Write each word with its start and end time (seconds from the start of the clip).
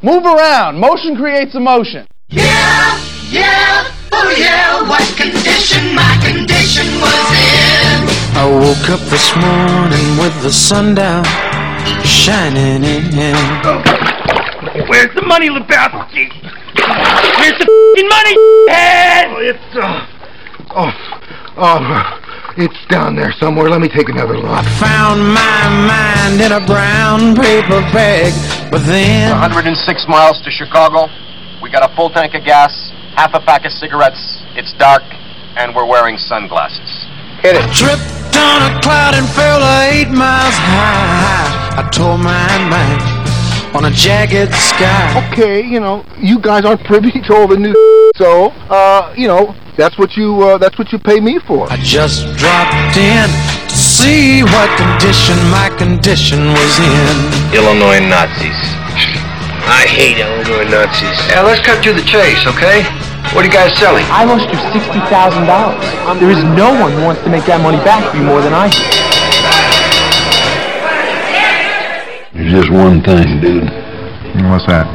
Move 0.00 0.24
around. 0.24 0.78
Motion 0.78 1.16
creates 1.16 1.56
emotion. 1.56 2.06
Yeah, 2.28 3.02
yeah, 3.30 3.90
oh 4.12 4.30
yeah, 4.38 4.88
what 4.88 5.02
condition 5.16 5.92
my 5.92 6.14
condition 6.22 6.86
was 7.00 7.34
in. 7.34 8.06
I 8.38 8.46
woke 8.46 8.90
up 8.90 9.00
this 9.10 9.34
morning 9.34 10.18
with 10.22 10.40
the 10.44 10.52
sun 10.52 10.94
down, 10.94 11.24
shining 12.04 12.84
in. 12.84 13.34
Where's 14.86 15.12
the 15.16 15.22
money, 15.26 15.48
Lebowski? 15.48 16.30
Where's 17.40 17.58
the 17.58 17.66
fing 17.96 18.08
money, 18.08 18.36
head? 18.68 19.26
Oh, 19.30 19.40
it's, 19.40 19.74
uh, 19.74 20.06
oh, 20.76 20.92
oh, 21.56 22.27
it's 22.58 22.86
down 22.88 23.14
there 23.14 23.32
somewhere. 23.38 23.70
Let 23.70 23.80
me 23.80 23.88
take 23.88 24.08
another 24.08 24.36
look. 24.36 24.50
I 24.50 24.62
Found 24.82 25.22
my 25.22 25.62
mind 25.86 26.40
in 26.42 26.52
a 26.52 26.64
brown 26.66 27.34
paper 27.36 27.80
bag, 27.94 28.34
but 28.70 28.84
then 28.84 29.30
106 29.30 29.78
miles 30.08 30.40
to 30.42 30.50
Chicago. 30.50 31.06
We 31.62 31.70
got 31.70 31.88
a 31.88 31.94
full 31.94 32.10
tank 32.10 32.34
of 32.34 32.44
gas, 32.44 32.72
half 33.14 33.34
a 33.34 33.40
pack 33.40 33.64
of 33.64 33.72
cigarettes. 33.72 34.42
It's 34.54 34.72
dark, 34.74 35.02
and 35.56 35.74
we're 35.74 35.86
wearing 35.86 36.18
sunglasses. 36.18 37.06
Hit 37.42 37.54
it. 37.54 37.66
Tripped 37.72 38.36
on 38.36 38.58
a 38.66 38.80
cloud 38.82 39.14
and 39.14 39.28
fell 39.30 39.62
eight 39.86 40.10
miles 40.10 40.54
high. 40.58 41.78
I 41.78 41.88
tore 41.90 42.18
my 42.18 42.58
mind 42.68 43.17
on 43.74 43.84
a 43.84 43.90
jagged 43.90 44.52
sky. 44.54 45.30
Okay, 45.32 45.62
you 45.62 45.80
know, 45.80 46.04
you 46.18 46.38
guys 46.40 46.64
aren't 46.64 46.84
privy 46.84 47.10
to 47.10 47.34
all 47.34 47.48
the 47.48 47.56
new 47.56 47.74
so, 48.16 48.48
uh, 48.70 49.14
you 49.16 49.28
know, 49.28 49.54
that's 49.76 49.98
what 49.98 50.16
you, 50.16 50.42
uh, 50.42 50.58
that's 50.58 50.78
what 50.78 50.92
you 50.92 50.98
pay 50.98 51.20
me 51.20 51.38
for. 51.38 51.70
I 51.70 51.76
just 51.76 52.24
dropped 52.36 52.96
in 52.96 53.28
to 53.68 53.76
see 53.76 54.42
what 54.42 54.68
condition 54.76 55.36
my 55.50 55.70
condition 55.78 56.48
was 56.48 56.78
in. 56.78 57.54
Illinois 57.54 58.00
Nazis. 58.00 58.58
I 59.68 59.84
hate 59.86 60.18
Illinois 60.18 60.64
Nazis. 60.70 61.18
Yeah, 61.28 61.42
let's 61.42 61.60
cut 61.60 61.84
to 61.84 61.92
the 61.92 62.02
chase, 62.02 62.46
okay? 62.46 62.82
What 63.36 63.44
are 63.44 63.48
you 63.48 63.52
guys 63.52 63.76
selling? 63.78 64.04
I 64.08 64.24
lost 64.24 64.48
you 64.48 64.56
sixty 64.72 65.00
thousand 65.12 65.44
dollars. 65.44 65.84
There 66.18 66.30
is 66.30 66.42
no 66.56 66.72
one 66.80 66.92
who 66.92 67.04
wants 67.04 67.22
to 67.22 67.28
make 67.28 67.44
that 67.44 67.60
money 67.60 67.76
back 67.84 68.10
for 68.10 68.16
you 68.16 68.24
more 68.24 68.40
than 68.40 68.54
I 68.54 68.70
do. 68.72 68.80
There's 72.32 72.37
just 72.48 72.70
one 72.70 73.02
thing, 73.02 73.40
dude. 73.40 73.64
What's 74.48 74.66
that? 74.66 74.88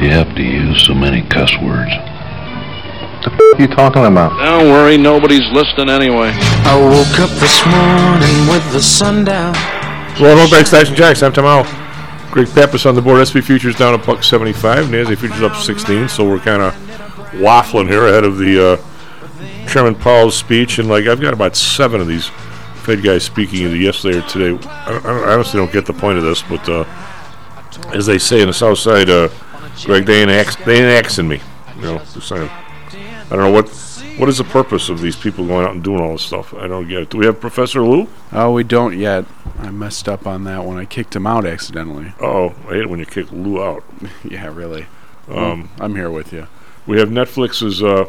You 0.00 0.10
have 0.10 0.34
to 0.36 0.42
use 0.42 0.86
so 0.86 0.94
many 0.94 1.22
cuss 1.22 1.52
words. 1.62 1.90
The 3.24 3.30
f- 3.32 3.60
you 3.60 3.66
talking 3.68 4.04
about? 4.04 4.38
Don't 4.38 4.70
worry, 4.70 4.96
nobody's 4.96 5.48
listening 5.52 5.90
anyway. 5.90 6.30
I 6.64 6.76
woke 6.76 7.20
up 7.20 7.30
this 7.38 7.64
morning 7.66 8.48
with 8.48 8.72
the 8.72 8.80
sun 8.82 9.24
down. 9.24 9.54
Well, 10.20 10.36
no 10.36 10.50
back 10.50 10.66
Station 10.66 10.94
Jacks. 10.94 11.22
I'm 11.22 11.32
tomorrow. 11.32 11.64
Greg 12.30 12.48
Pappas 12.54 12.86
on 12.86 12.94
the 12.94 13.02
board. 13.02 13.26
SP 13.26 13.40
Futures 13.42 13.76
down 13.76 13.94
a 13.94 13.98
buck 13.98 14.22
75. 14.22 14.86
NASDAQ 14.86 15.18
Futures 15.18 15.42
up 15.42 15.56
16. 15.56 16.08
So 16.08 16.28
we're 16.28 16.38
kind 16.38 16.62
of 16.62 16.74
waffling 17.40 17.88
here 17.88 18.06
ahead 18.06 18.24
of 18.24 18.38
the 18.38 18.72
uh, 18.72 19.68
Chairman 19.68 19.94
Powell's 19.94 20.36
speech. 20.36 20.78
And 20.78 20.88
like 20.88 21.06
I've 21.06 21.20
got 21.20 21.32
about 21.34 21.56
seven 21.56 22.00
of 22.00 22.06
these 22.06 22.30
Fed 22.80 23.02
guys 23.02 23.24
speaking 23.24 23.60
either 23.60 23.76
yesterday 23.76 24.18
or 24.18 24.22
today. 24.28 24.68
I, 24.68 25.00
I 25.04 25.34
honestly 25.34 25.58
don't 25.58 25.72
get 25.72 25.86
the 25.86 25.92
point 25.92 26.18
of 26.18 26.24
this, 26.24 26.42
but 26.42 26.68
uh, 26.68 26.84
as 27.94 28.06
they 28.06 28.18
say 28.18 28.40
in 28.40 28.48
the 28.48 28.52
South 28.52 28.78
Side, 28.78 29.08
uh, 29.08 29.28
Greg, 29.84 30.06
they 30.06 30.22
ain't, 30.22 30.30
ax- 30.30 30.56
they 30.56 30.76
ain't 30.76 31.04
axing 31.04 31.28
me. 31.28 31.40
You 31.76 31.82
know, 31.82 31.98
just 31.98 32.28
saying. 32.28 32.48
I 32.48 33.36
don't 33.36 33.40
know 33.40 33.52
what 33.52 33.68
what 34.18 34.28
is 34.28 34.38
the 34.38 34.44
purpose 34.44 34.90
of 34.90 35.00
these 35.00 35.16
people 35.16 35.46
going 35.46 35.64
out 35.64 35.72
and 35.72 35.82
doing 35.82 36.00
all 36.00 36.12
this 36.12 36.22
stuff. 36.22 36.52
I 36.52 36.66
don't 36.66 36.86
get 36.88 37.02
it. 37.02 37.10
Do 37.10 37.18
we 37.18 37.26
have 37.26 37.40
Professor 37.40 37.80
Lou? 37.80 38.06
Oh, 38.32 38.52
we 38.52 38.64
don't 38.64 38.98
yet. 38.98 39.24
I 39.58 39.70
messed 39.70 40.08
up 40.08 40.26
on 40.26 40.44
that 40.44 40.64
one. 40.64 40.76
I 40.76 40.84
kicked 40.84 41.16
him 41.16 41.26
out 41.26 41.46
accidentally. 41.46 42.12
Oh, 42.20 42.50
I 42.66 42.74
hate 42.74 42.82
it 42.82 42.90
when 42.90 42.98
you 42.98 43.06
kick 43.06 43.32
Lou 43.32 43.62
out. 43.62 43.82
yeah, 44.24 44.52
really. 44.52 44.86
Um, 45.28 45.70
I'm 45.78 45.94
here 45.94 46.10
with 46.10 46.32
you. 46.32 46.48
We 46.86 46.98
have 46.98 47.08
Netflix's 47.08 47.82
uh, 47.82 48.06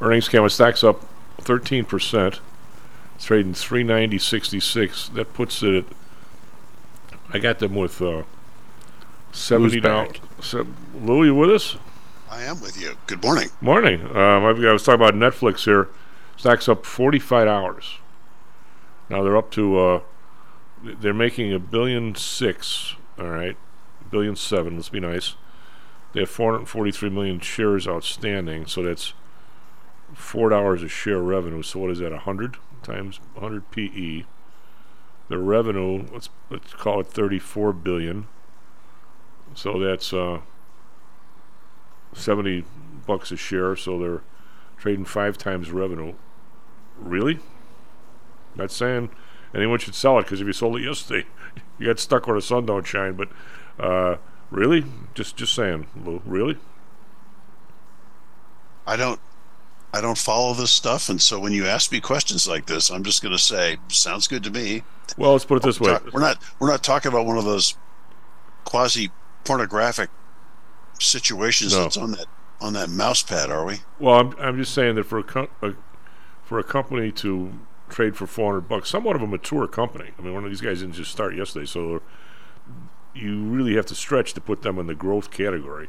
earnings 0.00 0.28
count 0.28 0.50
stacks 0.52 0.82
up 0.84 1.04
13%. 1.42 2.38
It's 3.16 3.24
trading 3.24 3.54
390.66. 3.54 5.14
That 5.14 5.32
puts 5.32 5.62
it 5.62 5.74
at. 5.74 5.84
I 7.32 7.38
got 7.38 7.60
them 7.60 7.74
with 7.74 8.02
uh, 8.02 8.24
seventy 9.32 9.80
dollars. 9.80 10.08
back? 10.18 10.20
So, 10.42 10.66
Lou, 10.94 11.24
you 11.24 11.34
with 11.34 11.50
us? 11.50 11.76
I 12.30 12.42
am 12.42 12.60
with 12.60 12.78
you. 12.78 12.98
Good 13.06 13.22
morning. 13.24 13.48
Morning. 13.62 14.02
Um, 14.14 14.44
I've, 14.44 14.58
was 14.58 14.82
talking 14.84 15.00
about 15.00 15.14
Netflix 15.14 15.64
here. 15.64 15.88
Stacks 16.36 16.68
up 16.68 16.84
forty-five 16.84 17.48
hours. 17.48 17.94
Now 19.08 19.22
they're 19.22 19.36
up 19.36 19.50
to. 19.52 19.78
Uh, 19.78 20.00
they're 20.84 21.14
making 21.14 21.54
a 21.54 21.58
billion 21.58 22.14
six. 22.16 22.96
All 23.18 23.30
right, 23.30 23.56
billion 24.10 24.36
seven. 24.36 24.76
Let's 24.76 24.90
be 24.90 25.00
nice. 25.00 25.36
They 26.12 26.20
have 26.20 26.30
443 26.30 27.08
million 27.08 27.40
shares 27.40 27.88
outstanding, 27.88 28.66
so 28.66 28.82
that's 28.82 29.14
four 30.12 30.50
dollars 30.50 30.82
a 30.82 30.88
share 30.88 31.20
revenue. 31.20 31.62
So 31.62 31.80
what 31.80 31.90
is 31.90 31.98
that? 32.00 32.12
A 32.12 32.18
hundred 32.18 32.58
times 32.86 33.20
100 33.34 33.70
PE. 33.70 34.24
Their 35.28 35.38
revenue, 35.38 36.06
let's 36.12 36.28
let's 36.50 36.72
call 36.74 37.00
it 37.00 37.08
34 37.08 37.72
billion. 37.72 38.28
So 39.54 39.78
that's 39.78 40.12
uh, 40.12 40.40
70 42.12 42.64
bucks 43.06 43.32
a 43.32 43.36
share. 43.36 43.74
So 43.74 43.98
they're 43.98 44.22
trading 44.76 45.04
five 45.04 45.36
times 45.36 45.70
revenue. 45.70 46.14
Really? 46.98 47.40
Not 48.54 48.70
saying 48.70 49.10
anyone 49.54 49.78
should 49.78 49.94
sell 49.94 50.18
it 50.18 50.22
because 50.22 50.40
if 50.40 50.46
you 50.46 50.52
sold 50.52 50.76
it 50.76 50.84
yesterday, 50.84 51.26
you 51.78 51.86
got 51.86 51.98
stuck 51.98 52.26
where 52.26 52.36
the 52.36 52.42
sun 52.42 52.66
don't 52.66 52.86
shine. 52.86 53.14
But 53.14 53.28
uh, 53.80 54.16
really, 54.50 54.84
just 55.14 55.36
just 55.36 55.54
saying, 55.54 55.86
Lou, 55.96 56.22
really? 56.24 56.56
I 58.86 58.94
don't 58.94 59.18
I 59.96 60.00
don't 60.00 60.18
follow 60.18 60.52
this 60.54 60.70
stuff 60.70 61.08
and 61.08 61.20
so 61.20 61.40
when 61.40 61.52
you 61.52 61.66
ask 61.66 61.90
me 61.90 62.00
questions 62.00 62.46
like 62.46 62.66
this, 62.66 62.90
I'm 62.90 63.02
just 63.02 63.22
going 63.22 63.32
to 63.32 63.38
say 63.42 63.78
sounds 63.88 64.28
good 64.28 64.42
to 64.44 64.50
me. 64.50 64.82
Well, 65.16 65.32
let's 65.32 65.44
put 65.44 65.56
it 65.56 65.62
this 65.62 65.80
way. 65.80 65.96
We're 66.12 66.20
not 66.20 66.42
we're 66.58 66.68
not 66.70 66.82
talking 66.82 67.10
about 67.10 67.26
one 67.26 67.38
of 67.38 67.44
those 67.44 67.74
quasi 68.64 69.10
pornographic 69.44 70.10
situations 70.98 71.72
No. 71.74 71.82
that's 71.84 71.96
on 71.96 72.12
that 72.12 72.26
on 72.60 72.72
that 72.72 72.88
mouse 72.88 73.22
pad, 73.22 73.50
are 73.50 73.64
we? 73.64 73.76
Well, 73.98 74.14
I'm, 74.20 74.34
I'm 74.38 74.56
just 74.58 74.72
saying 74.72 74.94
that 74.96 75.04
for 75.04 75.18
a, 75.18 75.22
co- 75.22 75.48
a 75.62 75.72
for 76.42 76.58
a 76.58 76.64
company 76.64 77.12
to 77.12 77.52
trade 77.88 78.16
for 78.16 78.26
400 78.26 78.62
bucks, 78.62 78.88
somewhat 78.88 79.14
of 79.16 79.22
a 79.22 79.26
mature 79.26 79.66
company. 79.66 80.10
I 80.18 80.22
mean, 80.22 80.32
one 80.34 80.44
of 80.44 80.50
these 80.50 80.60
guys 80.60 80.80
didn't 80.80 80.94
just 80.94 81.10
start 81.12 81.36
yesterday, 81.36 81.66
so 81.66 82.00
you 83.14 83.42
really 83.44 83.76
have 83.76 83.86
to 83.86 83.94
stretch 83.94 84.32
to 84.34 84.40
put 84.40 84.62
them 84.62 84.78
in 84.78 84.86
the 84.86 84.94
growth 84.94 85.30
category. 85.30 85.88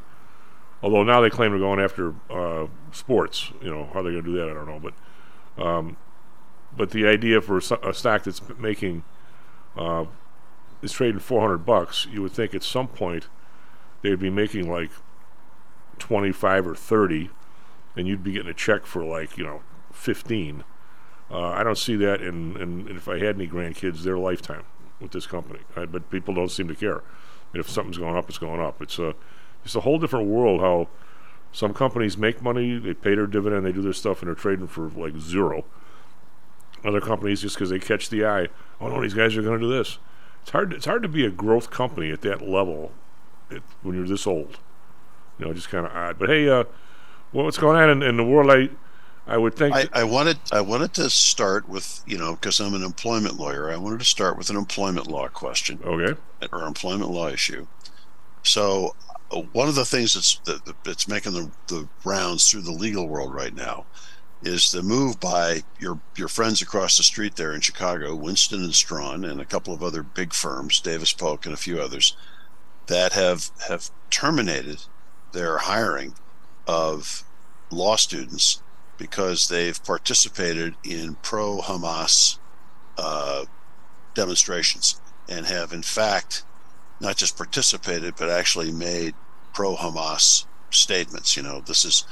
Although 0.82 1.02
now 1.02 1.20
they 1.20 1.30
claim 1.30 1.50
they're 1.50 1.58
going 1.58 1.80
after 1.80 2.14
uh, 2.30 2.66
sports. 2.92 3.52
You 3.62 3.70
know 3.70 3.90
how 3.92 4.02
they're 4.02 4.12
going 4.12 4.24
to 4.24 4.32
do 4.32 4.36
that, 4.38 4.48
I 4.48 4.54
don't 4.54 4.66
know. 4.66 4.80
But 4.80 5.64
um, 5.64 5.96
but 6.76 6.90
the 6.90 7.06
idea 7.06 7.40
for 7.40 7.58
a 7.58 7.94
stock 7.94 8.24
that's 8.24 8.40
making 8.58 9.02
uh, 9.76 10.04
is 10.82 10.92
trading 10.92 11.20
400 11.20 11.58
bucks, 11.58 12.06
you 12.10 12.22
would 12.22 12.32
think 12.32 12.54
at 12.54 12.62
some 12.62 12.86
point 12.86 13.26
they'd 14.02 14.18
be 14.18 14.30
making 14.30 14.70
like 14.70 14.90
25 15.98 16.66
or 16.66 16.74
30 16.74 17.30
and 17.96 18.06
you'd 18.06 18.22
be 18.22 18.32
getting 18.32 18.50
a 18.50 18.54
check 18.54 18.86
for 18.86 19.04
like 19.04 19.36
you 19.36 19.44
know 19.44 19.62
15 19.92 20.64
uh, 21.30 21.48
i 21.48 21.62
don't 21.62 21.78
see 21.78 21.96
that 21.96 22.20
in, 22.20 22.56
in 22.56 22.88
if 22.96 23.08
i 23.08 23.18
had 23.18 23.34
any 23.34 23.48
grandkids 23.48 24.02
their 24.02 24.18
lifetime 24.18 24.62
with 25.00 25.10
this 25.10 25.26
company 25.26 25.60
uh, 25.76 25.86
but 25.86 26.08
people 26.10 26.34
don't 26.34 26.50
seem 26.50 26.68
to 26.68 26.74
care 26.74 27.02
and 27.52 27.60
if 27.60 27.68
something's 27.68 27.98
going 27.98 28.16
up 28.16 28.28
it's 28.28 28.38
going 28.38 28.60
up 28.60 28.80
it's 28.80 28.98
a 28.98 29.14
it's 29.68 29.76
a 29.76 29.80
whole 29.80 29.98
different 29.98 30.26
world 30.26 30.60
how 30.60 30.88
some 31.52 31.72
companies 31.72 32.18
make 32.18 32.42
money 32.42 32.78
they 32.78 32.94
pay 32.94 33.14
their 33.14 33.26
dividend 33.26 33.64
they 33.64 33.72
do 33.72 33.82
their 33.82 33.92
stuff 33.92 34.20
and 34.20 34.28
they're 34.28 34.34
trading 34.34 34.66
for 34.66 34.88
like 34.90 35.16
zero 35.18 35.64
other 36.84 37.00
companies 37.00 37.40
just 37.40 37.56
because 37.56 37.70
they 37.70 37.78
catch 37.78 38.08
the 38.08 38.24
eye 38.24 38.46
oh 38.80 38.88
no 38.88 39.00
these 39.00 39.14
guys 39.14 39.36
are 39.36 39.42
going 39.42 39.58
to 39.58 39.66
do 39.66 39.72
this 39.72 39.98
it's 40.42 40.50
hard 40.50 40.72
it's 40.72 40.86
hard 40.86 41.02
to 41.02 41.08
be 41.08 41.24
a 41.24 41.30
growth 41.30 41.70
company 41.70 42.10
at 42.10 42.20
that 42.22 42.42
level 42.42 42.92
it, 43.50 43.62
when 43.82 43.94
you're 43.94 44.06
this 44.06 44.26
old 44.26 44.58
you 45.38 45.46
know, 45.46 45.52
just 45.52 45.68
kind 45.68 45.86
of 45.86 45.92
odd. 45.94 46.18
But 46.18 46.28
hey, 46.28 46.48
uh, 46.48 46.64
well, 47.32 47.44
what's 47.44 47.58
going 47.58 47.76
on 47.76 47.90
in, 47.90 48.02
in 48.02 48.16
the 48.16 48.24
world? 48.24 48.50
I, 48.50 48.68
I 49.26 49.36
would 49.36 49.54
think. 49.54 49.74
I, 49.74 49.88
I 49.92 50.04
wanted 50.04 50.38
I 50.52 50.60
wanted 50.60 50.94
to 50.94 51.10
start 51.10 51.68
with 51.68 52.02
you 52.06 52.18
know 52.18 52.34
because 52.34 52.60
I'm 52.60 52.74
an 52.74 52.82
employment 52.82 53.38
lawyer. 53.38 53.70
I 53.70 53.76
wanted 53.76 54.00
to 54.00 54.04
start 54.04 54.36
with 54.36 54.50
an 54.50 54.56
employment 54.56 55.06
law 55.06 55.28
question. 55.28 55.80
Okay. 55.84 56.18
Or 56.52 56.66
employment 56.66 57.10
law 57.10 57.28
issue. 57.28 57.66
So 58.42 58.94
one 59.30 59.68
of 59.68 59.74
the 59.74 59.84
things 59.84 60.14
that's 60.14 60.38
that, 60.44 60.74
that's 60.84 61.08
making 61.08 61.32
the, 61.32 61.50
the 61.66 61.88
rounds 62.04 62.50
through 62.50 62.62
the 62.62 62.72
legal 62.72 63.08
world 63.08 63.34
right 63.34 63.54
now 63.54 63.84
is 64.42 64.70
the 64.70 64.82
move 64.82 65.18
by 65.20 65.62
your 65.78 66.00
your 66.16 66.28
friends 66.28 66.62
across 66.62 66.96
the 66.96 67.02
street 67.02 67.36
there 67.36 67.52
in 67.52 67.60
Chicago, 67.60 68.14
Winston 68.14 68.62
and 68.62 68.74
Strawn, 68.74 69.24
and 69.24 69.40
a 69.40 69.44
couple 69.44 69.74
of 69.74 69.82
other 69.82 70.02
big 70.02 70.32
firms, 70.32 70.80
Davis 70.80 71.12
Polk 71.12 71.44
and 71.44 71.54
a 71.54 71.58
few 71.58 71.80
others, 71.80 72.16
that 72.86 73.12
have 73.12 73.50
have 73.68 73.90
terminated 74.10 74.82
their 75.32 75.58
hiring 75.58 76.14
of 76.66 77.24
law 77.70 77.96
students 77.96 78.62
because 78.96 79.48
they've 79.48 79.82
participated 79.84 80.74
in 80.84 81.16
pro 81.22 81.58
Hamas 81.58 82.38
uh, 82.96 83.44
demonstrations 84.14 85.00
and 85.28 85.46
have, 85.46 85.72
in 85.72 85.82
fact, 85.82 86.44
not 87.00 87.16
just 87.16 87.36
participated, 87.36 88.14
but 88.16 88.28
actually 88.28 88.72
made 88.72 89.14
pro-Hamas 89.54 90.44
statements. 90.70 91.36
You 91.36 91.42
know, 91.42 91.60
this 91.60 91.84
is 91.84 92.04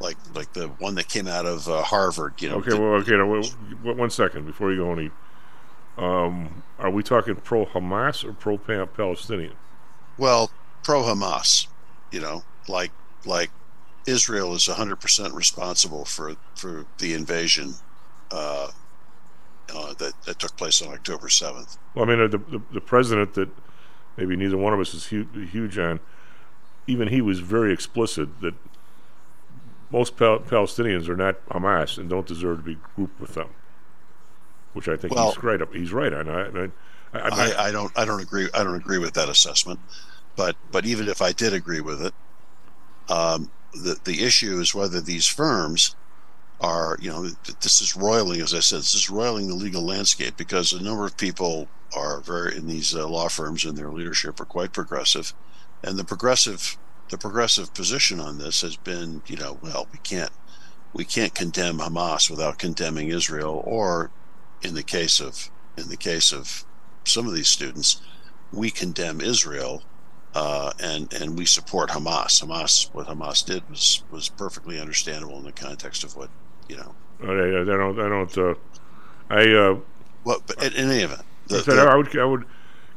like 0.00 0.16
like 0.34 0.52
the 0.52 0.68
one 0.78 0.94
that 0.96 1.08
came 1.08 1.26
out 1.26 1.46
of 1.46 1.68
uh, 1.68 1.82
Harvard. 1.82 2.40
You 2.40 2.50
know, 2.50 2.56
Okay, 2.56 2.78
well, 2.78 2.94
okay. 3.00 3.16
Now, 3.16 3.26
wait, 3.26 3.96
one 3.96 4.10
second 4.10 4.46
before 4.46 4.72
you 4.72 4.78
go 4.78 4.92
any. 4.92 5.10
Um, 5.96 6.62
are 6.78 6.90
we 6.90 7.02
talking 7.02 7.34
pro 7.34 7.66
Hamas 7.66 8.24
or 8.24 8.32
pro 8.32 8.56
Palestinian? 8.58 9.54
well, 10.16 10.50
pro-Hamas. 10.84 11.66
You 12.12 12.20
know, 12.20 12.44
like 12.68 12.92
like 13.26 13.50
Israel 14.06 14.54
is 14.54 14.66
100% 14.68 15.34
responsible 15.34 16.04
for 16.04 16.36
for 16.54 16.86
the 16.98 17.14
invasion 17.14 17.74
uh, 18.30 18.70
uh, 19.74 19.94
that 19.94 20.12
that 20.24 20.38
took 20.38 20.56
place 20.56 20.80
on 20.80 20.92
October 20.94 21.26
7th. 21.26 21.76
Well, 21.94 22.04
I 22.04 22.08
mean, 22.08 22.20
uh, 22.20 22.28
the, 22.28 22.38
the 22.38 22.62
the 22.72 22.80
president 22.80 23.34
that 23.34 23.48
maybe 24.18 24.36
neither 24.36 24.56
one 24.56 24.74
of 24.74 24.80
us 24.80 24.92
is 24.92 25.06
huge, 25.06 25.28
huge 25.50 25.78
on. 25.78 26.00
Even 26.86 27.08
he 27.08 27.20
was 27.20 27.38
very 27.40 27.72
explicit 27.72 28.40
that 28.40 28.54
most 29.90 30.16
Pal- 30.16 30.40
Palestinians 30.40 31.08
are 31.08 31.16
not 31.16 31.46
Hamas 31.48 31.96
and 31.96 32.10
don't 32.10 32.26
deserve 32.26 32.58
to 32.58 32.62
be 32.62 32.78
grouped 32.94 33.20
with 33.20 33.34
them. 33.34 33.48
Which 34.72 34.88
I 34.88 34.96
think 34.96 35.14
Well- 35.14 35.32
he's 35.32 35.42
right. 35.42 35.60
He's 35.72 35.92
right 35.92 36.12
on. 36.12 36.28
I, 36.28 36.68
I, 37.14 37.28
I, 37.28 37.68
I 37.68 37.72
don't 37.72 37.90
I 37.96 38.04
don't 38.04 38.20
agree 38.20 38.48
I 38.52 38.62
don't 38.62 38.74
agree 38.76 38.98
with 38.98 39.14
that 39.14 39.28
assessment, 39.28 39.80
but 40.36 40.56
but 40.70 40.84
even 40.84 41.08
if 41.08 41.22
I 41.22 41.32
did 41.32 41.54
agree 41.54 41.80
with 41.80 42.02
it, 42.04 42.12
um, 43.08 43.50
the 43.72 43.98
the 44.04 44.24
issue 44.24 44.60
is 44.60 44.74
whether 44.74 45.00
these 45.00 45.26
firms 45.26 45.96
are 46.60 46.98
you 47.00 47.08
know 47.08 47.28
this 47.60 47.80
is 47.80 47.96
roiling 47.96 48.40
as 48.40 48.52
I 48.52 48.60
said 48.60 48.80
this 48.80 48.94
is 48.94 49.08
roiling 49.08 49.48
the 49.48 49.54
legal 49.54 49.82
landscape 49.82 50.36
because 50.36 50.72
a 50.72 50.82
number 50.82 51.06
of 51.06 51.16
people 51.16 51.68
are 51.94 52.20
very 52.20 52.56
in 52.56 52.66
these 52.66 52.94
uh, 52.94 53.08
law 53.08 53.28
firms 53.28 53.64
and 53.64 53.76
their 53.76 53.90
leadership 53.90 54.40
are 54.40 54.44
quite 54.44 54.72
progressive, 54.72 55.32
and 55.82 55.98
the 55.98 56.04
progressive 56.04 56.76
the 57.10 57.18
progressive 57.18 57.72
position 57.72 58.20
on 58.20 58.38
this 58.38 58.60
has 58.60 58.76
been 58.76 59.22
you 59.26 59.36
know 59.36 59.58
well 59.62 59.88
we 59.92 59.98
can't 59.98 60.32
we 60.92 61.04
can't 61.04 61.34
condemn 61.34 61.78
Hamas 61.78 62.30
without 62.30 62.58
condemning 62.58 63.08
Israel 63.08 63.62
or 63.64 64.10
in 64.62 64.74
the 64.74 64.82
case 64.82 65.20
of 65.20 65.50
in 65.76 65.88
the 65.88 65.96
case 65.96 66.32
of 66.32 66.64
some 67.04 67.26
of 67.26 67.34
these 67.34 67.48
students, 67.48 68.02
we 68.52 68.70
condemn 68.70 69.20
Israel 69.20 69.82
uh, 70.34 70.72
and 70.80 71.12
and 71.14 71.38
we 71.38 71.46
support 71.46 71.90
Hamas. 71.90 72.44
Hamas, 72.44 72.92
what 72.94 73.06
Hamas 73.06 73.44
did 73.44 73.68
was 73.70 74.02
was 74.10 74.28
perfectly 74.28 74.78
understandable 74.78 75.38
in 75.38 75.44
the 75.44 75.52
context 75.52 76.04
of 76.04 76.16
what 76.16 76.30
you 76.68 76.76
know. 76.76 76.94
I, 77.22 77.60
I 77.60 77.64
don't. 77.64 77.98
I 77.98 78.08
don't. 78.08 78.38
Uh, 78.38 78.54
I. 79.30 79.48
Uh, 79.48 79.78
What, 80.24 80.46
but 80.46 80.62
in 80.62 80.90
any 80.90 81.02
event, 81.02 81.22
the, 81.48 81.56
I, 81.58 81.60
said 81.62 81.74
the- 81.76 81.82
I 81.82 81.94
would. 81.96 82.16
I 82.18 82.24
would 82.24 82.44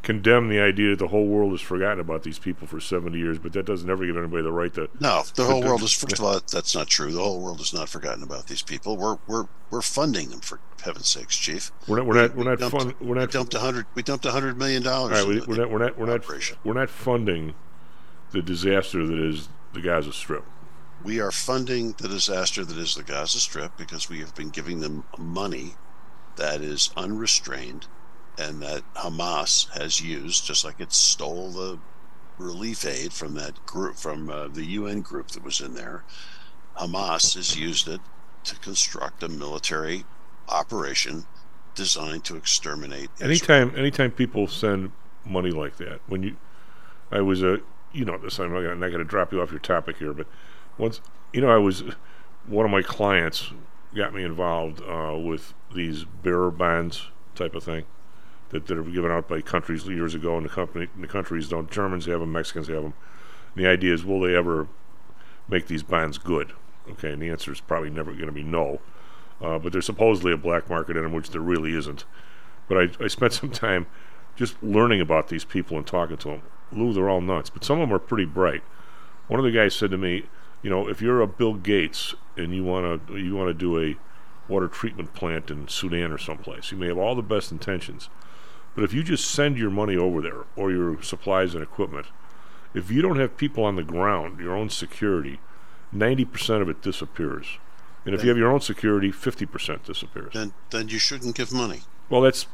condemn 0.03 0.49
the 0.49 0.59
idea 0.59 0.89
that 0.89 0.97
the 0.99 1.07
whole 1.09 1.27
world 1.27 1.51
has 1.51 1.61
forgotten 1.61 1.99
about 1.99 2.23
these 2.23 2.39
people 2.39 2.65
for 2.67 2.79
seventy 2.79 3.19
years, 3.19 3.37
but 3.37 3.53
that 3.53 3.65
doesn't 3.65 3.87
ever 3.89 4.03
give 4.05 4.17
anybody 4.17 4.41
the 4.43 4.51
right 4.51 4.73
to. 4.73 4.89
no, 4.99 5.21
the 5.35 5.43
whole 5.45 5.61
to- 5.61 5.67
world 5.67 5.83
is 5.83 5.93
first 5.93 6.17
of 6.19 6.25
all 6.25 6.33
that's 6.51 6.73
not 6.75 6.87
true. 6.87 7.11
The 7.11 7.21
whole 7.21 7.39
world 7.41 7.59
has 7.59 7.73
not 7.73 7.87
forgotten 7.89 8.23
about 8.23 8.47
these 8.47 8.61
people. 8.63 8.97
We're 8.97 9.17
we're 9.27 9.45
we're 9.69 9.81
funding 9.81 10.29
them 10.29 10.39
for 10.39 10.59
heaven's 10.83 11.07
sakes, 11.07 11.37
Chief. 11.37 11.71
We're 11.87 11.97
not. 11.97 12.05
We're 12.07 12.13
not. 12.21 12.35
We're 12.35 12.43
not 12.45 12.59
dumped, 12.59 12.77
fun. 12.77 12.95
We're 12.99 13.19
we 13.19 13.25
dumped 13.27 13.53
a 13.53 13.59
hundred. 13.59 13.85
We 13.93 14.01
dumped 14.03 14.25
a 14.25 14.31
hundred 14.31 14.57
million 14.57 14.81
dollars. 14.81 15.19
right, 15.19 15.27
we, 15.27 15.39
we're 15.41 15.57
not. 15.57 15.69
We're 15.71 15.77
not. 15.79 15.97
We're 15.99 16.05
not. 16.07 16.53
We're 16.63 16.73
not 16.73 16.89
funding 16.89 17.53
the 18.31 18.41
disaster 18.41 19.05
that 19.05 19.19
is 19.19 19.49
the 19.73 19.81
Gaza 19.81 20.13
Strip. 20.13 20.43
We 21.03 21.19
are 21.19 21.31
funding 21.31 21.93
the 21.93 22.07
disaster 22.07 22.63
that 22.65 22.77
is 22.77 22.95
the 22.95 23.03
Gaza 23.03 23.39
Strip 23.39 23.75
because 23.77 24.09
we 24.09 24.19
have 24.19 24.33
been 24.35 24.49
giving 24.49 24.79
them 24.81 25.03
money 25.17 25.75
that 26.37 26.61
is 26.61 26.91
unrestrained 26.97 27.87
and 28.41 28.61
that 28.61 28.83
Hamas 28.95 29.69
has 29.77 30.01
used, 30.01 30.45
just 30.45 30.65
like 30.65 30.79
it 30.79 30.91
stole 30.91 31.51
the 31.51 31.79
relief 32.37 32.85
aid 32.85 33.13
from 33.13 33.35
that 33.35 33.65
group, 33.65 33.95
from 33.95 34.29
uh, 34.29 34.47
the 34.47 34.65
UN 34.65 35.01
group 35.01 35.29
that 35.29 35.43
was 35.43 35.61
in 35.61 35.75
there. 35.75 36.03
Hamas 36.77 37.35
has 37.35 37.55
used 37.57 37.87
it 37.87 38.01
to 38.45 38.55
construct 38.59 39.21
a 39.23 39.29
military 39.29 40.05
operation 40.49 41.25
designed 41.75 42.25
to 42.25 42.35
exterminate. 42.35 43.09
Israel. 43.19 43.29
Anytime, 43.29 43.75
anytime 43.77 44.11
people 44.11 44.47
send 44.47 44.91
money 45.25 45.51
like 45.51 45.77
that, 45.77 46.01
when 46.07 46.23
you, 46.23 46.35
I 47.11 47.21
was 47.21 47.43
a, 47.43 47.59
you 47.93 48.05
know 48.05 48.17
this. 48.17 48.39
I'm 48.39 48.53
not 48.53 48.61
gonna, 48.61 48.75
not 48.75 48.87
going 48.87 48.99
to 48.99 49.03
drop 49.03 49.31
you 49.31 49.41
off 49.41 49.51
your 49.51 49.59
topic 49.59 49.97
here, 49.97 50.13
but 50.13 50.27
once, 50.77 51.01
you 51.33 51.41
know, 51.41 51.49
I 51.49 51.57
was 51.57 51.83
one 52.47 52.65
of 52.65 52.71
my 52.71 52.81
clients 52.81 53.51
got 53.93 54.13
me 54.13 54.23
involved 54.23 54.81
uh, 54.81 55.15
with 55.17 55.53
these 55.75 56.05
bearer 56.05 56.49
bonds 56.49 57.07
type 57.35 57.53
of 57.53 57.63
thing 57.63 57.85
that, 58.51 58.67
that 58.67 58.77
are 58.77 58.83
given 58.83 59.11
out 59.11 59.27
by 59.27 59.41
countries 59.41 59.87
years 59.87 60.15
ago, 60.15 60.37
and 60.37 60.45
the 60.45 60.49
company, 60.49 60.87
the 60.97 61.07
countries 61.07 61.49
don't. 61.49 61.71
Germans 61.71 62.05
have 62.05 62.19
them, 62.19 62.31
Mexicans 62.31 62.67
have 62.67 62.83
them. 62.83 62.93
And 63.55 63.65
the 63.65 63.69
idea 63.69 63.93
is, 63.93 64.05
will 64.05 64.21
they 64.21 64.35
ever 64.35 64.67
make 65.47 65.67
these 65.67 65.83
bonds 65.83 66.17
good? 66.17 66.53
Okay, 66.89 67.11
and 67.11 67.21
the 67.21 67.29
answer 67.29 67.51
is 67.51 67.61
probably 67.61 67.89
never 67.89 68.11
going 68.13 68.25
to 68.25 68.31
be 68.31 68.43
no. 68.43 68.79
Uh, 69.41 69.57
but 69.57 69.71
there's 69.71 69.85
supposedly 69.85 70.31
a 70.31 70.37
black 70.37 70.69
market 70.69 70.95
in 70.95 71.03
them, 71.03 71.13
which 71.13 71.31
there 71.31 71.41
really 71.41 71.73
isn't. 71.73 72.05
But 72.67 72.77
I, 72.77 73.03
I 73.05 73.07
spent 73.07 73.33
some 73.33 73.51
time 73.51 73.87
just 74.35 74.61
learning 74.61 75.01
about 75.01 75.27
these 75.27 75.45
people 75.45 75.77
and 75.77 75.85
talking 75.85 76.17
to 76.17 76.27
them. 76.29 76.41
Lou, 76.71 76.93
they're 76.93 77.09
all 77.09 77.21
nuts, 77.21 77.49
but 77.49 77.63
some 77.63 77.79
of 77.79 77.87
them 77.87 77.95
are 77.95 77.99
pretty 77.99 78.25
bright. 78.25 78.63
One 79.27 79.39
of 79.39 79.45
the 79.45 79.51
guys 79.51 79.75
said 79.75 79.91
to 79.91 79.97
me, 79.97 80.25
you 80.61 80.69
know, 80.69 80.87
if 80.87 81.01
you're 81.01 81.21
a 81.21 81.27
Bill 81.27 81.55
Gates 81.55 82.13
and 82.37 82.53
you 82.53 82.63
want 82.63 83.07
to 83.07 83.17
you 83.17 83.35
want 83.35 83.49
to 83.49 83.53
do 83.53 83.79
a 83.79 83.97
water 84.47 84.67
treatment 84.67 85.13
plant 85.13 85.49
in 85.49 85.67
Sudan 85.67 86.11
or 86.11 86.17
someplace, 86.17 86.71
you 86.71 86.77
may 86.77 86.87
have 86.87 86.97
all 86.97 87.15
the 87.15 87.21
best 87.21 87.51
intentions, 87.51 88.09
but 88.75 88.83
if 88.83 88.93
you 88.93 89.03
just 89.03 89.29
send 89.29 89.57
your 89.57 89.69
money 89.69 89.95
over 89.95 90.21
there 90.21 90.45
or 90.55 90.71
your 90.71 91.01
supplies 91.03 91.53
and 91.53 91.63
equipment, 91.63 92.07
if 92.73 92.89
you 92.89 93.01
don't 93.01 93.19
have 93.19 93.37
people 93.37 93.63
on 93.63 93.75
the 93.75 93.83
ground, 93.83 94.39
your 94.39 94.55
own 94.55 94.69
security, 94.69 95.39
ninety 95.91 96.25
percent 96.25 96.61
of 96.61 96.69
it 96.69 96.81
disappears. 96.81 97.57
And 98.05 98.15
if 98.15 98.23
you 98.23 98.29
have 98.29 98.37
your 98.37 98.51
own 98.51 98.61
security, 98.61 99.11
fifty 99.11 99.45
percent 99.45 99.83
disappears. 99.83 100.33
then 100.33 100.53
then 100.69 100.87
you 100.87 100.97
shouldn't 100.97 101.35
give 101.35 101.51
money. 101.51 101.81
Well, 102.09 102.21
that's, 102.21 102.47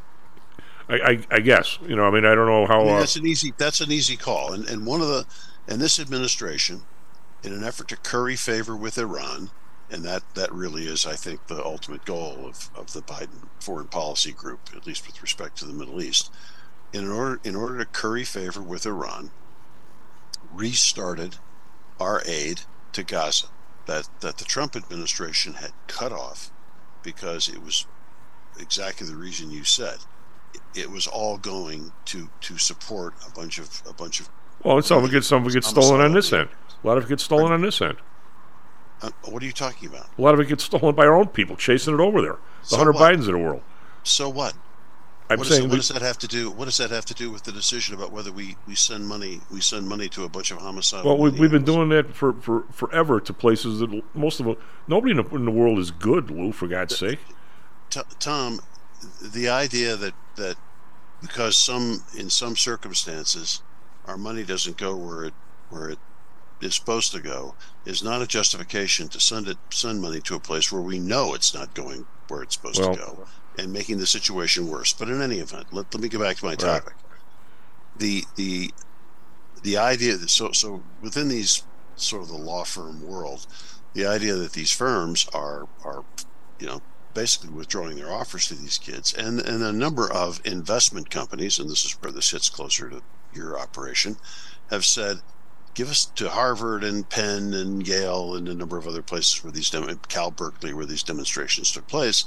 I, 0.89 0.95
I, 0.95 1.19
I 1.31 1.39
guess, 1.39 1.79
you 1.87 1.95
know, 1.95 2.05
I 2.05 2.11
mean, 2.11 2.25
I 2.25 2.35
don't 2.35 2.47
know 2.47 2.65
how. 2.67 2.81
I 2.81 2.85
mean, 2.85 2.95
uh, 2.95 2.99
that's 2.99 3.15
an 3.15 3.25
easy 3.25 3.53
that's 3.57 3.79
an 3.79 3.91
easy 3.91 4.17
call, 4.17 4.53
and 4.53 4.67
and 4.67 4.85
one 4.85 5.01
of 5.01 5.07
the 5.07 5.25
and 5.67 5.79
this 5.79 5.99
administration, 5.99 6.83
in 7.43 7.53
an 7.53 7.63
effort 7.63 7.87
to 7.89 7.95
curry 7.97 8.35
favor 8.35 8.75
with 8.75 8.97
Iran, 8.97 9.51
and 9.89 10.03
that 10.03 10.23
that 10.35 10.51
really 10.51 10.85
is, 10.85 11.05
I 11.05 11.15
think, 11.15 11.47
the 11.47 11.63
ultimate 11.63 12.05
goal 12.05 12.45
of, 12.45 12.69
of 12.75 12.93
the 12.93 13.01
Biden 13.01 13.47
foreign 13.59 13.87
policy 13.87 14.31
group, 14.31 14.69
at 14.75 14.85
least 14.85 15.07
with 15.07 15.21
respect 15.21 15.57
to 15.57 15.65
the 15.65 15.73
Middle 15.73 16.01
East, 16.01 16.31
in 16.93 17.09
order 17.09 17.39
in 17.43 17.55
order 17.55 17.77
to 17.77 17.85
curry 17.85 18.23
favor 18.23 18.61
with 18.61 18.85
Iran, 18.85 19.31
restarted 20.53 21.37
our 21.99 22.21
aid 22.25 22.61
to 22.93 23.03
Gaza 23.03 23.47
that 23.85 24.09
that 24.19 24.37
the 24.37 24.45
Trump 24.45 24.75
administration 24.75 25.53
had 25.53 25.71
cut 25.87 26.11
off 26.11 26.51
because 27.03 27.47
it 27.47 27.63
was 27.63 27.85
exactly 28.59 29.07
the 29.07 29.15
reason 29.15 29.51
you 29.51 29.63
said 29.63 29.97
it 30.75 30.91
was 30.91 31.07
all 31.07 31.37
going 31.37 31.91
to 32.05 32.29
to 32.41 32.57
support 32.57 33.13
a 33.25 33.31
bunch 33.31 33.57
of 33.57 33.81
a 33.87 33.93
bunch 33.93 34.19
of 34.19 34.29
well, 34.63 34.81
some 34.81 35.03
of 35.03 35.09
it 35.09 35.13
gets 35.13 35.27
some 35.27 35.43
of 35.43 35.49
it 35.49 35.53
gets 35.53 35.67
stolen 35.67 36.01
on 36.01 36.13
this 36.13 36.33
end. 36.33 36.49
A 36.83 36.87
lot 36.87 36.97
of 36.97 37.05
it 37.05 37.09
gets 37.09 37.23
stolen 37.23 37.51
on 37.51 37.61
this 37.61 37.81
end. 37.81 37.97
Uh, 39.01 39.09
what 39.25 39.41
are 39.43 39.45
you 39.45 39.51
talking 39.51 39.89
about 39.89 40.07
A 40.17 40.21
lot 40.21 40.33
of 40.33 40.39
it 40.39 40.47
gets 40.47 40.63
stolen 40.63 40.95
by 40.95 41.05
our 41.05 41.15
own 41.15 41.27
people 41.27 41.55
chasing 41.55 41.93
it 41.93 41.99
over 41.99 42.21
there. 42.21 42.37
The 42.61 42.67
So 42.67 42.77
Hunter 42.77 42.91
what? 42.93 43.13
Bidens 43.13 43.19
of 43.21 43.25
the 43.33 43.37
world. 43.37 43.61
so 44.03 44.27
what 44.29 44.53
I'm 45.29 45.39
what, 45.39 45.47
saying 45.47 45.63
what 45.63 45.71
we- 45.71 45.77
does 45.77 45.89
that 45.89 46.01
have 46.01 46.17
to 46.19 46.27
do 46.27 46.49
what 46.49 46.65
does 46.65 46.77
that 46.77 46.89
have 46.89 47.05
to 47.05 47.13
do 47.13 47.29
with 47.29 47.43
the 47.43 47.51
decision 47.51 47.93
about 47.95 48.11
whether 48.11 48.31
we 48.31 48.55
we 48.67 48.75
send 48.75 49.07
money 49.07 49.41
we 49.51 49.59
send 49.61 49.87
money 49.87 50.07
to 50.09 50.23
a 50.23 50.29
bunch 50.29 50.51
of 50.51 50.57
homicidal 50.59 51.05
Well, 51.17 51.31
we, 51.31 51.37
we've 51.39 51.51
been 51.51 51.65
doing 51.65 51.89
that 51.89 52.15
for, 52.15 52.33
for 52.33 52.63
forever 52.71 53.19
to 53.19 53.33
places 53.33 53.79
that 53.79 54.03
most 54.15 54.39
of 54.39 54.57
nobody 54.87 55.11
in 55.11 55.17
the, 55.17 55.35
in 55.35 55.45
the 55.45 55.51
world 55.51 55.79
is 55.79 55.91
good, 55.91 56.31
Lou. 56.31 56.51
For 56.53 56.67
God's 56.67 56.97
sake, 56.97 57.19
T- 57.89 58.01
Tom, 58.19 58.59
the 59.21 59.49
idea 59.49 59.95
that 59.97 60.13
that 60.37 60.55
because 61.21 61.57
some 61.57 62.03
in 62.17 62.29
some 62.29 62.55
circumstances 62.55 63.61
our 64.05 64.17
money 64.17 64.43
doesn't 64.45 64.77
go 64.77 64.95
where 64.95 65.25
it 65.25 65.33
where 65.69 65.89
it 65.89 65.99
is 66.61 66.75
supposed 66.75 67.11
to 67.11 67.19
go 67.19 67.55
is 67.85 68.03
not 68.03 68.21
a 68.21 68.27
justification 68.27 69.07
to 69.09 69.19
send 69.19 69.47
it 69.47 69.57
send 69.69 70.01
money 70.01 70.19
to 70.21 70.35
a 70.35 70.39
place 70.39 70.71
where 70.71 70.81
we 70.81 70.99
know 70.99 71.33
it's 71.33 71.53
not 71.53 71.73
going 71.73 72.05
where 72.27 72.43
it's 72.43 72.55
supposed 72.55 72.79
Well- 72.79 72.93
to 72.93 72.99
go 72.99 73.27
and 73.57 73.73
making 73.73 73.97
the 73.97 74.05
situation 74.05 74.67
worse. 74.67 74.93
But 74.93 75.09
in 75.09 75.21
any 75.21 75.39
event, 75.39 75.67
let, 75.71 75.91
let 75.93 76.01
me 76.01 76.09
go 76.09 76.19
back 76.19 76.37
to 76.37 76.45
my 76.45 76.55
topic. 76.55 76.93
The 77.97 78.23
the 78.35 78.71
the 79.63 79.77
idea 79.77 80.15
that 80.17 80.29
so 80.29 80.51
so 80.51 80.83
within 81.01 81.27
these 81.27 81.63
sort 81.95 82.21
of 82.21 82.27
the 82.27 82.37
law 82.37 82.63
firm 82.63 83.05
world, 83.05 83.47
the 83.93 84.05
idea 84.05 84.35
that 84.35 84.53
these 84.53 84.71
firms 84.71 85.27
are 85.33 85.67
are 85.83 86.03
you 86.59 86.67
know 86.67 86.81
basically 87.15 87.49
withdrawing 87.49 87.95
their 87.95 88.13
offers 88.13 88.47
to 88.47 88.53
these 88.53 88.77
kids 88.77 89.11
and 89.11 89.39
and 89.39 89.63
a 89.63 89.73
number 89.73 90.11
of 90.11 90.39
investment 90.45 91.09
companies 91.09 91.57
and 91.57 91.67
this 91.67 91.83
is 91.83 91.93
where 91.93 92.11
this 92.11 92.29
hits 92.29 92.47
closer 92.47 92.91
to 92.91 93.01
your 93.33 93.57
operation 93.57 94.15
have 94.69 94.85
said 94.85 95.17
give 95.77 95.91
us 95.91 96.05
to 96.05 96.29
Harvard 96.29 96.83
and 96.83 97.07
Penn 97.07 97.53
and 97.53 97.87
Yale 97.87 98.35
and 98.35 98.49
a 98.49 98.55
number 98.55 98.77
of 98.77 98.87
other 98.87 99.03
places 99.03 99.43
where 99.43 99.51
these 99.51 99.73
Cal 100.09 100.31
Berkeley 100.31 100.73
where 100.73 100.87
these 100.87 101.03
demonstrations 101.03 101.71
took 101.71 101.87
place 101.87 102.25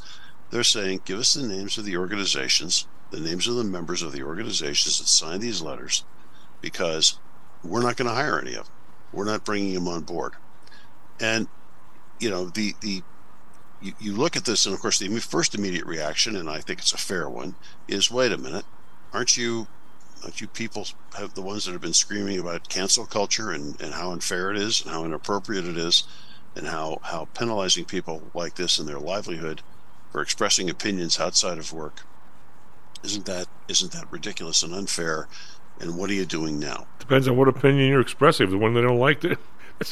they're 0.51 0.63
saying 0.65 1.03
give 1.05 1.19
us 1.19 1.35
the 1.35 1.47
names 1.47 1.77
of 1.77 1.85
the 1.85 1.97
organizations 1.97 2.87
the 3.11 3.21
names 3.21 3.49
of 3.49 3.57
the 3.57 3.65
members 3.65 4.03
of 4.03 4.13
the 4.13 4.23
organizations 4.23 4.99
that 4.99 5.09
signed 5.09 5.43
these 5.43 5.61
letters 5.61 6.05
because 6.61 7.19
we're 7.65 7.83
not 7.83 7.97
going 7.97 8.09
to 8.09 8.15
hire 8.15 8.39
any 8.39 8.55
of 8.55 8.67
them. 8.67 8.75
We're 9.13 9.25
not 9.25 9.45
bringing 9.45 9.75
them 9.75 9.89
on 9.89 10.03
board. 10.03 10.35
And 11.19 11.49
you 12.19 12.31
know 12.31 12.47
the 12.47 12.75
the 12.81 13.03
you, 13.83 13.93
you 13.99 14.13
look 14.15 14.37
at 14.37 14.45
this, 14.45 14.67
and 14.67 14.75
of 14.75 14.81
course 14.81 14.99
the 14.99 15.09
first 15.19 15.55
immediate 15.55 15.87
reaction, 15.87 16.37
and 16.37 16.49
I 16.49 16.61
think 16.61 16.81
it's 16.81 16.93
a 16.93 16.99
fair 16.99 17.29
one, 17.29 17.55
is 17.89 18.11
wait 18.11 18.33
a 18.33 18.39
minute, 18.39 18.65
aren't 19.13 19.37
you 19.37 19.67
aren't 20.23 20.41
you 20.41 20.47
people 20.47 20.87
have 21.17 21.35
the 21.35 21.43
ones 21.43 21.65
that 21.65 21.73
have 21.73 21.81
been 21.81 21.93
screaming 21.93 22.39
about 22.39 22.69
cancel 22.69 23.07
culture 23.07 23.51
and, 23.51 23.81
and 23.81 23.95
how 23.95 24.13
unfair 24.13 24.51
it 24.51 24.57
is 24.57 24.83
and 24.83 24.91
how 24.91 25.05
inappropriate 25.05 25.67
it 25.67 25.77
is 25.77 26.05
and 26.57 26.67
how, 26.67 26.99
how 27.03 27.27
penalizing 27.35 27.85
people 27.85 28.23
like 28.35 28.57
this 28.57 28.79
in 28.79 28.87
their 28.87 28.99
livelihood 28.99 29.63
for 30.11 30.21
expressing 30.21 30.69
opinions 30.69 31.21
outside 31.21 31.59
of 31.59 31.73
work 31.73 32.03
isn't 33.03 33.25
that 33.25 33.47
isn't 33.69 33.93
that 33.93 34.11
ridiculous 34.13 34.63
and 34.63 34.75
unfair 34.75 35.27
and 35.81 35.97
what 35.97 36.11
are 36.11 36.15
you 36.15 36.27
doing 36.27 36.59
now 36.59 36.87
Depends 36.99 37.27
on 37.27 37.37
what 37.37 37.49
opinion 37.49 37.89
you're 37.89 38.01
expressing. 38.01 38.51
The 38.51 38.59
one 38.59 38.75
they 38.75 38.83
don't 38.83 38.99
like, 38.99 39.25
it. 39.25 39.39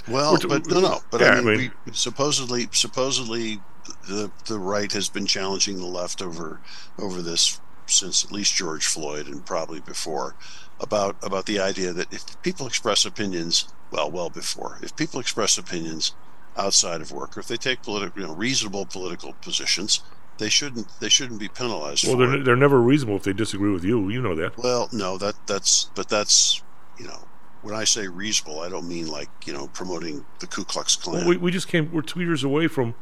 well 0.08 0.36
t- 0.36 0.46
but 0.46 0.66
no 0.66 0.80
no 0.80 1.00
but 1.10 1.20
yeah, 1.20 1.30
I 1.30 1.40
mean, 1.40 1.72
we, 1.86 1.92
supposedly 1.92 2.68
supposedly 2.72 3.60
the 4.06 4.30
the 4.46 4.58
right 4.58 4.92
has 4.92 5.08
been 5.08 5.24
challenging 5.24 5.78
the 5.78 5.86
left 5.86 6.20
over 6.20 6.60
over 6.98 7.22
this 7.22 7.58
since 7.90 8.24
at 8.24 8.32
least 8.32 8.54
George 8.54 8.86
Floyd 8.86 9.26
and 9.26 9.44
probably 9.44 9.80
before 9.80 10.34
about 10.80 11.16
about 11.22 11.46
the 11.46 11.58
idea 11.58 11.92
that 11.92 12.12
if 12.12 12.40
people 12.42 12.66
express 12.66 13.04
opinions 13.04 13.68
well 13.90 14.10
well 14.10 14.30
before 14.30 14.78
if 14.82 14.94
people 14.96 15.18
express 15.18 15.58
opinions 15.58 16.14
outside 16.56 17.00
of 17.00 17.10
work 17.10 17.36
or 17.36 17.40
if 17.40 17.48
they 17.48 17.56
take 17.56 17.82
political 17.82 18.20
you 18.20 18.26
know 18.26 18.34
reasonable 18.34 18.86
political 18.86 19.32
positions 19.34 20.02
they 20.38 20.48
shouldn't 20.48 20.88
they 21.00 21.08
shouldn't 21.08 21.40
be 21.40 21.48
penalized 21.48 22.06
well, 22.06 22.16
they're, 22.16 22.36
it. 22.36 22.44
they're 22.44 22.56
never 22.56 22.80
reasonable 22.80 23.16
if 23.16 23.24
they 23.24 23.32
disagree 23.32 23.72
with 23.72 23.84
you. 23.84 24.08
You 24.08 24.22
know 24.22 24.34
that. 24.36 24.56
Well, 24.56 24.88
no, 24.92 25.18
that 25.18 25.34
that's 25.46 25.90
but 25.94 26.08
that's 26.08 26.62
you 26.98 27.06
know 27.06 27.18
when 27.62 27.74
I 27.74 27.84
say 27.84 28.06
reasonable, 28.06 28.60
I 28.60 28.68
don't 28.68 28.88
mean 28.88 29.08
like 29.08 29.28
you 29.44 29.52
know 29.52 29.66
promoting 29.68 30.24
the 30.38 30.46
Ku 30.46 30.64
Klux 30.64 30.96
Klan. 30.96 31.20
Well, 31.20 31.28
we, 31.28 31.36
we 31.36 31.50
just 31.50 31.68
came. 31.68 31.90
We're 31.92 32.02
two 32.02 32.20
years 32.20 32.44
away 32.44 32.68
from 32.68 32.94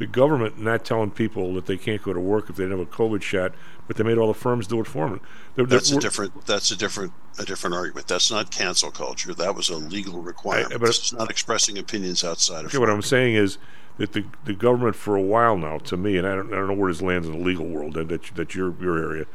the 0.00 0.06
government 0.06 0.58
not 0.58 0.82
telling 0.82 1.10
people 1.10 1.52
that 1.54 1.66
they 1.66 1.76
can't 1.76 2.02
go 2.02 2.14
to 2.14 2.18
work 2.18 2.48
if 2.48 2.56
they 2.56 2.64
don't 2.64 2.70
have 2.78 2.80
a 2.80 2.86
COVID 2.86 3.20
shot, 3.20 3.52
but 3.86 3.96
they 3.98 4.02
made 4.02 4.16
all 4.16 4.28
the 4.28 4.34
firms 4.34 4.66
do 4.66 4.80
it 4.80 4.86
for 4.86 5.10
them. 5.10 5.20
They're- 5.54 5.66
they're- 5.66 5.78
that's 5.78 5.92
a 5.92 6.00
different 6.00 6.46
that's 6.46 6.70
a 6.70 6.76
different 6.76 7.12
a 7.38 7.44
different 7.44 7.76
argument. 7.76 8.08
That's 8.08 8.30
not 8.30 8.50
cancel 8.50 8.90
culture. 8.90 9.34
That 9.34 9.54
was 9.54 9.68
a 9.68 9.76
legal 9.76 10.22
requirement. 10.22 10.80
but- 10.80 10.86
this 10.86 11.04
is 11.04 11.12
not 11.12 11.30
expressing 11.30 11.76
opinions 11.78 12.24
outside 12.24 12.60
of 12.64 12.66
Okay, 12.70 12.78
what 12.78 12.88
I'm 12.90 13.02
saying 13.02 13.34
is 13.34 13.58
that 13.98 14.12
the 14.14 14.24
the 14.46 14.54
government 14.54 14.96
for 14.96 15.16
a 15.16 15.22
while 15.22 15.58
now, 15.58 15.76
to 15.78 15.98
me, 15.98 16.16
and 16.16 16.26
I 16.26 16.34
don't, 16.34 16.50
I 16.52 16.56
don't 16.56 16.68
know 16.68 16.74
where 16.74 16.90
this 16.90 17.02
lands 17.02 17.28
in 17.28 17.34
the 17.38 17.44
legal 17.44 17.66
world, 17.66 17.92
that 17.94 18.08
that 18.08 18.22
that's 18.34 18.54
your 18.54 18.74
your 18.80 18.96
area. 18.98 19.26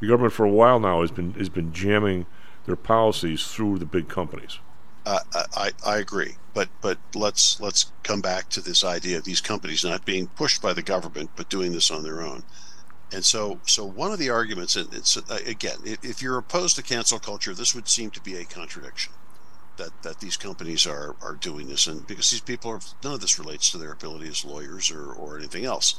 The 0.00 0.06
government 0.06 0.34
for 0.34 0.44
a 0.44 0.50
while 0.50 0.78
now 0.80 1.00
has 1.00 1.10
been 1.10 1.32
has 1.34 1.48
been 1.48 1.72
jamming 1.72 2.26
their 2.66 2.76
policies 2.76 3.46
through 3.46 3.78
the 3.78 3.86
big 3.86 4.08
companies. 4.08 4.58
I, 5.06 5.18
I, 5.34 5.70
I 5.84 5.98
agree, 5.98 6.36
but 6.54 6.68
but 6.80 6.98
let's 7.14 7.60
let's 7.60 7.92
come 8.02 8.20
back 8.20 8.48
to 8.50 8.60
this 8.60 8.84
idea 8.84 9.18
of 9.18 9.24
these 9.24 9.40
companies 9.40 9.84
not 9.84 10.04
being 10.04 10.26
pushed 10.28 10.60
by 10.60 10.72
the 10.72 10.82
government, 10.82 11.30
but 11.36 11.48
doing 11.48 11.72
this 11.72 11.90
on 11.90 12.02
their 12.02 12.22
own. 12.22 12.42
And 13.12 13.24
so 13.24 13.60
so 13.66 13.84
one 13.84 14.12
of 14.12 14.18
the 14.18 14.30
arguments, 14.30 14.76
and 14.76 14.92
it's 14.92 15.16
uh, 15.16 15.38
again, 15.46 15.78
if, 15.84 16.04
if 16.04 16.22
you're 16.22 16.38
opposed 16.38 16.76
to 16.76 16.82
cancel 16.82 17.18
culture, 17.18 17.54
this 17.54 17.74
would 17.74 17.88
seem 17.88 18.10
to 18.10 18.20
be 18.20 18.36
a 18.36 18.44
contradiction 18.44 19.12
that 19.76 20.02
that 20.02 20.20
these 20.20 20.36
companies 20.36 20.86
are 20.86 21.16
are 21.22 21.34
doing 21.34 21.68
this, 21.68 21.86
and 21.86 22.06
because 22.06 22.30
these 22.30 22.40
people 22.40 22.70
are 22.70 22.80
none 23.02 23.14
of 23.14 23.20
this 23.20 23.38
relates 23.38 23.70
to 23.70 23.78
their 23.78 23.92
ability 23.92 24.28
as 24.28 24.44
lawyers 24.44 24.90
or 24.90 25.12
or 25.12 25.38
anything 25.38 25.64
else. 25.64 25.94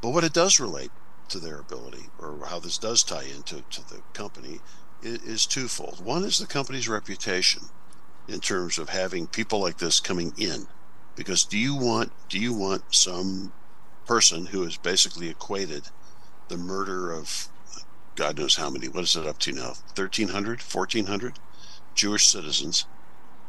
But 0.00 0.10
what 0.10 0.24
it 0.24 0.32
does 0.32 0.60
relate 0.60 0.90
to 1.28 1.38
their 1.38 1.58
ability, 1.58 2.08
or 2.18 2.46
how 2.46 2.58
this 2.58 2.78
does 2.78 3.02
tie 3.02 3.24
into 3.24 3.62
to 3.70 3.88
the 3.88 4.00
company, 4.12 4.60
is, 5.02 5.22
is 5.22 5.46
twofold. 5.46 6.04
One 6.04 6.24
is 6.24 6.38
the 6.38 6.46
company's 6.46 6.88
reputation 6.88 7.62
in 8.28 8.40
terms 8.40 8.78
of 8.78 8.90
having 8.90 9.26
people 9.26 9.60
like 9.60 9.78
this 9.78 10.00
coming 10.00 10.32
in? 10.38 10.66
Because 11.16 11.44
do 11.44 11.58
you 11.58 11.74
want 11.74 12.12
do 12.28 12.38
you 12.38 12.52
want 12.52 12.82
some 12.94 13.52
person 14.08 14.46
who 14.46 14.62
has 14.62 14.78
basically 14.78 15.28
equated 15.28 15.82
the 16.48 16.56
murder 16.56 17.12
of 17.12 17.48
god 18.16 18.38
knows 18.38 18.56
how 18.56 18.70
many 18.70 18.88
what 18.88 19.04
is 19.04 19.14
it 19.14 19.26
up 19.26 19.38
to 19.38 19.52
now 19.52 19.74
1300 19.94 20.60
1400 20.62 21.38
jewish 21.94 22.26
citizens 22.26 22.86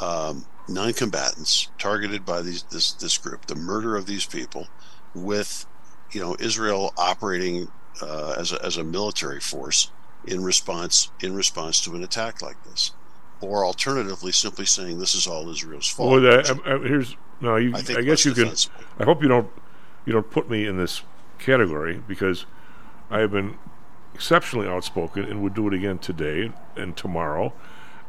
um, 0.02 0.46
non-combatants 0.68 1.70
targeted 1.78 2.26
by 2.26 2.42
these 2.42 2.64
this 2.64 2.92
this 2.94 3.18
group 3.18 3.46
the 3.46 3.56
murder 3.56 3.96
of 3.96 4.06
these 4.06 4.26
people 4.26 4.68
with 5.16 5.66
you 6.12 6.20
know 6.20 6.36
israel 6.40 6.94
operating 6.98 7.70
uh, 8.02 8.36
as 8.38 8.52
a, 8.52 8.64
as 8.64 8.76
a 8.78 8.84
military 8.84 9.40
force 9.40 9.92
in 10.28 10.44
response 10.44 11.10
in 11.22 11.34
response 11.34 11.82
to 11.82 11.96
an 11.96 12.04
attack 12.04 12.42
like 12.42 12.62
this 12.66 12.92
or 13.42 13.66
alternatively 13.66 14.32
simply 14.32 14.66
saying 14.66 15.00
this 15.00 15.16
is 15.16 15.28
all 15.28 15.50
Israel's 15.50 15.88
fault. 15.88 16.12
Well, 16.12 16.22
that, 16.22 16.50
I, 16.66 16.76
I, 16.76 16.78
here's 16.80 17.16
no. 17.42 17.56
You, 17.56 17.74
I 17.76 17.80
I, 17.80 18.02
guess 18.02 18.26
you 18.26 18.34
can. 18.34 18.54
I 19.00 19.04
hope 19.04 19.22
you 19.22 19.28
don't. 19.28 19.50
You 20.06 20.14
don't 20.14 20.30
put 20.30 20.50
me 20.50 20.66
in 20.66 20.78
this 20.78 21.04
category 21.38 22.02
because 22.08 22.46
I 23.10 23.20
have 23.20 23.32
been 23.32 23.58
exceptionally 24.14 24.68
outspoken 24.68 25.24
and 25.24 25.42
would 25.42 25.54
do 25.54 25.68
it 25.68 25.74
again 25.74 26.00
today 26.00 26.52
and 26.76 26.96
tomorrow. 26.96 27.54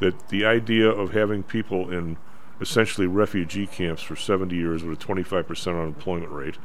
That 0.00 0.30
the 0.30 0.46
idea 0.46 0.88
of 0.88 1.12
having 1.12 1.42
people 1.42 1.90
in 1.90 2.16
essentially 2.60 3.06
refugee 3.06 3.66
camps 3.66 4.02
for 4.02 4.16
70 4.16 4.54
years 4.54 4.82
with 4.82 5.02
a 5.02 5.06
25% 5.06 5.66
unemployment 5.68 6.30
rate 6.30 6.56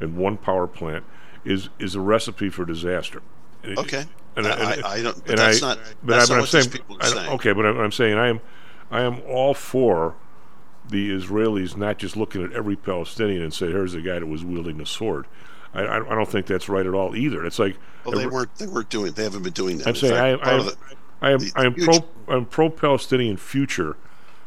and 0.00 0.16
one 0.16 0.36
power 0.36 0.66
plant 0.66 1.04
is 1.44 1.68
is 1.78 1.94
a 1.94 2.00
recipe 2.00 2.48
for 2.48 2.64
disaster. 2.64 3.22
Okay. 3.64 4.04
And, 4.36 4.46
I- 4.46 4.50
and- 4.74 4.84
I- 4.84 4.88
I 4.94 5.02
don't- 5.02 5.20
but 5.24 5.30
and 5.30 5.38
that's 5.38 5.62
I- 5.62 5.68
not- 5.68 5.78
But, 6.02 6.16
that's 6.16 6.30
I, 6.30 6.34
not 6.34 6.40
but 6.40 6.42
what 6.52 6.54
I'm 6.54 6.62
saying, 6.62 6.70
people 6.70 6.96
are 7.00 7.06
saying. 7.06 7.30
okay, 7.32 7.52
but 7.52 7.66
I'm, 7.66 7.92
saying 7.92 8.16
I 8.18 8.28
am, 8.28 8.40
I 8.90 9.00
am 9.02 9.20
all 9.26 9.54
for 9.54 10.14
the 10.88 11.10
Israelis 11.10 11.76
not 11.76 11.98
just 11.98 12.16
looking 12.16 12.44
at 12.44 12.52
every 12.52 12.76
Palestinian 12.76 13.42
and 13.42 13.52
say, 13.52 13.66
"Here's 13.66 13.92
the 13.92 14.00
guy 14.00 14.18
that 14.20 14.26
was 14.26 14.44
wielding 14.44 14.78
the 14.78 14.86
sword." 14.86 15.26
I, 15.74 15.82
I, 15.82 15.96
I 15.96 16.14
don't 16.14 16.28
think 16.28 16.46
that's 16.46 16.68
right 16.68 16.86
at 16.86 16.94
all 16.94 17.16
either. 17.16 17.44
It's 17.44 17.58
like 17.58 17.76
Well, 18.04 18.16
they 18.18 18.26
weren't. 18.26 18.54
They 18.56 18.66
weren't 18.68 18.88
doing. 18.88 19.12
They 19.12 19.24
haven't 19.24 19.42
been 19.42 19.52
doing 19.52 19.78
that. 19.78 19.88
I'm 19.88 19.94
In 19.94 20.00
saying 20.00 20.14
I, 20.14 20.36
fact, 20.36 20.46
I, 20.46 20.52
of 20.52 20.64
the- 20.66 20.76
I 21.22 21.30
am 21.32 21.38
the- 21.40 21.52
I 21.56 21.64
am 21.64 21.74
pro 21.74 21.98
I'm 22.28 22.44
pro 22.46 22.70
Palestinian 22.70 23.36
future, 23.36 23.96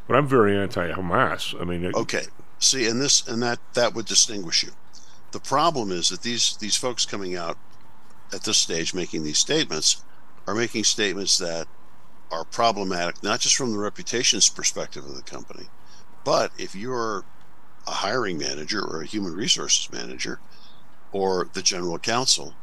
but 0.08 0.15
I'm 0.15 0.27
very 0.27 0.58
anti 0.58 0.91
Hamas. 0.91 1.60
I 1.60 1.65
mean, 1.65 1.84
it- 1.84 1.96
Okay. 1.96 2.24
See, 2.60 2.88
and 2.88 3.01
this 3.01 3.27
and 3.27 3.41
that 3.43 3.60
that 3.74 3.93
would 3.93 4.05
distinguish 4.05 4.63
you. 4.63 4.72
The 5.31 5.39
problem 5.39 5.91
is 5.91 6.10
that 6.10 6.22
these 6.22 6.55
these 6.58 6.75
folks 6.77 7.05
coming 7.05 7.36
out 7.36 7.58
at 8.33 8.43
this 8.43 8.57
stage 8.57 8.93
making 8.93 9.24
these 9.24 9.38
statements 9.38 10.03
are 10.48 10.55
making 10.55 10.83
statements 10.83 11.38
that 11.38 11.67
are 12.31 12.43
problematic 12.43 13.24
not 13.24 13.39
just 13.39 13.55
from 13.55 13.71
the 13.71 13.77
reputations 13.77 14.50
perspective 14.50 15.05
of 15.05 15.15
the 15.15 15.21
company, 15.21 15.67
but 16.24 16.51
if 16.57 16.75
you're 16.75 17.24
a 17.88 17.91
hiring 17.91 18.38
manager 18.38 18.83
or 18.83 19.01
a 19.01 19.05
human 19.05 19.33
resources 19.33 19.91
manager 19.91 20.39
or 21.12 21.50
the 21.53 21.62
general 21.62 21.98
counsel, 21.98 22.53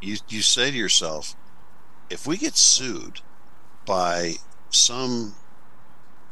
you 0.00 0.16
you 0.28 0.42
say 0.42 0.70
to 0.70 0.76
yourself, 0.76 1.36
if 2.10 2.26
we 2.26 2.36
get 2.36 2.56
sued 2.56 3.20
by 3.86 4.34
some 4.70 5.34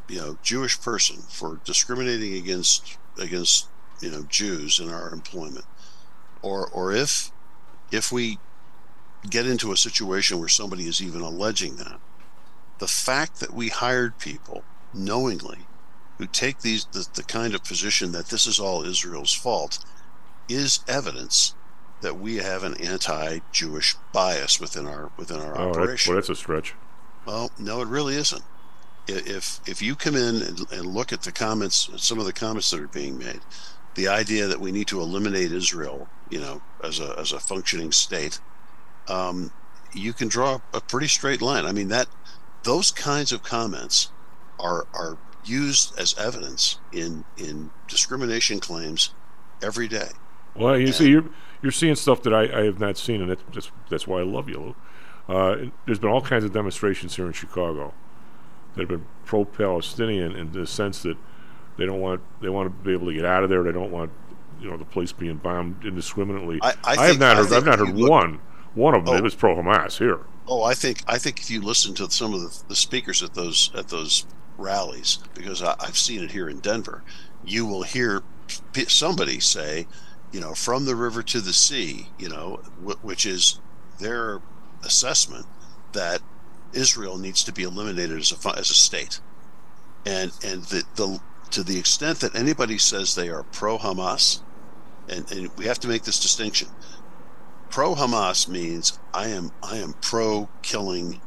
you 0.09 0.19
know 0.19 0.39
Jewish 0.43 0.81
person 0.81 1.17
for 1.29 1.61
discriminating 1.65 2.35
against 2.35 2.99
against 3.19 3.69
you 4.01 4.11
know 4.11 4.25
Jews 4.29 4.81
in 4.81 4.91
our 4.91 5.11
employment, 5.13 5.65
or 6.43 6.69
or 6.69 6.93
if 6.93 7.31
if 7.91 8.11
we 8.11 8.39
get 9.29 9.47
into 9.47 9.73
a 9.73 9.77
situation 9.77 10.39
where 10.39 10.49
somebody 10.49 10.87
is 10.87 11.03
even 11.03 11.21
alleging 11.21 11.77
that, 11.77 12.01
the 12.79 12.89
fact 12.89 13.41
that 13.41 13.55
we 13.55 13.69
hired 13.69 14.19
people 14.19 14.65
knowingly 14.93 15.61
who 16.19 16.27
take 16.27 16.61
these 16.61 16.85
the, 16.87 17.07
the 17.15 17.23
kind 17.23 17.55
of 17.55 17.65
position 17.65 18.13
that 18.13 18.27
this 18.27 18.47
is 18.47 18.61
all 18.61 18.85
Israel's 18.85 19.33
fault 19.33 19.79
is 20.49 20.81
evidence 20.87 21.55
that 22.01 22.19
we 22.19 22.37
have 22.37 22.65
an 22.65 22.75
anti-Jewish 22.81 23.97
bias 24.13 24.61
within 24.61 24.87
our 24.87 25.11
within 25.17 25.41
our 25.41 25.59
oh, 25.59 25.73
that, 25.73 26.07
well, 26.07 26.17
that's 26.17 26.29
a 26.29 26.35
stretch. 26.35 26.75
Well, 27.25 27.51
no, 27.59 27.81
it 27.81 27.89
really 27.89 28.17
isn't. 28.17 28.43
If 29.09 29.61
if 29.67 29.81
you 29.81 29.95
come 29.97 30.17
in 30.17 30.43
and, 30.43 30.73
and 30.73 30.87
look 30.87 31.13
at 31.13 31.23
the 31.23 31.33
comments, 31.33 31.89
some 31.97 32.19
of 32.19 32.25
the 32.25 32.33
comments 32.33 32.71
that 32.71 32.81
are 32.81 32.89
being 32.89 33.19
made, 33.19 33.41
the 33.95 34.09
idea 34.09 34.47
that 34.47 34.61
we 34.61 34.73
need 34.73 34.89
to 34.89 35.01
eliminate 35.01 35.53
Israel, 35.53 36.09
you 36.31 36.41
know, 36.41 36.63
as 36.83 37.01
a 37.01 37.15
as 37.19 37.33
a 37.33 37.41
functioning 37.41 37.93
state, 37.93 38.41
um, 39.09 39.51
you 39.95 40.13
can 40.13 40.29
draw 40.29 40.61
a 40.73 40.81
pretty 40.81 41.09
straight 41.09 41.43
line. 41.43 41.65
I 41.67 41.73
mean 41.73 41.89
that 41.89 42.09
those 42.63 42.91
kinds 42.91 43.33
of 43.33 43.43
comments 43.43 44.11
are 44.61 44.87
are 44.95 45.19
used 45.45 45.99
as 45.99 46.17
evidence 46.19 46.79
in 46.93 47.25
in 47.37 47.71
discrimination 47.89 48.61
claims 48.61 49.13
every 49.63 49.89
day. 49.89 50.09
Well, 50.55 50.79
you 50.79 50.93
see, 50.93 51.09
you're 51.11 51.25
you're 51.63 51.73
seeing 51.73 51.95
stuff 51.95 52.23
that 52.23 52.33
I, 52.35 52.61
I 52.61 52.65
have 52.65 52.79
not 52.81 52.97
seen, 52.97 53.21
and 53.23 53.31
that's 53.31 53.43
that's, 53.53 53.71
that's 53.91 54.07
why 54.07 54.21
I 54.21 54.25
love 54.25 54.49
you, 54.49 54.59
Lou. 55.29 55.35
Uh, 55.35 55.57
there's 55.87 55.99
been 55.99 56.11
all 56.11 56.21
kinds 56.21 56.45
of 56.45 56.53
demonstrations 56.53 57.17
here 57.17 57.27
in 57.27 57.33
Chicago 57.33 57.95
that 58.75 58.81
have 58.81 58.89
been 58.89 59.07
pro-Palestinian 59.25 60.33
in 60.33 60.51
the 60.53 60.67
sense 60.67 61.03
that 61.03 61.17
they 61.77 61.87
don't 61.87 62.01
want 62.01 62.21
they 62.41 62.49
want 62.49 62.67
to 62.67 62.85
be 62.85 62.93
able 62.93 63.07
to 63.07 63.15
get 63.15 63.25
out 63.25 63.45
of 63.45 63.51
there. 63.51 63.63
They 63.63 63.73
don't 63.73 63.91
want 63.91 64.11
you 64.61 64.71
know 64.71 64.77
the 64.77 64.85
place 64.85 65.13
being 65.13 65.37
bombed 65.37 65.85
indiscriminately. 65.85 66.59
I- 66.63 66.75
I 66.85 66.97
have 66.97 67.07
think- 67.11 67.21
not 67.21 67.37
I 67.37 67.43
heard 67.43 67.53
I've 67.53 67.65
not 67.67 67.79
heard 67.79 67.97
look- 67.97 68.11
one 68.11 68.41
one 68.75 68.95
of 68.95 69.05
them 69.05 69.13
Oh. 69.15 69.17
that 69.17 69.23
was 69.23 69.35
pro-Hamas 69.35 69.99
here. 69.99 70.21
Oh, 70.49 70.63
I 70.63 70.75
think 70.75 71.03
I 71.07 71.19
think 71.19 71.41
if 71.41 71.51
you 71.51 71.61
listen 71.61 71.95
to 71.95 72.11
some 72.11 72.35
of 72.35 72.41
the, 72.41 72.63
the 72.69 72.77
speakers 72.77 73.23
at 73.23 73.35
those 73.35 73.71
at 73.75 73.89
those 73.89 74.27
rallies, 74.59 75.19
because 75.35 75.63
I, 75.63 75.75
I've 75.81 75.97
seen 75.97 76.23
it 76.23 76.33
here 76.33 76.49
in 76.49 76.61
Denver, 76.61 77.03
you 77.45 77.65
will 77.67 77.83
hear 77.85 78.23
p- 78.73 78.85
somebody 78.87 79.39
say, 79.41 79.87
you 80.33 80.41
know, 80.41 80.55
from 80.55 80.85
the 80.85 80.97
river 80.97 81.23
to 81.23 81.41
the 81.41 81.53
sea, 81.53 82.09
you 82.19 82.29
know, 82.29 82.61
wh- 82.85 83.03
which 83.05 83.25
is 83.25 83.61
their 84.01 84.41
assessment 84.85 85.47
that 85.93 86.21
Israel 86.73 87.19
needs 87.19 87.45
to 87.45 87.53
be 87.53 87.63
eliminated 87.63 88.19
as 88.19 88.33
a 88.33 88.49
as 88.59 88.71
a 88.71 88.75
state, 88.75 89.21
and 90.05 90.33
and 90.45 90.65
the 90.65 90.83
the 90.97 91.21
to 91.53 91.63
the 91.63 91.79
extent 91.79 92.19
that 92.21 92.35
anybody 92.35 92.79
says 92.79 93.15
they 93.15 93.29
are 93.29 93.43
pro 93.45 93.79
Hamas, 93.79 94.41
and, 95.09 95.31
and 95.31 95.51
we 95.57 95.67
have 95.67 95.79
to 95.81 95.89
make 95.89 96.03
this 96.03 96.19
distinction. 96.19 96.69
Pro 97.73 97.95
Hamas 97.95 98.49
means 98.49 98.99
I 99.15 99.29
am 99.29 99.51
I 99.63 99.79
am 99.79 99.95
pro 100.03 100.51
killing 100.61 101.23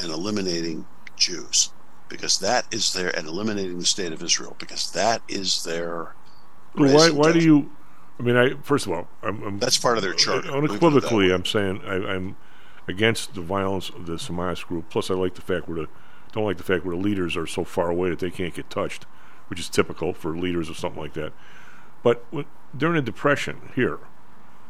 and 0.00 0.10
eliminating 0.10 0.84
Jews 1.16 1.70
because 2.08 2.40
that 2.40 2.66
is 2.74 2.92
their 2.92 3.16
and 3.16 3.28
eliminating 3.28 3.78
the 3.78 3.86
state 3.86 4.12
of 4.12 4.20
Israel 4.20 4.56
because 4.58 4.90
that 4.90 5.22
is 5.28 5.62
their 5.62 6.14
Well, 6.74 6.92
why? 6.92 7.10
Why 7.10 7.32
do 7.32 7.38
you? 7.38 7.70
I 8.18 8.22
mean, 8.24 8.36
I 8.36 8.54
first 8.62 8.86
of 8.86 8.92
all, 8.92 9.06
I'm, 9.22 9.40
I'm 9.44 9.58
That's 9.60 9.78
part 9.78 9.96
of 9.96 10.02
their 10.02 10.12
charter. 10.12 10.50
Let 10.50 10.60
me 10.60 10.68
put 10.68 10.76
it 10.76 10.80
that 10.80 10.86
unequivocally. 10.86 11.32
I'm 11.32 11.44
saying 11.44 11.80
I, 11.86 11.94
I'm 11.94 12.36
against 12.88 13.34
the 13.34 13.40
violence 13.40 13.88
of 13.88 14.06
the 14.06 14.14
Hamas 14.14 14.66
group. 14.66 14.90
Plus, 14.90 15.08
I 15.08 15.14
like 15.14 15.34
the 15.34 15.40
fact 15.40 15.68
where 15.68 15.82
the 15.82 15.88
don't 16.32 16.44
like 16.44 16.56
the 16.56 16.64
fact 16.64 16.84
where 16.84 16.96
the 16.96 17.02
leaders 17.02 17.36
are 17.36 17.46
so 17.46 17.62
far 17.62 17.90
away 17.90 18.10
that 18.10 18.18
they 18.18 18.32
can't 18.32 18.54
get 18.54 18.68
touched, 18.70 19.04
which 19.46 19.60
is 19.60 19.68
typical 19.68 20.12
for 20.12 20.36
leaders 20.36 20.68
or 20.68 20.74
something 20.74 21.00
like 21.00 21.14
that. 21.14 21.32
But 22.02 22.24
when, 22.30 22.46
during 22.76 22.96
the 22.96 23.02
Depression 23.02 23.70
here, 23.76 24.00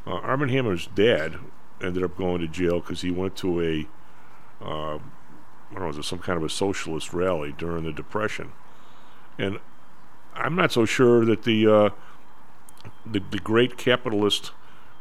uh, 0.07 0.11
Armand 0.11 0.51
Hammer's 0.51 0.87
dad 0.89 1.37
ended 1.83 2.03
up 2.03 2.17
going 2.17 2.41
to 2.41 2.49
jail 2.49 2.81
because 2.81 3.03
he 3.03 3.11
went 3.11 3.37
to 3.37 3.61
a 3.61 3.87
uh, 4.65 4.97
I 4.97 5.73
don't 5.73 5.81
know, 5.81 5.87
was 5.89 5.99
it 5.99 6.05
some 6.05 6.21
kind 6.21 6.37
of 6.37 6.45
a 6.45 6.49
socialist 6.49 7.13
rally 7.13 7.55
during 7.57 7.85
the 7.85 7.93
Depression, 7.93 8.53
and 9.39 9.59
I'm 10.35 10.55
not 10.55 10.73
so 10.73 10.85
sure 10.85 11.25
that 11.25 11.43
the 11.43 11.67
uh, 11.67 11.91
the, 13.05 13.21
the 13.31 13.39
great 13.39 13.77
capitalist 13.77 14.53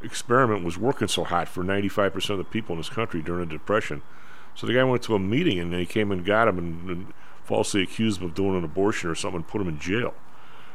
experiment 0.04 0.64
was 0.64 0.78
working 0.78 1.08
so 1.08 1.24
hot 1.24 1.48
for 1.48 1.64
95% 1.64 2.30
of 2.30 2.38
the 2.38 2.44
people 2.44 2.74
in 2.74 2.80
this 2.80 2.90
country 2.90 3.22
during 3.22 3.48
the 3.48 3.56
Depression. 3.56 4.02
So 4.54 4.68
the 4.68 4.74
guy 4.74 4.84
went 4.84 5.04
to 5.04 5.16
a 5.16 5.20
meeting 5.20 5.60
and 5.60 5.74
they 5.74 5.86
came 5.86 6.12
and 6.12 6.26
got 6.26 6.48
him 6.48 6.58
and, 6.58 6.90
and 6.90 7.14
falsely 7.44 7.82
accused 7.82 8.22
him 8.22 8.28
of 8.28 8.36
doing 8.36 8.58
an 8.58 8.64
abortion 8.64 9.10
or 9.10 9.16
something 9.16 9.38
and 9.38 9.48
put 9.48 9.62
him 9.62 9.68
in 9.68 9.80
jail. 9.80 10.14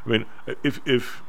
I 0.05 0.09
mean, 0.09 0.27
if 0.63 0.81
if 0.87 1.23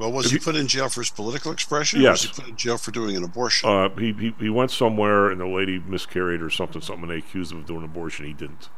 Well, 0.00 0.12
was 0.12 0.26
if 0.26 0.32
he 0.32 0.38
put 0.38 0.56
in 0.56 0.66
jail 0.66 0.88
for 0.88 1.02
his 1.02 1.10
political 1.10 1.52
expression? 1.52 2.00
Or 2.00 2.04
Yes. 2.04 2.26
was 2.26 2.34
he 2.36 2.42
put 2.42 2.48
in 2.50 2.56
jail 2.56 2.78
for 2.78 2.90
doing 2.90 3.16
an 3.16 3.22
abortion? 3.22 3.68
uh, 3.68 3.90
he, 3.90 4.12
he 4.14 4.34
he 4.40 4.48
went 4.50 4.70
somewhere 4.70 5.30
and 5.30 5.40
the 5.40 5.46
lady 5.46 5.78
miscarried 5.78 6.40
or 6.40 6.48
something, 6.50 6.80
something, 6.80 7.02
and 7.04 7.10
they 7.12 7.18
accused 7.18 7.52
him 7.52 7.58
of 7.58 7.66
doing 7.66 7.80
an 7.80 7.84
abortion, 7.84 8.24
he 8.26 8.32
didn't. 8.32 8.70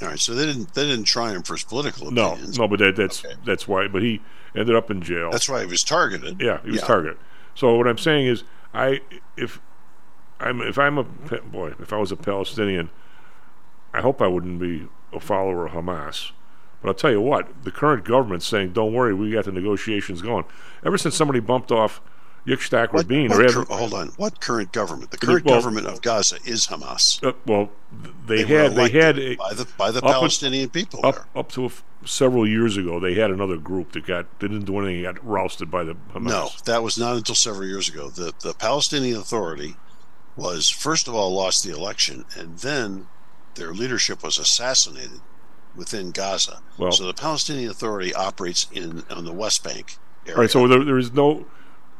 All 0.00 0.08
right, 0.08 0.18
so 0.18 0.34
they 0.34 0.46
didn't 0.46 0.72
they 0.74 0.84
didn't 0.86 1.04
try 1.06 1.30
him 1.32 1.42
for 1.42 1.54
his 1.54 1.64
political 1.64 2.08
opinions. 2.08 2.56
no, 2.58 2.64
no, 2.64 2.68
but 2.68 2.78
that, 2.78 2.96
that's 2.96 3.24
that's 3.44 3.66
why. 3.68 3.88
But 3.88 4.02
he 4.02 4.20
ended 4.54 4.74
up 4.76 4.90
in 4.90 5.02
jail. 5.02 5.30
That's 5.30 5.48
why 5.48 5.60
he 5.60 5.66
was 5.66 5.82
targeted. 5.84 6.40
Yeah, 6.40 6.60
he 6.62 6.70
was 6.70 6.80
Yeah. 6.80 6.86
targeted. 6.86 7.18
So 7.54 7.76
what 7.76 7.86
I'm 7.88 7.98
saying 7.98 8.26
is, 8.26 8.44
I 8.72 9.00
if 9.36 9.60
I'm 10.40 10.60
if 10.62 10.78
I'm 10.78 10.98
a 10.98 11.04
boy, 11.04 11.74
if 11.80 11.92
I 11.92 11.96
was 11.98 12.12
a 12.12 12.16
Palestinian, 12.16 12.90
I 13.92 14.00
hope 14.00 14.20
I 14.22 14.26
wouldn't 14.28 14.58
be 14.60 14.88
a 15.12 15.20
follower 15.20 15.66
of 15.66 15.72
Hamas. 15.72 16.30
But 16.84 16.90
I'll 16.90 16.94
tell 16.96 17.10
you 17.12 17.20
what, 17.22 17.48
the 17.64 17.70
current 17.70 18.04
government's 18.04 18.46
saying, 18.46 18.74
"Don't 18.74 18.92
worry, 18.92 19.14
we 19.14 19.30
got 19.30 19.46
the 19.46 19.52
negotiations 19.52 20.20
going." 20.20 20.44
Ever 20.84 20.98
since 20.98 21.16
somebody 21.16 21.40
bumped 21.40 21.72
off 21.72 22.02
Yitzhak 22.46 22.92
Rabin, 22.92 23.30
what 23.30 23.40
or 23.40 23.64
cur- 23.64 23.74
hold 23.74 23.94
on. 23.94 24.08
What 24.18 24.38
current 24.42 24.70
government? 24.70 25.10
The 25.10 25.16
current 25.16 25.46
well- 25.46 25.54
government 25.54 25.86
of 25.86 26.02
Gaza 26.02 26.36
is 26.44 26.66
Hamas. 26.66 27.26
uh, 27.26 27.32
well, 27.46 27.70
they, 28.26 28.42
They 28.42 28.54
had 28.54 28.74
they 28.74 28.90
had 28.90 29.18
a, 29.18 29.34
by 29.36 29.54
the 29.54 29.66
by 29.78 29.90
the 29.92 30.02
Palestinian 30.02 30.68
people. 30.68 31.00
up 31.06 31.14
there. 31.14 31.26
up 31.34 31.50
to 31.52 31.62
a 31.62 31.66
f- 31.68 31.82
several 32.04 32.46
years 32.46 32.76
ago, 32.76 33.00
they 33.00 33.14
had 33.14 33.30
another 33.30 33.56
group 33.56 33.92
that 33.92 34.04
got 34.04 34.26
they 34.40 34.48
didn't 34.48 34.66
do 34.66 34.78
anything, 34.78 35.02
got 35.04 35.24
rousted 35.26 35.70
by 35.70 35.84
the 35.84 35.94
Hamas. 36.12 36.28
No, 36.28 36.50
that 36.66 36.82
was 36.82 36.98
not 36.98 37.16
until 37.16 37.34
several 37.34 37.66
years 37.66 37.88
ago. 37.88 38.10
The 38.10 38.34
the 38.42 38.52
Palestinian 38.52 39.16
Authority 39.16 39.76
was 40.36 40.68
first 40.68 41.08
of 41.08 41.14
all 41.14 41.32
lost 41.34 41.64
the 41.64 41.70
election, 41.74 42.26
and 42.36 42.58
then 42.58 43.06
their 43.54 43.72
leadership 43.72 44.22
was 44.22 44.36
assassinated 44.36 45.22
within 45.76 46.10
Gaza. 46.10 46.60
Well- 46.78 46.92
so 46.92 47.06
the 47.06 47.14
Palestinian 47.14 47.70
Authority 47.70 48.14
operates 48.14 48.66
in 48.72 49.02
on 49.10 49.24
the 49.24 49.32
West 49.32 49.62
Bank 49.64 49.96
area. 50.26 50.36
All 50.36 50.42
right, 50.42 50.50
so 50.50 50.66
there, 50.68 50.84
there 50.84 50.98
is 50.98 51.12
no. 51.12 51.46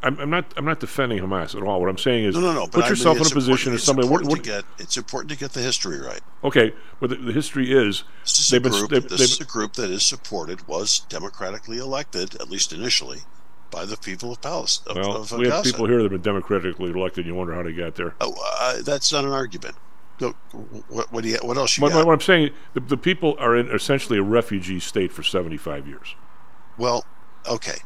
I'm, 0.02 0.18
I'm 0.20 0.28
not. 0.28 0.52
I'm 0.58 0.66
not 0.66 0.80
defending 0.80 1.18
Hamas 1.20 1.54
at 1.54 1.62
all. 1.62 1.80
What 1.80 1.88
I'm 1.88 1.96
saying 1.96 2.24
is, 2.26 2.34
no, 2.34 2.42
no, 2.42 2.52
no. 2.52 2.66
Put 2.66 2.76
I 2.76 2.80
mean, 2.80 2.88
yourself 2.90 3.16
in 3.18 3.26
a 3.26 3.30
position 3.30 3.72
as 3.72 3.82
somebody. 3.82 4.06
What, 4.06 4.24
what, 4.24 4.42
get 4.42 4.64
it's 4.78 4.98
important 4.98 5.30
to 5.30 5.38
get 5.38 5.52
the 5.52 5.62
history 5.62 5.98
right. 5.98 6.20
okay, 6.42 6.74
but 7.00 7.08
the, 7.08 7.16
the 7.16 7.32
history 7.32 7.72
is 7.72 8.04
This 8.22 8.38
is 8.40 8.48
they've 8.50 8.60
a 8.60 8.68
been. 8.68 8.78
group. 8.78 8.90
They've, 8.90 9.02
this 9.08 9.18
they've, 9.18 9.28
is 9.30 9.40
a 9.40 9.46
group 9.46 9.72
that 9.74 9.90
is 9.90 10.02
supported, 10.02 10.68
was 10.68 10.98
democratically 11.08 11.78
elected, 11.78 12.34
at 12.34 12.50
least 12.50 12.70
initially, 12.74 13.20
by 13.70 13.86
the 13.86 13.96
people 13.96 14.30
of 14.32 14.42
Palestine. 14.42 14.96
well, 14.96 15.16
of, 15.16 15.32
of 15.32 15.38
we 15.38 15.46
have 15.46 15.64
Gaza. 15.64 15.72
people 15.72 15.86
here 15.86 15.96
that 15.96 16.12
have 16.12 16.12
been 16.12 16.20
democratically 16.20 16.90
elected. 16.90 17.24
You 17.24 17.34
wonder 17.34 17.54
how 17.54 17.62
they 17.62 17.72
got 17.72 17.94
there. 17.94 18.14
Oh, 18.20 18.34
uh, 18.60 18.82
that's 18.82 19.10
not 19.10 19.24
an 19.24 19.32
argument. 19.32 19.74
Look, 20.20 20.36
what, 20.88 21.12
what 21.12 21.24
do 21.24 21.28
you? 21.28 21.38
What 21.42 21.56
else 21.56 21.76
you 21.76 21.82
What, 21.82 21.92
got? 21.92 22.06
what 22.06 22.12
I'm 22.12 22.20
saying, 22.20 22.50
the, 22.74 22.80
the 22.80 22.96
people 22.96 23.36
are 23.38 23.56
in 23.56 23.68
essentially 23.68 24.18
a 24.18 24.22
refugee 24.22 24.80
state 24.80 25.12
for 25.12 25.22
75 25.22 25.88
years. 25.88 26.14
Well, 26.78 27.04
okay. 27.48 27.78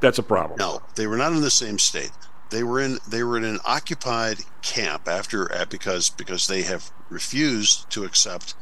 That's 0.00 0.18
a 0.18 0.22
problem. 0.22 0.58
No, 0.58 0.82
they 0.94 1.06
were 1.06 1.16
not 1.16 1.32
in 1.32 1.40
the 1.40 1.50
same 1.50 1.78
state. 1.78 2.10
They 2.50 2.62
were 2.64 2.80
in 2.80 2.98
they 3.08 3.22
were 3.22 3.36
in 3.36 3.44
an 3.44 3.60
occupied 3.64 4.38
camp 4.62 5.06
after 5.06 5.48
because 5.70 6.10
because 6.10 6.48
they 6.48 6.62
have 6.62 6.90
refused 7.08 7.88
to 7.90 8.04
accept 8.04 8.54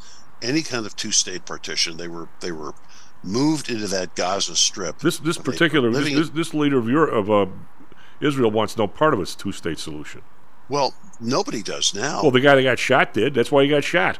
any 0.42 0.62
kind 0.62 0.84
of 0.84 0.94
two 0.94 1.12
state 1.12 1.46
partition. 1.46 1.96
They 1.96 2.08
were 2.08 2.28
they 2.40 2.52
were 2.52 2.74
moved 3.22 3.70
into 3.70 3.86
that 3.88 4.14
Gaza 4.14 4.56
strip. 4.56 4.98
This 4.98 5.18
this 5.18 5.36
and 5.36 5.44
they 5.44 5.48
were 5.48 5.52
particular 5.52 5.90
this, 5.90 6.12
this, 6.12 6.30
this 6.30 6.54
leader 6.54 6.78
of 6.78 6.88
Europe, 6.88 7.14
of 7.14 7.30
uh, 7.30 7.46
Israel 8.20 8.50
wants 8.50 8.76
no 8.76 8.86
part 8.86 9.14
of 9.14 9.20
its 9.20 9.34
two 9.34 9.52
state 9.52 9.78
solution. 9.78 10.22
Well, 10.68 10.94
nobody 11.20 11.62
does 11.62 11.94
now. 11.94 12.22
Well, 12.22 12.30
the 12.30 12.40
guy 12.40 12.54
that 12.54 12.62
got 12.62 12.78
shot 12.78 13.12
did. 13.14 13.34
That's 13.34 13.50
why 13.50 13.62
he 13.64 13.68
got 13.68 13.84
shot. 13.84 14.18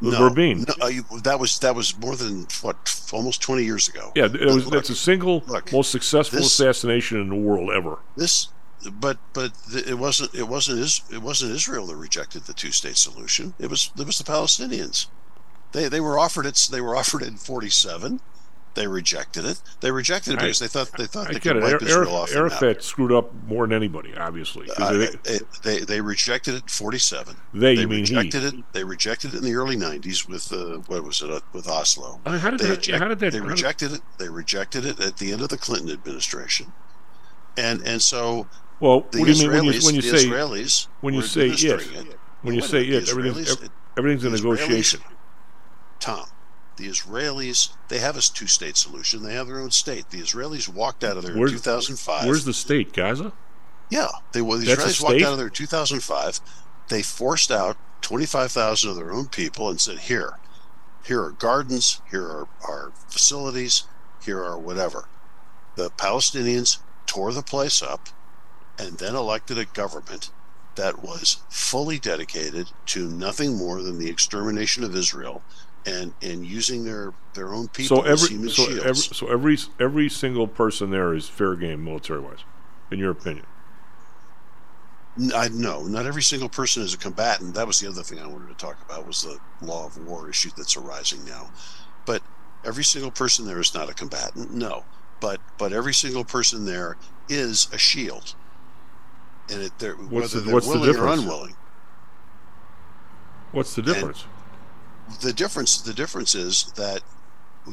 no, 0.00 0.24
Rabin. 0.28 0.64
no, 0.68 0.74
uh, 0.84 0.88
you- 0.88 1.04
that 1.24 1.40
was 1.40 1.58
that 1.60 1.74
was 1.74 1.96
more 1.98 2.14
than 2.16 2.46
what 2.62 2.76
almost 3.12 3.42
twenty 3.42 3.64
years 3.64 3.88
ago. 3.88 4.12
Yeah, 4.14 4.26
it 4.26 4.40
was. 4.40 4.64
Look, 4.64 4.72
that's 4.74 4.88
the 4.88 4.94
single 4.94 5.42
look, 5.46 5.72
most 5.72 5.90
successful 5.90 6.38
this- 6.38 6.46
assassination 6.46 7.20
in 7.20 7.28
the 7.28 7.34
world 7.34 7.70
ever. 7.70 7.98
this 8.16 8.48
but 9.00 9.18
but 9.32 9.50
it 9.74 9.98
wasn't 9.98 10.32
it 10.32 10.46
wasn't 10.46 10.78
Is, 10.78 11.02
it 11.12 11.20
wasn't 11.20 11.50
Israel 11.50 11.86
that 11.88 11.96
rejected 11.96 12.44
the 12.44 12.52
two 12.52 12.70
state 12.70 12.96
solution. 12.96 13.54
It 13.58 13.68
was 13.70 13.90
it 13.98 14.06
was 14.06 14.18
the 14.18 14.24
Palestinians. 14.24 15.06
They 15.72 15.88
they 15.88 16.00
were 16.00 16.16
offered 16.16 16.46
it. 16.46 16.68
They 16.70 16.80
were 16.80 16.94
offered 17.00 17.22
it 17.22 17.28
in 17.28 17.36
forty 17.38 17.70
seven. 17.70 18.20
They 18.78 18.86
rejected 18.86 19.44
it. 19.44 19.60
They 19.80 19.90
rejected 19.90 20.34
it 20.34 20.38
I- 20.38 20.42
because 20.42 20.60
they 20.60 20.68
thought 20.68 20.92
they 20.96 21.06
thought 21.06 21.26
I 21.30 21.32
they 21.32 21.40
could 21.40 21.56
it. 21.56 21.62
wipe 21.64 21.80
Araf- 21.80 21.82
Israel 21.82 22.14
off. 22.14 22.32
Arafat 22.32 22.84
screwed 22.84 23.10
up 23.10 23.32
more 23.48 23.66
than 23.66 23.74
anybody, 23.74 24.16
obviously. 24.16 24.68
Uh, 24.78 24.92
they, 24.92 25.08
they, 25.24 25.38
they 25.64 25.78
they 25.80 26.00
rejected 26.00 26.54
it 26.54 26.62
in 26.62 26.68
forty 26.68 26.98
seven. 26.98 27.34
They, 27.52 27.72
you 27.74 27.88
mean 27.88 28.06
he. 28.06 28.14
rejected 28.16 28.44
it. 28.44 28.54
They 28.72 28.84
rejected 28.84 29.34
it 29.34 29.38
in 29.38 29.42
the 29.42 29.54
early 29.54 29.74
nineties 29.74 30.28
with 30.28 30.52
uh, 30.52 30.78
what 30.86 31.02
was 31.02 31.20
it 31.22 31.28
uh, 31.30 31.40
with 31.52 31.66
Oslo. 31.68 32.20
How 32.24 32.50
did 32.50 32.60
they 32.60 32.68
that- 32.68 33.00
how 33.00 33.08
did 33.08 33.18
that- 33.18 33.32
They 33.32 33.40
rejected 33.40 33.92
it. 33.94 34.00
They 34.18 34.28
rejected 34.28 34.86
it 34.86 35.00
at 35.00 35.16
the 35.16 35.32
end 35.32 35.42
of 35.42 35.48
the 35.48 35.58
Clinton 35.58 35.90
administration, 35.90 36.72
and 37.56 37.82
and 37.82 38.00
so 38.00 38.46
well, 38.78 39.00
the 39.10 39.18
what 39.18 39.26
do 39.26 39.32
you 39.32 39.48
mean 39.50 39.64
when 39.64 39.74
you 39.74 39.80
when 39.84 39.94
you 39.96 40.02
say 40.02 40.24
Israelis 40.24 40.86
when 41.00 41.14
you 41.14 41.22
say 41.22 41.48
it? 41.48 41.64
administering 41.64 42.06
it. 42.06 42.18
When 42.42 42.54
you 42.54 42.60
say 42.60 42.84
it, 42.84 43.06
the 43.06 43.10
everything's 43.10 43.56
everything's 43.98 44.24
a 44.24 44.30
negotiation. 44.30 45.00
Tom, 45.98 46.26
the 46.78 46.88
Israelis 46.88 47.70
they 47.88 47.98
have 47.98 48.16
a 48.16 48.22
two-state 48.22 48.76
solution. 48.76 49.22
They 49.22 49.34
have 49.34 49.48
their 49.48 49.60
own 49.60 49.70
state. 49.70 50.10
The 50.10 50.20
Israelis 50.22 50.68
walked 50.68 51.04
out 51.04 51.16
of 51.16 51.24
there 51.24 51.36
Where's- 51.36 51.52
in 51.52 51.58
2005. 51.58 52.26
Where's 52.26 52.44
the 52.44 52.54
state? 52.54 52.92
Gaza? 52.92 53.32
Yeah, 53.90 54.08
they 54.32 54.40
well, 54.40 54.58
the 54.58 54.66
That's 54.66 54.84
Israelis 54.84 55.02
walked 55.02 55.22
out 55.22 55.32
of 55.32 55.38
there 55.38 55.48
in 55.48 55.52
2005. 55.52 56.40
They 56.88 57.02
forced 57.02 57.50
out 57.50 57.76
25,000 58.00 58.90
of 58.90 58.96
their 58.96 59.12
own 59.12 59.26
people 59.26 59.68
and 59.68 59.80
said, 59.80 59.98
"Here, 59.98 60.38
here 61.04 61.22
are 61.22 61.32
gardens. 61.32 62.00
Here 62.10 62.24
are, 62.24 62.48
are 62.66 62.92
facilities. 63.08 63.84
Here 64.24 64.42
are 64.42 64.58
whatever." 64.58 65.08
The 65.76 65.90
Palestinians 65.90 66.78
tore 67.06 67.32
the 67.32 67.42
place 67.42 67.82
up, 67.82 68.08
and 68.78 68.98
then 68.98 69.14
elected 69.14 69.58
a 69.58 69.64
government 69.64 70.30
that 70.76 71.02
was 71.02 71.38
fully 71.48 71.98
dedicated 71.98 72.70
to 72.86 73.08
nothing 73.08 73.56
more 73.56 73.82
than 73.82 73.98
the 73.98 74.08
extermination 74.10 74.84
of 74.84 74.94
Israel 74.94 75.42
and 75.86 76.12
and 76.22 76.44
using 76.44 76.84
their 76.84 77.12
their 77.34 77.54
own 77.54 77.68
people 77.68 77.98
So 77.98 78.02
as 78.04 78.24
every 78.24 78.48
so 78.48 78.64
shields. 78.66 78.84
every 78.84 78.94
so 79.14 79.26
every 79.28 79.58
every 79.80 80.08
single 80.08 80.46
person 80.48 80.90
there 80.90 81.14
is 81.14 81.28
fair 81.28 81.54
game 81.56 81.84
military 81.84 82.20
wise, 82.20 82.44
in 82.90 82.98
your 82.98 83.10
opinion. 83.10 83.46
I 85.34 85.48
no, 85.48 85.82
not 85.82 86.06
every 86.06 86.22
single 86.22 86.48
person 86.48 86.82
is 86.82 86.94
a 86.94 86.98
combatant. 86.98 87.54
That 87.54 87.66
was 87.66 87.80
the 87.80 87.88
other 87.88 88.02
thing 88.02 88.20
I 88.20 88.26
wanted 88.26 88.48
to 88.48 88.54
talk 88.54 88.76
about 88.84 89.06
was 89.06 89.22
the 89.22 89.38
law 89.66 89.86
of 89.86 89.96
war 90.06 90.28
issue 90.30 90.50
that's 90.56 90.76
arising 90.76 91.24
now. 91.24 91.50
But 92.06 92.22
every 92.64 92.84
single 92.84 93.10
person 93.10 93.44
there 93.46 93.58
is 93.58 93.74
not 93.74 93.88
a 93.90 93.94
combatant. 93.94 94.52
No, 94.54 94.84
but 95.20 95.40
but 95.58 95.72
every 95.72 95.94
single 95.94 96.24
person 96.24 96.64
there 96.66 96.96
is 97.28 97.68
a 97.72 97.78
shield. 97.78 98.34
And 99.50 99.62
it, 99.62 99.72
they're, 99.78 99.94
What's 99.94 100.10
whether 100.10 100.28
the- 100.28 100.40
they're 100.46 100.54
what's 100.54 100.66
the 100.66 100.78
willing 100.78 100.96
or 100.96 101.06
unwilling. 101.08 101.56
What's 103.52 103.74
the 103.74 103.82
difference? 103.82 104.24
The 105.20 105.32
difference 105.32 105.80
the 105.80 105.94
difference 105.94 106.34
is 106.34 106.72
that 106.76 107.02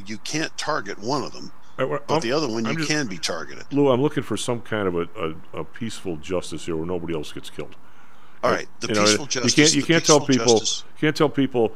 you 0.06 0.18
can't 0.18 0.56
target 0.58 0.98
one 0.98 1.22
of 1.22 1.32
them, 1.32 1.52
Uh, 1.78 1.86
but 1.86 2.04
I'm- 2.10 2.20
the 2.20 2.32
other 2.32 2.48
one 2.48 2.66
I'm 2.66 2.72
you 2.72 2.78
just- 2.78 2.90
can 2.90 3.06
be 3.06 3.18
targeted. 3.18 3.64
Lou, 3.72 3.88
I'm 3.90 4.00
looking 4.02 4.22
for 4.22 4.36
some 4.36 4.60
kind 4.60 4.88
of 4.88 4.94
a, 4.96 5.08
a, 5.54 5.60
a 5.60 5.64
peaceful 5.64 6.16
justice 6.16 6.66
here 6.66 6.76
where 6.76 6.86
nobody 6.86 7.14
else 7.14 7.32
gets 7.32 7.50
killed. 7.50 7.76
All 8.44 8.50
right, 8.50 8.68
the 8.80 8.88
You 8.88 8.94
know, 8.94 9.00
peaceful 9.04 9.24
You 9.24 9.30
justice. 9.30 9.54
can't 9.54 9.74
you 9.74 9.82
can't 9.82 10.04
tell 10.04 10.20
people 10.20 10.58
justice- 10.58 10.84
you 10.96 11.00
can't 11.00 11.16
tell 11.16 11.28
people 11.28 11.72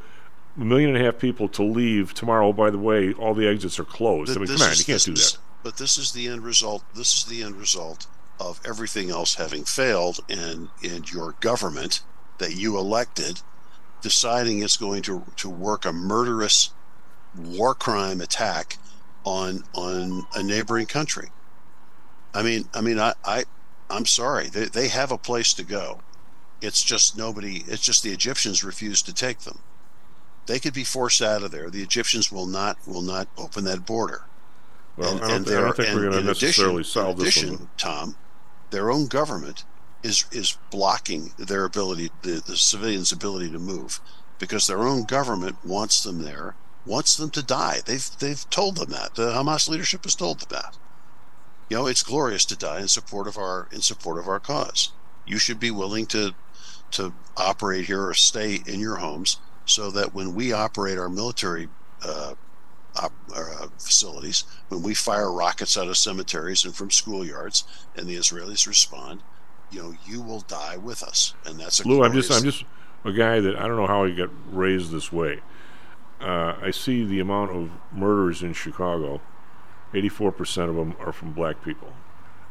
a 0.61 0.65
million 0.65 0.91
and 0.95 0.99
a 0.99 1.05
half 1.05 1.19
people 1.19 1.49
to 1.49 1.63
leave 1.63 2.13
tomorrow. 2.15 2.49
Oh, 2.49 2.53
by 2.53 2.71
the 2.71 2.79
way, 2.79 3.13
all 3.15 3.35
the 3.35 3.47
exits 3.49 3.79
are 3.79 3.85
closed. 3.85 4.31
I 4.37 4.41
mean, 4.41 4.47
come 4.49 4.63
on, 4.63 4.77
you 4.77 4.85
can't 4.85 5.03
do 5.05 5.15
that. 5.15 5.39
But 5.63 5.77
this 5.77 5.97
is 5.99 6.13
the 6.13 6.29
end 6.29 6.43
result. 6.43 6.83
This 6.95 7.15
is 7.19 7.25
the 7.25 7.43
end 7.43 7.57
result 7.57 8.07
of 8.39 8.61
everything 8.65 9.11
else 9.11 9.35
having 9.35 9.65
failed, 9.65 10.21
and 10.29 10.69
and 10.83 11.11
your 11.11 11.35
government 11.41 12.01
that 12.39 12.55
you 12.57 12.79
elected 12.79 13.41
deciding 14.03 14.63
it's 14.63 14.77
going 14.77 15.03
to 15.03 15.25
to 15.37 15.49
work 15.49 15.85
a 15.85 15.93
murderous 15.93 16.71
war 17.37 17.75
crime 17.75 18.21
attack 18.21 18.77
on 19.25 19.65
on 19.75 20.27
a 20.35 20.43
neighboring 20.43 20.87
country. 20.87 21.29
I 22.35 22.43
mean, 22.43 22.69
I 22.75 22.81
mean, 22.81 22.99
I, 22.99 23.15
I 23.25 23.45
I'm 23.89 24.07
sorry. 24.07 24.49
They 24.49 24.67
they 24.67 24.89
have 24.89 25.11
a 25.13 25.19
place 25.19 25.53
to 25.55 25.65
go. 25.65 26.01
It's 26.61 26.83
just 26.83 27.17
nobody. 27.17 27.65
It's 27.67 27.83
just 27.83 28.03
the 28.03 28.13
Egyptians 28.13 28.63
refuse 28.63 29.03
to 29.03 29.13
take 29.15 29.41
them. 29.41 29.61
They 30.47 30.59
could 30.59 30.75
be 30.75 30.85
forced 30.85 31.23
out 31.23 31.43
of 31.43 31.51
there. 31.51 31.71
The 31.71 31.83
Egyptians 31.83 32.31
will 32.33 32.47
not 32.47 32.77
will 32.87 33.03
not 33.03 33.29
open 33.39 33.65
that 33.65 33.87
border. 33.87 34.23
Well, 34.97 35.15
And- 35.17 35.25
I 35.25 35.29
don't, 35.29 35.49
I 35.49 35.61
don't 35.61 35.77
think 35.77 35.89
we're 35.95 36.01
going 36.03 36.13
to 36.13 36.19
in 36.19 36.29
addition- 36.29 36.47
necessarily 36.49 36.85
solve 36.85 37.17
this 37.19 37.37
addition, 37.37 37.57
one. 37.59 37.69
Tom, 37.79 38.17
their 38.71 38.91
own 38.91 39.07
government 39.07 39.65
is 40.03 40.25
is 40.33 40.57
blocking 40.71 41.33
their 41.39 41.65
ability, 41.65 42.11
the, 42.23 42.43
the 42.47 42.57
civilians' 42.57 43.13
ability 43.13 43.51
to 43.51 43.59
move, 43.59 44.01
because 44.39 44.67
their 44.67 44.83
own 44.83 45.05
government 45.05 45.57
wants 45.65 46.03
them 46.03 46.23
there, 46.23 46.55
wants 46.87 47.17
them 47.17 47.31
to 47.31 47.43
die. 47.43 47.81
They've 47.85 48.09
they've 48.19 48.49
told 48.51 48.77
them 48.77 48.91
that. 48.91 49.15
The 49.15 49.33
Hamas 49.33 49.69
leadership 49.69 50.05
has 50.05 50.15
told 50.15 50.41
them 50.41 50.49
that. 50.51 50.79
You 51.69 51.77
know, 51.77 51.87
it's 51.87 52.03
glorious 52.03 52.45
to 52.47 52.57
die 52.57 52.81
in 52.81 52.89
support 52.89 53.29
of 53.29 53.37
our 53.37 53.69
in 53.73 53.83
support 53.83 54.19
of 54.19 54.29
our 54.29 54.41
cause. 54.41 54.93
You 55.27 55.39
should 55.39 55.61
be 55.61 55.71
willing 55.71 56.07
to 56.07 56.35
to 56.93 57.13
operate 57.37 57.87
here 57.87 58.07
or 58.07 58.15
stay 58.15 58.61
in 58.67 58.81
your 58.81 58.97
homes 58.97 59.39
so 59.65 59.91
that 59.93 60.15
when 60.15 60.35
we 60.35 60.53
operate 60.53 60.99
our 60.99 61.09
military 61.09 61.69
uh, 62.03 62.35
op, 62.97 63.13
uh, 63.35 63.69
facilities, 63.79 64.45
when 64.69 64.83
we 64.83 64.95
fire 64.95 65.33
rockets 65.33 65.77
out 65.77 65.87
of 65.87 65.97
cemeteries 65.97 66.65
and 66.65 66.75
from 66.75 66.89
schoolyards, 66.89 67.65
and 67.95 68.09
the 68.09 68.17
Israelis 68.17 68.67
respond, 68.67 69.23
you 69.71 69.83
know, 69.83 69.95
you 70.05 70.23
will 70.23 70.41
die 70.41 70.77
with 70.77 71.03
us, 71.03 71.35
and 71.45 71.59
that's 71.59 71.81
a 71.81 71.89
Lou, 71.89 72.03
I'm 72.03 72.13
just 72.13 72.31
I'm 72.31 72.43
just 72.43 72.65
a 73.05 73.13
guy 73.13 73.41
that 73.41 73.57
I 73.57 73.67
don't 73.67 73.77
know 73.77 73.87
how 73.87 74.05
he 74.05 74.15
got 74.15 74.31
raised 74.51 74.91
this 74.91 75.13
way. 75.13 75.41
Uh, 76.21 76.55
I 76.61 76.71
see 76.71 77.05
the 77.05 77.21
amount 77.21 77.53
of 77.53 77.71
murders 77.93 78.43
in 78.43 78.53
Chicago. 78.53 79.21
84% 79.95 80.69
of 80.69 80.77
them 80.77 80.95
are 81.01 81.13
from 81.13 81.33
black 81.33 81.65
people. 81.65 81.93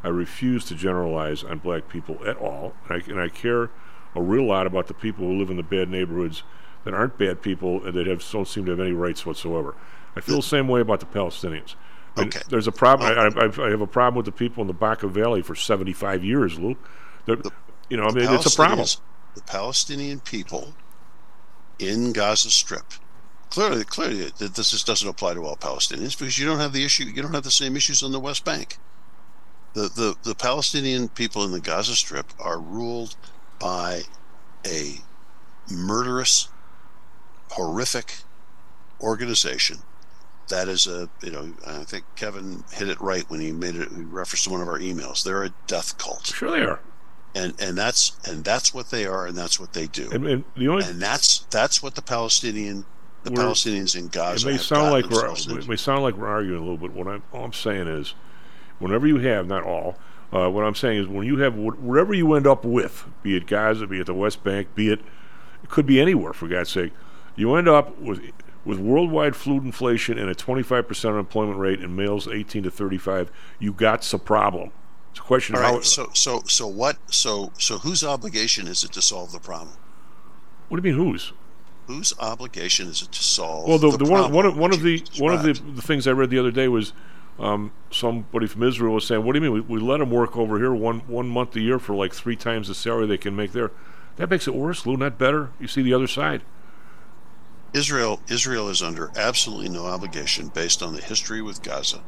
I 0.03 0.09
refuse 0.09 0.65
to 0.65 0.75
generalize 0.75 1.43
on 1.43 1.59
black 1.59 1.87
people 1.87 2.17
at 2.25 2.37
all, 2.37 2.73
and 2.87 3.01
I, 3.01 3.09
and 3.09 3.19
I 3.19 3.29
care 3.29 3.69
a 4.15 4.21
real 4.21 4.45
lot 4.45 4.65
about 4.65 4.87
the 4.87 4.93
people 4.93 5.25
who 5.25 5.37
live 5.37 5.49
in 5.49 5.57
the 5.57 5.63
bad 5.63 5.89
neighborhoods 5.89 6.43
that 6.83 6.93
aren't 6.93 7.17
bad 7.17 7.41
people 7.41 7.85
and 7.85 7.93
that 7.93 8.07
have 8.07 8.27
don't 8.31 8.47
seem 8.47 8.65
to 8.65 8.71
have 8.71 8.79
any 8.79 8.93
rights 8.93 9.25
whatsoever. 9.25 9.75
I 10.15 10.21
feel 10.21 10.37
the 10.37 10.41
same 10.41 10.67
way 10.67 10.81
about 10.81 10.99
the 10.99 11.05
Palestinians. 11.05 11.75
And 12.15 12.27
Okay. 12.27 12.41
There's 12.49 12.67
a 12.67 12.71
problem. 12.71 13.09
I, 13.09 13.27
I, 13.27 13.67
I 13.67 13.69
have 13.69 13.81
a 13.81 13.87
problem 13.87 14.15
with 14.15 14.25
the 14.25 14.31
people 14.31 14.61
in 14.61 14.67
the 14.67 14.73
Bekaa 14.73 15.09
Valley 15.09 15.41
for 15.41 15.55
75 15.55 16.23
years, 16.23 16.57
Lou. 16.57 16.75
You 17.89 17.97
know, 17.97 18.05
I 18.05 18.11
mean, 18.11 18.31
it's 18.33 18.53
a 18.53 18.55
problem. 18.55 18.87
The 19.35 19.41
Palestinian 19.43 20.19
people 20.19 20.73
in 21.77 22.11
Gaza 22.13 22.49
Strip. 22.49 22.93
Clearly, 23.49 23.83
clearly, 23.83 24.31
this 24.37 24.71
just 24.71 24.85
doesn't 24.85 25.07
apply 25.07 25.33
to 25.33 25.43
all 25.43 25.55
Palestinians 25.55 26.17
because 26.17 26.37
you 26.37 26.45
don't 26.45 26.59
have 26.59 26.73
the 26.73 26.85
issue. 26.85 27.05
You 27.05 27.21
don't 27.21 27.33
have 27.33 27.43
the 27.43 27.51
same 27.51 27.75
issues 27.75 28.03
on 28.03 28.11
the 28.11 28.19
West 28.19 28.45
Bank. 28.45 28.77
The 29.73 29.83
the 29.83 30.15
the 30.23 30.35
Palestinian 30.35 31.09
people 31.09 31.43
in 31.43 31.51
the 31.51 31.59
Gaza 31.59 31.95
Strip 31.95 32.27
are 32.39 32.59
ruled 32.59 33.15
by 33.59 34.03
a 34.65 34.97
murderous, 35.71 36.49
horrific 37.49 38.17
organization 39.01 39.79
that 40.49 40.67
is 40.67 40.87
a 40.87 41.09
you 41.23 41.31
know 41.31 41.53
I 41.65 41.83
think 41.83 42.03
Kevin 42.15 42.63
hit 42.71 42.89
it 42.89 42.99
right 42.99 43.27
when 43.29 43.39
he 43.39 43.51
made 43.51 43.75
it 43.75 43.89
he 43.91 44.01
referenced 44.01 44.43
to 44.45 44.49
one 44.49 44.61
of 44.61 44.67
our 44.67 44.79
emails. 44.79 45.23
They're 45.23 45.43
a 45.43 45.53
death 45.67 45.97
cult. 45.97 46.27
Sure, 46.27 46.51
they 46.51 46.61
are. 46.61 46.79
And 47.35 47.53
and 47.59 47.77
that's 47.77 48.17
and 48.27 48.43
that's 48.43 48.73
what 48.73 48.89
they 48.89 49.05
are, 49.05 49.27
and 49.27 49.37
that's 49.37 49.59
what 49.59 49.73
they 49.73 49.87
do. 49.87 50.09
And, 50.11 50.25
and 50.25 50.43
the 50.57 50.67
only 50.67 50.85
and 50.85 50.99
that's 50.99 51.39
that's 51.51 51.81
what 51.83 51.95
the 51.95 52.01
Palestinian 52.01 52.85
the 53.23 53.31
Palestinians 53.31 53.95
in 53.95 54.07
Gaza. 54.07 54.47
It 54.47 54.51
may 54.53 54.57
sound 54.57 54.91
like 54.91 55.09
we're 55.09 55.27
it 55.59 55.67
may 55.67 55.75
sound 55.75 56.03
like 56.03 56.15
we're 56.15 56.27
arguing 56.27 56.57
a 56.57 56.61
little 56.61 56.77
bit. 56.77 56.91
What 56.91 57.07
I'm 57.07 57.23
all 57.31 57.43
I'm 57.43 57.53
saying 57.53 57.87
is, 57.87 58.15
whenever 58.79 59.07
you 59.07 59.17
have 59.19 59.47
not 59.47 59.63
all, 59.63 59.97
uh, 60.33 60.49
what 60.49 60.63
I'm 60.63 60.75
saying 60.75 61.01
is 61.01 61.07
when 61.07 61.25
you 61.25 61.37
have 61.39 61.53
wh- 61.53 61.83
wherever 61.83 62.13
you 62.13 62.33
end 62.33 62.47
up 62.47 62.65
with, 62.65 63.05
be 63.21 63.35
it 63.35 63.45
Gaza, 63.45 63.87
be 63.87 63.99
it 63.99 64.05
the 64.07 64.13
West 64.13 64.43
Bank, 64.43 64.73
be 64.73 64.89
it 64.89 65.01
it 65.63 65.69
could 65.69 65.85
be 65.85 65.99
anywhere 65.99 66.33
for 66.33 66.47
God's 66.47 66.71
sake, 66.71 66.93
you 67.35 67.53
end 67.55 67.67
up 67.67 67.99
with 67.99 68.21
with 68.65 68.79
worldwide 68.79 69.35
food 69.35 69.63
inflation 69.63 70.17
and 70.17 70.29
a 70.29 70.35
25% 70.35 71.09
unemployment 71.09 71.57
rate 71.57 71.79
in 71.79 71.95
males 71.95 72.27
18 72.27 72.63
to 72.63 72.71
35. 72.71 73.31
You 73.57 73.71
got 73.71 74.13
a 74.13 74.17
problem. 74.19 74.71
It's 75.19 75.25
a 75.25 75.27
question 75.27 75.55
All 75.55 75.61
of 75.61 75.67
how. 75.67 75.81
so 75.81 76.09
so 76.13 76.43
so 76.47 76.65
what 76.65 76.97
so 77.11 77.51
so 77.57 77.77
whose 77.79 78.05
obligation 78.05 78.67
is 78.67 78.85
it 78.85 78.93
to 78.93 79.01
solve 79.01 79.33
the 79.33 79.39
problem? 79.39 79.75
what 80.69 80.81
do 80.81 80.87
you 80.87 80.95
mean 80.95 81.05
whose? 81.05 81.33
Whose 81.87 82.13
obligation 82.19 82.87
is 82.87 83.01
it 83.01 83.11
to 83.11 83.23
solve? 83.23 83.67
Well, 83.67 83.79
the, 83.79 83.91
the, 83.91 83.97
the 83.97 84.03
one, 84.05 84.21
problem 84.21 84.33
one 84.33 84.45
of 84.45 84.57
one 84.57 84.73
of 84.73 84.81
the 84.81 85.03
one 85.17 85.33
of 85.33 85.43
the, 85.43 85.53
the 85.53 85.81
things 85.81 86.07
I 86.07 86.11
read 86.11 86.29
the 86.29 86.39
other 86.39 86.51
day 86.51 86.69
was 86.69 86.93
um, 87.37 87.73
somebody 87.91 88.47
from 88.47 88.63
Israel 88.63 88.93
was 88.93 89.05
saying, 89.05 89.25
"What 89.25 89.33
do 89.33 89.39
you 89.39 89.51
mean? 89.51 89.65
We, 89.67 89.75
we 89.77 89.79
let 89.85 89.97
them 89.97 90.09
work 90.09 90.37
over 90.37 90.57
here 90.57 90.73
one 90.73 90.99
one 91.01 91.27
month 91.27 91.53
a 91.57 91.59
year 91.59 91.79
for 91.79 91.95
like 91.95 92.13
three 92.13 92.37
times 92.37 92.69
the 92.69 92.75
salary 92.75 93.05
they 93.07 93.17
can 93.17 93.35
make 93.35 93.51
there? 93.51 93.71
That 94.15 94.29
makes 94.29 94.47
it 94.47 94.55
worse, 94.55 94.85
Lou, 94.85 94.95
not 94.95 95.17
better. 95.17 95.51
You 95.59 95.67
see 95.67 95.81
the 95.81 95.93
other 95.93 96.07
side. 96.07 96.43
Israel 97.73 98.21
Israel 98.29 98.69
is 98.69 98.81
under 98.81 99.11
absolutely 99.17 99.69
no 99.69 99.85
obligation 99.85 100.47
based 100.47 100.81
on 100.81 100.93
the 100.93 101.01
history 101.01 101.41
with 101.41 101.61
Gaza. 101.61 102.01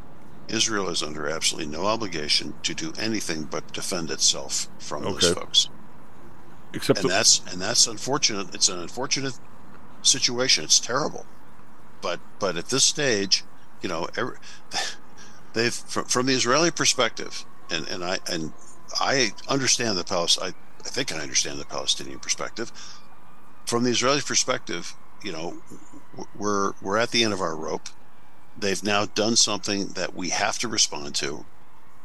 Israel 0.48 0.90
is 0.90 1.02
under 1.04 1.30
absolutely 1.30 1.72
no 1.72 1.86
obligation 1.86 2.54
to 2.64 2.74
do 2.74 2.94
anything 2.98 3.44
but 3.44 3.72
defend 3.74 4.12
itself 4.12 4.68
from 4.80 5.04
those 5.04 5.24
Okay. 5.24 5.40
folks. 5.40 5.70
Except 6.74 7.00
and 7.00 7.10
the- 7.10 7.14
that's 7.14 7.42
and 7.52 7.62
that's 7.62 7.88
unfortunate. 7.88 8.54
It's 8.56 8.70
an 8.70 8.80
unfortunate 8.80 9.34
situation. 10.04 10.64
It's 10.64 10.80
terrible, 10.80 11.26
but 12.02 12.20
but 12.40 12.56
at 12.58 12.70
this 12.70 12.84
stage, 12.84 13.44
you 13.82 13.90
know, 13.90 14.08
every, 14.18 14.38
they've 15.54 15.74
from, 15.74 16.06
from 16.06 16.26
the 16.28 16.34
Israeli 16.34 16.72
perspective, 16.72 17.46
and 17.70 17.88
and 17.88 18.04
I 18.04 18.20
and 18.30 18.54
I 19.00 19.32
understand 19.48 19.98
the 19.98 20.04
Palestine. 20.04 20.54
I, 20.54 20.86
I 20.86 20.90
think 20.90 21.14
I 21.14 21.20
understand 21.20 21.60
the 21.60 21.66
Palestinian 21.66 22.20
perspective. 22.20 22.72
From 23.66 23.84
the 23.84 23.92
Israeli 23.92 24.22
perspective, 24.22 24.96
you 25.24 25.32
know, 25.32 25.62
we're 26.36 26.74
we're 26.82 26.98
at 26.98 27.12
the 27.12 27.24
end 27.24 27.34
of 27.34 27.42
our 27.42 27.56
rope. 27.56 27.90
They've 28.58 28.84
now 28.84 29.06
done 29.06 29.36
something 29.36 29.88
that 29.90 30.14
we 30.14 30.30
have 30.30 30.60
to 30.60 30.68
respond 30.68 31.16
to, 31.16 31.46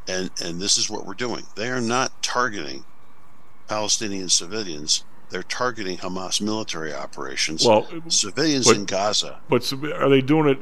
and 0.09 0.31
and 0.43 0.61
this 0.61 0.79
is 0.79 0.89
what 0.89 1.05
we're 1.07 1.15
doing. 1.15 1.45
They 1.55 1.69
are 1.69 1.81
not 1.81 2.23
targeting 2.23 2.85
Palestinian 3.69 4.29
civilians. 4.29 5.05
They're 5.29 5.43
targeting 5.43 5.99
Hamas 5.99 6.41
military 6.41 6.95
operations. 6.95 7.67
Well, 7.67 7.89
civilians 8.09 8.67
but- 8.67 8.77
in 8.77 8.85
Gaza. 8.85 9.41
But 9.49 9.71
are 9.73 10.09
they 10.09 10.21
doing 10.21 10.49
it? 10.49 10.59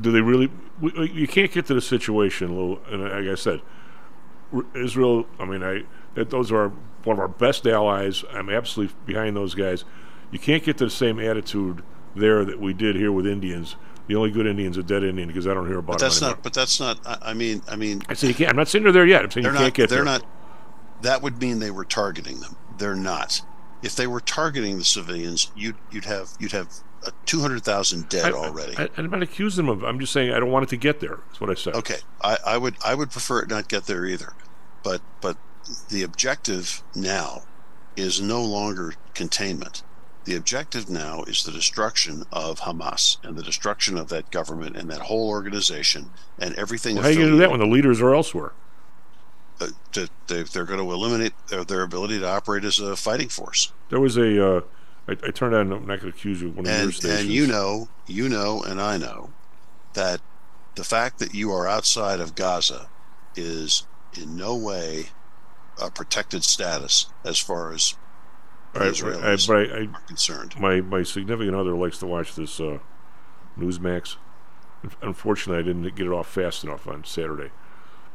Do 0.00 0.10
they 0.12 0.22
really? 0.22 0.50
You 0.80 1.28
can't 1.28 1.52
get 1.52 1.66
to 1.66 1.74
the 1.74 1.82
situation, 1.82 2.56
Lou. 2.56 2.80
And 2.90 3.02
like 3.02 3.30
I 3.30 3.34
said, 3.34 3.60
Israel. 4.74 5.26
I 5.38 5.44
mean, 5.44 5.62
I 5.62 5.82
that 6.14 6.30
those 6.30 6.50
are 6.50 6.72
one 7.04 7.14
of 7.14 7.20
our 7.20 7.28
best 7.28 7.66
allies. 7.66 8.24
I'm 8.32 8.48
absolutely 8.50 8.94
behind 9.06 9.36
those 9.36 9.54
guys. 9.54 9.84
You 10.30 10.38
can't 10.38 10.62
get 10.62 10.78
to 10.78 10.84
the 10.84 10.90
same 10.90 11.20
attitude 11.20 11.82
there 12.14 12.44
that 12.44 12.60
we 12.60 12.72
did 12.72 12.96
here 12.96 13.12
with 13.12 13.26
Indians. 13.26 13.76
The 14.10 14.16
only 14.16 14.32
good 14.32 14.48
Indian's 14.48 14.76
a 14.76 14.82
dead 14.82 15.04
Indian 15.04 15.28
because 15.28 15.46
I 15.46 15.54
don't 15.54 15.68
hear 15.68 15.78
about 15.78 15.92
But 15.92 16.00
that's 16.00 16.20
not. 16.20 16.42
But 16.42 16.52
that's 16.52 16.80
not. 16.80 16.98
I, 17.06 17.30
I 17.30 17.32
mean. 17.32 17.62
I 17.68 17.76
mean. 17.76 18.02
I 18.08 18.14
say 18.14 18.26
you 18.26 18.34
can't. 18.34 18.50
I'm 18.50 18.56
not 18.56 18.66
saying 18.66 18.82
they're 18.82 18.92
there 18.92 19.06
yet. 19.06 19.22
I'm 19.22 19.30
saying 19.30 19.44
you 19.46 19.52
They're 19.52 19.60
can't 19.60 19.66
not. 19.66 19.74
get 19.74 19.88
They're 19.88 19.98
there. 19.98 20.04
not. 20.04 20.26
That 21.02 21.22
would 21.22 21.40
mean 21.40 21.60
they 21.60 21.70
were 21.70 21.84
targeting 21.84 22.40
them. 22.40 22.56
They're 22.76 22.96
not. 22.96 23.40
If 23.84 23.94
they 23.94 24.08
were 24.08 24.18
targeting 24.20 24.78
the 24.78 24.84
civilians, 24.84 25.52
you'd 25.54 25.76
you'd 25.92 26.06
have 26.06 26.30
you'd 26.40 26.50
have 26.50 26.68
two 27.24 27.40
hundred 27.40 27.62
thousand 27.62 28.08
dead 28.08 28.32
I- 28.34 28.36
already. 28.36 28.76
I, 28.76 28.88
I'm 28.96 29.10
not 29.10 29.22
accusing 29.22 29.66
them 29.66 29.72
of. 29.76 29.84
I'm 29.84 30.00
just 30.00 30.12
saying 30.12 30.32
I 30.32 30.40
don't 30.40 30.50
want 30.50 30.64
it 30.64 30.70
to 30.70 30.76
get 30.76 30.98
there. 30.98 31.20
That's 31.28 31.40
what 31.40 31.48
I 31.50 31.54
said. 31.54 31.76
Okay, 31.76 31.98
I, 32.20 32.36
I 32.44 32.58
would 32.58 32.74
I 32.84 32.96
would 32.96 33.12
prefer 33.12 33.42
it 33.42 33.48
not 33.48 33.68
get 33.68 33.84
there 33.86 34.04
either, 34.06 34.32
but 34.82 35.00
but 35.20 35.36
the 35.88 36.02
objective 36.02 36.82
now 36.96 37.42
is 37.94 38.20
no 38.20 38.42
longer 38.44 38.94
containment. 39.14 39.84
The 40.24 40.36
objective 40.36 40.90
now 40.90 41.22
is 41.24 41.44
the 41.44 41.52
destruction 41.52 42.24
of 42.30 42.60
Hamas 42.60 43.16
and 43.24 43.36
the 43.36 43.42
destruction 43.42 43.96
of 43.96 44.08
that 44.10 44.30
government 44.30 44.76
and 44.76 44.90
that 44.90 45.00
whole 45.00 45.28
organization 45.28 46.10
and 46.38 46.54
everything. 46.56 46.96
Well, 46.96 47.04
how 47.04 47.08
are 47.08 47.12
you 47.12 47.18
going 47.18 47.30
to 47.30 47.36
do 47.36 47.40
that 47.40 47.50
when 47.50 47.60
the 47.60 47.66
leaders 47.66 48.00
are 48.00 48.14
elsewhere? 48.14 48.52
uh, 49.60 49.68
to, 49.92 50.08
they, 50.26 50.42
they're 50.42 50.64
going 50.64 50.80
to 50.80 50.90
eliminate 50.92 51.32
their, 51.48 51.64
their 51.64 51.82
ability 51.82 52.18
to 52.20 52.28
operate 52.28 52.64
as 52.64 52.78
a 52.78 52.96
fighting 52.96 53.28
force. 53.28 53.72
There 53.90 54.00
was 54.00 54.16
a 54.16 54.56
uh, 54.56 54.60
I, 55.08 55.12
I 55.12 55.30
turned 55.30 55.54
on. 55.54 55.72
I'm 55.72 55.86
not 55.86 56.00
going 56.00 56.12
to 56.12 56.18
accuse 56.18 56.40
you 56.40 56.48
of 56.48 56.56
one 56.56 56.66
of 56.66 56.72
your 56.72 56.82
and 56.82 56.94
stations. 56.94 57.20
and 57.20 57.30
you 57.30 57.46
know, 57.46 57.88
you 58.06 58.28
know, 58.28 58.62
and 58.62 58.80
I 58.80 58.96
know 58.96 59.30
that 59.94 60.20
the 60.76 60.84
fact 60.84 61.18
that 61.18 61.34
you 61.34 61.52
are 61.52 61.66
outside 61.66 62.20
of 62.20 62.34
Gaza 62.34 62.88
is 63.36 63.86
in 64.20 64.36
no 64.36 64.56
way 64.56 65.06
a 65.80 65.90
protected 65.90 66.44
status 66.44 67.06
as 67.24 67.38
far 67.38 67.72
as 67.72 67.94
the 68.72 68.80
Israelis 68.80 69.50
I, 69.50 69.52
but 69.52 69.72
I, 69.72 69.78
I, 69.78 69.98
are 69.98 70.06
concerned. 70.06 70.58
My 70.58 70.80
my 70.80 71.02
significant 71.02 71.56
other 71.56 71.74
likes 71.74 71.98
to 71.98 72.06
watch 72.06 72.34
this 72.34 72.60
uh, 72.60 72.78
Newsmax. 73.58 74.16
Unfortunately, 75.02 75.62
I 75.62 75.66
didn't 75.66 75.94
get 75.94 76.06
it 76.06 76.12
off 76.12 76.28
fast 76.28 76.64
enough 76.64 76.86
on 76.86 77.04
Saturday, 77.04 77.50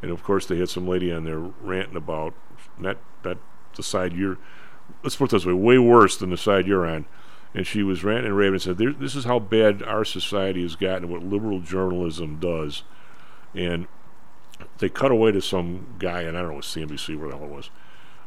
and 0.01 0.11
of 0.11 0.23
course 0.23 0.45
they 0.45 0.57
had 0.57 0.69
some 0.69 0.87
lady 0.87 1.11
on 1.11 1.25
there 1.25 1.39
ranting 1.39 1.95
about 1.97 2.33
not 2.77 2.97
that 3.23 3.37
the 3.75 3.83
side 3.83 4.13
you're. 4.13 4.37
Let's 5.03 5.15
put 5.15 5.25
it 5.25 5.31
this 5.31 5.45
way: 5.45 5.53
way 5.53 5.77
worse 5.77 6.17
than 6.17 6.29
the 6.29 6.37
side 6.37 6.67
you're 6.67 6.87
on. 6.87 7.05
And 7.53 7.65
she 7.65 7.83
was 7.83 8.03
ranting 8.03 8.25
and 8.25 8.35
raving 8.35 8.55
and 8.55 8.61
said, 8.61 8.77
"This 8.77 9.15
is 9.15 9.23
how 9.23 9.39
bad 9.39 9.81
our 9.81 10.03
society 10.03 10.61
has 10.63 10.75
gotten. 10.75 11.09
What 11.09 11.23
liberal 11.23 11.61
journalism 11.61 12.37
does." 12.37 12.83
And 13.53 13.87
they 14.79 14.89
cut 14.89 15.11
away 15.11 15.31
to 15.31 15.41
some 15.41 15.95
guy, 15.97 16.21
and 16.21 16.37
I 16.37 16.41
don't 16.41 16.53
know, 16.53 16.59
CNBC, 16.59 17.17
where 17.17 17.29
the 17.29 17.37
hell 17.37 17.45
it 17.45 17.51
was, 17.51 17.69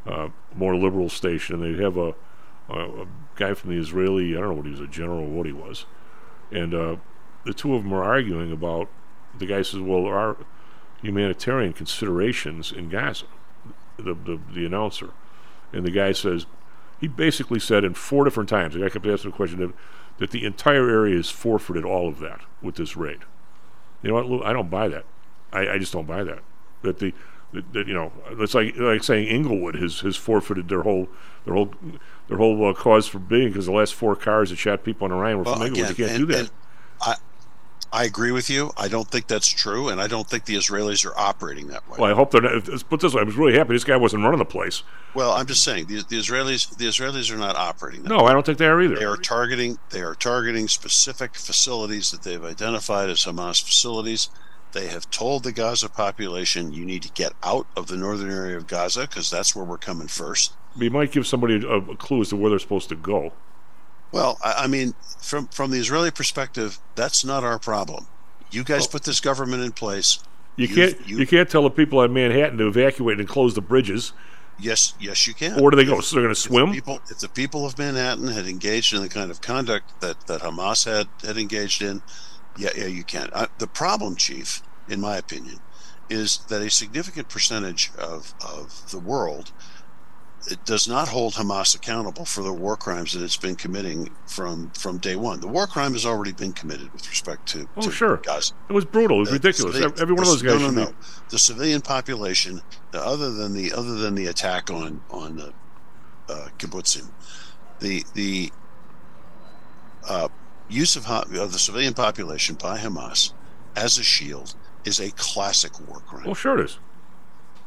uh, 0.09 0.29
more 0.55 0.77
liberal 0.77 1.09
station, 1.09 1.62
and 1.62 1.77
they 1.77 1.83
have 1.83 1.97
a, 1.97 2.14
a, 2.68 3.03
a 3.03 3.07
guy 3.37 3.55
from 3.55 3.71
the 3.71 3.81
Israeli, 3.81 4.37
I 4.37 4.40
don't 4.40 4.51
know 4.51 4.55
what 4.55 4.66
he 4.66 4.73
was, 4.73 4.81
a 4.81 4.87
general, 4.87 5.27
what 5.27 5.47
he 5.47 5.53
was, 5.53 5.87
and 6.51 6.75
uh, 6.75 6.97
the 7.44 7.55
two 7.55 7.75
of 7.75 7.83
them 7.83 7.92
are 7.92 8.05
arguing 8.05 8.53
about. 8.53 8.88
The 9.38 9.47
guy 9.47 9.62
says, 9.62 9.81
"Well, 9.81 10.05
there 10.05 10.18
are 10.18 10.37
humanitarian 11.03 11.73
considerations 11.73 12.73
in 12.73 12.88
Gaza." 12.88 13.27
The 13.97 14.14
the, 14.14 14.40
the 14.53 14.64
announcer, 14.64 15.11
and 15.73 15.85
the 15.85 15.90
guy 15.90 16.12
says, 16.12 16.47
he 17.01 17.07
basically 17.07 17.61
said 17.61 17.85
in 17.85 17.94
four 17.94 18.25
different 18.25 18.49
times. 18.49 18.75
The 18.75 18.81
guy 18.81 18.88
kept 18.88 19.07
asking 19.07 19.31
the 19.31 19.37
question 19.37 19.61
that, 19.61 19.73
that 20.18 20.31
the 20.31 20.44
entire 20.44 20.88
area 20.90 21.16
has 21.16 21.31
forfeited 21.31 21.85
all 21.85 22.09
of 22.09 22.18
that 22.21 22.40
with 22.61 22.75
this 22.75 22.97
raid. 22.97 23.21
You 24.03 24.11
know 24.11 24.14
what? 24.14 24.27
Lou, 24.27 24.42
I 24.42 24.53
don't 24.53 24.71
buy 24.71 24.88
that. 24.88 25.05
I, 25.53 25.68
I 25.68 25.79
just 25.79 25.92
don't 25.92 26.07
buy 26.07 26.25
that. 26.25 26.40
That 26.83 26.99
the 26.99 27.14
that, 27.52 27.72
that 27.72 27.87
you 27.87 27.94
know 27.94 28.12
it's 28.32 28.54
like 28.54 28.76
like 28.76 29.02
saying 29.04 29.28
Englewood 29.28 29.76
has 29.76 30.00
has 30.00 30.16
forfeited 30.16 30.68
their 30.68 30.82
whole 30.82 31.08
their 31.44 31.54
whole 31.54 31.70
their 32.28 32.37
whole 32.38 32.68
uh, 32.68 32.74
cause 32.74 33.06
for 33.06 33.18
being 33.18 33.48
because 33.48 33.66
the 33.66 33.72
last 33.72 33.94
four 33.94 34.14
cars 34.14 34.50
that 34.50 34.56
shot 34.56 34.84
people 34.84 35.06
on 35.06 35.12
Orion 35.12 35.38
were 35.38 35.44
Well, 35.44 35.54
from 35.54 35.66
Englewood. 35.66 35.90
again, 35.90 35.98
you 35.98 36.06
can't 36.06 36.18
and- 36.18 36.28
do 36.28 36.32
that. 36.34 36.40
and 36.40 36.50
I 37.00 37.14
I 37.90 38.04
agree 38.04 38.32
with 38.32 38.50
you. 38.50 38.70
I 38.76 38.88
don't 38.88 39.08
think 39.08 39.28
that's 39.28 39.48
true, 39.48 39.88
and 39.88 39.98
I 39.98 40.08
don't 40.08 40.28
think 40.28 40.44
the 40.44 40.56
Israelis 40.56 41.06
are 41.06 41.18
operating 41.18 41.68
that 41.68 41.88
way. 41.88 41.96
well, 41.98 42.11
I 42.11 42.14
hope 42.14 42.30
they're. 42.32 42.42
Not, 42.42 42.68
let's 42.68 42.82
put 42.82 43.00
this 43.00 43.14
way: 43.14 43.22
I 43.22 43.24
was 43.24 43.34
really 43.37 43.56
happy 43.56 43.72
this 43.72 43.82
guy 43.84 43.96
wasn't 43.96 44.24
running 44.24 44.40
the 44.40 44.44
place. 44.44 44.82
Well, 45.14 45.32
I'm 45.32 45.46
just 45.46 45.64
saying 45.64 45.87
the, 45.87 46.02
the 46.06 46.18
Israelis 46.18 46.76
the 46.76 46.84
Israelis 46.84 47.32
are 47.32 47.38
not 47.38 47.56
operating. 47.56 48.02
That 48.02 48.11
No, 48.11 48.26
I 48.26 48.34
don't 48.34 48.44
think 48.44 48.58
they 48.58 48.66
are 48.66 48.82
either. 48.82 48.96
They 48.96 49.04
are 49.06 49.16
targeting 49.16 49.78
they 49.88 50.02
are 50.02 50.14
targeting 50.14 50.68
specific 50.68 51.34
facilities 51.34 52.11
that 52.11 52.24
they've 52.24 52.44
identified 52.44 53.08
as 53.08 53.20
Hamas 53.24 53.62
facilities. 53.64 54.28
They 54.72 54.88
have 54.88 55.11
told 55.11 55.44
the 55.44 55.52
Gaza 55.52 55.88
population 55.88 56.72
you 56.72 56.85
need 56.85 57.02
to 57.02 57.12
get 57.12 57.33
out 57.42 57.66
of 57.76 57.87
the 57.87 57.96
northern 57.96 58.31
area 58.31 58.57
of 58.57 58.66
Gaza 58.66 59.02
because 59.02 59.31
that's 59.31 59.57
where 59.57 59.64
we're 59.64 59.78
coming 59.78 60.09
first. 60.09 60.54
We 60.76 60.88
might 60.88 61.12
give 61.12 61.26
somebody 61.26 61.64
a, 61.66 61.76
a 61.76 61.96
clue 61.96 62.20
as 62.20 62.28
to 62.28 62.37
where 62.37 62.50
they're 62.50 62.59
supposed 62.59 62.88
to 62.90 62.96
go. 62.96 63.33
Well, 64.12 64.38
I, 64.44 64.64
I 64.64 64.66
mean, 64.66 64.94
from 65.20 65.48
from 65.48 65.70
the 65.70 65.78
Israeli 65.78 66.11
perspective, 66.11 66.78
that's 66.94 67.24
not 67.24 67.44
our 67.44 67.59
problem. 67.59 68.07
You 68.50 68.64
guys 68.64 68.87
oh. 68.87 68.90
put 68.90 69.04
this 69.04 69.20
government 69.20 69.62
in 69.62 69.72
place. 69.72 70.20
You 70.57 70.66
You've- 70.66 70.74
can't 70.74 71.09
you, 71.09 71.26
can't 71.26 71.48
tell 71.48 71.62
the 71.62 71.70
people 71.70 72.00
on 72.00 72.12
Manhattan 72.12 72.59
to 72.59 72.66
evacuate 72.66 73.18
and 73.18 73.28
close 73.28 73.54
the 73.54 73.61
bridges. 73.61 74.12
Yes, 74.61 74.94
yes, 74.98 75.26
you 75.28 75.35
can. 75.35 75.61
Where 75.62 75.70
do 75.70 75.76
they 75.76 75.85
go? 75.85 76.00
So 76.00 76.16
they're 76.16 76.24
going 76.24 76.35
to 76.35 76.40
swim? 76.40 76.72
People, 76.72 77.00
if 77.09 77.20
the 77.20 77.28
people 77.28 77.64
of 77.64 77.78
Manhattan 77.78 78.26
had 78.26 78.46
engaged 78.46 78.92
in 78.92 79.02
the 79.02 79.09
kind 79.09 79.31
of 79.31 79.40
conduct 79.40 80.00
that, 80.00 80.26
that 80.26 80.40
Hamas 80.40 80.85
had 80.85 81.07
had 81.24 81.38
engaged 81.38 81.81
in, 81.81 82.02
yeah, 82.59 82.71
yeah, 82.77 82.87
you 82.87 83.05
can. 83.05 83.31
Uh, 83.33 83.47
the 83.59 83.66
problem, 83.66 84.16
Chief, 84.16 84.62
in 84.88 85.01
my 85.01 85.16
opinion, 85.16 85.59
is 86.11 86.38
that 86.49 86.61
a 86.62 86.71
significant 86.71 87.29
percentage 87.29 87.90
of, 87.99 88.35
of 88.44 88.90
the 88.90 88.99
world 88.99 89.53
it 90.51 90.64
does 90.64 90.88
not 90.88 91.09
hold 91.09 91.35
Hamas 91.35 91.75
accountable 91.75 92.25
for 92.25 92.42
the 92.42 92.53
war 92.53 92.77
crimes 92.77 93.12
that 93.12 93.23
it's 93.23 93.37
been 93.37 93.57
committing 93.57 94.09
from 94.27 94.71
from 94.71 94.97
day 94.99 95.16
one. 95.16 95.40
The 95.40 95.49
war 95.49 95.66
crime 95.66 95.92
has 95.92 96.07
already 96.07 96.33
been 96.33 96.53
committed 96.53 96.90
with 96.92 97.07
respect 97.11 97.47
to, 97.49 97.68
Oh, 97.77 97.83
to 97.83 97.90
sure. 97.90 98.16
Gaza. 98.18 98.55
It 98.68 98.73
was 98.73 98.85
brutal. 98.87 99.16
It 99.18 99.21
was 99.21 99.29
The 99.31 99.33
ridiculous. 99.35 99.75
civilian- 99.75 100.01
Every 100.01 100.14
one 100.14 100.23
of 100.23 100.29
the- 100.29 100.33
those 100.35 100.42
guys 100.42 100.61
No, 100.61 100.66
should 100.68 100.75
no, 100.77 100.87
be- 100.87 100.90
no. 100.92 100.97
The 101.31 101.38
civilian 101.38 101.81
population, 101.83 102.62
the, 102.92 103.05
other 103.05 103.33
than 103.33 103.53
the 103.53 103.73
other 103.75 103.97
than 103.97 104.14
the 104.14 104.27
attack 104.29 104.71
on 104.71 105.03
on 105.11 105.37
the 105.37 105.53
uh, 106.33 106.49
kibbutzim, 106.59 107.09
the 107.81 108.05
the 108.14 108.53
uh, 110.09 110.29
use 110.68 110.96
of, 110.96 111.07
of 111.11 111.52
the 111.52 111.59
civilian 111.59 111.94
population 111.94 112.57
by 112.57 112.78
Hamas 112.78 113.33
as 113.76 113.98
a 113.98 114.02
shield 114.02 114.54
is 114.85 115.00
a 115.00 115.11
classic 115.12 115.72
war 115.88 116.00
crime. 116.00 116.24
Well, 116.24 116.35
sure 116.35 116.59
it 116.59 116.64
is. 116.64 116.78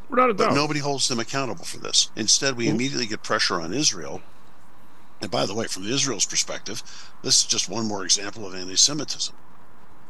Without 0.10 0.30
a 0.30 0.34
But 0.34 0.46
doubt. 0.50 0.56
nobody 0.56 0.80
holds 0.80 1.08
them 1.08 1.20
accountable 1.20 1.64
for 1.66 1.78
this. 1.78 2.10
Instead, 2.16 2.58
we 2.58 2.66
Well- 2.66 2.76
immediately 2.76 3.06
get 3.06 3.24
pressure 3.24 3.62
on 3.62 3.74
Israel. 3.74 4.22
And 5.22 5.30
by 5.30 5.46
the 5.46 5.54
way, 5.54 5.68
from 5.68 5.86
Israel's 5.86 6.26
perspective, 6.26 6.82
this 7.22 7.40
is 7.40 7.46
just 7.46 7.70
one 7.70 7.86
more 7.88 8.04
example 8.04 8.46
of 8.46 8.56
anti-Semitism. 8.56 9.36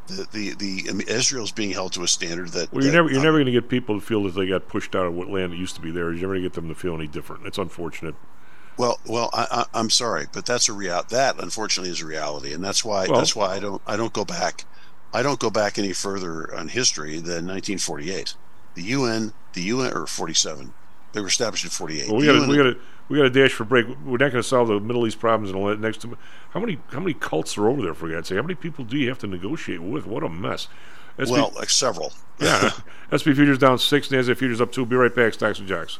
The 0.08 0.28
the, 0.32 0.54
the 0.56 0.86
I 0.90 0.94
mean, 0.94 1.08
Israel's 1.08 1.52
being 1.52 1.72
held 1.72 1.94
to 1.94 2.04
a 2.04 2.08
standard 2.08 2.50
that, 2.50 2.72
Well, 2.74 2.84
you're 2.84 2.92
that, 2.92 2.98
never 2.98 3.10
you're 3.10 3.20
um, 3.20 3.24
never 3.26 3.38
going 3.38 3.46
to 3.48 3.52
get 3.52 3.68
people 3.70 4.00
to 4.00 4.06
feel 4.06 4.24
that 4.24 4.32
they 4.36 4.48
got 4.48 4.68
pushed 4.68 4.96
out 4.96 5.06
of 5.06 5.14
what 5.14 5.30
land 5.30 5.52
that 5.52 5.58
used 5.58 5.76
to 5.76 5.82
be 5.82 5.92
there. 5.92 6.06
You're 6.12 6.22
never 6.22 6.34
going 6.34 6.44
to 6.44 6.50
get 6.50 6.54
them 6.54 6.70
to 6.70 6.76
feel 6.76 6.96
any 6.96 7.08
different. 7.08 7.46
It's 7.46 7.58
unfortunate. 7.58 8.16
Well, 8.78 9.00
well, 9.06 9.30
I, 9.34 9.48
I, 9.52 9.80
I'm 9.80 9.90
sorry, 9.90 10.28
but 10.32 10.46
that's 10.46 10.70
a 10.70 10.74
real. 10.74 11.04
That 11.10 11.42
unfortunately 11.42 11.92
is 11.92 12.02
a 12.02 12.06
reality, 12.06 12.54
and 12.54 12.64
that's 12.64 12.84
why 12.84 13.08
Well- 13.08 13.20
that's 13.20 13.36
why 13.36 13.56
I 13.56 13.60
don't 13.60 13.82
I 13.86 13.98
don't 13.98 14.14
go 14.14 14.26
back, 14.26 14.66
I 15.14 15.22
don't 15.24 15.40
go 15.40 15.50
back 15.50 15.78
any 15.78 15.94
further 15.94 16.54
on 16.56 16.70
history 16.70 17.16
than 17.16 17.48
1948. 17.48 18.36
The 18.74 18.84
UN, 18.84 19.34
the 19.54 19.64
UN 19.64 19.94
or 19.94 20.08
47, 20.08 20.74
they 21.12 21.20
were 21.22 21.28
established 21.28 21.66
in 21.66 21.70
48. 21.70 22.10
Well, 22.10 22.18
we 22.18 22.26
got 22.26 22.48
we 22.48 22.58
got 22.58 22.64
to 22.64 22.78
we 23.10 23.18
got 23.18 23.24
to 23.24 23.30
dash 23.30 23.52
for 23.52 23.66
break. 23.66 23.88
We're 24.06 24.12
not 24.12 24.32
going 24.32 24.42
to 24.42 24.44
solve 24.44 24.70
the 24.70 24.80
Middle 24.80 25.06
East 25.06 25.20
problems 25.20 25.54
in 25.54 25.62
the 25.62 25.76
next. 25.76 26.06
How 26.52 26.60
many 26.60 26.80
how 26.92 27.00
many 27.02 27.14
cults 27.14 27.58
are 27.58 27.68
over 27.68 27.82
there? 27.82 27.94
For 27.94 28.08
God's 28.08 28.30
sake, 28.30 28.38
how 28.38 28.42
many 28.44 28.56
people 28.56 28.86
do 28.86 28.98
you 28.98 29.10
have 29.10 29.20
to 29.20 29.28
negotiate 29.28 29.82
with? 29.82 30.06
What 30.06 30.24
a 30.24 30.30
mess. 30.30 30.68
SB 31.20 31.30
well, 31.30 31.52
like 31.56 31.70
several. 31.70 32.14
yeah. 32.40 32.72
SP 33.12 33.36
futures 33.36 33.58
down 33.58 33.78
six. 33.78 34.08
Nasdaq 34.08 34.38
futures 34.38 34.62
up 34.62 34.72
two. 34.72 34.86
Be 34.86 34.96
right 34.96 35.14
back. 35.14 35.34
Stocks 35.34 35.60
and 35.60 35.68
jocks. 35.68 36.00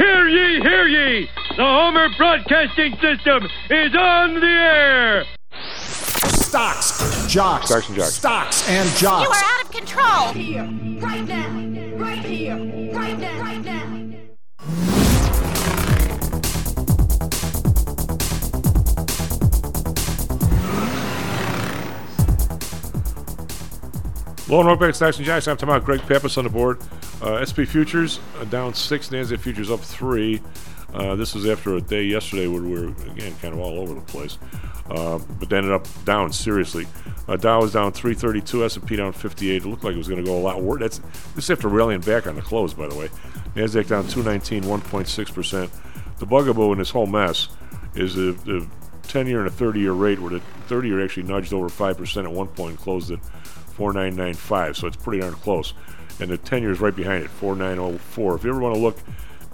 Hear 0.00 0.28
ye, 0.28 0.60
hear 0.62 0.86
ye! 0.86 1.28
The 1.58 1.62
Homer 1.62 2.08
Broadcasting 2.16 2.96
System 3.02 3.44
is 3.68 3.94
on 3.94 4.40
the 4.40 4.46
air! 4.46 5.24
Stocks, 5.60 7.26
jocks, 7.30 7.66
Stocks 7.66 7.86
and 7.90 7.96
jocks. 7.98 8.14
stocks 8.14 8.68
and 8.70 8.88
jocks. 8.96 9.28
You 9.28 9.30
are 9.30 9.44
out 9.44 9.62
of 9.62 9.70
control. 9.70 10.06
Right 10.06 10.36
Here, 10.36 10.64
right 11.02 11.28
now, 11.28 12.02
right 12.02 12.24
here, 12.24 12.56
right 12.94 13.18
now, 13.18 13.42
right 13.42 13.62
now. 13.62 14.00
Low 24.48 24.60
and 24.60 24.68
Rockback 24.68 24.94
Stocks 24.94 25.18
and 25.18 25.26
Jocks. 25.26 25.46
I'm 25.46 25.58
talking 25.58 25.68
about 25.68 25.84
Greg 25.84 26.00
Pappas 26.00 26.38
on 26.38 26.44
the 26.44 26.50
board. 26.50 26.78
Uh, 27.22 27.44
SP 27.44 27.68
futures 27.68 28.18
uh, 28.38 28.44
down 28.44 28.72
six. 28.74 29.08
Nasdaq 29.10 29.40
futures 29.40 29.70
up 29.70 29.80
three. 29.80 30.40
Uh, 30.94 31.14
this 31.14 31.34
was 31.34 31.46
after 31.46 31.76
a 31.76 31.80
day 31.80 32.02
yesterday 32.02 32.46
where 32.46 32.62
we 32.62 32.70
were 32.70 32.88
again 33.12 33.34
kind 33.40 33.54
of 33.54 33.60
all 33.60 33.78
over 33.78 33.94
the 33.94 34.00
place, 34.00 34.38
uh, 34.90 35.18
but 35.38 35.52
ended 35.52 35.72
up 35.72 35.86
down 36.04 36.32
seriously. 36.32 36.86
Uh, 37.28 37.36
Dow 37.36 37.60
was 37.60 37.72
down 37.72 37.92
332, 37.92 38.64
S&P 38.64 38.96
down 38.96 39.12
58. 39.12 39.62
It 39.62 39.68
looked 39.68 39.84
like 39.84 39.94
it 39.94 39.98
was 39.98 40.08
going 40.08 40.24
to 40.24 40.28
go 40.28 40.36
a 40.36 40.40
lot 40.40 40.62
worse. 40.62 40.80
That's 40.80 40.98
this 41.34 41.44
is 41.44 41.50
after 41.50 41.68
rallying 41.68 42.00
back 42.00 42.26
on 42.26 42.34
the 42.34 42.42
close, 42.42 42.74
by 42.74 42.88
the 42.88 42.96
way. 42.96 43.08
Nasdaq 43.54 43.88
down 43.88 44.08
219, 44.08 44.64
1.6 44.64 45.34
percent. 45.34 45.70
The 46.18 46.26
bugaboo 46.26 46.72
in 46.72 46.78
this 46.78 46.90
whole 46.90 47.06
mess 47.06 47.48
is 47.94 48.14
the, 48.14 48.32
the 48.44 48.66
10-year 49.04 49.44
and 49.44 49.48
a 49.48 49.50
30-year 49.50 49.92
rate, 49.92 50.18
where 50.20 50.30
the 50.30 50.42
30-year 50.68 51.04
actually 51.04 51.24
nudged 51.24 51.52
over 51.52 51.68
five 51.68 51.98
percent 51.98 52.26
at 52.26 52.32
one 52.32 52.48
point, 52.48 52.70
and 52.70 52.78
closed 52.78 53.10
at 53.10 53.24
4995. 53.74 54.76
So 54.76 54.86
it's 54.88 54.96
pretty 54.96 55.20
darn 55.20 55.34
close. 55.34 55.74
And 56.20 56.30
the 56.30 56.38
10-year 56.38 56.70
is 56.70 56.80
right 56.80 56.94
behind 56.94 57.24
it, 57.24 57.30
4904. 57.30 58.36
If 58.36 58.44
you 58.44 58.50
ever 58.50 58.60
want 58.60 58.74
to 58.74 58.80
look, 58.80 58.98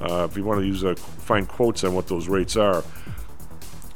uh, 0.00 0.26
if 0.30 0.36
you 0.36 0.44
want 0.44 0.60
to 0.60 0.66
use 0.66 0.84
uh, 0.84 0.94
find 0.94 1.48
quotes 1.48 1.84
on 1.84 1.94
what 1.94 2.08
those 2.08 2.28
rates 2.28 2.56
are, 2.56 2.82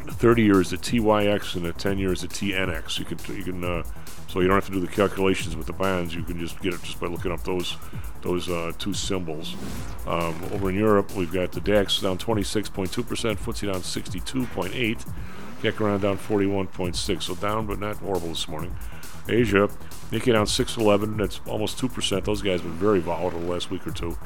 the 0.06 0.12
30 0.12 0.42
year 0.42 0.60
is 0.60 0.70
the 0.70 0.76
TYX 0.76 1.56
and 1.56 1.64
the 1.64 1.72
10 1.72 1.98
year 1.98 2.12
is 2.12 2.22
the 2.22 2.28
TNX. 2.28 2.98
You 2.98 3.04
can 3.04 3.36
you 3.36 3.44
can 3.44 3.64
uh, 3.64 3.82
so 4.30 4.40
you 4.40 4.46
don't 4.46 4.56
have 4.56 4.66
to 4.66 4.72
do 4.72 4.80
the 4.80 4.86
calculations 4.86 5.56
with 5.56 5.66
the 5.66 5.72
bonds. 5.72 6.14
You 6.14 6.22
can 6.22 6.38
just 6.38 6.60
get 6.60 6.72
it 6.72 6.82
just 6.82 7.00
by 7.00 7.08
looking 7.08 7.32
up 7.32 7.42
those 7.42 7.76
those 8.22 8.48
uh, 8.48 8.72
two 8.78 8.94
symbols. 8.94 9.56
Um, 10.06 10.40
over 10.52 10.70
in 10.70 10.76
Europe, 10.76 11.14
we've 11.16 11.32
got 11.32 11.50
the 11.52 11.60
DAX 11.60 12.00
down 12.00 12.16
26.2 12.16 13.06
percent, 13.06 13.40
FTSE 13.40 13.72
down 13.72 13.82
62.8, 13.82 15.06
CAC 15.62 15.80
around 15.80 16.02
down 16.02 16.16
41.6. 16.16 17.22
So 17.22 17.34
down, 17.34 17.66
but 17.66 17.80
not 17.80 17.96
horrible 17.96 18.28
this 18.28 18.46
morning. 18.46 18.74
Asia, 19.28 19.68
Nikkei 20.10 20.32
down 20.32 20.46
611. 20.46 21.16
That's 21.16 21.40
almost 21.46 21.78
2%. 21.78 22.24
Those 22.24 22.42
guys 22.42 22.60
have 22.60 22.70
been 22.70 22.78
very 22.78 23.00
volatile 23.00 23.40
the 23.40 23.46
last 23.46 23.70
week 23.70 23.86
or 23.86 23.92
two. 23.92 24.16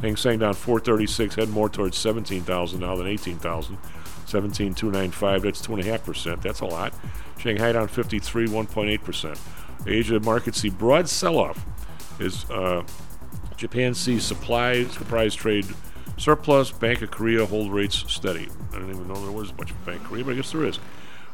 Hang 0.00 0.16
Seng 0.16 0.38
down 0.38 0.54
436, 0.54 1.34
heading 1.34 1.52
more 1.52 1.68
towards 1.68 1.96
17,000 1.98 2.80
now 2.80 2.96
than 2.96 3.06
18,000. 3.06 3.78
17,295, 4.26 5.42
that's 5.42 5.66
2.5%. 5.66 6.42
That's 6.42 6.60
a 6.60 6.66
lot. 6.66 6.94
Shanghai 7.38 7.72
down 7.72 7.88
53, 7.88 8.46
1.8%. 8.46 9.38
Asia 9.86 10.20
markets 10.20 10.60
see 10.60 10.70
broad 10.70 11.08
sell 11.08 11.38
off 11.38 11.64
as 12.20 12.48
uh, 12.50 12.84
Japan 13.56 13.94
sees 13.94 14.24
supply 14.24 14.84
surprise 14.84 15.34
trade 15.34 15.66
surplus. 16.16 16.70
Bank 16.70 17.02
of 17.02 17.10
Korea 17.10 17.44
hold 17.44 17.72
rates 17.72 18.04
steady. 18.08 18.48
I 18.70 18.74
didn't 18.74 18.90
even 18.90 19.08
know 19.08 19.14
there 19.14 19.32
was 19.32 19.56
much 19.56 19.70
of 19.70 19.84
Bank 19.84 20.00
of 20.02 20.08
Korea, 20.08 20.24
but 20.24 20.32
I 20.32 20.34
guess 20.36 20.52
there 20.52 20.64
is. 20.64 20.78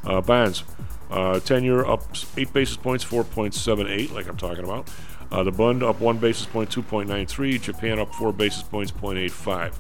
Uh, 0.04 0.20
bonds, 0.20 0.64
uh, 1.10 1.40
10 1.40 1.64
year 1.64 1.84
up 1.84 2.02
8 2.36 2.52
basis 2.52 2.76
points, 2.76 3.04
4.78, 3.04 4.12
like 4.12 4.28
I'm 4.28 4.36
talking 4.36 4.64
about. 4.64 4.90
Uh, 5.30 5.42
the 5.42 5.52
Bund 5.52 5.82
up 5.82 6.00
1 6.00 6.18
basis 6.18 6.46
point, 6.46 6.70
2.93. 6.70 7.60
Japan 7.60 7.98
up 7.98 8.14
4 8.14 8.32
basis 8.32 8.62
points, 8.62 8.92
0.85. 8.92 9.74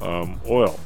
Um, 0.00 0.40
oil 0.48 0.78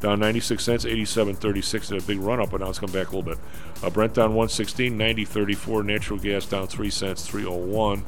down 0.00 0.20
96 0.20 0.62
cents, 0.62 0.84
87.36. 0.84 1.90
Had 1.90 2.02
a 2.02 2.02
big 2.04 2.18
run 2.18 2.40
up, 2.40 2.50
but 2.50 2.60
now 2.60 2.68
it's 2.68 2.78
come 2.78 2.92
back 2.92 3.08
a 3.08 3.16
little 3.16 3.22
bit. 3.22 3.38
Uh, 3.82 3.90
Brent 3.90 4.14
down 4.14 4.34
116, 4.34 4.96
90.34. 4.96 5.84
Natural 5.84 6.18
gas 6.18 6.46
down 6.46 6.66
3 6.66 6.90
cents, 6.90 7.26
301. 7.26 8.04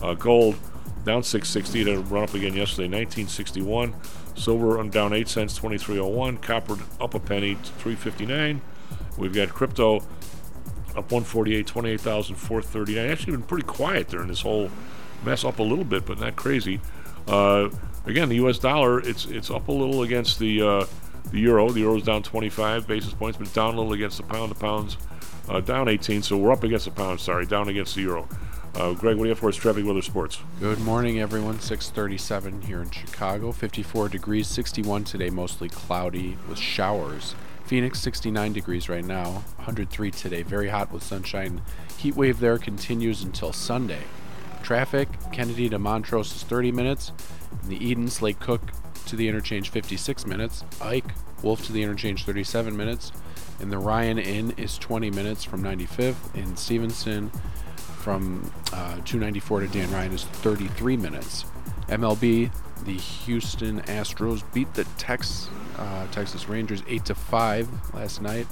Uh, 0.00 0.14
gold 0.14 0.56
down 1.04 1.22
660. 1.22 1.80
It 1.80 1.86
had 1.86 1.96
a 1.96 2.00
run 2.00 2.24
up 2.24 2.34
again 2.34 2.54
yesterday, 2.54 2.88
1961. 2.88 3.94
Silver 4.36 4.82
down 4.88 5.12
8 5.12 5.28
cents, 5.28 5.56
2301. 5.56 6.38
Copper 6.38 6.76
up 7.00 7.14
a 7.14 7.20
penny, 7.20 7.54
359. 7.54 8.60
We've 9.16 9.34
got 9.34 9.48
crypto 9.50 10.00
up 10.96 11.10
148, 11.10 11.66
28,439. 11.66 13.10
Actually, 13.10 13.32
been 13.32 13.42
pretty 13.42 13.66
quiet 13.66 14.08
during 14.08 14.28
this 14.28 14.42
whole 14.42 14.70
mess. 15.24 15.44
Up 15.44 15.58
a 15.58 15.62
little 15.62 15.84
bit, 15.84 16.06
but 16.06 16.20
not 16.20 16.36
crazy. 16.36 16.80
Uh, 17.26 17.68
again, 18.06 18.28
the 18.28 18.36
U.S. 18.36 18.58
dollar 18.58 19.00
it's 19.00 19.26
it's 19.26 19.50
up 19.50 19.68
a 19.68 19.72
little 19.72 20.02
against 20.02 20.38
the 20.38 20.62
uh, 20.62 20.86
the 21.30 21.40
euro. 21.40 21.70
The 21.70 21.80
euro's 21.80 22.04
down 22.04 22.22
25 22.22 22.86
basis 22.86 23.12
points, 23.12 23.38
but 23.38 23.52
down 23.52 23.74
a 23.74 23.76
little 23.78 23.92
against 23.92 24.18
the 24.18 24.22
pound. 24.22 24.50
The 24.50 24.56
pound's 24.56 24.96
uh, 25.48 25.60
down 25.60 25.88
18, 25.88 26.22
so 26.22 26.36
we're 26.36 26.52
up 26.52 26.64
against 26.64 26.84
the 26.84 26.90
pound. 26.90 27.20
Sorry, 27.20 27.46
down 27.46 27.68
against 27.68 27.94
the 27.94 28.02
euro. 28.02 28.28
Uh, 28.74 28.92
Greg, 28.92 29.16
what 29.16 29.22
do 29.22 29.28
you 29.28 29.28
have 29.28 29.38
for 29.38 29.48
us? 29.48 29.56
Traffic, 29.56 29.84
weather, 29.86 30.02
sports. 30.02 30.38
Good 30.58 30.80
morning, 30.80 31.20
everyone. 31.20 31.60
637 31.60 32.62
here 32.62 32.82
in 32.82 32.90
Chicago. 32.90 33.52
54 33.52 34.08
degrees, 34.08 34.48
61 34.48 35.04
today, 35.04 35.30
mostly 35.30 35.68
cloudy 35.68 36.36
with 36.48 36.58
showers. 36.58 37.36
Phoenix 37.64 37.98
69 38.00 38.52
degrees 38.52 38.88
right 38.88 39.04
now, 39.04 39.30
103 39.56 40.10
today, 40.10 40.42
very 40.42 40.68
hot 40.68 40.92
with 40.92 41.02
sunshine. 41.02 41.62
Heat 41.96 42.14
wave 42.14 42.38
there 42.38 42.58
continues 42.58 43.22
until 43.22 43.52
Sunday. 43.52 44.02
Traffic 44.62 45.08
Kennedy 45.32 45.68
to 45.70 45.78
Montrose 45.78 46.34
is 46.34 46.42
30 46.42 46.72
minutes. 46.72 47.12
In 47.62 47.68
the 47.70 47.84
Eden, 47.84 48.10
Lake 48.20 48.38
Cook 48.40 48.62
to 49.06 49.16
the 49.16 49.28
interchange 49.28 49.70
56 49.70 50.26
minutes. 50.26 50.64
Ike, 50.80 51.14
Wolf 51.42 51.64
to 51.66 51.72
the 51.72 51.82
interchange 51.82 52.24
37 52.24 52.76
minutes. 52.76 53.12
And 53.60 53.70
the 53.70 53.78
Ryan 53.78 54.18
Inn 54.18 54.54
is 54.56 54.78
20 54.78 55.10
minutes 55.10 55.44
from 55.44 55.62
95th. 55.62 56.34
In 56.34 56.56
Stevenson, 56.56 57.30
from 57.76 58.50
uh, 58.72 58.96
294 59.04 59.60
to 59.60 59.66
Dan 59.68 59.90
Ryan 59.90 60.12
is 60.12 60.24
33 60.24 60.96
minutes. 60.96 61.44
MLB, 61.88 62.50
the 62.84 62.94
Houston 62.94 63.80
Astros 63.82 64.42
beat 64.52 64.72
the 64.74 64.84
Tex, 64.98 65.48
uh, 65.78 66.06
Texas 66.08 66.48
Rangers 66.48 66.82
8 66.86 67.04
to 67.06 67.14
5 67.14 67.94
last 67.94 68.22
night. 68.22 68.46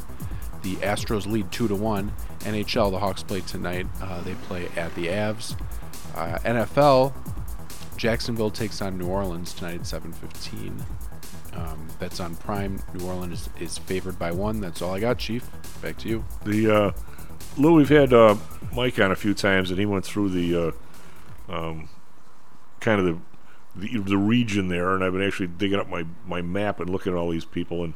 The 0.62 0.76
Astros 0.76 1.30
lead 1.30 1.50
2 1.50 1.68
to 1.68 1.74
1. 1.74 2.12
NHL, 2.40 2.90
the 2.90 2.98
Hawks 2.98 3.22
play 3.22 3.40
tonight. 3.40 3.86
Uh, 4.00 4.20
they 4.22 4.34
play 4.34 4.68
at 4.76 4.94
the 4.94 5.06
Avs. 5.06 5.60
Uh, 6.14 6.38
NFL, 6.44 7.12
Jacksonville 7.96 8.50
takes 8.50 8.82
on 8.82 8.98
New 8.98 9.06
Orleans 9.06 9.54
tonight 9.54 9.76
at 9.76 9.86
7:15. 9.86 10.84
Um, 11.54 11.86
that's 11.98 12.18
on 12.20 12.34
Prime. 12.36 12.82
New 12.94 13.06
Orleans 13.06 13.48
is, 13.56 13.62
is, 13.72 13.78
favored 13.78 14.18
by 14.18 14.30
one. 14.30 14.60
That's 14.60 14.80
all 14.80 14.94
I 14.94 15.00
got, 15.00 15.18
Chief. 15.18 15.48
Back 15.82 15.98
to 15.98 16.08
you. 16.08 16.24
The 16.44 16.70
uh, 16.70 16.92
Lou, 17.58 17.74
we've 17.74 17.88
had 17.88 18.12
uh, 18.12 18.36
Mike 18.74 18.98
on 18.98 19.12
a 19.12 19.16
few 19.16 19.34
times, 19.34 19.70
and 19.70 19.78
he 19.78 19.86
went 19.86 20.04
through 20.04 20.30
the 20.30 20.74
uh, 21.48 21.52
um, 21.54 21.88
kind 22.80 23.00
of 23.00 23.06
the, 23.06 23.18
the, 23.74 23.98
the 23.98 24.18
region 24.18 24.68
there, 24.68 24.94
and 24.94 25.02
I've 25.02 25.12
been 25.12 25.22
actually 25.22 25.48
digging 25.48 25.78
up 25.78 25.88
my 25.88 26.04
my 26.26 26.42
map 26.42 26.80
and 26.80 26.90
looking 26.90 27.12
at 27.12 27.18
all 27.18 27.30
these 27.30 27.44
people, 27.44 27.84
and 27.84 27.94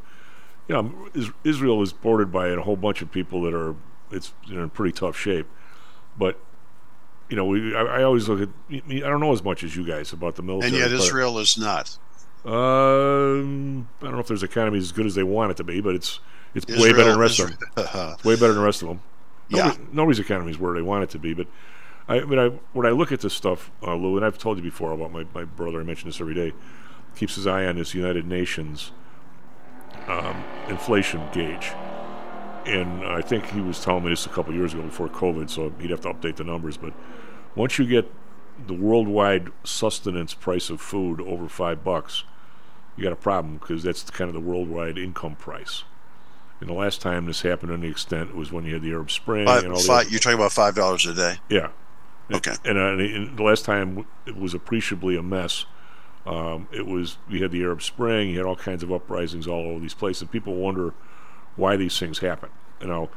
you 0.68 0.74
know, 0.74 1.32
Israel 1.44 1.82
is 1.82 1.92
bordered 1.92 2.32
by 2.32 2.48
a 2.48 2.60
whole 2.60 2.76
bunch 2.76 3.02
of 3.02 3.12
people 3.12 3.42
that 3.42 3.54
are 3.54 3.76
it's 4.10 4.32
you 4.46 4.56
know, 4.56 4.64
in 4.64 4.70
pretty 4.70 4.92
tough 4.92 5.16
shape, 5.16 5.46
but 6.16 6.38
you 7.28 7.36
know, 7.36 7.44
we, 7.44 7.74
I, 7.74 7.82
I, 7.82 8.02
always 8.04 8.28
look 8.28 8.40
at. 8.40 8.48
I 8.72 9.00
don't 9.00 9.20
know 9.20 9.32
as 9.32 9.42
much 9.42 9.64
as 9.64 9.74
you 9.74 9.84
guys 9.84 10.12
about 10.12 10.36
the 10.36 10.42
military, 10.42 10.80
and 10.80 10.92
yet 10.92 10.92
Israel 10.92 11.38
is 11.38 11.58
not. 11.58 11.98
Um, 12.44 13.88
I 14.00 14.04
don't 14.04 14.14
know 14.14 14.20
if 14.20 14.28
there's 14.28 14.44
economies 14.44 14.84
as 14.84 14.92
good 14.92 15.06
as 15.06 15.16
they 15.16 15.24
want 15.24 15.50
it 15.50 15.56
to 15.56 15.64
be, 15.64 15.80
but 15.80 15.96
it's 15.96 16.20
it's 16.54 16.66
Israel, 16.66 16.82
way 16.84 16.92
better 16.92 17.04
than 17.04 17.14
the 17.14 17.20
rest 17.20 17.40
Israel, 17.40 17.58
of 17.76 17.92
them. 17.92 18.16
way 18.24 18.34
better 18.36 18.52
than 18.52 18.60
the 18.60 18.64
rest 18.64 18.82
of 18.82 18.88
them. 18.88 19.00
Nobody, 19.50 19.78
yeah, 19.78 19.86
nobody's 19.92 20.20
economy 20.20 20.50
is 20.52 20.58
where 20.58 20.74
they 20.74 20.82
want 20.82 21.04
it 21.04 21.10
to 21.10 21.18
be, 21.18 21.34
but 21.34 21.48
I, 22.08 22.20
mean, 22.20 22.38
I 22.38 22.48
when 22.72 22.86
I 22.86 22.90
look 22.90 23.10
at 23.12 23.20
this 23.20 23.34
stuff, 23.34 23.70
uh, 23.82 23.94
Lou, 23.94 24.16
and 24.16 24.24
I've 24.24 24.38
told 24.38 24.58
you 24.58 24.62
before 24.62 24.92
about 24.92 25.12
my, 25.12 25.26
my 25.34 25.44
brother. 25.44 25.80
I 25.80 25.84
mention 25.84 26.08
this 26.08 26.20
every 26.20 26.34
day. 26.34 26.52
Keeps 27.16 27.34
his 27.34 27.46
eye 27.46 27.64
on 27.64 27.76
this 27.76 27.94
United 27.94 28.26
Nations 28.26 28.92
um, 30.06 30.44
inflation 30.68 31.22
gauge, 31.32 31.72
and 32.64 33.04
I 33.04 33.22
think 33.22 33.50
he 33.50 33.60
was 33.60 33.82
telling 33.82 34.04
me 34.04 34.10
this 34.10 34.26
a 34.26 34.28
couple 34.28 34.54
years 34.54 34.74
ago 34.74 34.82
before 34.82 35.08
COVID, 35.08 35.50
so 35.50 35.72
he'd 35.80 35.90
have 35.90 36.02
to 36.02 36.12
update 36.12 36.36
the 36.36 36.44
numbers. 36.44 36.76
But 36.76 36.92
once 37.54 37.78
you 37.78 37.86
get 37.86 38.12
the 38.66 38.74
worldwide 38.74 39.48
sustenance 39.64 40.34
price 40.34 40.70
of 40.70 40.80
food 40.80 41.20
over 41.20 41.48
five 41.48 41.82
bucks, 41.82 42.24
you 42.96 43.02
got 43.02 43.12
a 43.12 43.16
problem 43.16 43.58
because 43.58 43.82
that's 43.82 44.08
kind 44.10 44.28
of 44.28 44.34
the 44.34 44.40
worldwide 44.40 44.96
income 44.96 45.36
price. 45.36 45.84
And 46.60 46.70
the 46.70 46.74
last 46.74 47.02
time 47.02 47.26
this 47.26 47.42
happened 47.42 47.68
to 47.68 47.74
any 47.74 47.88
extent 47.88 48.34
was 48.34 48.50
when 48.50 48.64
you 48.64 48.74
had 48.74 48.82
the 48.82 48.92
Arab 48.92 49.10
Spring. 49.10 49.46
Five, 49.46 49.64
and 49.64 49.72
all 49.72 49.80
five, 49.80 50.08
you're 50.10 50.20
talking 50.20 50.38
about 50.38 50.52
five 50.52 50.74
dollars 50.74 51.04
a 51.04 51.14
day. 51.14 51.36
Yeah. 51.50 51.68
Okay. 52.32 52.54
And, 52.64 52.78
uh, 52.78 52.96
and, 52.98 53.36
the 53.36 53.42
last 53.42 53.64
time 53.64 54.06
it 54.26 54.36
was 54.36 54.54
appreciably 54.54 55.16
a 55.16 55.22
mess. 55.22 55.64
Um, 56.26 56.68
it 56.72 56.86
was 56.86 57.18
we 57.30 57.40
had 57.40 57.52
the 57.52 57.62
Arab 57.62 57.82
Spring. 57.82 58.30
You 58.30 58.38
had 58.38 58.46
all 58.46 58.56
kinds 58.56 58.82
of 58.82 58.92
uprisings 58.92 59.46
all 59.46 59.66
over 59.66 59.78
these 59.78 59.94
places. 59.94 60.28
People 60.28 60.56
wonder 60.56 60.92
why 61.54 61.76
these 61.76 61.96
things 61.98 62.18
happen. 62.18 62.50
You 62.80 62.88
know, 62.88 63.10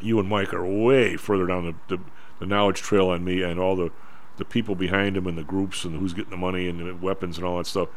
you 0.00 0.18
and 0.18 0.28
Mike 0.28 0.54
are 0.54 0.64
way 0.64 1.16
further 1.16 1.46
down 1.46 1.66
the, 1.66 1.96
the, 1.96 2.02
the 2.40 2.46
knowledge 2.46 2.80
trail 2.80 3.08
on 3.08 3.24
me 3.24 3.42
and 3.42 3.60
all 3.60 3.76
the 3.76 3.92
the 4.38 4.44
people 4.46 4.74
behind 4.74 5.14
them 5.14 5.26
and 5.26 5.36
the 5.36 5.44
groups 5.44 5.84
and 5.84 5.98
who's 5.98 6.14
getting 6.14 6.30
the 6.30 6.36
money 6.38 6.66
and 6.66 6.80
the 6.80 6.96
weapons 6.96 7.36
and 7.36 7.46
all 7.46 7.58
that 7.58 7.66
stuff. 7.66 7.88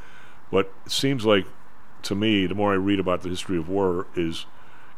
But 0.52 0.72
it 0.86 0.92
seems 0.92 1.26
like 1.26 1.46
to 2.04 2.14
me, 2.14 2.46
the 2.46 2.56
more 2.56 2.74
I 2.74 2.76
read 2.76 3.00
about 3.00 3.22
the 3.22 3.30
history 3.30 3.58
of 3.58 3.70
war, 3.70 4.08
is 4.16 4.46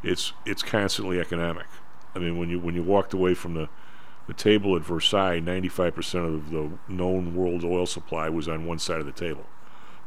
it's 0.03 0.33
it's 0.45 0.63
constantly 0.63 1.19
economic. 1.19 1.67
I 2.15 2.19
mean, 2.19 2.38
when 2.38 2.49
you 2.49 2.59
when 2.59 2.75
you 2.75 2.83
walked 2.83 3.13
away 3.13 3.33
from 3.33 3.53
the 3.53 3.69
the 4.28 4.34
table 4.34 4.75
at 4.75 4.84
Versailles, 4.84 5.39
95% 5.39 6.36
of 6.36 6.49
the 6.51 6.71
known 6.88 7.36
world 7.36 7.63
oil 7.63 7.86
supply 7.86 8.30
was 8.30 8.47
on 8.47 8.65
one 8.65 8.80
side 8.80 8.99
of 8.99 9.05
the 9.05 9.11
table. 9.11 9.45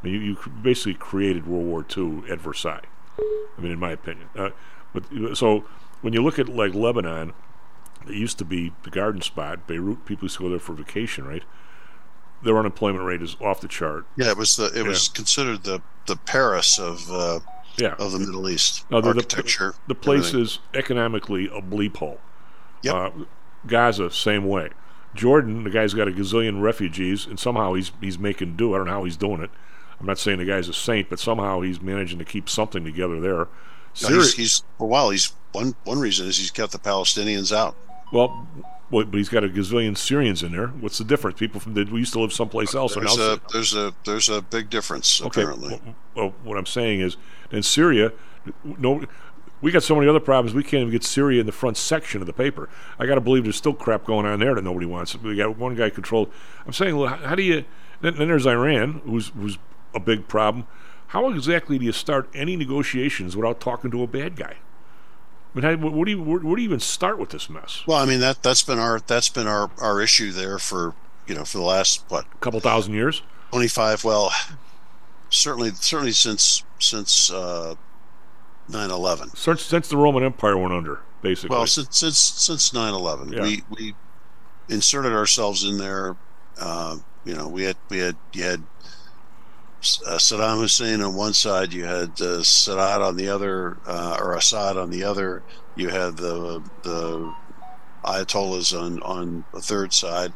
I 0.01 0.05
mean, 0.05 0.13
you, 0.15 0.19
you 0.21 0.37
basically 0.61 0.93
created 0.93 1.47
World 1.47 1.65
War 1.65 1.85
II 1.95 2.23
at 2.29 2.39
Versailles. 2.39 2.85
I 3.19 3.61
mean, 3.61 3.71
in 3.71 3.79
my 3.79 3.91
opinion. 3.91 4.29
Uh, 4.35 4.49
but 4.93 5.05
so 5.35 5.65
when 6.01 6.13
you 6.13 6.23
look 6.23 6.39
at 6.39 6.49
like 6.49 6.73
Lebanon, 6.73 7.33
it 8.07 8.15
used 8.15 8.37
to 8.39 8.45
be 8.45 8.73
the 8.83 8.89
garden 8.89 9.21
spot. 9.21 9.67
Beirut, 9.67 10.05
people 10.05 10.25
used 10.25 10.37
to 10.37 10.43
go 10.43 10.49
there 10.49 10.59
for 10.59 10.73
vacation, 10.73 11.25
right? 11.25 11.43
their 12.43 12.57
unemployment 12.57 13.03
rate 13.05 13.21
is 13.21 13.35
off 13.41 13.61
the 13.61 13.67
chart. 13.67 14.05
Yeah, 14.15 14.31
it 14.31 14.37
was 14.37 14.55
the 14.55 14.71
it 14.77 14.85
was 14.85 15.07
considered 15.09 15.63
the 15.63 15.81
the 16.07 16.15
Paris 16.15 16.79
of 16.79 17.11
uh, 17.11 17.39
yeah. 17.77 17.95
of 17.99 18.11
the 18.11 18.19
Middle 18.19 18.49
East 18.49 18.89
No, 18.89 19.01
the, 19.01 19.09
architecture. 19.09 19.75
the, 19.87 19.93
the 19.93 19.95
place 19.95 20.29
everything. 20.29 20.41
is 20.41 20.59
economically 20.73 21.45
a 21.47 21.61
bleep 21.61 21.97
hole. 21.97 22.19
Yep. 22.83 22.95
Uh, 22.95 23.09
Gaza, 23.67 24.09
same 24.11 24.47
way. 24.47 24.69
Jordan, 25.13 25.63
the 25.63 25.69
guy's 25.69 25.93
got 25.93 26.07
a 26.07 26.11
gazillion 26.11 26.61
refugees, 26.61 27.25
and 27.25 27.39
somehow 27.39 27.73
he's 27.73 27.91
he's 27.99 28.17
making 28.17 28.55
do. 28.55 28.73
I 28.73 28.77
don't 28.77 28.87
know 28.87 28.93
how 28.93 29.03
he's 29.03 29.17
doing 29.17 29.41
it. 29.41 29.49
I'm 29.99 30.05
not 30.05 30.17
saying 30.17 30.39
the 30.39 30.45
guy's 30.45 30.67
a 30.67 30.73
saint, 30.73 31.09
but 31.09 31.19
somehow 31.19 31.61
he's 31.61 31.81
managing 31.81 32.17
to 32.19 32.25
keep 32.25 32.49
something 32.49 32.83
together 32.83 33.19
there. 33.19 33.37
No, 33.37 33.47
Syria, 33.93 34.15
he's, 34.21 34.33
he's 34.33 34.63
for 34.77 34.85
a 34.85 34.87
while. 34.87 35.09
He's 35.09 35.33
one 35.51 35.75
one 35.83 35.99
reason 35.99 36.27
is 36.27 36.37
he's 36.37 36.49
kept 36.51 36.71
the 36.71 36.79
Palestinians 36.79 37.55
out. 37.55 37.75
well, 38.13 38.47
well, 38.89 39.05
but 39.05 39.17
he's 39.17 39.29
got 39.29 39.43
a 39.43 39.49
gazillion 39.49 39.97
Syrians 39.97 40.43
in 40.43 40.53
there. 40.53 40.67
What's 40.67 40.97
the 40.97 41.03
difference? 41.03 41.39
People 41.39 41.59
from 41.59 41.73
the 41.73 41.83
we 41.83 41.99
used 41.99 42.13
to 42.13 42.19
live 42.19 42.33
someplace 42.33 42.73
else, 42.73 42.95
There's 42.95 43.17
now 43.17 43.33
a 43.33 43.41
there's 43.51 43.75
a 43.75 43.93
there's 44.05 44.29
a 44.29 44.41
big 44.41 44.69
difference 44.69 45.21
Okay. 45.21 45.41
apparently. 45.41 45.79
Well, 45.83 45.95
well, 46.15 46.33
what 46.43 46.57
I'm 46.57 46.65
saying 46.65 47.01
is, 47.01 47.17
in 47.51 47.63
Syria, 47.63 48.11
no, 48.63 49.05
we 49.61 49.71
got 49.71 49.83
so 49.83 49.95
many 49.95 50.07
other 50.07 50.19
problems. 50.19 50.55
We 50.55 50.63
can't 50.63 50.81
even 50.81 50.91
get 50.91 51.03
Syria 51.03 51.39
in 51.39 51.45
the 51.45 51.51
front 51.51 51.77
section 51.77 52.21
of 52.21 52.27
the 52.27 52.33
paper. 52.33 52.69
I 52.97 53.05
got 53.05 53.15
to 53.15 53.21
believe 53.21 53.43
there's 53.43 53.55
still 53.55 53.73
crap 53.73 54.05
going 54.05 54.25
on 54.25 54.39
there 54.39 54.55
that 54.55 54.63
nobody 54.63 54.85
wants. 54.85 55.15
We 55.15 55.35
got 55.35 55.57
one 55.57 55.75
guy 55.75 55.89
controlled. 55.89 56.31
I'm 56.65 56.73
saying, 56.73 56.97
well, 56.97 57.09
how, 57.09 57.17
how 57.27 57.35
do 57.35 57.43
you? 57.43 57.65
Then, 58.01 58.17
then 58.17 58.27
there's 58.27 58.47
Iran, 58.47 59.01
who's 59.05 59.29
who's 59.29 59.57
a 59.93 59.99
big 59.99 60.27
problem. 60.27 60.65
How 61.07 61.29
exactly 61.29 61.77
do 61.77 61.85
you 61.85 61.91
start 61.91 62.29
any 62.33 62.55
negotiations 62.55 63.35
without 63.35 63.59
talking 63.59 63.91
to 63.91 64.01
a 64.01 64.07
bad 64.07 64.35
guy? 64.35 64.57
I 65.53 65.59
mean, 65.59 65.63
how, 65.63 65.89
what 65.89 66.05
do 66.05 66.11
you 66.11 66.21
where, 66.21 66.39
where 66.39 66.55
do 66.55 66.61
you 66.61 66.67
even 66.67 66.79
start 66.79 67.19
with 67.19 67.29
this 67.29 67.49
mess? 67.49 67.83
Well, 67.85 67.97
I 67.97 68.05
mean 68.05 68.21
that 68.21 68.41
that's 68.41 68.63
been 68.63 68.79
our 68.79 68.99
that's 68.99 69.29
been 69.29 69.47
our 69.47 69.69
our 69.79 70.01
issue 70.01 70.31
there 70.31 70.57
for 70.57 70.95
you 71.27 71.35
know 71.35 71.43
for 71.43 71.57
the 71.57 71.63
last 71.63 72.05
what 72.07 72.25
A 72.33 72.37
couple 72.37 72.59
thousand 72.59 72.93
years. 72.93 73.21
25 73.51 74.05
well 74.05 74.31
certainly 75.29 75.71
certainly 75.71 76.13
since 76.13 76.63
since 76.79 77.29
uh 77.31 77.75
9/11 78.71 79.35
Since, 79.37 79.61
since 79.63 79.87
the 79.89 79.97
Roman 79.97 80.23
Empire 80.23 80.57
went 80.57 80.73
under, 80.73 80.99
basically. 81.21 81.55
well 81.55 81.67
since 81.67 81.97
since 81.97 82.17
since 82.17 82.71
9/11 82.71 83.33
Yeah. 83.33 83.41
we 83.43 83.63
we 83.69 83.95
inserted 84.69 85.11
ourselves 85.13 85.63
in 85.63 85.77
there 85.77 86.15
uh 86.59 86.97
you 87.25 87.33
know 87.35 87.47
we 87.47 87.63
had 87.63 87.75
we 87.89 87.99
had 87.99 88.15
you 88.33 88.43
had 88.43 88.63
uh, 90.05 90.17
Saddam 90.17 90.57
Hussein 90.59 91.01
on 91.01 91.15
one 91.15 91.33
side 91.33 91.73
you 91.73 91.85
had 91.85 92.09
uh, 92.21 92.41
Sadat 92.43 93.01
on 93.05 93.15
the 93.17 93.29
other 93.29 93.77
uh, 93.87 94.15
or 94.19 94.33
Assad 94.35 94.77
on 94.77 94.91
the 94.91 95.03
other 95.03 95.41
you 95.75 95.89
had 95.89 96.17
the 96.17 96.61
the 96.83 97.33
Ayatollahs 98.05 98.79
on 98.79 99.01
on 99.03 99.43
the 99.53 99.61
third 99.61 99.91
side 99.93 100.33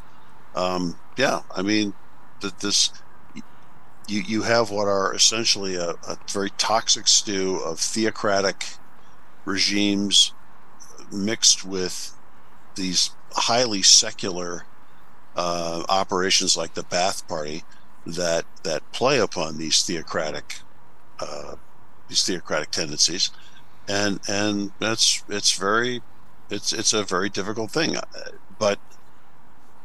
um 0.55 0.97
yeah 1.17 1.41
I 1.55 1.61
mean 1.61 1.93
that 2.41 2.59
this 2.59 2.91
you 4.07 4.21
you 4.21 4.41
have 4.43 4.69
what 4.71 4.87
are 4.87 5.13
essentially 5.13 5.75
a, 5.75 5.91
a 6.07 6.17
very 6.31 6.49
toxic 6.57 7.07
stew 7.07 7.57
of 7.57 7.79
theocratic 7.79 8.65
regimes 9.45 10.33
mixed 11.11 11.65
with 11.65 12.15
these 12.75 13.11
highly 13.33 13.81
secular 13.81 14.65
uh, 15.35 15.83
operations 15.89 16.55
like 16.55 16.73
the 16.73 16.83
Ba'ath 16.83 17.27
Party 17.27 17.63
that 18.05 18.45
that 18.63 18.89
play 18.91 19.19
upon 19.19 19.57
these 19.57 19.83
theocratic 19.83 20.55
uh, 21.19 21.55
these 22.07 22.23
theocratic 22.23 22.71
tendencies, 22.71 23.31
and 23.87 24.19
and 24.27 24.71
that's 24.79 25.23
it's 25.29 25.57
very 25.57 26.01
it's 26.49 26.71
it's 26.73 26.93
a 26.93 27.03
very 27.03 27.29
difficult 27.29 27.71
thing, 27.71 27.97
Uh, 27.97 28.03
but 28.59 28.79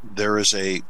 there 0.03 0.37
is 0.37 0.53
a 0.53 0.81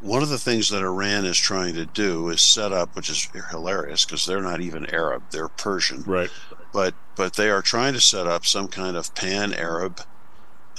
one 0.00 0.22
of 0.22 0.28
the 0.28 0.38
things 0.38 0.68
that 0.70 0.82
Iran 0.82 1.24
is 1.24 1.38
trying 1.38 1.74
to 1.74 1.86
do 1.86 2.28
is 2.28 2.40
set 2.40 2.72
up, 2.72 2.96
which 2.96 3.10
is 3.10 3.28
hilarious 3.50 4.04
because 4.04 4.26
they're 4.26 4.42
not 4.42 4.60
even 4.60 4.92
Arab; 4.94 5.22
they're 5.30 5.48
Persian. 5.48 6.02
Right. 6.02 6.30
But 6.72 6.94
but 7.16 7.34
they 7.34 7.50
are 7.50 7.62
trying 7.62 7.94
to 7.94 8.00
set 8.00 8.26
up 8.26 8.46
some 8.46 8.68
kind 8.68 8.96
of 8.96 9.14
pan-Arab 9.14 10.00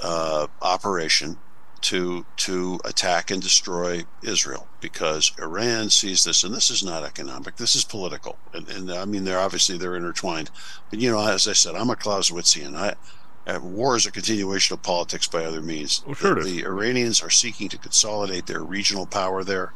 uh, 0.04 0.48
operation 0.62 1.38
to 1.82 2.26
to 2.38 2.80
attack 2.86 3.32
and 3.32 3.42
destroy 3.42 4.06
Israel 4.22 4.68
because 4.80 5.32
Iran 5.40 5.90
sees 5.90 6.24
this, 6.24 6.44
and 6.44 6.54
this 6.54 6.70
is 6.70 6.84
not 6.84 7.04
economic. 7.04 7.58
This 7.58 7.76
is 7.76 7.84
political, 7.84 8.38
and, 8.54 8.68
and 8.70 8.92
I 8.92 9.06
mean 9.06 9.24
they're 9.24 9.40
obviously 9.40 9.78
they're 9.78 9.96
intertwined. 9.96 10.50
But 10.90 11.00
you 11.00 11.12
know, 11.12 11.26
as 11.26 11.48
I 11.48 11.54
said, 11.54 11.76
I'm 11.76 11.90
a 11.90 11.96
Clausewitzian. 11.96 12.76
I 12.76 12.96
uh, 13.48 13.60
war 13.62 13.96
is 13.96 14.06
a 14.06 14.12
continuation 14.12 14.74
of 14.74 14.84
politics 14.84 15.28
by 15.28 15.44
other 15.44 15.62
means. 15.62 16.04
Well, 16.06 16.16
sure 16.16 16.36
the, 16.36 16.44
the 16.44 16.66
Iranians 16.66 17.22
are 17.22 17.30
seeking 17.30 17.70
to 17.70 17.78
consolidate 17.78 18.46
their 18.46 18.62
regional 18.62 19.06
power 19.06 19.44
there, 19.44 19.74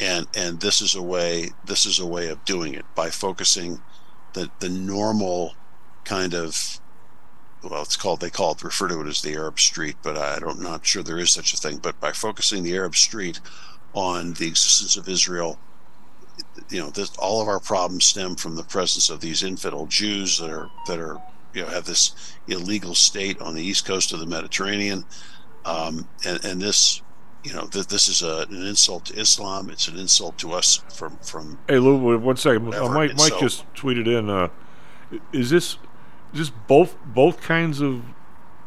and 0.00 0.26
and 0.36 0.60
this 0.60 0.80
is 0.80 0.94
a 0.94 1.02
way 1.02 1.50
this 1.64 1.86
is 1.86 1.98
a 1.98 2.06
way 2.06 2.28
of 2.28 2.44
doing 2.44 2.74
it 2.74 2.84
by 2.94 3.10
focusing 3.10 3.80
the 4.32 4.50
the 4.58 4.68
normal 4.68 5.54
kind 6.04 6.34
of 6.34 6.80
well 7.62 7.82
it's 7.82 7.96
called 7.96 8.20
they 8.20 8.30
call 8.30 8.52
it 8.52 8.62
refer 8.62 8.88
to 8.88 9.00
it 9.00 9.06
as 9.06 9.22
the 9.22 9.34
Arab 9.34 9.60
Street, 9.60 9.96
but 10.02 10.16
I 10.16 10.38
don't 10.40 10.60
not 10.60 10.84
sure 10.84 11.02
there 11.02 11.18
is 11.18 11.30
such 11.30 11.54
a 11.54 11.56
thing. 11.56 11.78
But 11.78 12.00
by 12.00 12.12
focusing 12.12 12.62
the 12.62 12.74
Arab 12.74 12.96
Street 12.96 13.40
on 13.94 14.34
the 14.34 14.48
existence 14.48 14.96
of 14.96 15.08
Israel, 15.08 15.58
you 16.68 16.80
know, 16.80 16.90
this, 16.90 17.16
all 17.16 17.40
of 17.40 17.48
our 17.48 17.60
problems 17.60 18.06
stem 18.06 18.34
from 18.34 18.56
the 18.56 18.62
presence 18.64 19.08
of 19.08 19.20
these 19.20 19.42
infidel 19.42 19.86
Jews 19.86 20.38
that 20.38 20.50
are 20.50 20.68
that 20.86 20.98
are 20.98 21.20
you 21.54 21.62
know 21.62 21.68
have 21.68 21.84
this 21.84 22.34
illegal 22.46 22.94
state 22.94 23.40
on 23.40 23.54
the 23.54 23.62
east 23.62 23.86
coast 23.86 24.12
of 24.12 24.20
the 24.20 24.26
Mediterranean, 24.26 25.04
um, 25.64 26.08
and 26.24 26.44
and 26.44 26.60
this 26.60 27.02
you 27.44 27.52
know 27.52 27.66
th- 27.66 27.86
this 27.86 28.08
is 28.08 28.22
a, 28.22 28.46
an 28.50 28.66
insult 28.66 29.06
to 29.06 29.18
Islam. 29.18 29.70
It's 29.70 29.88
an 29.88 29.98
insult 29.98 30.38
to 30.38 30.52
us 30.52 30.82
from 30.92 31.16
from 31.18 31.58
Hey 31.68 31.78
Lou, 31.78 32.18
one 32.18 32.36
second. 32.36 32.74
Uh, 32.74 32.88
Mike, 32.88 33.16
Mike 33.16 33.32
so- 33.32 33.40
just 33.40 33.72
tweeted 33.74 34.06
in. 34.06 34.28
Uh, 34.28 34.48
is 35.32 35.50
this 35.50 35.78
is 36.32 36.38
this 36.40 36.50
both 36.50 36.96
both 37.06 37.40
kinds 37.40 37.80
of 37.80 38.02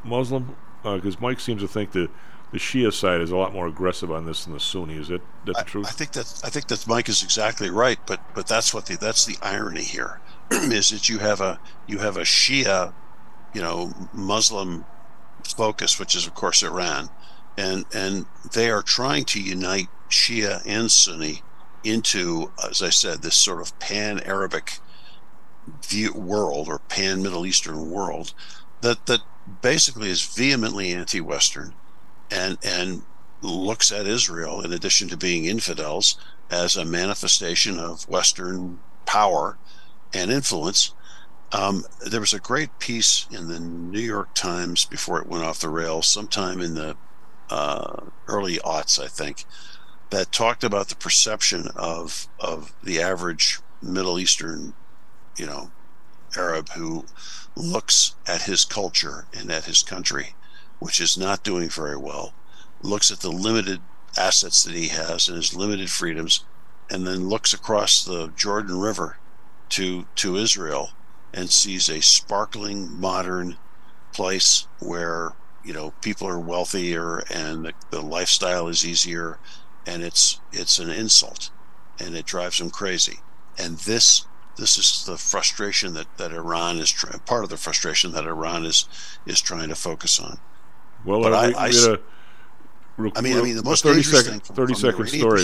Muslim? 0.03 0.55
Because 0.84 1.19
Mike 1.21 1.39
seems 1.39 1.61
to 1.61 1.67
think 1.67 1.91
that 1.91 2.09
the 2.51 2.57
Shia 2.57 2.91
side 2.91 3.21
is 3.21 3.32
a 3.32 3.38
lot 3.38 3.53
more 3.53 3.67
aggressive 3.67 4.11
on 4.11 4.25
this 4.25 4.45
than 4.45 4.53
the 4.53 4.59
Sunni. 4.59 4.95
Is 4.95 5.09
that 5.09 5.21
that 5.45 5.57
the 5.57 5.63
truth? 5.63 5.86
I 5.88 5.91
think 5.91 6.11
that 6.13 6.41
I 6.43 6.49
think 6.49 6.67
that 6.67 6.88
Mike 6.88 7.07
is 7.07 7.23
exactly 7.23 7.69
right, 7.69 7.99
but 8.07 8.19
but 8.34 8.47
that's 8.47 8.73
what 8.73 8.88
the 8.88 8.97
that's 8.97 9.25
the 9.25 9.38
irony 9.41 9.84
here 9.84 10.19
is 10.72 10.89
that 10.89 11.08
you 11.08 11.20
have 11.20 11.39
a 11.39 11.60
you 11.88 11.99
have 11.99 12.18
a 12.18 12.22
Shia, 12.22 12.93
you 13.54 13.62
know, 13.62 13.93
Muslim 14.14 14.86
focus, 15.43 15.97
which 15.97 16.16
is 16.16 16.28
of 16.28 16.34
course 16.34 16.62
Iran, 16.62 17.10
and 17.58 17.86
and 17.93 18.26
they 18.54 18.70
are 18.70 18.82
trying 18.82 19.24
to 19.26 19.41
unite 19.41 19.88
Shia 20.10 20.62
and 20.66 20.91
Sunni 20.91 21.41
into, 21.84 22.52
as 22.70 22.82
I 22.82 22.89
said, 22.89 23.22
this 23.22 23.36
sort 23.36 23.62
of 23.62 23.78
pan-Arabic 23.80 24.80
view 25.84 26.14
world 26.14 26.68
or 26.68 26.80
pan-Middle 26.80 27.45
Eastern 27.45 27.89
world 27.89 28.34
that 28.82 29.06
that 29.06 29.22
basically 29.62 30.10
is 30.10 30.22
vehemently 30.22 30.91
anti-Western 30.91 31.74
and 32.30 32.58
and 32.64 33.04
looks 33.41 33.91
at 33.91 34.06
Israel, 34.06 34.62
in 34.62 34.74
addition 34.74 35.08
to 35.10 35.18
being 35.18 35.45
infidels, 35.45 36.18
as 36.49 36.76
a 36.76 36.86
manifestation 36.86 37.80
of 37.80 38.08
Western 38.10 38.80
power 39.06 39.58
and 40.14 40.32
influence. 40.32 40.93
Um, 41.53 41.86
there 42.05 42.22
was 42.22 42.34
a 42.34 42.39
great 42.39 42.80
piece 42.80 43.28
in 43.30 43.47
the 43.47 43.59
New 43.59 43.99
York 43.99 44.34
Times 44.34 44.86
before 44.86 45.20
it 45.20 45.28
went 45.28 45.43
off 45.43 45.59
the 45.59 45.70
rails, 45.70 46.07
sometime 46.07 46.62
in 46.62 46.76
the 46.76 46.95
uh, 47.49 48.05
early 48.28 48.57
aughts, 48.59 49.01
I 49.03 49.07
think, 49.07 49.43
that 50.09 50.32
talked 50.32 50.64
about 50.64 50.88
the 50.88 50.95
perception 50.95 51.68
of 51.76 52.28
of 52.39 52.74
the 52.82 53.01
average 53.01 53.59
Middle 53.82 54.20
Eastern, 54.20 54.74
you 55.36 55.45
know, 55.45 55.72
Arab 56.38 56.70
who 56.70 57.05
looks 57.55 58.16
at 58.26 58.43
his 58.43 58.64
culture 58.64 59.26
and 59.34 59.51
at 59.51 59.66
his 59.66 59.84
country, 59.84 60.36
which 60.80 61.01
is 61.01 61.18
not 61.18 61.43
doing 61.43 61.68
very 61.68 61.97
well, 61.97 62.34
looks 62.82 63.12
at 63.12 63.20
the 63.20 63.32
limited 63.32 63.82
assets 64.18 64.64
that 64.64 64.74
he 64.74 64.88
has 64.89 65.28
and 65.28 65.36
his 65.36 65.53
limited 65.53 65.89
freedoms, 65.89 66.45
and 66.89 67.05
then 67.05 67.28
looks 67.28 67.53
across 67.53 68.03
the 68.03 68.32
Jordan 68.38 68.80
River 68.80 69.18
to 69.72 70.05
to 70.15 70.36
Israel 70.38 70.89
and 71.34 71.49
sees 71.49 71.89
a 71.89 72.01
sparkling 72.01 72.99
modern 72.99 73.57
place 74.13 74.67
where 74.80 75.34
you 75.63 75.74
know 75.74 75.91
people 76.01 76.28
are 76.28 76.39
wealthier 76.39 77.19
and 77.32 77.65
the, 77.65 77.74
the 77.89 78.01
lifestyle 78.01 78.67
is 78.67 78.86
easier 78.86 79.39
and 79.88 80.03
it's 80.03 80.39
it's 80.51 80.80
an 80.80 80.89
insult 80.89 81.49
and 81.99 82.15
it 82.15 82.26
drives 82.26 82.57
them 82.59 82.69
crazy. 82.69 83.19
And 83.57 83.78
this 83.80 84.26
this 84.57 84.78
is 84.78 85.05
the 85.05 85.17
frustration 85.17 85.93
that 85.93 86.07
that 86.17 86.32
Iran 86.34 86.78
is 86.78 86.91
try, 86.91 87.11
part 87.26 87.43
of 87.43 87.49
the 87.49 87.57
frustration 87.57 88.11
that 88.11 88.26
Iran 88.26 88.65
is 88.65 88.88
is 89.26 89.39
trying 89.41 89.69
to 89.69 89.76
focus 89.76 90.19
on. 90.19 90.38
Well, 91.05 91.22
but 91.22 91.34
I- 91.34 91.47
we, 91.49 91.55
I 91.55 91.63
we 91.63 91.69
s- 91.69 91.86
had 91.86 91.95
a 91.95 91.99
real- 92.97 93.11
I 93.15 93.22
mean, 93.22 93.38
I 93.38 93.41
mean, 93.41 93.55
the 93.55 93.63
most 93.63 93.84
30 93.84 93.95
dangerous 93.95 94.17
second, 94.26 94.32
thing 94.41 94.45
from, 94.47 94.55
30 94.55 94.74
from 94.74 94.82
second 94.82 94.97
story. 95.19 95.41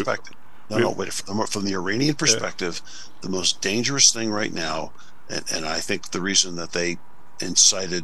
No, 0.70 0.78
no, 0.78 0.92
wait. 0.92 1.14
From, 1.14 1.46
from 1.48 1.66
the 1.66 1.74
Iranian 1.74 2.16
perspective, 2.16 2.82
the 3.22 3.30
most 3.30 3.62
dangerous 3.62 4.12
thing 4.12 4.32
right 4.32 4.54
now, 4.54 4.92
and, 5.30 5.44
and 5.54 5.66
I 5.66 5.80
think 5.80 6.12
the 6.12 6.22
reason 6.22 6.56
that 6.58 6.74
they 6.74 6.98
incited 7.42 8.04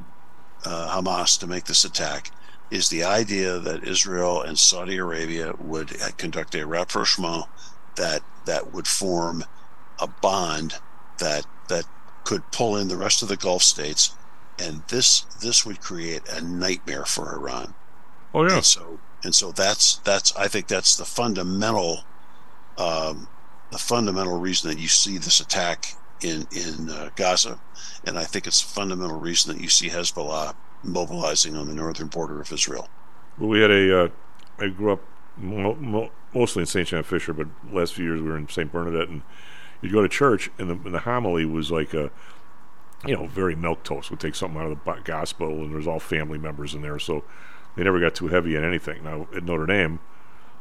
uh, 0.65 0.95
Hamas 0.95 1.37
to 1.39 1.47
make 1.47 1.65
this 1.65 1.83
attack 1.83 2.31
is 2.71 2.89
the 2.89 3.03
idea 3.03 3.59
that 3.59 3.83
Israel 3.83 4.41
and 4.41 4.57
Saudi 4.57 4.97
Arabia 4.97 5.53
would 5.59 6.01
uh, 6.01 6.09
conduct 6.17 6.55
a 6.55 6.65
rapprochement 6.65 7.45
that 7.95 8.21
that 8.45 8.73
would 8.73 8.87
form 8.87 9.43
a 9.99 10.07
bond 10.07 10.75
that 11.19 11.45
that 11.67 11.85
could 12.23 12.49
pull 12.51 12.77
in 12.77 12.87
the 12.87 12.97
rest 12.97 13.21
of 13.21 13.27
the 13.27 13.37
Gulf 13.37 13.61
states, 13.61 14.15
and 14.57 14.83
this 14.87 15.21
this 15.41 15.65
would 15.65 15.81
create 15.81 16.27
a 16.29 16.41
nightmare 16.41 17.05
for 17.05 17.35
Iran. 17.35 17.73
Oh 18.33 18.47
yeah. 18.47 18.55
And 18.55 18.65
so 18.65 18.99
and 19.23 19.35
so 19.35 19.51
that's 19.51 19.97
that's 19.97 20.35
I 20.35 20.47
think 20.47 20.67
that's 20.67 20.95
the 20.95 21.05
fundamental 21.05 22.05
um, 22.77 23.27
the 23.71 23.77
fundamental 23.77 24.39
reason 24.39 24.69
that 24.69 24.79
you 24.79 24.87
see 24.87 25.17
this 25.17 25.39
attack 25.39 25.95
in 26.21 26.47
in 26.51 26.89
uh, 26.89 27.09
Gaza, 27.15 27.59
and 28.05 28.17
I 28.17 28.23
think 28.23 28.47
it's 28.47 28.61
a 28.61 28.67
fundamental 28.67 29.19
reason 29.19 29.53
that 29.55 29.61
you 29.61 29.69
see 29.69 29.89
Hezbollah 29.89 30.55
mobilizing 30.83 31.55
on 31.55 31.67
the 31.67 31.73
northern 31.73 32.07
border 32.07 32.41
of 32.41 32.51
Israel. 32.51 32.87
Well, 33.37 33.49
we 33.49 33.61
had 33.61 33.71
a. 33.71 34.03
Uh, 34.05 34.09
I 34.59 34.67
grew 34.67 34.93
up 34.93 35.01
mo- 35.37 35.75
mo- 35.75 36.11
mostly 36.33 36.61
in 36.61 36.65
St. 36.67 36.87
John 36.87 37.03
Fisher, 37.03 37.33
but 37.33 37.47
last 37.71 37.93
few 37.93 38.05
years 38.05 38.21
we 38.21 38.29
were 38.29 38.37
in 38.37 38.47
St. 38.47 38.71
Bernadette, 38.71 39.09
and 39.09 39.23
you'd 39.81 39.91
go 39.91 40.01
to 40.01 40.09
church, 40.09 40.49
and 40.57 40.69
the, 40.69 40.73
and 40.73 40.93
the 40.93 40.99
homily 40.99 41.45
was 41.45 41.71
like 41.71 41.93
a, 41.93 42.11
you 43.05 43.15
know, 43.15 43.27
very 43.27 43.55
milk 43.55 43.83
toast. 43.83 44.11
Would 44.11 44.19
take 44.19 44.35
something 44.35 44.59
out 44.59 44.71
of 44.71 44.83
the 44.83 45.01
gospel, 45.03 45.49
and 45.49 45.73
there's 45.73 45.87
all 45.87 45.99
family 45.99 46.37
members 46.37 46.73
in 46.73 46.81
there, 46.81 46.99
so 46.99 47.23
they 47.75 47.83
never 47.83 47.99
got 47.99 48.15
too 48.15 48.27
heavy 48.27 48.55
on 48.57 48.63
anything. 48.63 49.03
Now 49.03 49.27
at 49.35 49.43
Notre 49.43 49.65
Dame, 49.65 49.99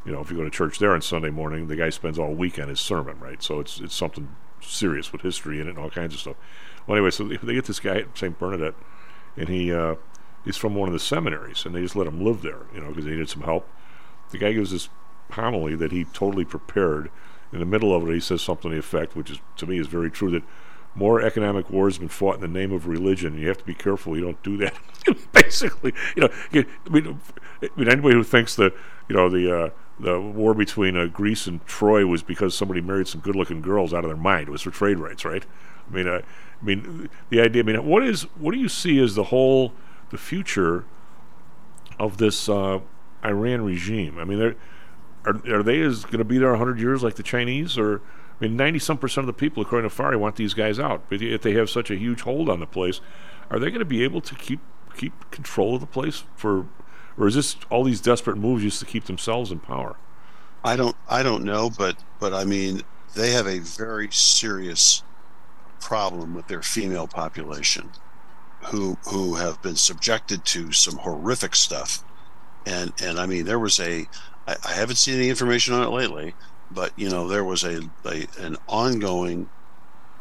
you 0.05 0.12
know, 0.12 0.20
if 0.20 0.30
you 0.30 0.36
go 0.36 0.44
to 0.44 0.50
church 0.50 0.78
there 0.78 0.92
on 0.92 1.03
Sunday 1.03 1.30
morning, 1.30 1.68
the 1.68 1.76
guy 1.76 1.90
spends 1.90 2.18
all 2.18 2.32
week 2.34 2.59
on 2.59 2.68
his 2.68 2.80
sermon, 2.80 3.18
right? 3.20 3.42
So 3.42 3.61
it's 3.61 3.80
it's 3.80 3.94
something 3.94 4.34
serious 4.61 5.12
with 5.12 5.22
history 5.22 5.61
in 5.61 5.66
it 5.66 5.70
and 5.70 5.78
all 5.78 5.90
kinds 5.90 6.14
of 6.14 6.20
stuff. 6.20 6.36
Well, 6.86 6.96
anyway, 6.96 7.11
so 7.11 7.24
they, 7.24 7.55
get 7.55 7.66
this 7.66 7.80
guy 7.80 7.98
at 7.98 8.18
St. 8.18 8.38
Bernadette, 8.38 8.74
and 9.36 9.48
he 9.48 9.72
uh, 9.72 9.96
he's 10.44 10.57
from 10.57 10.74
one 10.74 10.88
of 10.88 10.92
the 10.92 11.00
seminaries, 11.00 11.64
and 11.64 11.74
they 11.74 11.82
just 11.82 11.96
let 11.96 12.07
him 12.07 12.24
live 12.24 12.42
there, 12.42 12.66
you 12.74 12.80
know, 12.80 12.88
because 12.88 13.05
they 13.05 13.12
needed 13.12 13.28
some 13.28 13.42
help. 13.42 13.68
The 14.30 14.38
guy 14.38 14.53
gives 14.53 14.72
this 14.72 14.88
homily 15.30 15.74
that 15.76 15.92
he 15.92 16.05
totally 16.05 16.44
prepared. 16.44 17.11
In 17.53 17.59
the 17.59 17.66
middle 17.66 17.94
of 17.94 18.09
it, 18.09 18.14
he 18.14 18.20
says 18.20 18.40
something 18.40 18.70
to 18.70 18.74
the 18.74 18.80
effect, 18.80 19.14
which 19.14 19.30
is 19.30 19.38
to 19.57 19.66
me 19.66 19.78
is 19.78 19.86
very 19.86 20.11
true, 20.11 20.30
that 20.30 20.42
more 20.94 21.20
economic 21.20 21.70
wars 21.70 21.94
have 21.94 22.00
been 22.00 22.09
fought 22.09 22.36
in 22.36 22.40
the 22.40 22.48
name 22.48 22.72
of 22.72 22.86
religion. 22.86 23.38
You 23.38 23.48
have 23.48 23.59
to 23.59 23.64
be 23.64 23.74
careful 23.74 24.16
you 24.16 24.24
don't 24.24 24.42
do 24.42 24.57
that. 24.59 24.74
Basically, 25.32 25.92
you 26.16 26.22
know, 26.22 26.28
I, 26.53 26.64
mean, 26.90 27.20
I 27.62 27.68
mean, 27.76 27.88
anybody 27.88 28.14
who 28.14 28.24
thinks 28.24 28.57
that 28.57 28.74
you 29.09 29.16
know 29.16 29.28
the 29.28 29.64
uh, 29.64 29.70
the 30.01 30.20
war 30.20 30.55
between 30.55 30.97
uh, 30.97 31.07
Greece 31.07 31.47
and 31.47 31.64
Troy 31.66 32.07
was 32.07 32.22
because 32.22 32.57
somebody 32.57 32.80
married 32.80 33.09
some 33.09 33.20
good-looking 33.20 33.61
girls 33.61 33.93
out 33.93 34.05
of 34.05 34.11
their 34.11 34.16
mind. 34.16 34.49
It 34.49 34.51
was 34.51 34.62
for 34.62 34.70
trade 34.70 34.99
rights, 34.99 35.24
right? 35.24 35.45
I 35.88 35.95
mean, 35.95 36.09
uh, 36.09 36.22
I 36.61 36.64
mean, 36.64 37.09
the 37.30 37.40
idea. 37.40 37.62
I 37.62 37.66
mean, 37.66 37.86
what 37.86 38.03
is 38.03 38.22
what 38.36 38.53
do 38.53 38.59
you 38.59 38.68
see 38.68 38.99
as 39.03 39.14
the 39.14 39.24
whole 39.24 39.72
the 40.11 40.18
future 40.18 40.84
of 41.99 42.18
this 42.18 42.49
uh, 42.49 42.80
Iran 43.24 43.62
regime? 43.62 44.18
I 44.18 44.24
mean, 44.24 44.40
are 45.24 45.40
are 45.53 45.62
they 45.62 45.78
going 45.80 46.18
to 46.18 46.24
be 46.24 46.38
there 46.38 46.55
hundred 46.57 46.78
years 46.80 47.03
like 47.03 47.16
the 47.16 47.22
Chinese, 47.22 47.76
or 47.76 48.01
I 48.40 48.45
mean, 48.45 48.57
ninety 48.57 48.78
some 48.78 48.99
percent 48.99 49.28
of 49.28 49.34
the 49.34 49.38
people, 49.38 49.62
according 49.62 49.88
to 49.88 49.95
Fari, 49.95 50.16
want 50.16 50.36
these 50.36 50.55
guys 50.55 50.78
out. 50.78 51.03
But 51.09 51.22
if 51.22 51.43
they 51.43 51.53
have 51.53 51.68
such 51.68 51.90
a 51.90 51.97
huge 51.97 52.22
hold 52.22 52.49
on 52.49 52.61
the 52.61 52.66
place, 52.66 53.01
are 53.51 53.59
they 53.59 53.68
going 53.68 53.80
to 53.80 53.84
be 53.84 54.03
able 54.03 54.20
to 54.20 54.34
keep 54.34 54.61
keep 54.97 55.30
control 55.30 55.74
of 55.74 55.80
the 55.80 55.86
place 55.86 56.24
for, 56.36 56.66
or 57.18 57.26
is 57.26 57.34
this 57.34 57.56
all 57.70 57.84
these 57.84 58.00
desperate 58.00 58.36
moves 58.36 58.62
just 58.62 58.80
to 58.80 58.86
keep 58.86 59.04
themselves 59.04 59.50
in 59.50 59.60
power? 59.60 59.96
I 60.64 60.76
don't 60.76 60.96
I 61.08 61.22
don't 61.22 61.44
know, 61.44 61.70
but 61.70 61.96
but 62.20 62.32
I 62.32 62.44
mean 62.44 62.82
they 63.14 63.30
have 63.32 63.46
a 63.46 63.58
very 63.58 64.08
serious 64.10 65.02
problem 65.80 66.34
with 66.34 66.46
their 66.46 66.62
female 66.62 67.06
population 67.06 67.90
who 68.66 68.96
who 69.08 69.34
have 69.34 69.60
been 69.62 69.76
subjected 69.76 70.44
to 70.44 70.72
some 70.72 70.98
horrific 70.98 71.56
stuff 71.56 72.04
and 72.66 72.92
and 73.02 73.18
i 73.18 73.26
mean 73.26 73.44
there 73.44 73.58
was 73.58 73.80
a 73.80 74.06
i, 74.46 74.56
I 74.64 74.72
haven't 74.72 74.96
seen 74.96 75.16
any 75.16 75.28
information 75.28 75.74
on 75.74 75.82
it 75.82 75.90
lately 75.90 76.34
but 76.70 76.92
you 76.96 77.10
know 77.10 77.26
there 77.26 77.44
was 77.44 77.64
a, 77.64 77.82
a 78.04 78.26
an 78.38 78.56
ongoing 78.68 79.48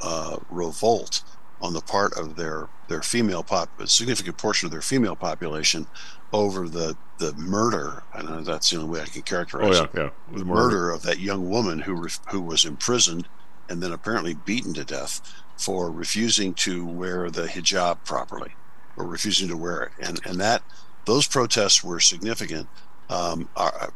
uh, 0.02 0.38
revolt 0.50 1.24
on 1.62 1.74
the 1.74 1.82
part 1.82 2.18
of 2.18 2.36
their 2.36 2.68
their 2.88 3.04
female 3.04 3.44
pop 3.44 3.70
a 3.80 3.86
significant 3.86 4.38
portion 4.38 4.66
of 4.66 4.72
their 4.72 4.82
female 4.82 5.16
population 5.16 5.86
over 6.34 6.68
the 6.70 6.96
the 7.20 7.34
murder 7.34 8.04
I 8.14 8.22
know 8.24 8.42
that's 8.42 8.70
the 8.70 8.78
only 8.78 8.90
way 8.90 9.02
I 9.02 9.06
can 9.06 9.22
characterize 9.24 9.80
Oh, 9.80 9.84
it 9.84 9.90
yeah, 9.94 10.02
yeah. 10.04 10.10
the 10.32 10.46
Murder. 10.46 10.46
murder 10.46 10.90
of 10.92 11.02
that 11.04 11.20
young 11.20 11.50
woman 11.50 11.80
who 11.80 11.94
ref- 11.94 12.20
who 12.30 12.42
was 12.42 12.66
imprisoned 12.66 13.28
and 13.70 13.82
then 13.82 13.92
apparently 13.92 14.34
beaten 14.34 14.74
to 14.76 14.84
death 14.84 15.22
for 15.58 15.92
refusing 15.92 16.54
to 16.56 16.86
wear 16.86 17.30
the 17.30 17.44
hijab 17.48 18.04
properly 18.06 18.56
or 18.98 19.06
refusing 19.06 19.48
to 19.50 19.58
wear 19.58 19.84
it 19.84 19.92
and 20.00 20.20
and 20.26 20.40
that 20.40 20.64
those 21.06 21.28
protests 21.28 21.84
were 21.84 22.00
significant 22.00 22.68
um, 23.10 23.48
our, 23.56 23.92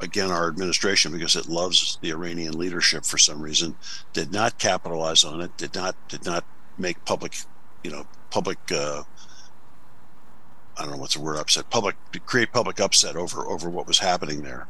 again 0.00 0.30
our 0.30 0.48
administration 0.48 1.10
because 1.12 1.36
it 1.36 1.48
loves 1.48 1.98
the 2.02 2.10
Iranian 2.10 2.56
leadership 2.58 3.04
for 3.04 3.18
some 3.18 3.40
reason 3.40 3.74
did 4.12 4.30
not 4.32 4.58
capitalize 4.58 5.24
on 5.24 5.40
it 5.40 5.56
did 5.56 5.74
not 5.74 5.96
did 6.08 6.24
not 6.26 6.44
make 6.78 7.02
public 7.04 7.34
you 7.82 7.90
know 7.90 8.06
public 8.30 8.58
uh, 8.72 9.02
I 10.76 10.82
don't 10.82 10.92
know 10.92 10.98
what's 10.98 11.14
the 11.14 11.20
word 11.20 11.36
upset 11.36 11.70
public 11.70 11.96
create 12.26 12.52
public 12.52 12.80
upset 12.80 13.16
over 13.16 13.46
over 13.46 13.68
what 13.68 13.86
was 13.86 13.98
happening 13.98 14.42
there. 14.42 14.66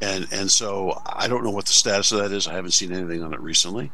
And 0.00 0.26
and 0.30 0.50
so 0.50 1.00
I 1.06 1.28
don't 1.28 1.44
know 1.44 1.50
what 1.50 1.66
the 1.66 1.72
status 1.72 2.12
of 2.12 2.18
that 2.18 2.32
is. 2.32 2.46
I 2.46 2.54
haven't 2.54 2.72
seen 2.72 2.92
anything 2.92 3.22
on 3.22 3.32
it 3.32 3.40
recently. 3.40 3.90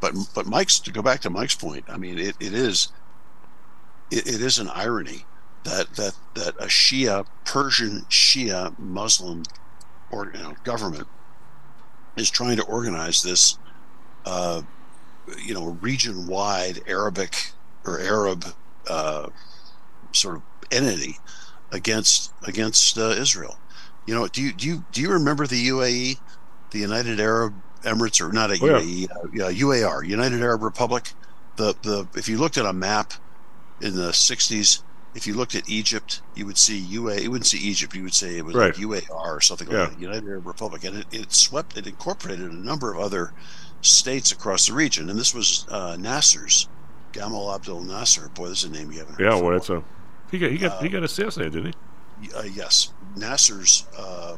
But 0.00 0.14
but 0.34 0.46
Mike's 0.46 0.80
to 0.80 0.92
go 0.92 1.02
back 1.02 1.20
to 1.20 1.30
Mike's 1.30 1.54
point 1.54 1.84
I 1.88 1.96
mean 1.96 2.18
it, 2.18 2.36
it 2.40 2.54
is 2.54 2.88
it, 4.10 4.26
it 4.26 4.40
is 4.40 4.58
an 4.58 4.68
irony 4.68 5.26
that 5.64 5.94
that 5.96 6.16
that 6.34 6.54
a 6.58 6.66
Shia 6.66 7.26
Persian 7.44 8.02
Shia 8.08 8.78
Muslim 8.78 9.44
or 10.10 10.30
you 10.34 10.42
know, 10.42 10.54
government 10.64 11.08
is 12.16 12.30
trying 12.30 12.56
to 12.56 12.64
organize 12.64 13.22
this 13.22 13.58
uh, 14.24 14.62
you 15.38 15.54
know 15.54 15.78
region 15.80 16.26
wide 16.26 16.80
Arabic 16.86 17.52
or 17.84 18.00
Arab 18.00 18.44
uh, 18.88 19.28
sort 20.12 20.36
of 20.36 20.42
entity 20.72 21.16
against 21.70 22.32
against 22.42 22.98
uh, 22.98 23.10
Israel. 23.10 23.58
You 24.06 24.14
know, 24.14 24.26
do 24.28 24.42
you 24.42 24.52
do 24.52 24.66
you 24.66 24.84
do 24.92 25.00
you 25.00 25.10
remember 25.10 25.46
the 25.46 25.68
UAE, 25.68 26.18
the 26.70 26.78
United 26.78 27.20
Arab 27.20 27.54
Emirates, 27.82 28.20
or 28.20 28.32
not 28.32 28.50
a 28.50 28.58
Oh, 28.62 28.66
yeah. 28.66 28.80
UAE, 28.80 29.10
uh, 29.40 29.50
UAR, 29.50 30.06
United 30.06 30.40
Arab 30.42 30.62
Republic? 30.62 31.12
The 31.56 31.74
the 31.82 32.08
if 32.16 32.28
you 32.28 32.38
looked 32.38 32.58
at 32.58 32.66
a 32.66 32.72
map 32.72 33.12
in 33.80 33.94
the 33.94 34.10
'60s, 34.10 34.82
if 35.14 35.26
you 35.26 35.34
looked 35.34 35.54
at 35.54 35.68
Egypt, 35.68 36.22
you 36.34 36.46
would 36.46 36.58
see 36.58 36.78
UA. 36.78 37.20
You 37.20 37.30
wouldn't 37.30 37.46
see 37.46 37.58
Egypt. 37.58 37.94
You 37.94 38.02
would 38.04 38.14
say 38.14 38.38
it 38.38 38.44
was 38.44 38.54
Right. 38.54 38.66
like 38.76 38.76
UAR 38.76 39.36
or 39.36 39.40
something 39.40 39.70
Yeah. 39.70 39.82
like 39.82 39.90
that, 39.90 40.00
United 40.00 40.26
Arab 40.28 40.46
Republic, 40.46 40.84
and 40.84 40.96
it, 40.98 41.06
it 41.12 41.32
swept. 41.32 41.76
It 41.76 41.86
incorporated 41.86 42.50
a 42.50 42.54
number 42.54 42.92
of 42.92 42.98
other 42.98 43.32
states 43.82 44.32
across 44.32 44.66
the 44.66 44.72
region, 44.72 45.10
and 45.10 45.18
this 45.18 45.34
was 45.34 45.66
uh, 45.68 45.96
Nasser's. 45.98 46.68
Gamal 47.12 47.54
Abdel 47.54 47.82
Nasser. 47.82 48.30
Boy, 48.34 48.48
this 48.48 48.64
is 48.64 48.70
a 48.70 48.72
name 48.72 48.90
you 48.90 49.00
haven't 49.00 49.16
heard 49.18 49.24
Yeah, 49.30 49.38
well, 49.40 49.54
it's 49.54 49.68
a 49.68 49.82
he 50.32 50.38
got 50.38 50.50
he 50.50 50.58
got 50.58 50.82
he 50.82 50.88
got 50.88 51.04
assassinated, 51.04 51.52
didn't 51.52 51.74
he? 51.74 51.80
uh, 52.34 52.42
yes, 52.42 52.92
Nasser's 53.16 53.86
uh, 53.96 54.36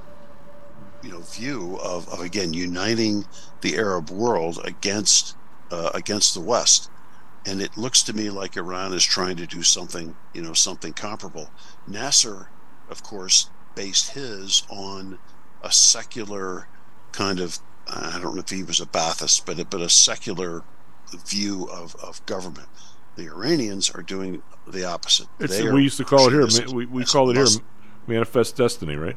you 1.03 1.11
know 1.11 1.21
view 1.21 1.79
of, 1.83 2.09
of 2.09 2.21
again 2.21 2.53
uniting 2.53 3.25
the 3.61 3.77
Arab 3.77 4.11
world 4.11 4.61
against 4.65 5.37
uh, 5.71 5.91
against 5.95 6.35
the 6.35 6.41
West, 6.41 6.91
and 7.47 7.61
it 7.63 7.77
looks 7.77 8.03
to 8.03 8.13
me 8.13 8.31
like 8.31 8.57
Iran 8.57 8.93
is 8.93 9.05
trying 9.05 9.37
to 9.37 9.47
do 9.47 9.63
something 9.63 10.15
you 10.33 10.43
know 10.43 10.53
something 10.53 10.93
comparable. 10.93 11.51
Nasser, 11.87 12.49
of 12.91 13.03
course, 13.03 13.51
based 13.75 14.11
his 14.11 14.65
on 14.69 15.19
a 15.63 15.73
secular 15.73 16.69
kind 17.13 17.41
of 17.41 17.59
I 17.87 18.19
don't 18.21 18.35
know 18.35 18.41
if 18.41 18.51
he 18.51 18.63
was 18.63 18.81
a 18.81 18.87
Baathist, 18.87 19.45
but 19.45 19.59
a, 19.59 19.65
but 19.65 19.81
a 19.81 19.91
secular 19.91 20.65
view 21.27 21.69
of, 21.71 21.95
of 21.97 22.25
government. 22.27 22.69
The 23.17 23.27
Iranians 23.27 23.91
are 23.91 24.03
doing 24.03 24.43
the 24.67 24.85
opposite. 24.85 25.29
We 25.39 25.83
used 25.83 25.99
to 25.99 26.05
call 26.05 26.27
it 26.29 26.33
here. 26.33 26.75
We, 26.75 26.87
we 26.87 27.05
call 27.05 27.31
it 27.31 27.37
here 27.37 27.47
manifest 28.07 28.57
destiny, 28.57 28.97
right? 28.97 29.17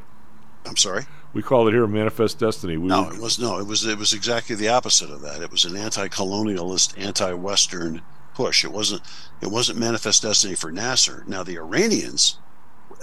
I'm 0.65 0.77
sorry. 0.77 1.05
We 1.33 1.41
call 1.41 1.67
it 1.67 1.71
here 1.71 1.87
manifest 1.87 2.39
destiny. 2.39 2.77
We 2.77 2.87
No, 2.87 3.09
it 3.09 3.19
was 3.19 3.39
no. 3.39 3.59
It 3.59 3.67
was 3.67 3.85
it 3.85 3.97
was 3.97 4.13
exactly 4.13 4.55
the 4.55 4.69
opposite 4.69 5.09
of 5.09 5.21
that. 5.21 5.41
It 5.41 5.51
was 5.51 5.65
an 5.65 5.75
anti-colonialist, 5.75 6.97
anti-Western 6.97 8.01
push. 8.33 8.63
It 8.63 8.71
wasn't 8.71 9.01
it 9.41 9.47
wasn't 9.47 9.79
manifest 9.79 10.21
destiny 10.23 10.55
for 10.55 10.71
Nasser. 10.71 11.23
Now 11.27 11.43
the 11.43 11.57
Iranians, 11.57 12.37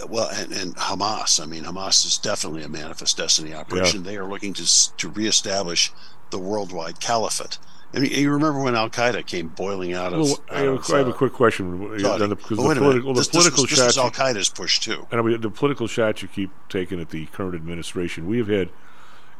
well, 0.08 0.28
and, 0.32 0.52
and 0.52 0.76
Hamas. 0.76 1.42
I 1.42 1.46
mean, 1.46 1.64
Hamas 1.64 2.06
is 2.06 2.18
definitely 2.18 2.62
a 2.62 2.68
manifest 2.68 3.16
destiny 3.16 3.54
operation. 3.54 4.02
They 4.02 4.16
are 4.16 4.26
looking 4.26 4.52
to 4.54 4.96
to 4.96 5.08
reestablish 5.08 5.92
the 6.30 6.38
worldwide 6.38 7.00
caliphate. 7.00 7.58
I 7.94 8.00
mean, 8.00 8.10
you 8.12 8.30
remember 8.30 8.60
when 8.60 8.74
Al 8.74 8.90
Qaeda 8.90 9.24
came 9.26 9.48
boiling 9.48 9.92
out 9.92 10.12
of? 10.12 10.20
Well, 10.20 10.40
I, 10.50 10.60
have, 10.60 10.68
out 10.68 10.78
of, 10.78 10.90
a- 10.90 10.94
I 10.94 10.98
have 10.98 11.06
a 11.08 11.10
uh, 11.10 11.14
quick 11.14 11.32
question. 11.32 11.80
The, 11.80 12.36
because 12.36 12.56
the 12.56 12.62
wait 12.62 12.76
a 12.76 12.80
minute. 12.80 12.80
political, 12.80 13.14
the 13.14 13.20
This- 13.20 13.28
this 13.28 13.42
political 13.44 13.66
this 13.66 13.78
shots. 13.78 13.98
Al 13.98 14.10
Qaeda's 14.10 14.48
push 14.48 14.80
too. 14.80 15.06
And 15.10 15.20
I 15.20 15.22
mean, 15.22 15.40
the 15.40 15.50
political 15.50 15.86
shots 15.86 16.22
you 16.22 16.28
keep 16.28 16.50
taking 16.68 17.00
at 17.00 17.10
the 17.10 17.26
current 17.26 17.54
administration. 17.54 18.26
We 18.26 18.38
have 18.38 18.48
had 18.48 18.70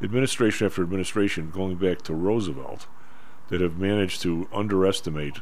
administration 0.02 0.66
after 0.66 0.82
administration 0.82 1.50
going 1.50 1.76
back 1.76 2.02
to 2.02 2.14
Roosevelt 2.14 2.86
that 3.48 3.60
have 3.60 3.78
managed 3.78 4.22
to 4.22 4.48
underestimate 4.52 5.38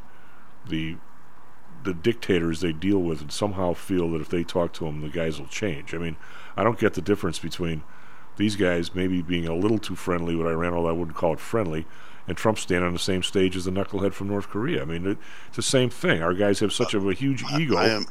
the 0.66 0.96
the 1.84 1.92
dictators 1.94 2.60
they 2.60 2.72
deal 2.72 2.98
with 2.98 3.20
and 3.20 3.32
somehow 3.32 3.72
feel 3.74 4.10
that 4.12 4.20
if 4.20 4.28
they 4.28 4.44
talk 4.44 4.72
to 4.72 4.84
them, 4.84 5.00
the 5.00 5.08
guys 5.08 5.40
will 5.40 5.48
change. 5.48 5.92
I 5.94 5.98
mean, 5.98 6.16
I 6.56 6.62
don't 6.62 6.78
get 6.78 6.94
the 6.94 7.02
difference 7.02 7.40
between 7.40 7.82
these 8.36 8.54
guys 8.54 8.94
maybe 8.94 9.20
being 9.20 9.46
a 9.48 9.54
little 9.54 9.78
too 9.78 9.96
friendly 9.96 10.36
with 10.36 10.46
Iran, 10.46 10.74
although 10.74 10.90
I 10.90 10.92
wouldn't 10.92 11.16
call 11.16 11.32
it 11.32 11.40
friendly, 11.40 11.86
and 12.28 12.36
Trump 12.36 12.58
standing 12.58 12.86
on 12.86 12.92
the 12.92 12.98
same 12.98 13.22
stage 13.22 13.56
as 13.56 13.64
the 13.64 13.70
knucklehead 13.70 14.12
from 14.12 14.28
North 14.28 14.48
Korea. 14.48 14.82
I 14.82 14.84
mean, 14.84 15.06
it, 15.06 15.18
it's 15.48 15.56
the 15.56 15.62
same 15.62 15.90
thing. 15.90 16.22
Our 16.22 16.34
guys 16.34 16.60
have 16.60 16.72
such 16.72 16.94
a, 16.94 16.98
a 16.98 17.14
huge 17.14 17.42
ego. 17.54 17.76
I 17.76 17.88
am. 17.88 18.06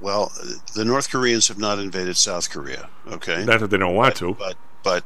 Well, 0.00 0.30
the 0.74 0.84
North 0.84 1.10
Koreans 1.10 1.48
have 1.48 1.58
not 1.58 1.78
invaded 1.78 2.16
South 2.16 2.50
Korea. 2.50 2.88
Okay, 3.08 3.44
Not 3.44 3.60
that 3.60 3.68
they 3.70 3.78
don't 3.78 3.94
want 3.94 4.14
but, 4.14 4.18
to. 4.18 4.34
but 4.34 4.56
but 4.82 5.04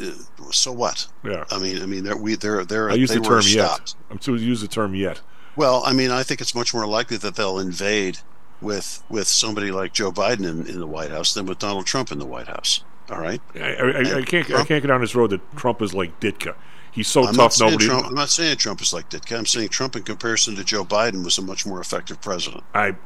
uh, 0.00 0.50
so 0.50 0.72
what? 0.72 1.06
Yeah. 1.24 1.44
I 1.50 1.58
mean, 1.58 1.82
I 1.82 1.86
mean, 1.86 2.04
they're 2.04 2.16
we 2.16 2.36
they're 2.36 2.64
they're 2.64 2.90
I 2.90 2.94
use 2.94 3.10
they 3.10 3.16
the 3.16 3.22
term 3.22 3.42
yet. 3.44 3.66
stopped. 3.66 3.96
I'm 4.10 4.18
to 4.18 4.36
use 4.36 4.60
the 4.60 4.68
term 4.68 4.94
yet. 4.94 5.20
Well, 5.56 5.82
I 5.84 5.92
mean, 5.92 6.10
I 6.10 6.22
think 6.22 6.40
it's 6.40 6.54
much 6.54 6.72
more 6.72 6.86
likely 6.86 7.16
that 7.18 7.34
they'll 7.34 7.58
invade 7.58 8.18
with 8.62 9.02
with 9.08 9.26
somebody 9.26 9.70
like 9.72 9.92
Joe 9.92 10.10
Biden 10.12 10.48
in, 10.48 10.66
in 10.66 10.78
the 10.80 10.86
White 10.86 11.10
House 11.10 11.34
than 11.34 11.46
with 11.46 11.58
Donald 11.58 11.86
Trump 11.86 12.10
in 12.12 12.18
the 12.18 12.26
White 12.26 12.48
House. 12.48 12.82
All 13.10 13.18
right. 13.20 13.40
I, 13.56 13.58
I, 13.58 13.90
I, 13.90 14.18
I 14.18 14.22
can't 14.22 14.50
I 14.52 14.64
can't 14.64 14.82
get 14.82 14.86
down 14.86 15.00
this 15.00 15.14
road 15.14 15.30
that 15.30 15.56
Trump 15.56 15.82
is 15.82 15.92
like 15.92 16.18
Ditka. 16.20 16.54
He's 16.92 17.08
so 17.08 17.24
I'm 17.26 17.34
tough. 17.34 17.58
Nobody. 17.60 17.86
Trump, 17.86 18.06
I'm 18.06 18.14
not 18.14 18.30
saying 18.30 18.56
Trump 18.56 18.80
is 18.82 18.92
like 18.92 19.08
Ditka. 19.10 19.38
I'm 19.38 19.46
saying 19.46 19.68
Trump, 19.68 19.94
in 19.96 20.02
comparison 20.02 20.56
to 20.56 20.64
Joe 20.64 20.84
Biden, 20.84 21.24
was 21.24 21.38
a 21.38 21.42
much 21.42 21.64
more 21.66 21.80
effective 21.80 22.20
president. 22.20 22.64
I 22.74 22.86
And, 22.88 22.96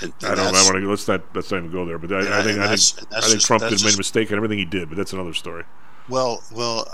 and 0.00 0.12
I 0.22 0.34
don't. 0.34 0.46
I 0.54 0.62
want 0.62 0.76
to. 0.76 0.88
Let's 0.88 1.06
not. 1.06 1.22
Let's 1.34 1.50
not 1.50 1.58
even 1.58 1.70
go 1.72 1.84
there. 1.84 1.98
But 1.98 2.12
I, 2.12 2.18
I 2.40 2.42
think. 2.42 2.58
I 2.58 2.74
think. 2.76 3.12
I 3.12 3.20
think 3.20 3.32
just- 3.34 3.46
Trump 3.46 3.62
did 3.68 3.82
made 3.84 3.94
a 3.94 3.98
mistake 3.98 4.30
in 4.30 4.36
everything 4.36 4.58
he 4.58 4.64
did. 4.64 4.88
But 4.88 4.96
that's 4.96 5.12
another 5.12 5.34
story. 5.34 5.64
Well, 6.08 6.42
well, 6.50 6.86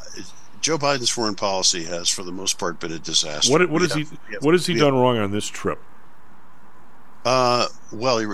Joe 0.60 0.76
Biden's 0.78 1.08
foreign 1.10 1.36
policy 1.36 1.84
has, 1.84 2.08
for 2.08 2.22
the 2.24 2.32
most 2.32 2.58
part, 2.58 2.80
been 2.80 2.92
a 2.92 2.98
disaster. 2.98 3.52
What 3.52 3.68
What 3.70 3.82
has 3.82 3.94
he 3.94 4.00
have- 4.00 4.18
What 4.42 4.52
has 4.54 4.66
he 4.66 4.74
done 4.74 4.92
have- 4.94 5.00
wrong 5.00 5.18
on 5.18 5.30
this 5.30 5.46
trip? 5.46 5.78
Uh, 7.24 7.66
well, 7.92 8.18
he, 8.18 8.26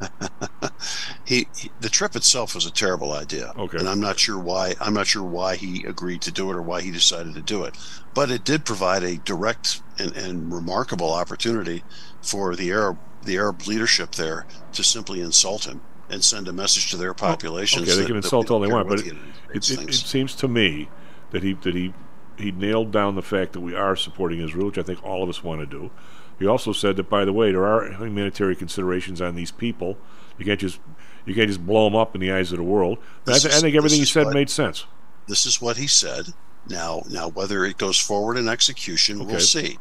he, 1.24 1.48
he 1.56 1.70
the 1.80 1.88
trip 1.88 2.16
itself 2.16 2.54
was 2.54 2.66
a 2.66 2.70
terrible 2.70 3.12
idea. 3.12 3.52
Okay. 3.56 3.78
and 3.78 3.88
I'm 3.88 4.00
not 4.00 4.18
sure 4.18 4.38
why. 4.38 4.74
I'm 4.80 4.94
not 4.94 5.06
sure 5.06 5.22
why 5.22 5.56
he 5.56 5.84
agreed 5.84 6.22
to 6.22 6.32
do 6.32 6.50
it 6.50 6.56
or 6.56 6.62
why 6.62 6.80
he 6.82 6.90
decided 6.90 7.34
to 7.34 7.40
do 7.40 7.64
it. 7.64 7.76
But 8.14 8.30
it 8.30 8.44
did 8.44 8.64
provide 8.64 9.02
a 9.02 9.16
direct 9.16 9.82
and, 9.98 10.16
and 10.16 10.52
remarkable 10.52 11.12
opportunity 11.12 11.84
for 12.22 12.54
the 12.54 12.70
Arab 12.70 12.98
the 13.22 13.36
Arab 13.36 13.66
leadership 13.66 14.12
there 14.12 14.46
to 14.72 14.84
simply 14.84 15.20
insult 15.20 15.64
him 15.64 15.80
and 16.10 16.22
send 16.22 16.46
a 16.48 16.52
message 16.52 16.90
to 16.90 16.96
their 16.96 17.10
oh, 17.10 17.14
populations. 17.14 17.88
Okay, 17.88 18.00
they 18.00 18.06
can 18.06 18.16
insult 18.16 18.50
all 18.50 18.60
they 18.60 18.68
want, 18.68 18.88
but 18.88 19.00
it, 19.00 19.16
it, 19.54 19.70
it, 19.70 19.88
it 19.88 19.94
seems 19.94 20.34
to 20.36 20.48
me 20.48 20.88
that 21.30 21.42
he 21.42 21.54
that 21.54 21.74
he 21.74 21.94
he 22.36 22.52
nailed 22.52 22.90
down 22.90 23.14
the 23.14 23.22
fact 23.22 23.52
that 23.52 23.60
we 23.60 23.74
are 23.74 23.96
supporting 23.96 24.40
Israel, 24.40 24.66
which 24.66 24.78
I 24.78 24.82
think 24.82 25.04
all 25.04 25.22
of 25.22 25.28
us 25.28 25.42
want 25.42 25.60
to 25.60 25.66
do. 25.66 25.90
He 26.38 26.46
also 26.46 26.72
said 26.72 26.96
that, 26.96 27.08
by 27.08 27.24
the 27.24 27.32
way, 27.32 27.52
there 27.52 27.64
are 27.66 27.90
humanitarian 27.92 28.58
considerations 28.58 29.20
on 29.20 29.34
these 29.36 29.50
people. 29.50 29.96
You 30.38 30.44
can't 30.44 30.58
just 30.60 30.80
you 31.26 31.34
can't 31.34 31.48
just 31.48 31.64
blow 31.64 31.84
them 31.84 31.96
up 31.96 32.14
in 32.14 32.20
the 32.20 32.32
eyes 32.32 32.52
of 32.52 32.58
the 32.58 32.64
world. 32.64 32.98
I, 33.26 33.38
th- 33.38 33.54
I 33.54 33.60
think 33.60 33.76
everything 33.76 34.00
he 34.00 34.04
said 34.04 34.26
what- 34.26 34.34
made 34.34 34.50
sense. 34.50 34.86
This 35.26 35.46
is 35.46 35.60
what 35.60 35.76
he 35.78 35.86
said. 35.86 36.26
Now, 36.68 37.02
now 37.08 37.28
whether 37.28 37.64
it 37.64 37.78
goes 37.78 37.98
forward 37.98 38.36
in 38.36 38.48
execution, 38.48 39.20
Okay. 39.22 39.30
we'll 39.30 39.40
see. 39.40 39.78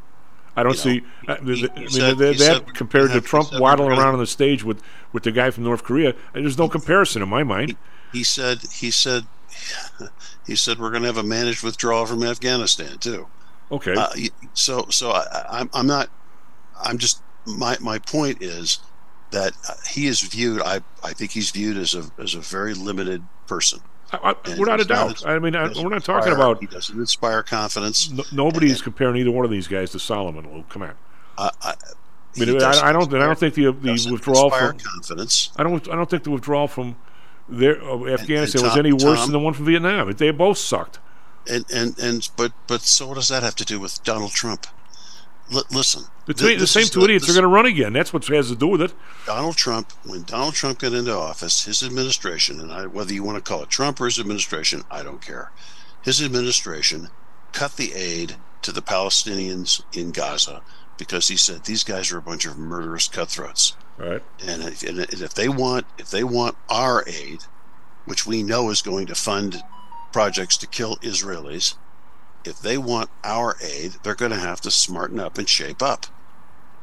I 0.56 0.64
don't 0.64 0.74
You 0.74 0.78
see. 0.78 1.02
know, 1.28 1.34
uh, 1.34 1.38
he- 1.42 1.56
he 1.56 1.68
I 1.68 1.80
mean, 1.80 1.90
said- 1.90 2.18
that, 2.20 2.32
he 2.34 2.38
said 2.38 2.66
that 2.68 2.74
compared 2.76 3.12
to 3.12 3.20
Trump 3.22 3.52
waddling 3.60 3.90
around 3.92 4.14
on 4.14 4.20
the 4.20 4.28
stage 4.28 4.64
with, 4.64 4.82
with 5.12 5.24
the 5.24 5.32
guy 5.32 5.50
from 5.50 5.64
North 5.64 5.84
Korea, 5.84 6.14
there's 6.34 6.58
no 6.58 6.70
comparison 6.70 7.22
in 7.22 7.30
my 7.30 7.44
mind. 7.44 7.76
He 8.14 8.24
said 8.24 8.60
he 8.72 8.92
said 8.92 9.26
he 10.46 10.56
said 10.56 10.78
we're 10.80 10.92
going 10.92 11.02
to 11.02 11.08
have 11.08 11.18
a 11.18 11.24
managed 11.24 11.64
withdrawal 11.64 12.06
from 12.06 12.24
Afghanistan 12.24 12.98
too. 13.00 13.28
Okay. 13.72 13.96
Uh, 13.96 14.10
so 14.54 14.86
so 14.90 15.12
I, 15.12 15.22
I, 15.32 15.60
I'm 15.60 15.70
I'm 15.74 15.88
not. 15.88 16.10
I'm 16.84 16.98
just 16.98 17.22
my 17.46 17.78
my 17.82 18.00
point 18.00 18.42
is 18.42 18.80
that 19.32 19.54
uh, 19.68 19.74
he 19.90 20.08
is 20.08 20.22
viewed. 20.22 20.62
I 20.62 20.82
I 21.04 21.14
think 21.14 21.32
he's 21.32 21.52
viewed 21.52 21.78
as 21.78 21.94
a 21.96 22.04
as 22.22 22.36
a 22.36 22.40
very 22.40 22.74
limited 22.74 23.24
person. 23.48 23.80
I, 24.12 24.18
I, 24.32 24.36
And 24.52 24.60
without 24.60 24.80
a 24.80 24.84
he's 24.84 24.90
not- 24.90 25.18
doubt. 25.22 25.26
I 25.28 25.40
mean, 25.40 25.56
I, 25.56 25.64
we're 25.82 25.90
not 25.90 26.04
talking 26.04 26.30
inspire- 26.30 26.34
about. 26.36 26.60
He 26.60 26.68
doesn't 26.68 27.00
inspire 27.00 27.42
confidence. 27.42 28.12
No, 28.12 28.24
nobody's 28.32 28.82
comparing 28.82 29.18
either 29.18 29.32
one 29.32 29.44
of 29.46 29.50
these 29.52 29.68
guys 29.68 29.90
to 29.92 30.00
Solomon. 30.00 30.52
Well, 30.52 30.64
come 30.70 30.84
on. 30.84 30.94
I, 31.38 31.50
I, 31.64 31.70
I 31.72 32.40
mean, 32.40 32.62
I, 32.62 32.90
I 32.90 32.92
don't. 32.94 33.12
I 33.14 33.20
don't 33.26 33.38
think 33.40 33.56
the 33.56 33.72
the 33.72 34.10
withdrawal 34.12 34.50
from. 34.52 34.78
confidence. 34.78 35.52
I 35.58 35.64
don't. 35.64 35.88
I 35.90 35.96
don't 35.96 36.10
think 36.10 36.24
the 36.24 36.32
withdrawal 36.32 36.68
from 36.68 36.96
their 37.50 37.82
of 37.82 38.08
Afghanistan 38.08 38.62
was 38.62 38.72
Tom- 38.72 38.80
any 38.80 38.94
worse 38.94 39.02
Tom- 39.20 39.20
than 39.28 39.32
the 39.32 39.40
one 39.40 39.54
from 39.54 39.66
Vietnam. 39.66 40.12
They 40.12 40.30
both 40.32 40.58
sucked. 40.60 41.00
And 41.50 41.66
and 41.74 41.98
and 42.00 42.30
but 42.38 42.54
but 42.68 42.82
so 42.82 43.08
what 43.08 43.16
does 43.16 43.28
that 43.30 43.42
have 43.44 43.56
to 43.56 43.66
do 43.66 43.80
with 43.80 44.02
Donald 44.04 44.32
Trump? 44.32 44.66
L- 45.52 45.64
listen, 45.72 46.04
The, 46.26 46.34
th- 46.34 46.60
the 46.60 46.68
same 46.68 46.86
two 46.86 47.00
the- 47.00 47.06
idiots 47.06 47.26
this- 47.28 47.36
are 47.36 47.40
going 47.42 47.50
to 47.50 47.54
run 47.54 47.66
again. 47.66 47.94
That's 47.94 48.14
what 48.14 48.26
has 48.28 48.50
to 48.50 48.56
do 48.56 48.68
with 48.68 48.82
it. 48.82 48.94
Donald 49.26 49.56
Trump, 49.58 49.92
when 50.06 50.24
Donald 50.24 50.54
Trump 50.54 50.80
got 50.80 50.94
into 50.94 51.14
office, 51.16 51.66
his 51.66 51.84
administration, 51.84 52.60
and 52.60 52.72
I, 52.72 52.86
whether 52.86 53.14
you 53.14 53.24
want 53.24 53.38
to 53.44 53.50
call 53.50 53.64
it 53.64 53.70
Trump 53.70 54.00
or 54.00 54.06
his 54.06 54.20
administration, 54.20 54.84
I 54.90 55.04
don't 55.04 55.22
care. 55.22 55.52
His 56.02 56.22
administration 56.22 57.10
cut 57.52 57.76
the 57.76 57.94
aid 57.94 58.36
to 58.62 58.72
the 58.72 58.82
Palestinians 58.82 59.82
in 59.96 60.12
Gaza 60.12 60.62
because 60.98 61.28
he 61.28 61.36
said 61.38 61.64
these 61.66 61.84
guys 61.84 62.12
are 62.12 62.18
a 62.18 62.22
bunch 62.22 62.46
of 62.46 62.58
murderous 62.58 63.08
cutthroats. 63.08 63.76
Right. 63.98 64.24
And 64.46 64.64
if, 64.64 64.84
and 64.84 65.00
if 65.00 65.34
they 65.34 65.50
want, 65.50 65.86
if 65.98 66.10
they 66.10 66.24
want 66.24 66.56
our 66.70 67.04
aid, 67.08 67.42
which 68.06 68.26
we 68.26 68.44
know 68.44 68.70
is 68.70 68.82
going 68.82 69.06
to 69.08 69.16
fund 69.16 69.62
projects 70.12 70.58
to 70.58 70.68
kill 70.68 70.98
Israelis, 70.98 71.76
if 72.46 72.60
they 72.60 72.78
want 72.78 73.10
our 73.24 73.56
aid, 73.62 73.94
they're 74.04 74.16
going 74.16 74.32
to 74.32 74.38
have 74.38 74.62
to 74.62 74.72
smarten 74.72 75.20
up 75.20 75.38
and 75.38 75.48
shape 75.48 75.82
up. 75.82 76.08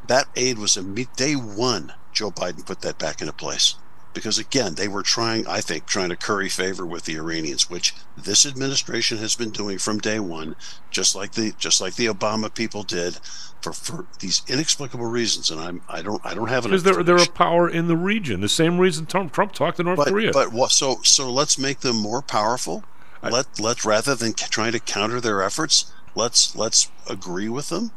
That 0.07 0.29
aid 0.35 0.59
was 0.59 0.77
a 0.77 0.83
day 0.83 1.35
one. 1.35 1.93
Joe 2.13 2.31
Biden 2.31 2.67
put 2.67 2.81
that 2.81 2.99
back 2.99 3.21
into 3.21 3.33
place 3.33 3.77
because 4.13 4.39
again, 4.39 4.75
they 4.75 4.89
were 4.89 5.03
trying, 5.03 5.47
I 5.47 5.61
think, 5.61 5.87
trying 5.87 6.09
to 6.09 6.17
curry 6.17 6.49
favor 6.49 6.85
with 6.85 7.05
the 7.05 7.17
Iranians, 7.17 7.71
which 7.71 7.95
this 8.17 8.45
administration 8.45 9.19
has 9.19 9.37
been 9.37 9.51
doing 9.51 9.79
from 9.79 9.99
day 9.99 10.19
one, 10.19 10.57
just 10.91 11.15
like 11.15 11.33
the 11.33 11.53
just 11.59 11.81
like 11.81 11.95
the 11.95 12.07
Obama 12.07 12.53
people 12.53 12.83
did, 12.83 13.19
for, 13.61 13.73
for 13.73 14.07
these 14.19 14.43
inexplicable 14.49 15.07
reasons. 15.07 15.51
And 15.51 15.61
I'm 15.61 15.83
I 15.89 16.03
don't 16.03 16.25
I 16.25 16.35
don't 16.35 16.49
have 16.49 16.65
an 16.65 16.73
Because 16.73 16.83
they're 16.83 17.03
they're 17.03 17.17
a 17.17 17.27
power 17.27 17.69
in 17.69 17.87
the 17.87 17.97
region. 17.97 18.41
The 18.41 18.49
same 18.49 18.79
reason 18.79 19.07
Trump, 19.07 19.33
Trump 19.33 19.53
talked 19.53 19.77
to 19.77 19.83
North 19.83 19.99
but, 19.99 20.09
Korea. 20.09 20.33
But 20.33 20.53
what? 20.53 20.73
So 20.73 21.01
so 21.03 21.31
let's 21.31 21.59
make 21.59 21.81
them 21.81 21.97
more 21.97 22.23
powerful. 22.23 22.85
Let 23.23 23.61
let 23.61 23.85
rather 23.85 24.14
than 24.14 24.33
trying 24.35 24.73
to 24.73 24.81
counter 24.81 25.21
their 25.21 25.43
efforts, 25.43 25.93
let's 26.14 26.55
let's 26.57 26.91
agree 27.09 27.49
with 27.49 27.68
them. 27.68 27.91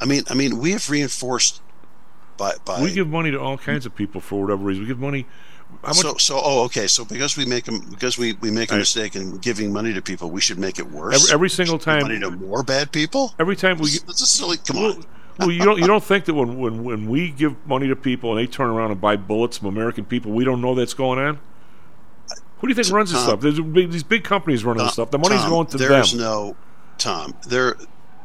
I 0.00 0.04
mean 0.04 0.22
I 0.28 0.34
mean 0.34 0.58
we 0.58 0.72
have 0.72 0.88
reinforced 0.90 1.60
by 2.36 2.54
by 2.64 2.82
we 2.82 2.92
give 2.92 3.08
money 3.08 3.30
to 3.30 3.40
all 3.40 3.58
kinds 3.58 3.86
of 3.86 3.94
people 3.94 4.20
for 4.20 4.40
whatever 4.42 4.64
reason. 4.64 4.82
We 4.82 4.88
give 4.88 4.98
money. 4.98 5.26
How 5.82 5.88
much? 5.88 5.96
so 5.96 6.14
so 6.18 6.40
oh 6.42 6.64
okay 6.64 6.86
so 6.86 7.04
because 7.04 7.36
we 7.36 7.46
make 7.46 7.64
them 7.64 7.80
because 7.90 8.18
we 8.18 8.34
we 8.34 8.50
make 8.50 8.70
a 8.72 8.74
I- 8.74 8.78
mistake 8.78 9.16
in 9.16 9.38
giving 9.38 9.72
money 9.72 9.94
to 9.94 10.02
people 10.02 10.30
we 10.30 10.40
should 10.40 10.58
make 10.58 10.78
it 10.78 10.90
worse. 10.90 11.14
every, 11.14 11.34
every 11.34 11.50
single 11.50 11.78
time. 11.78 12.02
money 12.02 12.18
to 12.20 12.30
more 12.30 12.62
bad 12.62 12.92
people. 12.92 13.34
Every 13.38 13.56
time 13.56 13.78
we. 13.78 13.90
That's 14.06 14.20
a 14.20 14.26
silly. 14.26 14.58
Come 14.58 14.76
on. 14.78 15.04
Well, 15.38 15.50
you 15.50 15.64
don't 15.64 15.78
you 15.78 15.86
don't 15.86 16.04
think 16.04 16.26
that 16.26 16.34
when, 16.34 16.58
when 16.58 16.84
when 16.84 17.08
we 17.08 17.30
give 17.30 17.56
money 17.66 17.88
to 17.88 17.96
people 17.96 18.30
and 18.30 18.38
they 18.38 18.46
turn 18.46 18.68
around 18.68 18.90
and 18.90 19.00
buy 19.00 19.16
bullets 19.16 19.56
from 19.58 19.68
American 19.68 20.04
people, 20.04 20.30
we 20.32 20.44
don't 20.44 20.60
know 20.60 20.74
that's 20.74 20.92
going 20.92 21.18
on? 21.18 21.40
Who 22.62 22.68
do 22.68 22.70
you 22.70 22.80
think 22.80 22.94
runs 22.94 23.10
this 23.10 23.20
stuff? 23.20 23.40
There's 23.40 23.58
big, 23.58 23.90
these 23.90 24.04
big 24.04 24.22
companies 24.22 24.64
running 24.64 24.84
this 24.84 24.92
stuff. 24.92 25.10
The 25.10 25.18
money's 25.18 25.40
Tom, 25.40 25.50
going 25.50 25.66
to 25.66 25.78
them. 25.78 25.88
There's 25.88 26.14
no 26.14 26.56
Tom. 26.96 27.34
There, 27.48 27.76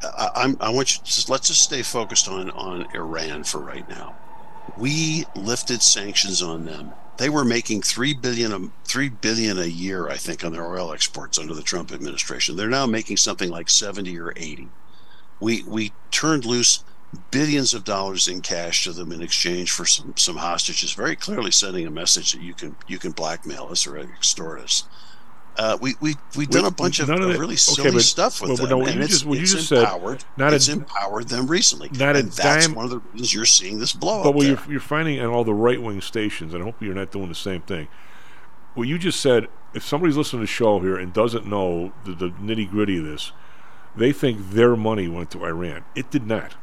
I, 0.04 0.30
I'm. 0.36 0.58
I 0.60 0.70
want 0.70 0.96
you. 0.96 1.04
Just, 1.04 1.28
let's 1.28 1.48
just 1.48 1.64
stay 1.64 1.82
focused 1.82 2.30
on 2.30 2.52
on 2.52 2.86
Iran 2.94 3.44
for 3.44 3.58
right 3.58 3.90
now. 3.90 4.16
We 4.78 5.26
lifted 5.36 5.82
sanctions 5.82 6.44
on 6.44 6.66
them. 6.66 6.92
They 7.18 7.30
were 7.30 7.44
making 7.44 7.82
three 7.82 8.14
billion 8.14 8.52
a 8.54 8.70
three 8.86 9.10
billion 9.10 9.58
a 9.58 9.66
year, 9.66 10.08
I 10.08 10.18
think, 10.18 10.46
on 10.46 10.52
their 10.52 10.72
oil 10.72 10.94
exports 10.94 11.40
under 11.40 11.56
the 11.56 11.64
Trump 11.64 11.92
administration. 11.92 12.58
They're 12.58 12.70
now 12.70 12.86
making 12.86 13.18
something 13.18 13.50
like 13.50 13.72
seventy 13.72 14.20
or 14.20 14.34
eighty. 14.36 14.70
We 15.40 15.64
we 15.64 15.94
turned 16.12 16.46
loose 16.46 16.84
billions 17.32 17.74
of 17.74 17.84
dollars 17.84 18.28
in 18.28 18.42
cash 18.42 18.84
to 18.84 18.92
them 18.92 19.12
in 19.12 19.22
exchange 19.22 19.72
for 19.72 19.86
some 19.86 20.14
some 20.18 20.38
hostages, 20.38 20.94
very 20.94 21.16
clearly 21.16 21.52
sending 21.52 21.88
a 21.88 21.92
message 21.92 22.34
that 22.34 22.42
you 22.42 22.54
can 22.54 22.76
you 22.88 22.98
can 23.00 23.12
blackmail 23.12 23.68
us 23.72 23.88
or 23.88 23.98
extort 23.98 24.60
us. 24.60 24.84
Uh, 25.58 25.76
we 25.82 25.96
we 26.02 26.14
we've 26.36 26.50
done 26.50 26.64
We- 26.64 26.68
a 26.68 26.72
bunch 26.72 27.00
of, 27.00 27.08
that- 27.08 27.18
really 27.20 27.46
okay, 27.46 27.56
silly 27.56 27.92
but- 27.92 28.02
stuff 28.04 28.42
with 28.42 28.50
well, 28.50 28.58
them, 28.68 28.70
no, 28.80 28.86
and 28.86 29.02
it's, 29.02 29.22
just- 29.22 29.26
it's 29.26 29.52
just 29.54 29.70
said, 29.70 29.80
empowered. 29.80 30.24
not 30.38 30.54
a- 30.54 30.56
it's 30.58 30.68
empowered 30.68 31.30
them 31.30 31.48
recently, 31.48 31.90
not 31.94 32.16
a 32.16 32.20
and 32.20 32.32
that's 32.32 32.68
dime- 32.68 32.76
one 32.76 32.86
of 32.86 32.92
the 32.92 33.00
reasons 33.00 33.34
you're 33.34 33.46
seeing 33.46 33.80
this 33.80 33.94
blow 33.94 34.20
up. 34.20 34.24
But 34.26 34.36
what 34.36 34.46
you're, 34.46 34.60
you're 34.70 34.80
finding 34.80 35.20
on 35.20 35.28
all 35.28 35.44
the 35.44 35.56
right 35.56 35.82
wing 35.82 36.00
stations, 36.02 36.54
and 36.54 36.62
I 36.62 36.66
hope 36.66 36.76
you're 36.82 36.94
not 36.94 37.12
doing 37.12 37.30
the 37.30 37.34
same 37.36 37.62
thing. 37.62 37.88
What 38.76 38.88
you 38.88 39.00
just 39.00 39.20
said, 39.20 39.48
if 39.74 39.84
somebody's 39.84 40.16
listening 40.16 40.42
to 40.42 40.44
the 40.44 40.48
show 40.54 40.80
here 40.80 40.96
and 40.98 41.12
doesn't 41.12 41.48
know 41.48 41.92
the, 42.06 42.14
the 42.14 42.30
nitty 42.30 42.70
gritty 42.70 43.00
of 43.00 43.06
this, 43.06 43.32
they 43.96 44.12
think 44.12 44.52
their 44.52 44.76
money 44.76 45.08
went 45.08 45.32
to 45.32 45.44
Iran. 45.44 45.86
It 45.96 46.12
did 46.12 46.28
not. 46.28 46.54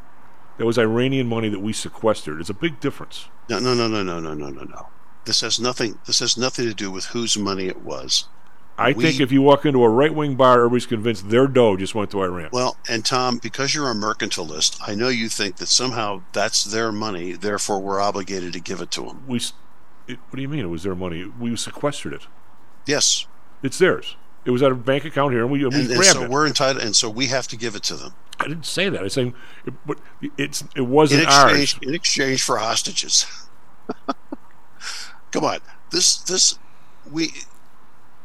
That 0.58 0.66
was 0.66 0.78
Iranian 0.78 1.28
money 1.28 1.48
that 1.48 1.60
we 1.60 1.72
sequestered. 1.72 2.40
It's 2.40 2.50
a 2.50 2.54
big 2.54 2.80
difference. 2.80 3.28
No, 3.48 3.58
no, 3.58 3.74
no, 3.74 3.88
no, 3.88 4.02
no, 4.02 4.20
no, 4.20 4.34
no, 4.34 4.50
no, 4.50 4.62
no. 4.62 4.88
This 5.24 5.40
has 5.40 5.58
nothing. 5.58 5.98
This 6.06 6.20
has 6.20 6.36
nothing 6.36 6.66
to 6.66 6.74
do 6.74 6.90
with 6.90 7.06
whose 7.06 7.36
money 7.36 7.66
it 7.66 7.82
was. 7.82 8.28
I 8.76 8.92
we- 8.92 9.04
think 9.04 9.20
if 9.20 9.30
you 9.32 9.40
walk 9.42 9.64
into 9.64 9.82
a 9.84 9.88
right 9.88 10.12
wing 10.14 10.34
bar, 10.36 10.58
everybody's 10.58 10.86
convinced 10.86 11.30
their 11.30 11.46
dough 11.46 11.76
just 11.76 11.94
went 11.94 12.10
to 12.10 12.22
Iran. 12.22 12.50
Well, 12.52 12.76
and 12.88 13.04
Tom, 13.04 13.38
because 13.38 13.74
you're 13.74 13.90
a 13.90 13.94
mercantilist, 13.94 14.78
I 14.86 14.94
know 14.94 15.08
you 15.08 15.28
think 15.28 15.56
that 15.56 15.68
somehow 15.68 16.22
that's 16.32 16.64
their 16.64 16.90
money, 16.92 17.32
therefore 17.32 17.80
we're 17.80 18.00
obligated 18.00 18.52
to 18.52 18.60
give 18.60 18.80
it 18.80 18.90
to 18.92 19.02
them. 19.02 19.22
we, 19.28 19.36
it, 20.08 20.18
what 20.28 20.36
do 20.36 20.42
you 20.42 20.48
mean 20.48 20.60
it 20.60 20.70
was 20.70 20.82
their 20.82 20.94
money? 20.96 21.24
We 21.38 21.54
sequestered 21.56 22.12
it. 22.14 22.26
Yes, 22.86 23.26
It's 23.62 23.78
theirs. 23.78 24.16
It 24.44 24.50
was 24.50 24.62
at 24.62 24.70
a 24.70 24.74
bank 24.74 25.04
account 25.04 25.32
here, 25.32 25.42
and 25.42 25.50
we, 25.50 25.64
and 25.64 25.72
we 25.72 25.80
and, 25.80 25.88
and 25.90 25.96
grabbed 25.98 26.16
so 26.18 26.22
it. 26.24 26.30
we're 26.30 26.46
entitled, 26.46 26.84
and 26.84 26.94
so 26.94 27.08
we 27.08 27.26
have 27.28 27.46
to 27.48 27.56
give 27.56 27.74
it 27.74 27.82
to 27.84 27.94
them 27.96 28.12
I 28.40 28.44
didn't 28.48 28.66
say 28.66 28.88
that. 28.88 29.00
I'm 29.00 29.08
saying, 29.08 29.34
it, 29.64 29.74
but 29.86 29.98
it's 30.36 30.64
it 30.76 30.82
wasn't 30.82 31.22
exchange 31.22 31.74
ours. 31.76 31.78
in 31.88 31.94
exchange 31.94 32.42
for 32.42 32.58
hostages. 32.58 33.26
Come 35.30 35.44
on, 35.44 35.58
this 35.90 36.16
this 36.18 36.58
we 37.10 37.32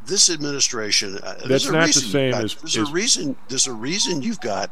this 0.06 0.30
administration. 0.30 1.18
Uh, 1.24 1.36
there's 1.48 1.64
That's 1.64 1.66
a 1.68 1.72
not 1.72 1.80
the 1.82 1.86
reason 1.88 2.10
same 2.10 2.32
got- 2.32 2.44
as- 2.44 2.56
There's 2.56 2.78
as- 2.78 2.90
a 2.90 2.92
reason. 2.92 3.36
There's 3.48 3.68
a 3.68 3.74
reason 3.74 4.22
you've 4.22 4.42
got, 4.42 4.72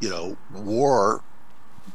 you 0.00 0.08
know, 0.10 0.36
war 0.52 1.22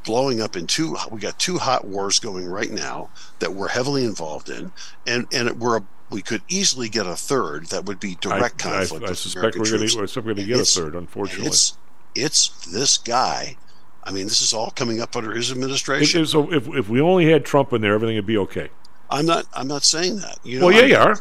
blowing 0.05 0.41
up 0.41 0.55
in 0.55 0.67
two. 0.67 0.95
We 1.11 1.19
got 1.19 1.39
two 1.39 1.57
hot 1.57 1.85
wars 1.85 2.19
going 2.19 2.45
right 2.47 2.71
now 2.71 3.09
that 3.39 3.53
we're 3.53 3.69
heavily 3.69 4.03
involved 4.05 4.49
in, 4.49 4.71
and 5.07 5.27
and 5.31 5.59
we're 5.59 5.81
we 6.09 6.21
could 6.21 6.41
easily 6.49 6.89
get 6.89 7.05
a 7.05 7.15
third 7.15 7.67
that 7.67 7.85
would 7.85 7.99
be 7.99 8.15
direct 8.21 8.65
I, 8.65 8.69
conflict. 8.79 9.03
I, 9.03 9.07
I 9.07 9.09
with 9.11 9.19
suspect 9.19 9.55
American 9.55 9.61
we're 9.61 9.65
going 9.69 9.79
troops. 9.79 9.93
to. 9.95 10.01
I 10.01 10.05
suspect 10.05 10.25
we're 10.25 10.33
going 10.33 10.47
to 10.47 10.53
get 10.53 10.61
a 10.61 10.65
third. 10.65 10.95
Unfortunately, 10.95 11.47
It's 11.47 11.77
it's 12.15 12.47
this 12.71 12.97
guy. 12.97 13.55
I 14.03 14.11
mean, 14.11 14.23
this 14.23 14.41
is 14.41 14.53
all 14.53 14.71
coming 14.71 15.01
up 15.01 15.15
under 15.15 15.33
his 15.33 15.51
administration. 15.51 16.21
if- 16.21 16.29
so 16.29 16.51
if 16.51 16.67
if 16.69 16.89
we 16.89 16.99
only 17.01 17.29
had 17.31 17.45
Trump 17.45 17.73
in 17.73 17.81
there, 17.81 17.93
everything 17.93 18.15
would 18.15 18.25
be 18.25 18.37
okay. 18.39 18.69
I'm 19.09 19.25
not. 19.25 19.45
I'm 19.53 19.67
not 19.67 19.83
saying 19.83 20.17
that. 20.17 20.37
You 20.43 20.59
know, 20.59 20.67
well, 20.67 20.75
yeah, 20.87 20.97
I'm- 21.03 21.15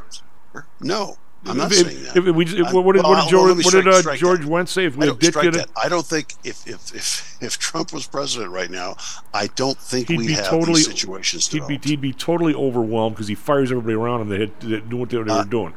you 0.55 0.61
are. 0.61 0.66
No, 0.80 1.16
I'm 1.51 1.57
not 1.57 1.73
If- 1.73 1.79
saying 1.87 2.03
that. 2.05 2.17
if 2.17 2.25
we 2.35 2.45
just- 2.45 2.57
I'm- 2.59 2.85
what 2.85 2.93
did, 2.95 3.03
well, 3.03 3.13
what 3.13 3.23
did 3.25 3.31
George, 3.31 3.57
me 3.57 3.65
what 3.65 3.73
did 3.73 3.89
uh, 3.89 4.17
George 4.17 4.41
that. 4.41 4.49
Wentz 4.49 4.73
say? 4.73 4.85
If 4.87 4.95
I 4.97 4.99
we 5.01 5.07
don't 5.07 5.21
ditched 5.21 5.37
it. 5.37 5.71
I 5.83 5.89
don't 5.89 6.07
think 6.07 6.35
if, 6.45 6.67
if 6.67 6.95
if 6.95 7.37
if 7.41 7.59
Trump 7.59 7.93
was 7.93 8.07
president 8.07 8.51
right 8.51 8.71
now, 8.71 8.97
I 9.33 9.49
don't 9.49 9.79
think 9.79 10.09
he'd 10.09 10.19
we 10.19 10.33
have 10.33 10.47
totally 10.47 10.75
these 10.75 10.87
situations 10.87 11.49
he'd 11.49 11.67
be 11.67 11.79
he'd 11.83 12.01
be 12.01 12.13
totally 12.13 12.55
overwhelmed 12.55 13.17
because 13.17 13.29
he 13.29 13.35
fires 13.35 13.71
everybody 13.71 13.95
around 13.95 14.23
him 14.23 14.29
that, 14.29 14.41
had, 14.41 14.61
that 14.63 14.89
knew 14.89 14.97
what 14.97 15.11
they, 15.11 15.23
they 15.23 15.31
Uh, 15.31 15.39
were 15.39 15.45
doing. 15.45 15.75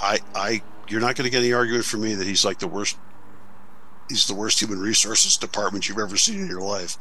I, 0.00 0.18
I, 0.34 0.62
you're 0.88 1.00
not 1.00 1.14
going 1.16 1.24
to 1.24 1.30
get 1.30 1.38
any 1.38 1.52
argument 1.52 1.84
from 1.84 2.00
me 2.02 2.14
that 2.14 2.26
he's 2.26 2.44
like 2.44 2.58
the 2.58 2.66
worst. 2.68 2.96
He's 4.08 4.26
the 4.26 4.34
worst 4.34 4.60
human 4.60 4.80
resources 4.80 5.36
department 5.36 5.88
you've 5.88 5.98
ever 5.98 6.16
seen 6.16 6.40
in 6.40 6.48
your 6.48 6.60
life. 6.60 6.98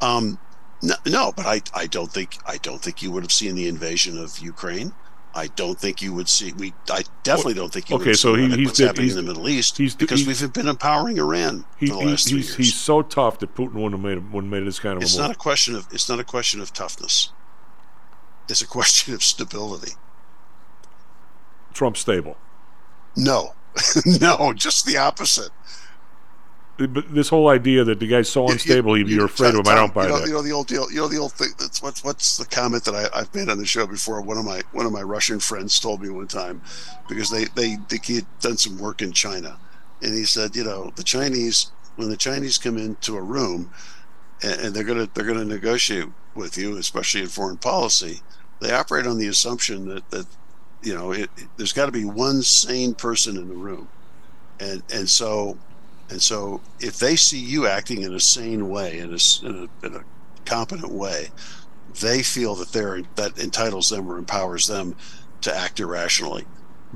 Um, 0.00 0.38
no, 0.82 0.94
no, 1.04 1.32
but 1.36 1.44
I, 1.46 1.60
I 1.74 1.86
don't 1.86 2.10
think, 2.10 2.38
I 2.46 2.56
don't 2.58 2.80
think 2.80 3.02
you 3.02 3.10
would 3.10 3.24
have 3.24 3.32
seen 3.32 3.54
the 3.56 3.66
invasion 3.66 4.16
of 4.16 4.38
Ukraine. 4.38 4.92
I 5.38 5.46
don't 5.46 5.78
think 5.78 6.02
you 6.02 6.12
would 6.14 6.28
see. 6.28 6.52
We, 6.52 6.74
I 6.90 7.04
definitely 7.22 7.54
don't 7.54 7.72
think 7.72 7.88
you. 7.90 7.96
Okay, 7.96 8.12
so 8.12 8.34
he- 8.34 8.48
he's 8.56 8.66
what's 8.66 8.78
happening 8.80 9.04
he's- 9.04 9.16
in 9.16 9.24
the 9.24 9.30
Middle 9.32 9.48
East 9.48 9.76
he's 9.78 9.94
because 9.94 10.20
he's- 10.26 10.40
we've 10.42 10.52
been 10.52 10.66
empowering 10.68 11.16
Iran 11.18 11.64
He, 11.78 11.86
for 11.86 11.94
the 11.94 12.00
he- 12.00 12.06
last 12.06 12.28
he's 12.28 12.46
years. 12.48 12.56
he's 12.56 12.74
so 12.74 13.02
tough 13.02 13.38
that 13.38 13.54
Putin 13.54 13.74
wouldn't 13.74 13.92
have 13.92 14.00
made 14.00 14.16
wouldn't 14.32 14.52
have 14.52 14.60
made 14.62 14.66
this 14.66 14.78
kind 14.80 14.96
of 14.96 15.02
it's 15.02 15.16
not 15.16 15.30
a 15.30 15.34
question 15.36 15.76
of 15.76 15.86
it's 15.92 16.08
not 16.08 16.18
a 16.18 16.24
question 16.24 16.60
of 16.60 16.72
toughness. 16.72 17.30
It's 18.48 18.62
a 18.62 18.66
question 18.78 19.14
of 19.14 19.22
stability. 19.22 19.92
Trump 21.72 21.96
stable. 21.96 22.36
No, 23.16 23.54
no, 24.04 24.52
just 24.54 24.86
the 24.86 24.96
opposite. 24.96 25.50
But 26.78 27.12
this 27.12 27.28
whole 27.28 27.48
idea 27.48 27.82
that 27.82 27.98
the 27.98 28.06
guy's 28.06 28.28
so 28.28 28.48
unstable, 28.48 28.96
you, 28.96 29.04
you're 29.06 29.24
afraid 29.26 29.54
of 29.54 29.66
him. 29.66 29.68
I 29.68 29.74
don't 29.74 29.92
buy 29.92 30.04
you 30.04 30.08
know, 30.10 30.18
that. 30.20 30.28
You 30.28 30.32
know 30.34 30.42
the 30.42 30.52
old 30.52 30.68
deal. 30.68 30.90
You 30.92 30.98
know 30.98 31.08
the 31.08 31.18
old 31.18 31.32
thing. 31.32 31.48
That's 31.58 31.82
what's 31.82 32.04
what's 32.04 32.36
the 32.36 32.46
comment 32.46 32.84
that 32.84 32.94
I, 32.94 33.08
I've 33.18 33.34
made 33.34 33.48
on 33.48 33.58
the 33.58 33.66
show 33.66 33.84
before. 33.86 34.20
One 34.20 34.38
of 34.38 34.44
my 34.44 34.62
one 34.72 34.86
of 34.86 34.92
my 34.92 35.02
Russian 35.02 35.40
friends 35.40 35.80
told 35.80 36.00
me 36.00 36.08
one 36.08 36.28
time 36.28 36.62
because 37.08 37.30
they 37.30 37.46
they 37.56 37.76
think 37.88 38.04
he 38.04 38.14
had 38.16 38.26
done 38.40 38.56
some 38.56 38.78
work 38.78 39.02
in 39.02 39.12
China, 39.12 39.58
and 40.02 40.14
he 40.14 40.24
said, 40.24 40.54
you 40.54 40.62
know, 40.62 40.92
the 40.94 41.02
Chinese 41.02 41.72
when 41.96 42.10
the 42.10 42.16
Chinese 42.16 42.58
come 42.58 42.78
into 42.78 43.16
a 43.16 43.20
room 43.22 43.72
and, 44.42 44.60
and 44.60 44.74
they're 44.74 44.84
gonna 44.84 45.08
they're 45.14 45.26
gonna 45.26 45.44
negotiate 45.44 46.06
with 46.36 46.56
you, 46.56 46.76
especially 46.76 47.22
in 47.22 47.26
foreign 47.26 47.56
policy, 47.56 48.20
they 48.60 48.72
operate 48.72 49.06
on 49.06 49.18
the 49.18 49.26
assumption 49.26 49.88
that 49.88 50.08
that 50.10 50.26
you 50.82 50.94
know 50.94 51.10
it, 51.10 51.28
it- 51.36 51.48
there's 51.56 51.72
got 51.72 51.86
to 51.86 51.92
be 51.92 52.04
one 52.04 52.40
sane 52.42 52.94
person 52.94 53.36
in 53.36 53.48
the 53.48 53.54
room, 53.56 53.88
and 54.60 54.82
and 54.92 55.10
so 55.10 55.58
and 56.10 56.22
so, 56.22 56.60
if 56.80 56.98
they 56.98 57.16
see 57.16 57.38
you 57.38 57.66
acting 57.66 58.02
in 58.02 58.14
a 58.14 58.20
sane 58.20 58.68
way, 58.70 58.98
in 58.98 59.14
a, 59.14 59.46
in 59.46 59.68
a, 59.82 59.86
in 59.86 59.94
a 59.96 60.04
competent 60.46 60.92
way, 60.92 61.28
they 62.00 62.22
feel 62.22 62.54
that 62.56 62.72
they're 62.72 63.02
that 63.16 63.38
entitles 63.38 63.90
them 63.90 64.10
or 64.10 64.18
empowers 64.18 64.66
them 64.66 64.96
to 65.42 65.54
act 65.54 65.80
irrationally. 65.80 66.44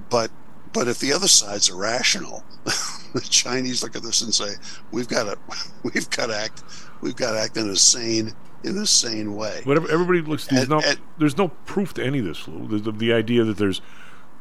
But 0.09 0.31
but 0.73 0.89
if 0.89 0.99
the 0.99 1.13
other 1.13 1.29
side's 1.29 1.69
irrational, 1.69 2.43
the 2.65 3.27
Chinese 3.29 3.83
look 3.83 3.97
at 3.97 4.03
this 4.03 4.23
and 4.23 4.35
say, 4.35 4.55
"We've 4.91 5.09
got 5.09 5.25
to 5.25 5.39
we've 5.83 6.09
got 6.11 6.27
to 6.27 6.37
act 6.37 6.63
we've 7.03 7.17
got 7.17 7.33
to 7.33 7.41
act 7.41 7.57
in 7.57 7.69
a 7.69 7.77
sane 7.77 8.33
in 8.65 8.79
a 8.79 8.87
sane 8.87 9.35
way." 9.35 9.61
But 9.67 9.91
everybody 9.91 10.23
looks. 10.23 10.47
There's 10.47 10.69
no. 10.69 10.81
there's 11.19 11.37
no 11.37 11.49
proof 11.67 11.93
to 11.95 12.05
any 12.05 12.21
of 12.21 12.25
this. 12.25 12.49
Lou. 12.49 12.67
The, 12.67 12.91
the, 12.91 12.93
the 12.93 13.13
idea 13.13 13.45
that 13.45 13.59
there's 13.59 13.83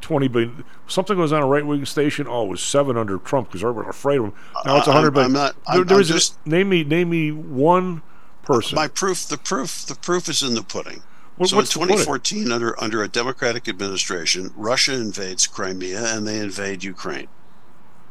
20 0.01 0.27
billion. 0.27 0.63
Something 0.87 1.17
was 1.17 1.31
on 1.31 1.41
a 1.41 1.45
right 1.47 1.65
wing 1.65 1.85
station. 1.85 2.27
Oh, 2.27 2.45
it 2.45 2.49
was 2.49 2.61
seven 2.61 2.97
under 2.97 3.17
Trump 3.19 3.47
because 3.49 3.63
everybody 3.63 3.87
was 3.87 3.95
afraid 3.95 4.17
of 4.19 4.25
him. 4.25 4.33
Now 4.65 4.77
it's 4.77 4.87
100 4.87 5.07
I'm- 5.07 5.13
billion. 5.13 5.25
I'm 5.27 5.33
not- 5.33 5.55
There- 5.67 5.75
I'm- 5.75 5.87
there 5.87 5.97
I'm 5.97 6.01
is 6.01 6.09
a- 6.09 6.13
just- 6.13 6.45
name 6.45 6.69
me 6.69 6.83
name 6.83 7.09
me 7.09 7.31
one 7.31 8.01
person. 8.43 8.75
My 8.75 8.87
proof, 8.87 9.27
the 9.27 9.37
proof, 9.37 9.85
the 9.85 9.95
proof 9.95 10.27
is 10.27 10.43
in 10.43 10.55
the 10.55 10.63
pudding. 10.63 11.03
What- 11.37 11.49
so 11.49 11.55
in 11.55 11.57
what's 11.57 11.73
the 11.73 11.79
2014, 11.79 12.51
under 12.51 12.81
under 12.83 13.01
a 13.03 13.07
Democratic 13.07 13.67
administration, 13.69 14.51
Russia 14.55 14.93
invades 14.93 15.47
Crimea 15.47 16.03
and 16.15 16.27
they 16.27 16.39
invade 16.39 16.83
Ukraine. 16.83 17.27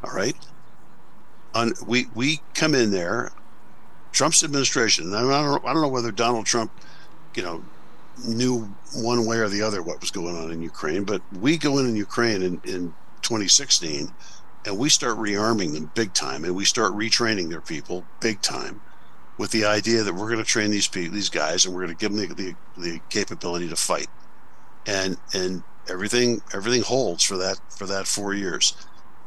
All 0.03 0.12
right, 0.12 0.36
on 1.55 1.74
we 1.86 2.09
we 2.14 2.41
come 2.55 2.74
in 2.74 2.91
there, 2.91 3.32
Trump's 4.12 4.43
administration. 4.43 5.07
And 5.07 5.14
I 5.16 5.43
don't 5.43 5.64
I 5.66 5.72
don't 5.72 5.82
know 5.82 5.88
whether 5.88 6.11
Donald 6.11 6.47
Trump, 6.47 6.70
you 7.34 7.43
know, 7.43 7.62
knew 8.27 8.62
one 8.95 9.27
way 9.27 9.39
or 9.39 9.49
the 9.49 9.62
other 9.62 9.83
what 9.83 10.01
was 10.01 10.11
going 10.11 10.37
on 10.37 10.51
in 10.51 10.62
Ukraine, 10.62 11.05
but 11.05 11.23
we 11.41 11.57
go 11.57 11.79
in 11.79 11.87
in 11.87 11.97
Ukraine 11.97 12.43
in, 12.43 12.61
in 12.64 12.95
2016 13.23 14.12
and 14.66 14.79
we 14.79 14.89
start 14.89 15.16
rearming 15.16 15.73
them 15.73 15.91
big 15.95 16.12
time 16.12 16.45
and 16.45 16.55
we 16.55 16.64
start 16.64 16.93
retraining 16.93 17.49
their 17.49 17.61
people 17.61 18.05
big 18.21 18.41
time 18.43 18.81
with 19.39 19.51
the 19.53 19.64
idea 19.64 20.03
that 20.03 20.14
we're 20.14 20.27
going 20.27 20.37
to 20.39 20.45
train 20.45 20.71
these 20.71 20.87
people, 20.87 21.14
these 21.14 21.31
guys, 21.31 21.64
and 21.64 21.75
we're 21.75 21.87
going 21.87 21.97
to 21.97 22.01
give 22.01 22.14
them 22.14 22.29
the, 22.29 22.55
the, 22.77 22.81
the 22.81 23.01
capability 23.09 23.68
to 23.68 23.77
fight. 23.77 24.09
And 24.87 25.16
and 25.33 25.62
everything 25.89 26.43
everything 26.55 26.83
holds 26.83 27.25
for 27.25 27.37
that 27.39 27.59
for 27.71 27.87
that 27.87 28.07
four 28.07 28.35
years. 28.35 28.75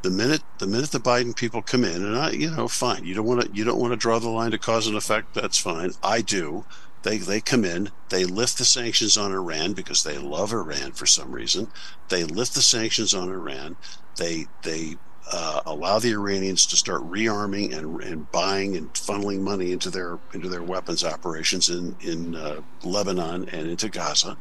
The 0.02 0.10
minute 0.10 0.42
the 0.58 0.66
minute 0.66 0.90
the 0.90 1.00
Biden 1.00 1.34
people 1.34 1.62
come 1.62 1.84
in, 1.84 2.04
and 2.04 2.16
I 2.16 2.30
you 2.30 2.50
know 2.50 2.68
fine, 2.68 3.04
you 3.04 3.14
don't 3.14 3.26
want 3.26 3.42
to 3.42 3.50
you 3.52 3.64
don't 3.64 3.80
want 3.80 3.92
to 3.92 3.96
draw 3.96 4.18
the 4.18 4.28
line 4.28 4.50
to 4.52 4.58
cause 4.58 4.86
and 4.86 4.96
effect. 4.96 5.34
That's 5.34 5.58
fine. 5.58 5.92
I 6.02 6.20
do. 6.20 6.64
They 7.04 7.18
they 7.18 7.40
come 7.42 7.64
in, 7.66 7.90
they 8.08 8.24
lift 8.24 8.56
the 8.56 8.64
sanctions 8.64 9.16
on 9.18 9.30
Iran 9.30 9.74
because 9.74 10.02
they 10.02 10.16
love 10.16 10.52
Iran 10.52 10.92
for 10.92 11.04
some 11.04 11.30
reason. 11.30 11.68
They 12.08 12.24
lift 12.24 12.54
the 12.54 12.62
sanctions 12.62 13.12
on 13.12 13.28
Iran. 13.28 13.76
They 14.16 14.46
they 14.62 14.96
uh, 15.30 15.60
allow 15.66 15.98
the 15.98 16.12
Iranians 16.12 16.64
to 16.66 16.76
start 16.76 17.02
rearming 17.02 17.76
and, 17.76 18.00
and 18.02 18.30
buying 18.32 18.76
and 18.76 18.92
funneling 18.94 19.40
money 19.40 19.72
into 19.72 19.90
their 19.90 20.18
into 20.32 20.48
their 20.48 20.62
weapons 20.62 21.04
operations 21.04 21.68
in 21.68 21.94
in 22.00 22.34
uh, 22.34 22.62
Lebanon 22.82 23.50
and 23.50 23.68
into 23.68 23.90
Gaza. 23.90 24.38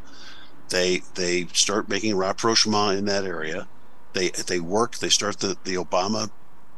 They 0.69 1.01
they 1.15 1.47
start 1.47 1.89
making 1.89 2.15
rapprochement 2.15 2.97
in 2.97 3.05
that 3.05 3.25
area. 3.25 3.67
They 4.13 4.29
they 4.29 4.61
work. 4.61 4.95
They 4.99 5.09
start 5.09 5.37
the 5.39 5.57
the 5.65 5.75
Obama 5.75 6.29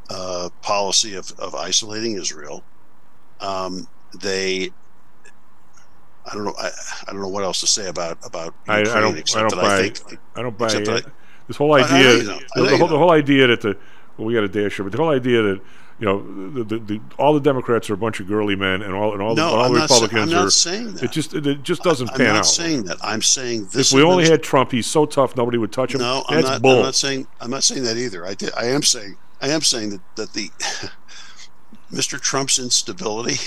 uh, 0.10 0.50
policy 0.64 1.14
of, 1.14 1.32
of 1.38 1.54
isolating 1.54 2.14
Israel. 2.14 2.64
Um, 3.40 3.88
they 4.20 4.72
I 6.30 6.34
don't 6.34 6.44
know 6.46 6.54
I, 6.60 6.68
I 7.08 7.12
don't 7.12 7.22
know 7.22 7.28
what 7.28 7.44
else 7.44 7.60
to 7.62 7.68
say 7.68 7.88
about 7.88 8.18
about 8.26 8.54
I, 8.68 8.78
I 8.78 8.80
Ukraine 8.80 9.02
don't. 9.16 9.36
I 9.36 9.40
don't 9.42 9.56
buy. 9.62 9.78
I 9.78 9.90
think 9.90 10.20
I 10.36 10.42
don't 10.42 10.58
buy 10.58 10.68
it. 10.68 10.86
that 10.86 11.06
I- 11.06 11.12
this 11.48 11.58
whole 11.58 11.74
I- 11.74 11.82
I 11.82 11.84
idea. 11.84 12.24
you. 12.24 12.32
I 12.56 12.60
the, 12.60 12.64
the 12.70 12.78
whole, 12.78 12.88
the 12.88 12.98
whole 12.98 13.12
idea 13.12 13.48
that 13.48 13.62
the 13.62 13.78
well, 14.18 14.26
we 14.28 14.34
got 14.34 14.44
a 14.44 14.48
dash 14.48 14.76
here, 14.78 14.84
but 14.86 14.92
the 14.92 14.98
whole 14.98 15.12
idea 15.12 15.42
that 15.44 15.62
you 16.00 16.06
know 16.06 16.64
the, 16.64 16.78
the, 16.80 17.00
all 17.20 17.34
the 17.34 17.40
Democrats 17.40 17.90
are 17.90 17.94
a 17.94 17.98
bunch 17.98 18.20
of 18.20 18.28
girly 18.28 18.56
men, 18.56 18.82
and 18.82 18.94
all 18.94 19.14
and 19.14 19.22
all, 19.22 19.36
No, 19.36 19.50
the, 19.52 19.56
all 19.56 19.66
I'm 19.66 19.74
the 19.74 19.80
not 19.80 19.90
sa- 19.90 19.96
Republicans 20.02 20.34
I'm 20.34 20.38
not 20.40 20.48
are. 20.48 20.50
saying 20.50 20.94
that. 20.96 21.04
It 21.04 21.12
just 21.12 21.34
it, 21.36 21.62
just 21.64 21.84
doesn't 21.84 22.10
I'm 22.10 22.18
pan 22.18 22.26
out. 22.26 22.30
I'm 22.30 22.36
not 22.38 22.46
saying 22.48 22.84
that. 22.86 22.98
I'm 23.04 23.22
saying 23.22 23.66
this. 23.72 23.92
if 23.92 23.96
we 23.96 24.02
only 24.04 24.28
had 24.28 24.42
Trump, 24.42 24.72
he's 24.72 24.88
so 24.88 25.06
tough, 25.06 25.38
nobody 25.38 25.58
would 25.60 25.72
touch 25.72 25.94
him. 25.94 26.02
No, 26.02 26.24
I'm 26.28 26.38
That's 26.38 26.50
not. 26.50 26.62
bull. 26.64 26.78
I'm 26.78 26.84
not 26.84 26.96
saying. 26.96 27.28
I'm 27.40 27.52
not 27.52 27.64
saying 27.64 27.84
that 27.84 27.98
either. 27.98 28.26
I 28.26 28.34
did. 28.34 28.52
I 28.58 28.66
am 28.66 28.82
saying. 28.82 29.16
I 29.42 29.50
am 29.50 29.62
saying 29.62 29.92
that 29.92 30.02
that 30.16 30.34
the 30.34 30.50
Mr. 31.92 32.20
Trump's 32.20 32.58
instability 32.60 33.38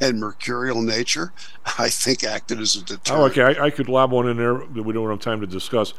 and 0.00 0.20
mercurial 0.20 0.82
nature, 0.82 1.32
I 1.78 1.88
think, 1.88 2.22
acted 2.24 2.60
as 2.60 2.76
a 2.76 2.82
deterrent. 2.82 3.10
Oh, 3.10 3.24
okay. 3.26 3.58
I, 3.58 3.66
I 3.66 3.70
could 3.70 3.88
lob 3.88 4.12
one 4.12 4.28
in 4.28 4.36
there 4.36 4.54
that 4.54 4.82
we 4.82 4.92
don't 4.92 5.08
have 5.08 5.20
time 5.20 5.40
to 5.40 5.46
discuss. 5.46 5.94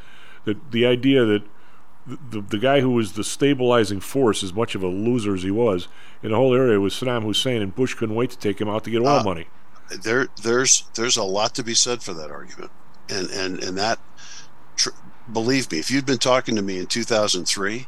That 0.45 0.71
the 0.71 0.85
idea 0.85 1.25
that 1.25 1.43
the, 2.07 2.17
the, 2.29 2.41
the 2.41 2.57
guy 2.57 2.81
who 2.81 2.91
was 2.91 3.13
the 3.13 3.23
stabilizing 3.23 3.99
force, 3.99 4.43
as 4.43 4.53
much 4.53 4.73
of 4.75 4.81
a 4.83 4.87
loser 4.87 5.35
as 5.35 5.43
he 5.43 5.51
was, 5.51 5.87
in 6.23 6.31
the 6.31 6.35
whole 6.37 6.55
area 6.55 6.79
was 6.79 6.93
Saddam 6.93 7.23
Hussein, 7.23 7.61
and 7.61 7.75
Bush 7.75 7.93
couldn't 7.93 8.15
wait 8.15 8.31
to 8.31 8.37
take 8.37 8.59
him 8.59 8.69
out 8.69 8.83
to 8.85 8.89
get 8.89 9.01
oil 9.01 9.07
Uh, 9.07 9.23
money. 9.23 9.47
There, 10.03 10.29
there's, 10.41 10.85
there's 10.95 11.17
a 11.17 11.23
lot 11.23 11.53
to 11.55 11.63
be 11.63 11.73
said 11.73 12.01
for 12.01 12.13
that 12.13 12.31
argument, 12.31 12.71
and 13.09 13.29
and 13.29 13.61
and 13.61 13.77
that 13.77 13.99
tr- 14.77 14.91
believe 15.31 15.69
me, 15.71 15.79
if 15.79 15.91
you'd 15.91 16.05
been 16.05 16.17
talking 16.17 16.55
to 16.55 16.61
me 16.61 16.79
in 16.79 16.85
2003, 16.87 17.87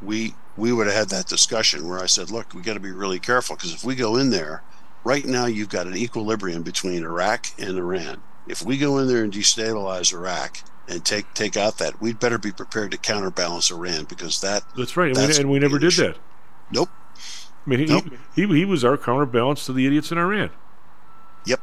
we 0.00 0.34
we 0.56 0.72
would 0.72 0.86
have 0.86 0.96
had 0.96 1.08
that 1.08 1.26
discussion 1.26 1.88
where 1.88 1.98
I 1.98 2.06
said, 2.06 2.30
look, 2.30 2.54
we 2.54 2.62
got 2.62 2.74
to 2.74 2.80
be 2.80 2.92
really 2.92 3.18
careful 3.18 3.56
because 3.56 3.74
if 3.74 3.82
we 3.84 3.94
go 3.96 4.16
in 4.16 4.30
there, 4.30 4.62
right 5.04 5.24
now 5.24 5.46
you've 5.46 5.68
got 5.68 5.86
an 5.86 5.96
equilibrium 5.96 6.62
between 6.62 7.04
Iraq 7.04 7.46
and 7.58 7.76
Iran. 7.76 8.22
If 8.48 8.62
we 8.62 8.78
go 8.78 8.98
in 8.98 9.08
there 9.08 9.22
and 9.22 9.32
destabilize 9.32 10.12
Iraq 10.12 10.58
and 10.88 11.04
take 11.04 11.32
take 11.34 11.56
out 11.56 11.78
that, 11.78 12.00
we'd 12.00 12.18
better 12.18 12.38
be 12.38 12.52
prepared 12.52 12.90
to 12.92 12.98
counterbalance 12.98 13.70
Iran 13.70 14.04
because 14.04 14.40
that 14.40 14.64
That's 14.76 14.96
right, 14.96 15.08
and, 15.08 15.16
that's 15.16 15.38
we, 15.38 15.42
and 15.42 15.50
we 15.50 15.58
never 15.58 15.78
did 15.78 15.92
that. 15.94 16.18
Nope. 16.70 16.90
I 17.66 17.70
mean, 17.70 17.80
he, 17.80 17.86
Nope. 17.86 18.04
he, 18.34 18.46
he 18.46 18.64
was 18.64 18.84
our 18.84 18.96
counterbalance 18.96 19.66
to 19.66 19.72
the 19.72 19.86
idiots 19.86 20.10
in 20.10 20.18
Iran. 20.18 20.50
Yep. 21.44 21.60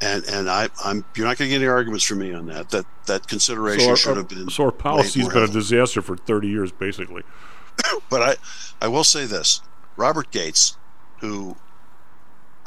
And 0.00 0.24
and 0.24 0.48
I 0.48 0.68
I'm 0.84 1.04
you're 1.16 1.26
not 1.26 1.38
going 1.38 1.50
to 1.50 1.54
get 1.54 1.62
any 1.62 1.66
arguments 1.66 2.04
from 2.04 2.18
me 2.18 2.32
on 2.32 2.46
that. 2.46 2.70
That 2.70 2.86
that 3.06 3.28
consideration 3.28 3.90
our, 3.90 3.96
should 3.96 4.16
have 4.16 4.28
been. 4.28 4.48
so 4.48 4.64
our 4.64 4.72
policy's 4.72 5.28
been 5.28 5.42
a 5.42 5.48
disaster 5.48 6.00
for 6.02 6.16
30 6.16 6.48
years, 6.48 6.72
basically. 6.72 7.22
but 8.10 8.22
I, 8.22 8.36
I 8.84 8.88
will 8.88 9.04
say 9.04 9.26
this: 9.26 9.60
Robert 9.96 10.30
Gates, 10.30 10.76
who 11.20 11.56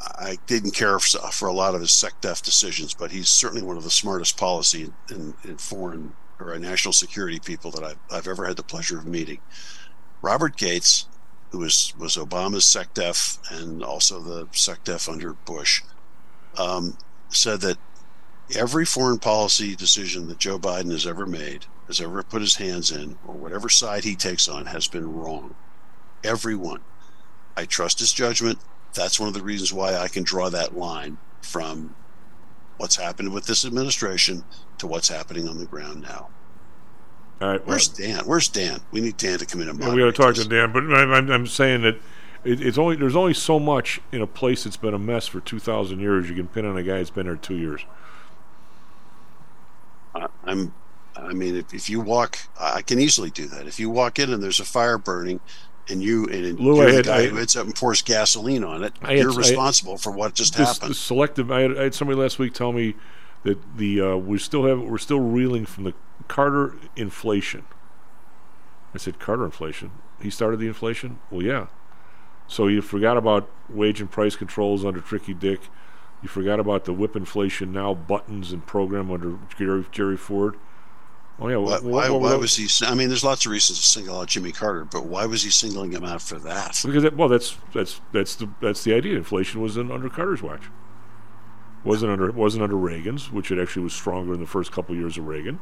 I 0.06 0.38
didn't 0.46 0.72
care 0.72 1.00
for, 1.00 1.48
a 1.48 1.54
lot 1.54 1.76
of 1.76 1.82
his 1.82 1.90
SecDef 1.90 2.44
decisions, 2.44 2.94
but 2.94 3.12
he's 3.12 3.30
certainly 3.30 3.64
one 3.66 3.78
of 3.78 3.84
the 3.84 3.90
smartest 3.90 4.38
policy 4.38 4.92
in 5.10 5.34
foreign 5.58 6.14
or 6.40 6.58
national 6.60 6.94
security 6.94 7.40
people 7.40 7.72
that 7.72 7.84
I've, 7.84 7.98
I've 8.12 8.28
ever 8.28 8.46
had 8.46 8.58
the 8.58 8.64
pleasure 8.64 8.98
of 8.98 9.06
meeting. 9.06 9.40
Robert 10.22 10.58
Gates, 10.58 11.08
who 11.52 11.60
was 11.60 11.94
was 11.98 12.18
Obama's 12.18 12.66
SecDef 12.66 13.40
and 13.52 13.84
also 13.84 14.20
the 14.20 14.46
SecDef 14.48 15.12
under 15.12 15.34
Bush, 15.34 15.82
um, 16.58 16.98
said 17.30 17.62
that 17.62 17.78
every 18.56 18.86
foreign 18.86 19.20
policy 19.20 19.76
decision 19.76 20.28
that 20.28 20.40
Joe 20.40 20.60
Biden 20.60 20.92
has 20.92 21.08
ever 21.08 21.26
made, 21.26 21.66
has 21.88 22.02
ever 22.02 22.22
put 22.24 22.42
his 22.42 22.56
hands 22.56 22.92
in, 22.92 23.18
or 23.26 23.34
whatever 23.34 23.70
side 23.70 24.04
he 24.04 24.16
takes 24.16 24.48
on, 24.48 24.68
has 24.68 24.88
been 24.88 25.14
wrong. 25.14 25.56
Everyone. 26.24 26.82
I 27.58 27.66
trust 27.66 28.00
his 28.00 28.12
judgment. 28.12 28.60
That's 28.96 29.20
one 29.20 29.28
of 29.28 29.34
the 29.34 29.44
reasons 29.44 29.72
why 29.72 29.96
I 29.96 30.08
can 30.08 30.24
draw 30.24 30.50
that 30.50 30.78
line 30.78 31.18
from 31.42 31.96
what's 32.78 32.96
happened 32.96 33.32
with 33.34 33.46
this 33.46 33.66
administration 33.66 34.44
to 34.80 34.88
what's 34.88 35.08
happening 35.08 35.48
on 35.48 35.58
the 35.58 35.66
ground 35.66 36.02
now. 36.02 36.30
All 37.42 37.50
right, 37.50 37.68
Where's 37.68 37.90
Dan? 37.90 38.26
Where's 38.26 38.48
Dan? 38.48 38.80
We 38.92 39.02
need 39.02 39.18
Dan 39.18 39.40
to 39.40 39.46
come 39.46 39.62
in 39.62 39.70
and 39.70 39.80
Yeah, 39.80 39.94
we 39.94 40.00
got 40.00 40.06
to 40.06 40.12
talk 40.14 40.36
to 40.36 40.48
Dan, 40.48 40.72
but 40.72 40.84
I'm, 40.84 41.30
I'm, 41.30 41.48
saying 41.48 41.82
that 41.82 41.96
it, 42.46 42.62
it's 42.62 42.78
only 42.78 42.96
there's 42.96 43.16
only 43.16 43.34
so 43.34 43.60
much 43.60 44.00
in 44.14 44.22
a 44.22 44.28
place 44.28 44.64
that's 44.64 44.78
been 44.78 44.94
a 44.94 45.00
mess 45.00 45.28
for 45.28 45.42
2,000 45.42 46.00
years 46.00 46.30
you 46.30 46.36
can 46.36 46.48
pin 46.48 46.66
on 46.66 46.78
a 46.78 46.84
guy 46.84 46.98
that's 46.98 47.10
been 47.10 47.26
there 47.26 47.36
two 47.36 47.58
years. 47.58 47.82
I- 50.14 50.28
I'm. 50.46 50.74
I 51.18 51.32
mean, 51.32 51.56
if, 51.56 51.74
if 51.74 51.90
you 51.90 52.02
walk, 52.02 52.40
I 52.60 52.82
can 52.82 53.00
easily 53.00 53.30
do 53.30 53.48
that. 53.48 53.68
If 53.68 53.80
you 53.80 53.90
walk 53.90 54.20
in 54.20 54.34
and 54.34 54.44
there's 54.44 54.60
a 54.60 54.66
fire 54.66 54.98
burning, 54.98 55.40
and 55.90 56.02
you 56.02 56.26
and 56.26 56.60
Lou, 56.60 56.78
you're 56.78 56.88
I 56.90 56.92
the 56.96 57.04
guy 57.04 57.18
I- 57.22 57.28
who 57.28 57.36
hits 57.38 57.56
up 57.56 57.66
and 57.66 57.76
pours 57.76 58.02
gasoline 58.02 58.64
on 58.64 58.84
it, 58.84 58.94
I 59.02 59.14
you're 59.14 59.32
I- 59.32 59.36
responsible 59.36 59.98
for 59.98 60.12
what 60.12 60.34
just 60.34 60.56
happened. 60.56 60.96
selective. 60.96 61.52
I 61.52 61.62
had, 61.62 61.78
I 61.78 61.84
had 61.84 61.96
somebody 61.96 62.20
last 62.20 62.40
week 62.40 62.54
tell 62.54 62.72
me 62.74 62.96
that 63.44 63.78
the 63.78 64.02
uh, 64.02 64.16
we 64.16 64.38
still 64.38 64.66
have 64.66 64.82
we're 64.82 64.98
still 64.98 65.20
reeling 65.20 65.66
from 65.66 65.84
the 65.86 65.94
Carter 66.28 66.76
inflation. 66.96 67.66
I 68.94 68.98
said 68.98 69.20
Carter 69.20 69.46
inflation. 69.46 69.92
He 70.22 70.30
started 70.30 70.60
the 70.60 70.68
inflation. 70.68 71.20
Well, 71.30 71.44
yeah. 71.44 71.68
So 72.48 72.68
you 72.68 72.82
forgot 72.82 73.18
about 73.18 73.50
wage 73.70 74.00
and 74.02 74.10
price 74.10 74.36
controls 74.36 74.86
under 74.86 75.02
Tricky 75.02 75.34
Dick. 75.34 75.62
You 76.22 76.30
forgot 76.30 76.60
about 76.60 76.86
the 76.86 76.94
whip 76.94 77.16
inflation 77.16 77.72
now 77.72 77.94
buttons 77.94 78.52
and 78.52 78.66
program 78.66 79.12
under 79.12 79.38
Jerry, 79.58 79.86
Jerry 79.92 80.18
Ford. 80.18 80.56
Oh 81.40 81.50
yeah. 81.50 81.58
Why, 81.58 81.72
what- 81.72 81.84
why, 81.84 82.10
what- 82.10 82.22
why 82.22 82.32
what- 82.32 82.40
was 82.40 82.56
he? 82.56 82.68
I 82.86 82.96
mean, 82.96 83.10
there's 83.10 83.24
lots 83.24 83.46
of 83.46 83.52
reasons 83.52 83.80
to 83.80 83.86
single 83.86 84.20
out 84.20 84.28
Jimmy 84.28 84.52
Carter, 84.52 84.86
but 84.86 85.06
why 85.06 85.26
was 85.26 85.44
he 85.44 85.50
singling 85.50 85.92
him 85.92 86.06
out 86.06 86.22
for 86.22 86.40
that? 86.40 86.80
Because 86.86 87.12
well, 87.14 87.28
that's 87.28 87.58
that's 87.74 88.00
that's 88.14 88.36
the 88.36 88.50
that's 88.62 88.84
the 88.84 88.94
idea. 88.94 89.18
Inflation 89.18 89.62
was 89.62 89.76
in, 89.78 89.92
under 89.92 90.10
Carter's 90.10 90.42
watch. 90.42 90.64
wasn't 91.84 92.12
under 92.12 92.32
wasn't 92.32 92.64
under 92.64 92.78
Reagan's, 92.78 93.32
which 93.32 93.52
it 93.52 93.60
actually 93.60 93.84
was 93.84 93.94
stronger 93.94 94.34
in 94.34 94.40
the 94.40 94.48
first 94.48 94.72
couple 94.72 94.94
of 94.96 95.00
years 95.00 95.18
of 95.18 95.28
Reagan. 95.28 95.60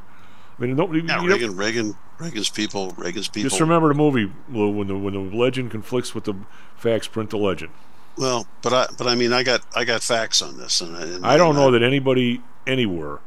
I 0.58 0.62
mean, 0.62 0.76
nobody. 0.76 1.02
Yeah, 1.02 1.22
you 1.22 1.28
know- 1.30 1.34
Reagan, 1.36 1.56
Reagan, 1.58 1.96
Reagan's 2.20 2.50
people, 2.50 2.92
Reagan's 2.98 3.28
people. 3.28 3.50
just 3.50 3.60
remember 3.60 3.88
the 3.88 3.96
movie 3.96 4.32
Lou, 4.50 4.70
when 4.70 4.88
the 4.88 4.96
when 4.98 5.14
the 5.14 5.36
legend 5.36 5.72
conflicts 5.72 6.14
with 6.14 6.26
the 6.26 6.36
facts. 6.76 7.08
Print 7.08 7.32
the 7.32 7.38
legend. 7.38 7.72
Well, 8.16 8.46
but 8.62 8.72
I, 8.74 8.88
but 8.96 9.08
I 9.08 9.16
mean, 9.16 9.34
I 9.34 9.42
got, 9.42 9.62
I 9.76 9.86
got 9.86 10.04
facts 10.04 10.44
on 10.44 10.60
this, 10.60 10.82
and, 10.82 10.96
and 10.96 11.26
I 11.26 11.36
don't 11.36 11.56
and 11.56 11.58
know 11.58 11.72
that 11.72 11.82
anybody 11.82 12.44
anywhere, 12.68 13.22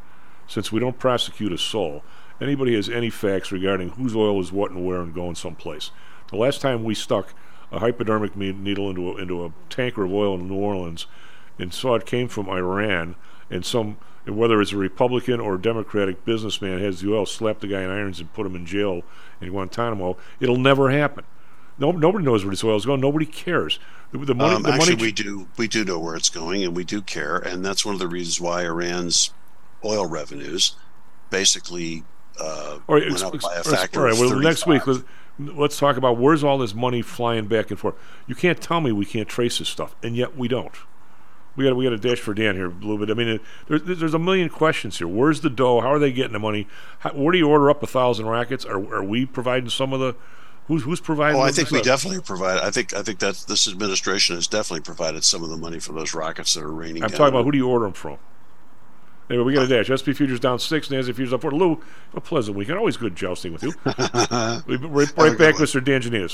since 0.46 0.70
we 0.70 0.78
don't 0.78 0.96
prosecute 0.96 1.50
a 1.52 1.58
soul, 1.58 2.04
anybody 2.40 2.74
has 2.74 2.88
any 2.88 3.10
facts 3.10 3.52
regarding 3.52 3.90
whose 3.90 4.14
oil 4.14 4.40
is 4.40 4.52
what 4.52 4.70
and 4.70 4.84
where 4.84 5.00
and 5.00 5.14
going 5.14 5.34
someplace. 5.34 5.90
The 6.30 6.36
last 6.36 6.60
time 6.60 6.84
we 6.84 6.94
stuck 6.94 7.34
a 7.72 7.78
hypodermic 7.78 8.36
me- 8.36 8.52
needle 8.52 8.90
into 8.90 9.10
a, 9.10 9.16
into 9.16 9.44
a 9.44 9.52
tanker 9.68 10.04
of 10.04 10.12
oil 10.12 10.34
in 10.34 10.48
New 10.48 10.54
Orleans 10.54 11.06
and 11.58 11.72
saw 11.72 11.94
it 11.94 12.06
came 12.06 12.28
from 12.28 12.48
Iran, 12.48 13.16
and 13.50 13.64
some 13.64 13.96
and 14.26 14.36
whether 14.36 14.60
it's 14.60 14.72
a 14.72 14.76
Republican 14.76 15.40
or 15.40 15.54
a 15.54 15.62
Democratic 15.62 16.24
businessman 16.24 16.80
has 16.80 17.00
the 17.00 17.12
oil, 17.12 17.26
slap 17.26 17.60
the 17.60 17.68
guy 17.68 17.82
in 17.82 17.90
irons 17.90 18.18
and 18.18 18.32
put 18.34 18.44
him 18.44 18.56
in 18.56 18.66
jail 18.66 19.02
in 19.40 19.50
Guantanamo, 19.50 20.16
it'll 20.40 20.58
never 20.58 20.90
happen. 20.90 21.24
No, 21.78 21.92
nobody 21.92 22.24
knows 22.24 22.44
where 22.44 22.50
this 22.50 22.64
oil 22.64 22.76
is 22.76 22.86
going. 22.86 23.00
Nobody 23.00 23.26
cares. 23.26 23.78
The, 24.10 24.18
the 24.18 24.34
money, 24.34 24.56
um, 24.56 24.62
the 24.62 24.70
actually, 24.70 24.96
money 24.96 25.02
we 25.02 25.12
do, 25.12 25.46
we 25.56 25.68
do 25.68 25.84
know 25.84 26.00
where 26.00 26.16
it's 26.16 26.30
going, 26.30 26.64
and 26.64 26.74
we 26.74 26.84
do 26.84 27.02
care, 27.02 27.36
and 27.36 27.64
that's 27.64 27.84
one 27.84 27.94
of 27.94 27.98
the 28.00 28.08
reasons 28.08 28.40
why 28.40 28.64
Iran's 28.64 29.32
oil 29.84 30.06
revenues 30.06 30.74
basically 31.30 32.02
uh, 32.40 32.78
All 32.86 32.94
right, 32.96 33.10
ex- 33.10 33.22
ex- 33.22 33.44
by 33.44 33.54
a 33.54 33.58
ex- 33.58 33.70
factor 33.70 34.00
all 34.00 34.06
right, 34.06 34.18
well, 34.18 34.38
next 34.38 34.66
week, 34.66 34.86
let's, 34.86 35.02
let's 35.38 35.78
talk 35.78 35.96
about 35.96 36.18
where's 36.18 36.44
all 36.44 36.58
this 36.58 36.74
money 36.74 37.02
flying 37.02 37.46
back 37.46 37.70
and 37.70 37.78
forth. 37.78 37.94
You 38.26 38.34
can't 38.34 38.60
tell 38.60 38.80
me 38.80 38.92
we 38.92 39.04
can't 39.06 39.28
trace 39.28 39.58
this 39.58 39.68
stuff, 39.68 39.94
and 40.02 40.16
yet 40.16 40.36
we 40.36 40.48
don't. 40.48 40.74
We 41.56 41.64
got 41.64 41.74
we 41.74 41.84
got 41.84 41.94
a 41.94 41.98
dash 41.98 42.18
for 42.18 42.34
Dan 42.34 42.54
here 42.56 42.66
a 42.66 42.68
little 42.68 42.98
bit. 42.98 43.08
I 43.10 43.14
mean, 43.14 43.40
there's 43.66 43.82
there's 43.82 44.12
a 44.14 44.18
million 44.18 44.50
questions 44.50 44.98
here. 44.98 45.08
Where's 45.08 45.40
the 45.40 45.48
dough? 45.48 45.80
How 45.80 45.92
are 45.92 45.98
they 45.98 46.12
getting 46.12 46.34
the 46.34 46.38
money? 46.38 46.68
How, 46.98 47.10
where 47.12 47.32
do 47.32 47.38
you 47.38 47.48
order 47.48 47.70
up 47.70 47.82
a 47.82 47.86
thousand 47.86 48.26
rackets? 48.26 48.66
Are 48.66 48.76
are 48.94 49.02
we 49.02 49.24
providing 49.24 49.70
some 49.70 49.94
of 49.94 50.00
the? 50.00 50.14
Who's 50.68 50.82
who's 50.82 51.00
providing? 51.00 51.40
Oh, 51.40 51.44
I 51.44 51.52
think 51.52 51.70
we 51.70 51.78
the- 51.78 51.84
definitely 51.84 52.20
provide. 52.20 52.58
I 52.58 52.70
think 52.70 52.92
I 52.92 53.02
think 53.02 53.20
that 53.20 53.46
this 53.48 53.66
administration 53.68 54.36
has 54.36 54.46
definitely 54.46 54.82
provided 54.82 55.24
some 55.24 55.42
of 55.42 55.48
the 55.48 55.56
money 55.56 55.78
for 55.78 55.94
those 55.94 56.12
rockets 56.12 56.52
that 56.54 56.62
are 56.62 56.70
raining. 56.70 57.02
I'm 57.02 57.08
down. 57.08 57.18
talking 57.18 57.34
about 57.34 57.44
who 57.44 57.52
do 57.52 57.58
you 57.58 57.68
order 57.68 57.86
them 57.86 57.94
from? 57.94 58.18
Anyway, 59.28 59.44
we 59.44 59.54
got 59.54 59.64
a 59.64 59.68
dash. 59.68 59.88
SP 59.90 60.14
futures 60.14 60.38
down 60.38 60.58
six, 60.58 60.88
NASDAQ 60.88 61.16
futures 61.16 61.32
up 61.32 61.42
four. 61.42 61.50
Lou, 61.50 61.82
a 62.14 62.20
pleasant 62.20 62.56
weekend. 62.56 62.78
Always 62.78 62.96
good 62.96 63.16
jousting 63.16 63.52
with 63.52 63.62
you. 63.62 63.72
we'll 64.66 64.78
be 64.78 64.86
right, 64.86 65.12
right 65.16 65.38
back, 65.38 65.54
one. 65.54 65.64
Mr. 65.64 65.82
Dan 65.82 66.28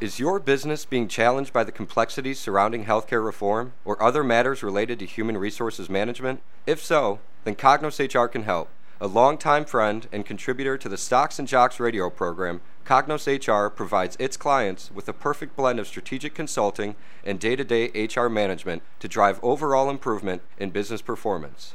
Is 0.00 0.18
your 0.18 0.38
business 0.38 0.84
being 0.84 1.08
challenged 1.08 1.52
by 1.52 1.64
the 1.64 1.72
complexities 1.72 2.38
surrounding 2.38 2.84
healthcare 2.84 3.24
reform 3.24 3.72
or 3.84 4.02
other 4.02 4.22
matters 4.22 4.62
related 4.62 4.98
to 4.98 5.06
human 5.06 5.38
resources 5.38 5.88
management? 5.88 6.42
If 6.66 6.84
so, 6.84 7.20
then 7.44 7.54
Cognos 7.54 7.98
HR 7.98 8.26
can 8.26 8.42
help. 8.42 8.68
A 9.00 9.06
longtime 9.06 9.64
friend 9.64 10.06
and 10.10 10.26
contributor 10.26 10.76
to 10.76 10.88
the 10.88 10.98
Stocks 10.98 11.38
and 11.38 11.46
Jocks 11.46 11.78
radio 11.80 12.10
program, 12.10 12.60
Cognos 12.84 13.26
HR 13.26 13.70
provides 13.70 14.16
its 14.18 14.36
clients 14.36 14.90
with 14.92 15.08
a 15.08 15.12
perfect 15.12 15.56
blend 15.56 15.78
of 15.78 15.86
strategic 15.86 16.34
consulting 16.34 16.96
and 17.24 17.38
day 17.38 17.54
to 17.54 17.64
day 17.64 17.90
HR 18.06 18.28
management 18.28 18.82
to 18.98 19.06
drive 19.06 19.38
overall 19.42 19.88
improvement 19.88 20.42
in 20.58 20.70
business 20.70 21.00
performance. 21.00 21.74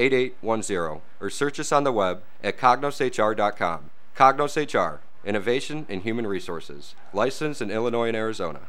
8810 0.00 1.02
or 1.20 1.30
search 1.30 1.60
us 1.60 1.72
on 1.72 1.84
the 1.84 1.92
web 1.92 2.22
at 2.42 2.58
cognoshr.com. 2.58 3.90
Cognos 4.16 4.56
HR, 4.56 5.00
Innovation 5.24 5.86
in 5.88 6.00
Human 6.00 6.26
Resources, 6.26 6.94
licensed 7.12 7.62
in 7.62 7.70
Illinois 7.70 8.08
and 8.08 8.16
Arizona. 8.16 8.60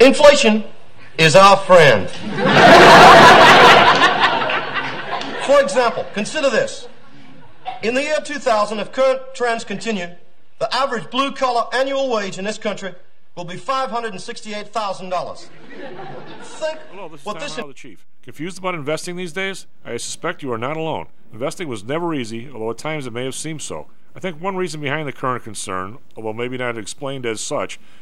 Inflation 0.00 0.64
is 1.18 1.34
our 1.34 1.56
friend. 1.56 2.08
For 5.44 5.60
example, 5.60 6.06
consider 6.14 6.50
this. 6.50 6.88
In 7.82 7.94
the 7.94 8.02
year 8.02 8.18
2000, 8.22 8.78
if 8.78 8.92
current 8.92 9.20
trends 9.34 9.64
continue, 9.64 10.08
the 10.58 10.74
average 10.74 11.10
blue 11.10 11.32
collar 11.32 11.66
annual 11.72 12.10
wage 12.10 12.38
in 12.38 12.44
this 12.44 12.58
country 12.58 12.94
will 13.38 13.44
be 13.44 13.54
$568,000. 13.54 15.38
Think 15.38 16.78
Hello, 16.90 17.08
this 17.08 17.20
is 17.20 17.26
what 17.26 17.38
this 17.38 17.54
the 17.54 17.72
chief. 17.72 18.04
Confused 18.20 18.58
about 18.58 18.74
investing 18.74 19.14
these 19.14 19.32
days? 19.32 19.68
I 19.84 19.96
suspect 19.96 20.42
you 20.42 20.52
are 20.52 20.58
not 20.58 20.76
alone. 20.76 21.06
Investing 21.32 21.68
was 21.68 21.84
never 21.84 22.12
easy, 22.12 22.50
although 22.52 22.72
at 22.72 22.78
times 22.78 23.06
it 23.06 23.12
may 23.12 23.24
have 23.24 23.36
seemed 23.36 23.62
so. 23.62 23.86
I 24.16 24.18
think 24.18 24.42
one 24.42 24.56
reason 24.56 24.80
behind 24.80 25.06
the 25.06 25.12
current 25.12 25.44
concern, 25.44 25.98
although 26.16 26.32
maybe 26.32 26.58
not 26.58 26.76
explained 26.76 27.24
as 27.24 27.40
such, 27.40 27.78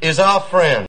is 0.00 0.18
our 0.18 0.40
friend. 0.40 0.86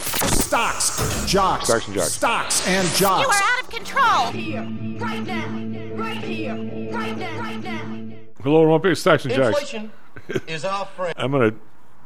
Stocks, 0.00 1.26
jocks, 1.26 1.66
Stocks 1.68 1.86
and 1.86 1.94
jocks. 1.94 2.12
stocks 2.12 2.68
and 2.68 3.00
You 3.00 3.06
are 3.06 3.32
out 3.32 3.62
of 3.62 3.70
control. 3.70 4.26
Here, 4.30 4.62
right 4.98 5.26
now, 5.26 5.48
right 5.96 6.16
here, 6.18 6.54
right 6.92 7.16
now, 7.18 7.40
right 7.40 7.62
now. 7.62 8.16
Hello, 8.42 8.62
Olympic 8.68 8.96
Stocks 8.96 9.24
and 9.24 9.34
Jocks. 9.34 9.60
Inflation 9.72 9.90
is 10.46 10.64
our 10.64 10.86
friend. 10.86 11.14
I'm 11.16 11.32
gonna 11.32 11.46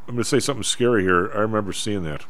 I'm 0.09 0.15
gonna 0.15 0.25
say 0.25 0.41
something 0.41 0.63
scary 0.63 1.03
here. 1.03 1.31
I 1.35 1.41
remember 1.41 1.73
seeing 1.73 2.03
that. 2.05 2.25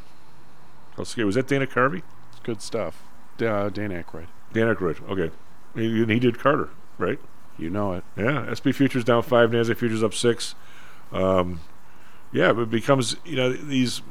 How 0.96 1.04
scary 1.04 1.24
was 1.26 1.36
that? 1.36 1.46
Dana 1.46 1.66
Carvey, 1.66 2.02
It's 2.32 2.40
good 2.42 2.60
stuff. 2.60 3.02
D- 3.38 3.46
Uh, 3.46 3.68
Dan 3.70 3.90
Aykroyd. 3.90 4.26
Dan 4.52 4.66
Aykroyd. 4.74 5.08
Okay, 5.08 5.30
he, 5.74 6.04
he 6.04 6.18
did 6.18 6.38
Carter, 6.40 6.68
right? 6.98 7.18
You 7.56 7.70
know 7.70 7.92
it. 7.92 8.04
Yeah, 8.16 8.52
SP 8.52 8.74
futures 8.74 9.04
down 9.04 9.22
five, 9.22 9.50
Nasdaq 9.50 9.76
futures 9.76 10.02
up 10.02 10.12
six. 10.14 10.54
Um, 11.12 11.60
yeah, 12.32 12.52
but 12.52 12.62
it 12.62 12.70
becomes 12.70 13.16
you 13.24 13.36
know 13.36 13.52
these. 13.52 14.02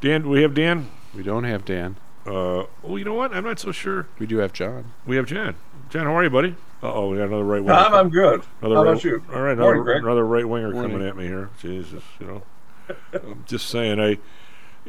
Dan, 0.00 0.28
we 0.28 0.42
have 0.42 0.54
Dan. 0.54 0.88
We 1.14 1.22
don't 1.22 1.44
have 1.44 1.64
Dan. 1.64 1.96
Uh, 2.26 2.64
well, 2.82 2.98
you 2.98 3.04
know 3.04 3.14
what? 3.14 3.34
I'm 3.34 3.44
not 3.44 3.58
so 3.58 3.72
sure. 3.72 4.06
We 4.18 4.26
do 4.26 4.38
have 4.38 4.52
John. 4.52 4.92
We 5.06 5.16
have 5.16 5.26
John. 5.26 5.56
John, 5.88 6.04
how 6.06 6.16
are 6.16 6.22
you, 6.22 6.30
buddy? 6.30 6.54
Uh 6.82 6.92
oh, 6.92 7.10
we 7.10 7.18
got 7.18 7.28
another 7.28 7.44
right 7.44 7.62
winger. 7.62 7.74
Tom, 7.74 7.94
I'm 7.94 8.08
good. 8.08 8.42
Another 8.60 8.74
How 8.76 8.82
right, 8.82 8.90
about 8.92 9.04
you? 9.04 9.24
All 9.34 9.42
right, 9.42 9.52
another, 9.52 9.82
Greg. 9.82 10.02
another 10.02 10.24
right 10.24 10.48
winger 10.48 10.70
Morning. 10.70 10.92
coming 10.92 11.06
at 11.06 11.16
me 11.16 11.26
here. 11.26 11.50
Jesus, 11.60 12.02
you 12.18 12.26
know. 12.26 12.42
I'm 13.12 13.44
just 13.46 13.68
saying, 13.68 14.00
I. 14.00 14.18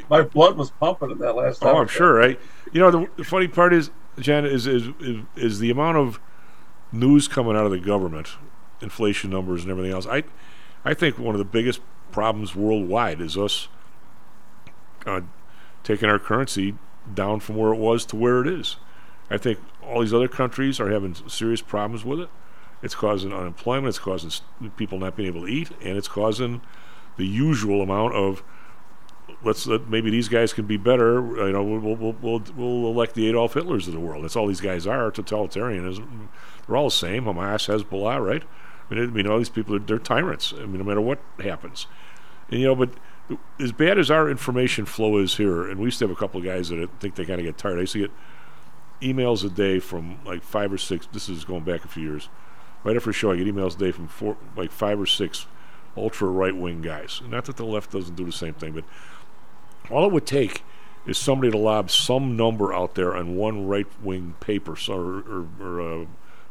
My 0.09 0.21
blood 0.21 0.55
was 0.55 0.71
pumping 0.71 1.11
in 1.11 1.17
that 1.17 1.35
last 1.35 1.61
time. 1.61 1.75
Oh, 1.75 1.79
I'm 1.79 1.87
sure, 1.87 2.13
right? 2.13 2.39
You 2.71 2.79
know, 2.79 2.91
the, 2.91 3.09
the 3.17 3.23
funny 3.25 3.49
part 3.49 3.73
is, 3.73 3.91
Jan, 4.19 4.45
is, 4.45 4.65
is 4.65 4.87
is 5.01 5.23
is 5.35 5.59
the 5.59 5.69
amount 5.69 5.97
of 5.97 6.19
news 6.93 7.27
coming 7.27 7.57
out 7.57 7.65
of 7.65 7.71
the 7.71 7.79
government, 7.79 8.29
inflation 8.81 9.29
numbers 9.29 9.63
and 9.63 9.71
everything 9.71 9.91
else. 9.91 10.07
I, 10.07 10.23
I 10.85 10.93
think 10.93 11.17
one 11.19 11.35
of 11.35 11.39
the 11.39 11.45
biggest 11.45 11.81
problems 12.11 12.55
worldwide 12.55 13.21
is 13.21 13.37
us 13.37 13.67
uh, 15.05 15.21
taking 15.83 16.09
our 16.09 16.19
currency 16.19 16.75
down 17.13 17.39
from 17.39 17.55
where 17.55 17.73
it 17.73 17.77
was 17.77 18.05
to 18.07 18.15
where 18.15 18.41
it 18.41 18.47
is. 18.47 18.77
I 19.29 19.37
think 19.37 19.59
all 19.81 20.01
these 20.01 20.13
other 20.13 20.27
countries 20.27 20.79
are 20.79 20.89
having 20.91 21.15
serious 21.27 21.61
problems 21.61 22.03
with 22.03 22.19
it. 22.19 22.29
It's 22.83 22.95
causing 22.95 23.31
unemployment. 23.31 23.89
It's 23.89 23.99
causing 23.99 24.31
people 24.75 24.99
not 24.99 25.15
being 25.15 25.27
able 25.27 25.45
to 25.45 25.51
eat, 25.51 25.69
and 25.81 25.97
it's 25.97 26.07
causing 26.07 26.61
the 27.17 27.25
usual 27.25 27.81
amount 27.81 28.15
of 28.15 28.43
let's 29.43 29.65
let 29.67 29.87
maybe 29.87 30.09
these 30.09 30.27
guys 30.27 30.53
can 30.53 30.65
be 30.65 30.77
better. 30.77 31.21
You 31.47 31.53
know, 31.53 31.63
we'll 31.63 31.95
we'll 31.95 32.15
we'll, 32.21 32.43
we'll 32.55 32.91
elect 32.91 33.15
the 33.15 33.27
Adolf 33.29 33.53
Hitlers 33.53 33.87
of 33.87 33.93
the 33.93 33.99
world. 33.99 34.23
That's 34.23 34.35
all 34.35 34.47
these 34.47 34.61
guys 34.61 34.87
are. 34.87 35.11
Totalitarianism. 35.11 36.27
They're 36.67 36.75
all 36.75 36.85
the 36.85 36.91
same. 36.91 37.25
Hamas, 37.25 37.67
Hezbollah, 37.67 38.23
right? 38.25 38.43
I 38.91 38.95
mean, 38.95 39.03
it- 39.03 39.15
you 39.15 39.23
know, 39.23 39.37
these 39.37 39.49
people 39.49 39.75
are 39.75 39.79
they're 39.79 39.99
tyrants. 39.99 40.53
I 40.55 40.65
mean, 40.65 40.77
no 40.77 40.83
matter 40.83 41.01
what 41.01 41.19
happens, 41.39 41.87
and 42.49 42.59
you 42.59 42.67
know, 42.67 42.75
but 42.75 42.89
as 43.59 43.71
bad 43.71 43.97
as 43.97 44.11
our 44.11 44.29
information 44.29 44.85
flow 44.85 45.17
is 45.17 45.37
here, 45.37 45.69
and 45.69 45.79
we 45.79 45.85
used 45.85 45.99
to 45.99 46.05
have 46.05 46.11
a 46.11 46.19
couple 46.19 46.39
of 46.39 46.45
guys 46.45 46.69
that 46.69 46.79
I 46.79 46.87
think 46.99 47.15
they 47.15 47.25
kind 47.25 47.39
of 47.39 47.45
get 47.45 47.57
tired. 47.57 47.77
I 47.77 47.81
used 47.81 47.93
to 47.93 47.99
get 47.99 48.11
emails 49.01 49.45
a 49.45 49.49
day 49.49 49.79
from 49.79 50.19
like 50.25 50.43
five 50.43 50.71
or 50.73 50.77
six. 50.77 51.07
This 51.11 51.29
is 51.29 51.45
going 51.45 51.63
back 51.63 51.85
a 51.85 51.87
few 51.87 52.03
years. 52.03 52.29
Right 52.83 52.95
after 52.95 53.11
a 53.11 53.13
show, 53.13 53.31
I 53.31 53.37
get 53.37 53.47
emails 53.47 53.75
a 53.75 53.79
day 53.79 53.91
from 53.91 54.07
four, 54.07 54.37
like 54.55 54.71
five 54.71 54.99
or 54.99 55.05
six 55.05 55.45
ultra 55.95 56.27
right 56.27 56.55
wing 56.55 56.81
guys. 56.81 57.21
Not 57.27 57.45
that 57.45 57.57
the 57.57 57.65
left 57.65 57.91
doesn't 57.91 58.15
do 58.15 58.25
the 58.25 58.31
same 58.31 58.53
thing, 58.53 58.73
but 58.73 58.83
all 59.89 60.05
it 60.05 60.11
would 60.11 60.25
take 60.25 60.63
is 61.05 61.17
somebody 61.17 61.51
to 61.51 61.57
lob 61.57 61.89
some 61.89 62.35
number 62.35 62.73
out 62.73 62.95
there 62.95 63.15
on 63.15 63.35
one 63.35 63.65
right 63.67 63.87
wing 64.03 64.35
paper 64.39 64.75
or, 64.89 65.19
or, 65.19 65.47
or 65.59 65.81
uh, 65.81 66.05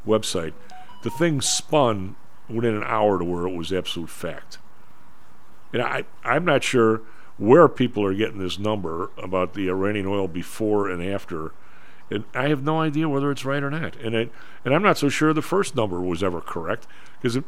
website. 0.07 0.53
The 1.03 1.11
thing 1.11 1.41
spun 1.41 2.17
within 2.51 2.75
an 2.75 2.85
hour 2.85 3.19
to 3.19 3.25
where 3.25 3.47
it 3.47 3.55
was 3.55 3.73
absolute 3.73 4.11
fact. 4.11 4.59
And 5.73 5.83
I, 5.83 6.05
I'm 6.25 6.45
not 6.45 6.65
sure 6.65 7.03
where 7.39 7.69
people 7.69 8.05
are 8.05 8.15
getting 8.15 8.39
this 8.39 8.59
number 8.59 9.11
about 9.17 9.55
the 9.55 9.69
Iranian 9.69 10.07
oil 10.07 10.29
before 10.29 10.91
and 10.91 11.03
after. 11.03 11.53
And 12.11 12.25
I 12.35 12.49
have 12.49 12.63
no 12.63 12.81
idea 12.81 13.09
whether 13.09 13.31
it's 13.31 13.45
right 13.45 13.63
or 13.63 13.71
not. 13.71 13.97
And 13.97 14.15
it, 14.15 14.33
and 14.65 14.75
I'm 14.75 14.83
not 14.83 14.99
so 14.99 15.09
sure 15.09 15.33
the 15.33 15.41
first 15.41 15.77
number 15.77 16.01
was 16.01 16.23
ever 16.23 16.41
correct 16.41 16.87
because 17.21 17.39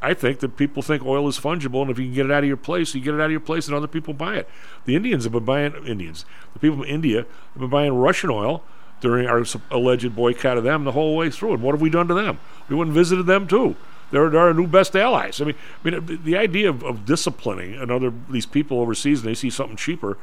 I 0.00 0.14
think 0.14 0.40
that 0.40 0.56
people 0.56 0.82
think 0.82 1.04
oil 1.04 1.28
is 1.28 1.38
fungible, 1.38 1.82
and 1.82 1.90
if 1.90 1.98
you 1.98 2.06
can 2.06 2.14
get 2.14 2.26
it 2.26 2.32
out 2.32 2.44
of 2.44 2.48
your 2.48 2.56
place, 2.56 2.94
you 2.94 3.00
get 3.00 3.14
it 3.14 3.20
out 3.20 3.26
of 3.26 3.30
your 3.32 3.40
place, 3.40 3.66
and 3.66 3.76
other 3.76 3.88
people 3.88 4.14
buy 4.14 4.36
it. 4.36 4.48
The 4.86 4.96
Indians 4.96 5.24
have 5.24 5.32
been 5.32 5.44
buying 5.44 5.74
Indians. 5.86 6.24
The 6.54 6.60
people 6.60 6.78
from 6.78 6.86
India 6.86 7.26
have 7.52 7.60
been 7.60 7.68
buying 7.68 7.94
Russian 7.94 8.30
oil 8.30 8.62
during 9.00 9.26
our 9.26 9.44
alleged 9.70 10.14
boycott 10.14 10.56
of 10.56 10.64
them 10.64 10.84
the 10.84 10.92
whole 10.92 11.16
way 11.16 11.30
through. 11.30 11.54
And 11.54 11.62
what 11.62 11.72
have 11.72 11.80
we 11.80 11.90
done 11.90 12.08
to 12.08 12.14
them? 12.14 12.38
We 12.68 12.76
went 12.76 12.88
and 12.88 12.94
visited 12.94 13.26
them 13.26 13.46
too. 13.46 13.76
They're, 14.10 14.30
they're 14.30 14.40
our 14.40 14.54
new 14.54 14.66
best 14.66 14.96
allies. 14.96 15.40
I 15.40 15.44
mean, 15.44 15.54
I 15.84 15.90
mean, 15.90 16.20
the, 16.24 16.36
idea 16.36 16.70
of, 16.70 16.82
of 16.82 17.04
disciplining 17.04 17.74
another 17.74 18.12
these 18.30 18.46
people 18.46 18.80
overseas 18.80 19.20
and 19.20 19.28
they 19.28 19.34
see 19.34 19.50
something 19.50 19.76
cheaper, 19.76 20.16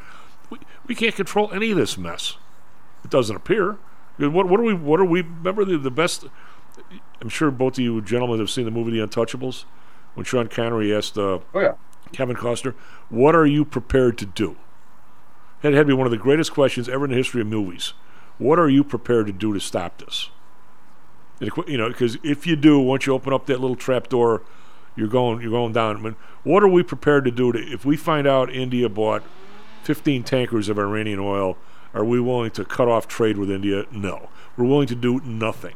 we, 0.49 0.59
we 0.87 0.95
can't 0.95 1.15
control 1.15 1.51
any 1.51 1.71
of 1.71 1.77
this 1.77 1.97
mess. 1.97 2.37
It 3.03 3.11
doesn't 3.11 3.35
appear. 3.35 3.77
What, 4.17 4.47
what 4.47 4.59
are 4.59 4.63
we? 4.63 4.73
What 4.73 4.99
are 4.99 5.05
we? 5.05 5.21
Remember 5.21 5.65
the, 5.65 5.77
the 5.77 5.91
best. 5.91 6.25
I'm 7.21 7.29
sure 7.29 7.51
both 7.51 7.73
of 7.73 7.79
you 7.79 8.01
gentlemen 8.01 8.39
have 8.39 8.49
seen 8.49 8.65
the 8.65 8.71
movie 8.71 8.91
The 8.91 9.05
Untouchables, 9.05 9.65
when 10.13 10.25
Sean 10.25 10.47
Connery 10.47 10.95
asked 10.95 11.17
uh, 11.17 11.39
Oh, 11.53 11.59
yeah. 11.59 11.73
Kevin 12.11 12.35
Costner, 12.35 12.73
"What 13.09 13.35
are 13.35 13.45
you 13.45 13.65
prepared 13.65 14.17
to 14.19 14.25
do?" 14.25 14.55
That 15.61 15.73
had 15.73 15.81
to 15.81 15.85
be 15.85 15.93
one 15.93 16.07
of 16.07 16.11
the 16.11 16.17
greatest 16.17 16.53
questions 16.53 16.87
ever 16.87 17.05
in 17.05 17.11
the 17.11 17.17
history 17.17 17.41
of 17.41 17.47
movies. 17.47 17.93
What 18.37 18.57
are 18.59 18.69
you 18.69 18.83
prepared 18.83 19.27
to 19.27 19.33
do 19.33 19.53
to 19.53 19.59
stop 19.59 19.97
this? 19.97 20.29
You 21.39 21.77
know, 21.77 21.89
because 21.89 22.17
if 22.23 22.47
you 22.47 22.55
do, 22.55 22.79
once 22.79 23.05
you 23.05 23.13
open 23.13 23.33
up 23.33 23.45
that 23.47 23.59
little 23.59 23.75
trap 23.75 24.07
door, 24.07 24.41
you're 24.95 25.09
going 25.09 25.41
you're 25.41 25.51
going 25.51 25.73
down. 25.73 25.97
I 25.97 25.99
mean, 25.99 26.15
what 26.43 26.63
are 26.63 26.67
we 26.67 26.83
prepared 26.83 27.25
to 27.25 27.31
do 27.31 27.51
to 27.51 27.59
if 27.59 27.85
we 27.85 27.97
find 27.97 28.25
out 28.25 28.49
India 28.49 28.87
bought 28.87 29.23
15 29.83 30.23
tankers 30.23 30.69
of 30.69 30.79
Iranian 30.79 31.19
oil? 31.19 31.57
Are 31.93 32.03
we 32.03 32.19
willing 32.19 32.51
to 32.51 32.65
cut 32.65 32.87
off 32.87 33.07
trade 33.07 33.37
with 33.37 33.49
India? 33.49 33.85
No, 33.91 34.29
we're 34.57 34.65
willing 34.65 34.87
to 34.87 34.95
do 34.95 35.21
nothing. 35.21 35.75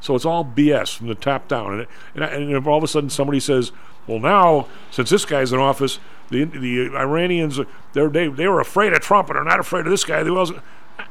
So 0.00 0.14
it's 0.14 0.24
all 0.26 0.44
BS 0.44 0.96
from 0.96 1.06
the 1.06 1.14
top 1.14 1.48
down. 1.48 1.80
And, 1.80 1.86
and, 2.14 2.24
and 2.24 2.52
if 2.52 2.66
all 2.66 2.76
of 2.76 2.84
a 2.84 2.88
sudden 2.88 3.08
somebody 3.08 3.40
says, 3.40 3.72
well, 4.06 4.18
now, 4.18 4.68
since 4.90 5.08
this 5.08 5.24
guy's 5.24 5.50
in 5.50 5.58
office, 5.58 5.98
the, 6.28 6.44
the 6.44 6.94
Iranians, 6.94 7.58
they're, 7.94 8.10
they, 8.10 8.28
they 8.28 8.46
were 8.48 8.60
afraid 8.60 8.92
of 8.92 9.00
Trump 9.00 9.30
and 9.30 9.38
are 9.38 9.44
not 9.44 9.60
afraid 9.60 9.86
of 9.86 9.90
this 9.90 10.04
guy. 10.04 10.22
They 10.22 10.30
wasn't. 10.30 10.60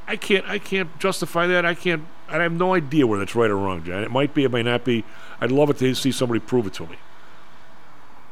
I- 0.07 0.15
can't, 0.15 0.45
I 0.47 0.59
can't 0.59 0.97
justify 0.99 1.47
that. 1.47 1.65
I 1.65 1.73
can't, 1.73 2.03
I 2.29 2.41
have 2.41 2.53
no 2.53 2.73
idea 2.73 3.07
whether 3.07 3.23
it's 3.23 3.35
right 3.35 3.49
or 3.49 3.57
wrong, 3.57 3.83
John. 3.83 4.03
It 4.03 4.11
might 4.11 4.33
be, 4.33 4.43
it 4.43 4.51
might 4.51 4.65
not 4.65 4.83
be. 4.83 5.03
I'd 5.41 5.51
love 5.51 5.69
it 5.69 5.77
to 5.77 5.93
see 5.95 6.11
somebody 6.11 6.39
prove 6.39 6.67
it 6.67 6.73
to 6.75 6.87
me. 6.87 6.97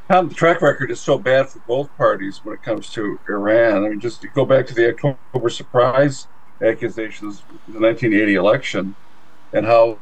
Tom, 0.10 0.28
the 0.28 0.36
track 0.36 0.62
record 0.62 0.92
is 0.92 1.00
so 1.00 1.18
bad 1.18 1.50
for 1.50 1.60
both 1.60 1.98
parties 1.98 2.42
when 2.44 2.54
it 2.54 2.62
comes 2.64 2.90
to 2.92 3.18
Iran. 3.30 3.86
I 3.86 3.90
mean, 3.90 4.00
just 4.00 4.26
go 4.34 4.46
back 4.46 4.68
to 4.68 4.74
the 4.74 4.90
October 4.90 5.50
surprise 5.50 6.28
accusations 6.62 7.42
the 7.68 7.80
1980 7.80 8.36
election 8.36 8.96
and 9.54 9.66
how 9.66 10.00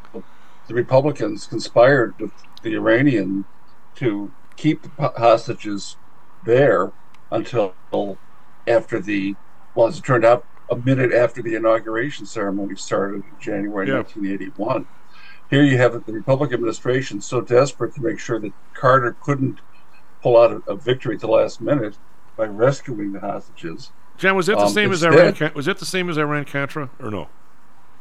the 0.68 0.74
Republicans 0.74 1.46
conspired 1.48 2.20
with 2.20 2.32
the 2.64 2.76
Iranian 2.76 3.46
to 3.96 4.32
keep 4.56 4.84
the 4.84 5.10
hostages 5.18 5.96
there 6.44 6.92
until 7.32 7.74
after 8.68 9.00
the, 9.00 9.36
well, 9.76 9.88
as 9.88 10.00
it 10.00 10.04
turned 10.04 10.26
out, 10.26 10.46
a 10.70 10.76
minute 10.78 11.14
after 11.14 11.42
the 11.42 11.56
inauguration 11.56 12.26
ceremony 12.26 12.76
started 12.76 13.24
in 13.26 13.38
January 13.40 13.88
Yeah. 13.88 13.96
1981. 13.98 14.88
here 15.50 15.64
you 15.64 15.78
have 15.78 15.94
the 16.06 16.14
Republican 16.14 16.56
administration 16.56 17.22
so 17.22 17.42
desperate 17.42 17.94
to 17.96 18.02
make 18.02 18.20
sure 18.20 18.40
that 18.40 18.54
Carter 18.74 19.18
couldn't 19.20 19.60
pull 20.22 20.38
out 20.38 20.52
a, 20.52 20.72
a 20.72 20.76
victory 20.78 21.16
at 21.16 21.22
the 21.22 21.28
last 21.28 21.60
minute 21.62 21.98
by 22.38 22.46
rescuing 22.46 23.12
the 23.14 23.20
hostages. 23.20 23.92
John, 24.18 24.36
was 24.36 24.48
that 24.48 24.58
the 24.58 24.66
Um, 24.66 24.70
same 24.74 24.92
as 24.92 25.04
Iran? 25.04 25.34
Was 25.56 25.66
that 25.66 25.80
the 25.80 25.86
same 25.86 26.10
as 26.10 26.18
Iran 26.18 26.46
Contra, 26.46 26.92
or 27.00 27.10
no? 27.10 27.30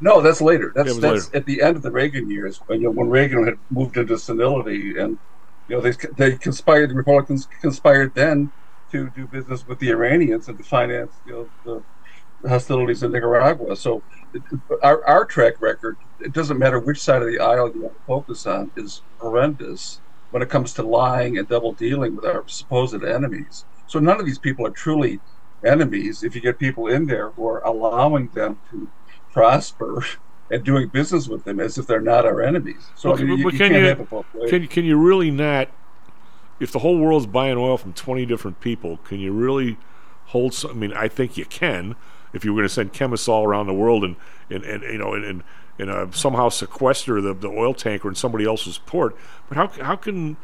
No, 0.00 0.20
that's 0.20 0.40
later. 0.40 0.72
That's 0.74 0.94
Yeah, 0.94 1.00
that's 1.00 1.26
later. 1.26 1.36
at 1.36 1.46
the 1.46 1.62
end 1.62 1.76
of 1.76 1.82
the 1.82 1.90
Reagan 1.90 2.28
years 2.28 2.60
when 2.66 2.80
you 2.80 2.86
know, 2.88 2.92
when 2.92 3.08
Reagan 3.08 3.44
had 3.46 3.54
moved 3.70 3.96
into 3.96 4.18
senility, 4.18 4.96
and 4.98 5.18
you 5.68 5.76
know 5.76 5.80
they 5.80 5.92
they 6.16 6.36
conspired. 6.36 6.90
The 6.90 6.94
Republicans 6.94 7.46
conspired 7.60 8.14
then 8.14 8.52
to 8.90 9.10
do 9.10 9.26
business 9.26 9.64
with 9.66 9.78
the 9.78 9.90
Iranians 9.90 10.48
and 10.48 10.58
to 10.58 10.64
finance 10.64 11.20
you 11.24 11.32
know 11.32 11.50
the 11.64 11.84
hostilities 12.46 13.02
in 13.02 13.12
Nicaragua. 13.12 13.76
So 13.76 14.02
our 14.82 15.04
our 15.06 15.24
track 15.24 15.60
record, 15.60 15.96
it 16.20 16.32
doesn't 16.32 16.58
matter 16.58 16.78
which 16.78 17.00
side 17.00 17.22
of 17.22 17.28
the 17.28 17.38
aisle 17.40 17.72
you 17.74 17.82
want 17.82 17.94
to 17.94 18.04
focus 18.06 18.46
on, 18.46 18.70
is 18.76 19.02
horrendous 19.18 20.00
when 20.30 20.42
it 20.42 20.50
comes 20.50 20.72
to 20.74 20.82
lying 20.82 21.38
and 21.38 21.48
double 21.48 21.72
dealing 21.72 22.16
with 22.16 22.24
our 22.24 22.44
supposed 22.46 23.02
enemies. 23.02 23.64
So 23.86 23.98
none 23.98 24.20
of 24.20 24.26
these 24.26 24.38
people 24.38 24.66
are 24.66 24.70
truly 24.70 25.20
enemies 25.64 26.22
if 26.22 26.34
you 26.34 26.40
get 26.40 26.58
people 26.58 26.86
in 26.86 27.06
there 27.06 27.30
who 27.30 27.46
are 27.48 27.60
allowing 27.64 28.28
them 28.28 28.58
to 28.70 28.88
prosper 29.32 30.04
and 30.50 30.64
doing 30.64 30.88
business 30.88 31.28
with 31.28 31.44
them 31.44 31.60
as 31.60 31.78
if 31.78 31.86
they're 31.86 32.00
not 32.00 32.24
our 32.26 32.42
enemies. 32.42 32.86
So 32.94 33.12
Okay, 33.12 33.22
I 33.22 33.26
mean, 33.26 33.38
you, 33.38 33.50
you 33.50 33.58
can 33.58 33.72
you- 33.72 33.84
have 33.84 34.00
it 34.00 34.10
both 34.10 34.26
ways. 34.34 34.50
Can 34.50 34.66
can 34.68 34.84
you 34.84 34.98
really 34.98 35.30
not? 35.30 35.68
If 36.60 36.72
the 36.72 36.80
whole 36.80 36.98
world's 36.98 37.26
buying 37.26 37.56
oil 37.56 37.76
from 37.78 37.92
twenty 37.92 38.26
different 38.26 38.60
people, 38.60 38.98
can 38.98 39.20
you 39.20 39.32
really 39.32 39.78
hold? 40.26 40.54
Some, 40.54 40.72
I 40.72 40.74
mean, 40.74 40.92
I 40.92 41.08
think 41.08 41.36
you 41.36 41.44
can. 41.44 41.94
If 42.32 42.44
you 42.44 42.52
were 42.52 42.58
going 42.60 42.68
to 42.68 42.74
send 42.74 42.92
chemists 42.92 43.28
all 43.28 43.44
around 43.44 43.66
the 43.66 43.74
world 43.74 44.04
and 44.04 44.16
and, 44.50 44.64
and 44.64 44.82
you 44.82 44.98
know 44.98 45.14
and, 45.14 45.24
and, 45.24 45.44
and 45.78 45.90
uh, 45.90 46.10
somehow 46.10 46.48
sequester 46.48 47.20
the, 47.20 47.34
the 47.34 47.48
oil 47.48 47.74
tanker 47.74 48.08
in 48.08 48.14
somebody 48.14 48.44
else's 48.44 48.78
port, 48.78 49.16
but 49.48 49.56
how 49.56 49.68
how 49.84 49.96
can 49.96 50.36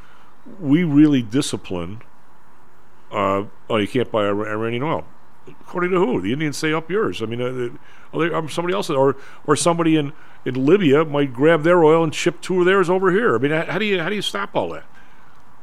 we 0.61 0.85
really 0.85 1.23
discipline? 1.23 2.03
Uh, 3.11 3.45
oh, 3.71 3.77
you 3.77 3.89
can't 3.89 4.11
buy 4.11 4.27
Iranian 4.27 4.83
oil. 4.83 5.05
According 5.47 5.91
to 5.91 5.99
who? 5.99 6.21
The 6.21 6.33
Indians 6.33 6.57
say 6.57 6.73
up 6.73 6.91
yours. 6.91 7.23
I 7.23 7.27
mean, 7.27 7.41
uh, 7.41 7.51
the- 7.51 7.79
other, 8.15 8.35
um, 8.35 8.49
somebody 8.49 8.75
else, 8.75 8.89
or 8.91 9.17
or 9.47 9.57
somebody 9.57 9.97
in, 9.97 10.13
in 10.45 10.65
Libya 10.65 11.05
might 11.05 11.33
grab 11.33 11.65
their 11.65 11.83
oil 11.83 12.05
and 12.05 12.15
ship 12.15 12.41
two 12.41 12.61
of 12.61 12.67
theirs 12.67 12.89
over 12.89 13.11
here. 13.11 13.35
I 13.35 13.39
mean, 13.39 13.51
how 13.51 13.79
do 13.79 13.85
you 13.85 14.01
how 14.01 14.09
do 14.09 14.15
you 14.15 14.23
stop 14.23 14.51
all 14.55 14.71
that? 14.71 14.85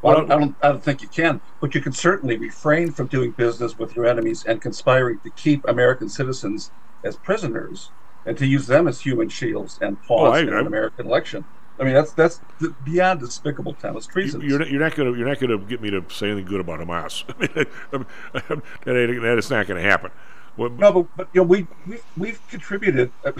Well, 0.02 0.16
I, 0.16 0.20
don't, 0.20 0.32
I, 0.32 0.38
don't, 0.40 0.58
I 0.64 0.68
don't 0.70 0.84
think 0.84 1.02
you 1.02 1.08
can, 1.10 1.42
but 1.60 1.76
you 1.76 1.82
can 1.82 1.94
certainly 1.94 2.38
refrain 2.38 2.92
from 2.92 3.08
doing 3.08 3.34
business 3.34 3.78
with 3.78 3.96
your 3.96 4.06
enemies 4.08 4.44
and 4.46 4.62
conspiring 4.62 5.20
to 5.24 5.32
keep 5.32 5.68
American 5.68 6.10
citizens 6.10 6.72
as 7.04 7.18
prisoners 7.18 7.92
and 8.26 8.38
to 8.38 8.46
use 8.48 8.68
them 8.68 8.88
as 8.88 9.02
human 9.02 9.30
shields 9.30 9.78
and 9.82 10.02
pawns 10.02 10.38
Oh, 10.38 10.48
in 10.48 10.54
an 10.54 10.68
American 10.68 11.06
election. 11.06 11.46
I 11.80 11.84
mean, 11.84 11.94
that's 11.94 12.14
that's 12.14 12.42
th- 12.60 12.74
beyond 12.84 13.22
despicable, 13.22 13.74
Tom. 13.76 13.98
It's 13.98 14.06
treason. 14.08 14.42
You're 14.42 14.60
not, 14.60 14.70
you're 14.70 14.80
not 14.80 14.96
gonna 14.96 15.14
you're 15.18 15.28
not 15.28 15.40
gonna 15.40 15.58
get 15.58 15.82
me 15.82 15.90
to 15.90 16.06
say 16.10 16.28
anything 16.28 16.46
good 16.46 16.62
about 16.62 16.80
Hamas. 16.80 17.24
I 17.92 17.98
mean, 17.98 18.62
that, 18.86 19.38
is 19.38 19.50
not 19.50 19.68
going 19.68 19.82
to 19.82 19.90
happen. 19.90 20.12
Well, 20.58 20.70
No, 20.70 20.92
but, 20.92 21.08
but 21.16 21.30
you 21.34 21.42
know, 21.42 21.46
we 21.48 21.68
we've, 21.88 22.04
we've 22.16 22.48
contributed, 22.48 23.14
uh, 23.26 23.32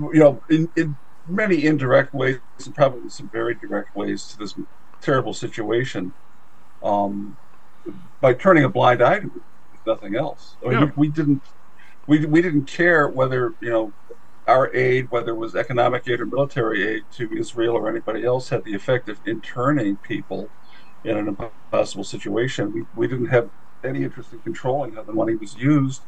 you 0.00 0.20
know, 0.20 0.42
in, 0.48 0.70
in 0.76 0.96
many 1.26 1.64
indirect 1.66 2.14
ways 2.14 2.40
and 2.64 2.74
probably 2.74 3.10
some 3.10 3.28
very 3.28 3.54
direct 3.54 3.94
ways 3.94 4.26
to 4.28 4.38
this 4.38 4.54
terrible 5.00 5.34
situation, 5.34 6.14
um, 6.82 7.36
by 8.20 8.34
turning 8.34 8.64
a 8.64 8.68
blind 8.70 9.02
eye 9.02 9.20
to 9.20 9.26
it, 9.26 9.42
if 9.72 9.80
nothing 9.86 10.16
else. 10.16 10.58
I 10.64 10.70
mean, 10.70 10.80
Yeah. 10.80 10.90
we, 10.96 11.10
didn't 11.10 11.42
we 12.06 12.26
we 12.26 12.42
didn't 12.42 12.66
care 12.66 13.08
whether 13.08 13.54
you 13.60 13.70
know 13.70 13.94
our 14.46 14.74
aid, 14.74 15.06
whether 15.10 15.32
it 15.32 15.36
was 15.38 15.54
economic 15.54 16.04
aid 16.08 16.20
or 16.20 16.26
military 16.26 16.86
aid 16.86 17.04
to 17.12 17.30
Israel 17.38 17.76
or 17.76 17.88
anybody 17.88 18.24
else, 18.24 18.48
had 18.48 18.64
the 18.64 18.74
effect 18.74 19.08
of 19.08 19.20
interning 19.26 19.98
people 19.98 20.52
in 21.04 21.16
an 21.16 21.28
impossible 21.72 22.04
situation. 22.04 22.72
We, 22.72 22.84
we 22.94 23.08
didn't 23.08 23.28
have 23.28 23.50
any 23.84 24.04
interest 24.04 24.32
in 24.32 24.40
controlling 24.42 24.94
how 24.94 25.04
the 25.04 25.12
money 25.14 25.36
was 25.36 25.54
used. 25.54 26.06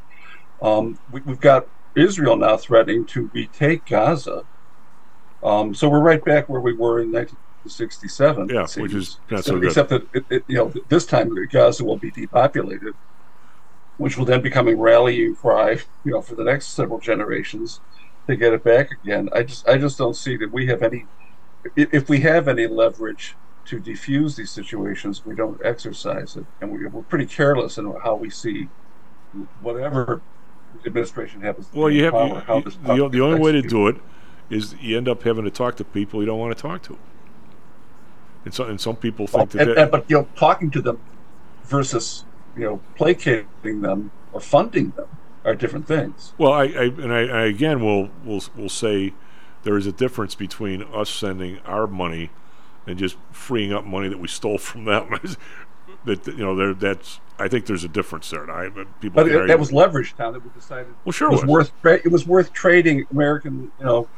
Um, 0.63 0.99
we, 1.09 1.23
we've 1.23 1.41
got 1.41 1.67
Israel 1.97 2.37
now 2.37 2.57
threatening 2.57 3.07
to 3.09 3.31
retake 3.35 3.87
Gaza. 3.87 4.45
Um, 5.43 5.75
so 5.75 5.89
we're 5.89 6.01
right 6.01 6.25
back 6.25 6.49
where 6.49 6.61
we 6.61 6.75
were 6.77 7.01
in 7.01 7.11
1967. 7.65 8.49
Yeah, 8.49 8.67
which 8.83 8.95
is 8.95 9.19
not 9.31 9.45
so 9.45 9.59
good. 9.59 9.67
Except 9.69 9.91
that 9.91 10.03
it, 10.15 10.25
it, 10.31 10.45
you 10.49 10.57
know 10.57 10.73
this 10.89 11.07
time 11.07 11.31
Gaza 11.51 11.85
will 11.85 11.99
be 11.99 12.11
depopulated, 12.11 12.95
which 13.99 14.17
will 14.17 14.25
then 14.25 14.41
become 14.43 14.69
a 14.69 14.75
rallying 14.75 15.35
cry, 15.37 15.79
you 16.05 16.13
know, 16.13 16.23
for 16.23 16.35
the 16.35 16.45
next 16.45 16.69
several 16.69 16.99
generations 16.99 17.81
to 18.29 18.37
get 18.37 18.53
it 18.53 18.65
back 18.65 18.89
again. 19.03 19.29
I 19.33 19.43
just 19.43 19.69
I 19.69 19.77
just 19.79 19.99
don't 19.99 20.17
see 20.17 20.37
that 20.39 20.51
we 20.53 20.67
have 20.67 20.83
any. 20.83 21.07
If 21.77 22.09
we 22.09 22.21
have 22.21 22.49
any 22.49 22.67
leverage 22.67 23.37
to 23.67 23.79
defuse 23.79 24.37
these 24.37 24.51
situations, 24.51 25.27
we 25.27 25.35
don't 25.35 25.61
exercise 25.63 26.35
it, 26.37 26.47
and 26.63 26.73
we, 26.73 26.87
we're 26.87 27.03
pretty 27.03 27.27
careless 27.27 27.77
in 27.77 27.93
how 28.03 28.15
we 28.17 28.31
see 28.31 28.69
whatever 29.61 30.23
administration 30.87 31.43
happens. 31.43 31.69
To 31.69 31.79
well, 31.79 31.91
you 31.91 32.05
have 32.05 32.13
power, 32.15 32.43
you- 32.59 32.63
the, 32.63 33.09
the 33.11 33.21
only 33.21 33.39
way 33.39 33.53
to 33.53 33.61
do 33.61 33.89
it 33.89 33.97
is 34.49 34.75
you 34.81 34.97
end 34.97 35.09
up 35.09 35.23
having 35.23 35.45
to 35.45 35.51
talk 35.51 35.77
to 35.77 35.85
people 35.85 36.21
you 36.21 36.27
don't 36.27 36.39
want 36.39 36.57
to 36.57 36.61
talk 36.61 36.83
to. 36.85 36.99
And 38.45 38.55
so 38.55 38.65
and 38.65 38.81
some 38.81 38.97
people 38.97 39.27
think 39.27 39.51
that, 39.51 39.61
and, 39.61 39.71
that 39.71 39.79
and- 39.79 39.91
but 39.91 40.05
you 40.09 40.19
know, 40.19 40.29
talking 40.37 40.71
to 40.71 40.83
them 40.83 40.99
versus 41.65 42.25
you 42.57 42.65
know 42.65 42.81
placating 42.97 43.83
them 43.83 44.11
or 44.33 44.41
funding 44.41 44.91
them 44.91 45.09
are 45.45 45.55
different 45.55 45.87
things. 45.87 46.33
Well, 46.39 46.53
I, 46.53 46.65
I 46.65 46.85
and 46.85 47.13
I, 47.13 47.21
I 47.21 47.45
again 47.47 47.83
will 47.85 48.11
will 48.25 48.43
will 48.57 48.69
say 48.69 49.15
there 49.63 49.77
is 49.77 49.87
a 49.87 49.93
difference 49.93 50.35
between 50.35 50.83
us 50.83 51.11
sending 51.11 51.59
our 51.61 51.87
money 51.87 52.31
and 52.87 52.99
just 52.99 53.17
freeing 53.31 53.73
up 53.73 53.85
money 53.85 54.09
that 54.09 54.19
we 54.19 54.29
stole 54.29 54.59
from 54.59 54.85
them. 54.85 55.11
that 56.05 56.27
you 56.27 56.37
know, 56.39 56.57
there 56.57 56.75
that's 56.75 57.21
I 57.39 57.49
think 57.49 57.67
there's 57.67 57.85
a 57.85 57.89
difference 57.89 58.31
there. 58.31 58.43
And 58.43 58.53
I 58.53 58.69
but 58.69 59.01
people 59.01 59.23
But 59.23 59.33
it, 59.33 59.49
that 59.49 59.59
was 59.59 59.73
leverage, 59.73 60.15
Tom. 60.17 60.33
That 60.33 60.45
we 60.45 60.51
decided. 60.51 60.95
Well, 61.05 61.13
sure 61.13 61.29
it 61.29 61.33
was, 61.33 61.43
was. 61.43 61.49
worth. 61.49 61.83
Tra- 61.83 61.95
it 62.05 62.11
was 62.11 62.27
worth 62.27 62.53
trading 62.53 63.07
American, 63.11 63.73
you 63.79 63.85
know, 63.85 64.09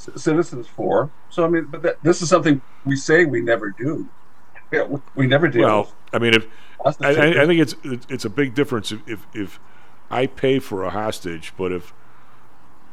citizens 0.00 0.66
for. 0.66 1.10
So 1.28 1.44
I 1.44 1.48
mean, 1.48 1.66
but 1.66 1.82
that, 1.82 2.02
this 2.02 2.22
is 2.22 2.28
something 2.28 2.60
we 2.84 2.96
say 2.96 3.24
we 3.24 3.40
never 3.40 3.70
do. 3.70 4.08
Yeah, 4.72 4.84
we, 4.84 5.00
we 5.14 5.26
never 5.26 5.48
do. 5.48 5.60
Well, 5.60 5.92
I 6.12 6.18
mean, 6.18 6.34
if 6.34 6.46
I, 6.84 6.90
I, 7.06 7.42
I 7.42 7.46
think 7.46 7.60
it's 7.60 7.74
it's- 7.84 8.24
a 8.24 8.30
big 8.30 8.54
difference 8.54 8.92
if, 8.92 9.00
if 9.06 9.26
if 9.34 9.60
I 10.10 10.26
pay 10.26 10.58
for 10.58 10.84
a 10.84 10.90
hostage, 10.90 11.52
but 11.56 11.72
if 11.72 11.92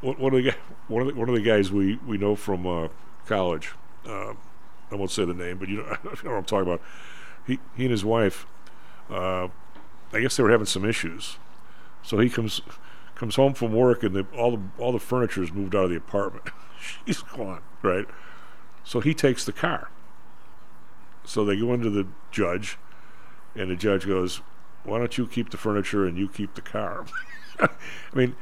one 0.01 0.33
of 0.33 0.43
the 0.43 0.53
one 0.87 1.01
of 1.03 1.07
the, 1.07 1.19
one 1.19 1.29
of 1.29 1.35
the 1.35 1.41
guys 1.41 1.71
we 1.71 1.99
we 2.05 2.17
know 2.17 2.35
from 2.35 2.67
uh, 2.67 2.87
college, 3.25 3.71
uh, 4.07 4.33
I 4.91 4.95
won't 4.95 5.11
say 5.11 5.25
the 5.25 5.33
name, 5.33 5.57
but 5.57 5.69
you 5.69 5.77
know, 5.77 5.83
you 6.03 6.09
know 6.23 6.31
what 6.31 6.37
I'm 6.37 6.43
talking 6.45 6.67
about. 6.67 6.81
He 7.45 7.59
he 7.75 7.83
and 7.83 7.91
his 7.91 8.03
wife, 8.03 8.45
uh, 9.09 9.47
I 10.11 10.19
guess 10.21 10.35
they 10.35 10.43
were 10.43 10.51
having 10.51 10.65
some 10.65 10.83
issues, 10.83 11.37
so 12.03 12.17
he 12.19 12.29
comes 12.29 12.61
comes 13.15 13.35
home 13.35 13.53
from 13.53 13.73
work 13.73 14.03
and 14.03 14.15
the, 14.15 14.25
all 14.37 14.51
the 14.57 14.61
all 14.77 14.91
the 14.91 14.99
furniture 14.99 15.41
is 15.41 15.51
moved 15.51 15.75
out 15.75 15.85
of 15.85 15.89
the 15.89 15.97
apartment. 15.97 16.49
She's 17.05 17.21
gone, 17.21 17.61
right? 17.81 18.05
So 18.83 18.99
he 18.99 19.13
takes 19.13 19.45
the 19.45 19.51
car. 19.51 19.89
So 21.23 21.43
they 21.43 21.57
go 21.57 21.73
into 21.73 21.89
the 21.89 22.07
judge, 22.31 22.77
and 23.55 23.69
the 23.69 23.75
judge 23.75 24.07
goes, 24.07 24.41
"Why 24.83 24.97
don't 24.97 25.17
you 25.17 25.27
keep 25.27 25.49
the 25.49 25.57
furniture 25.57 26.05
and 26.05 26.17
you 26.17 26.29
keep 26.29 26.55
the 26.55 26.61
car?" 26.61 27.05
I 27.59 27.69
mean, 28.13 28.35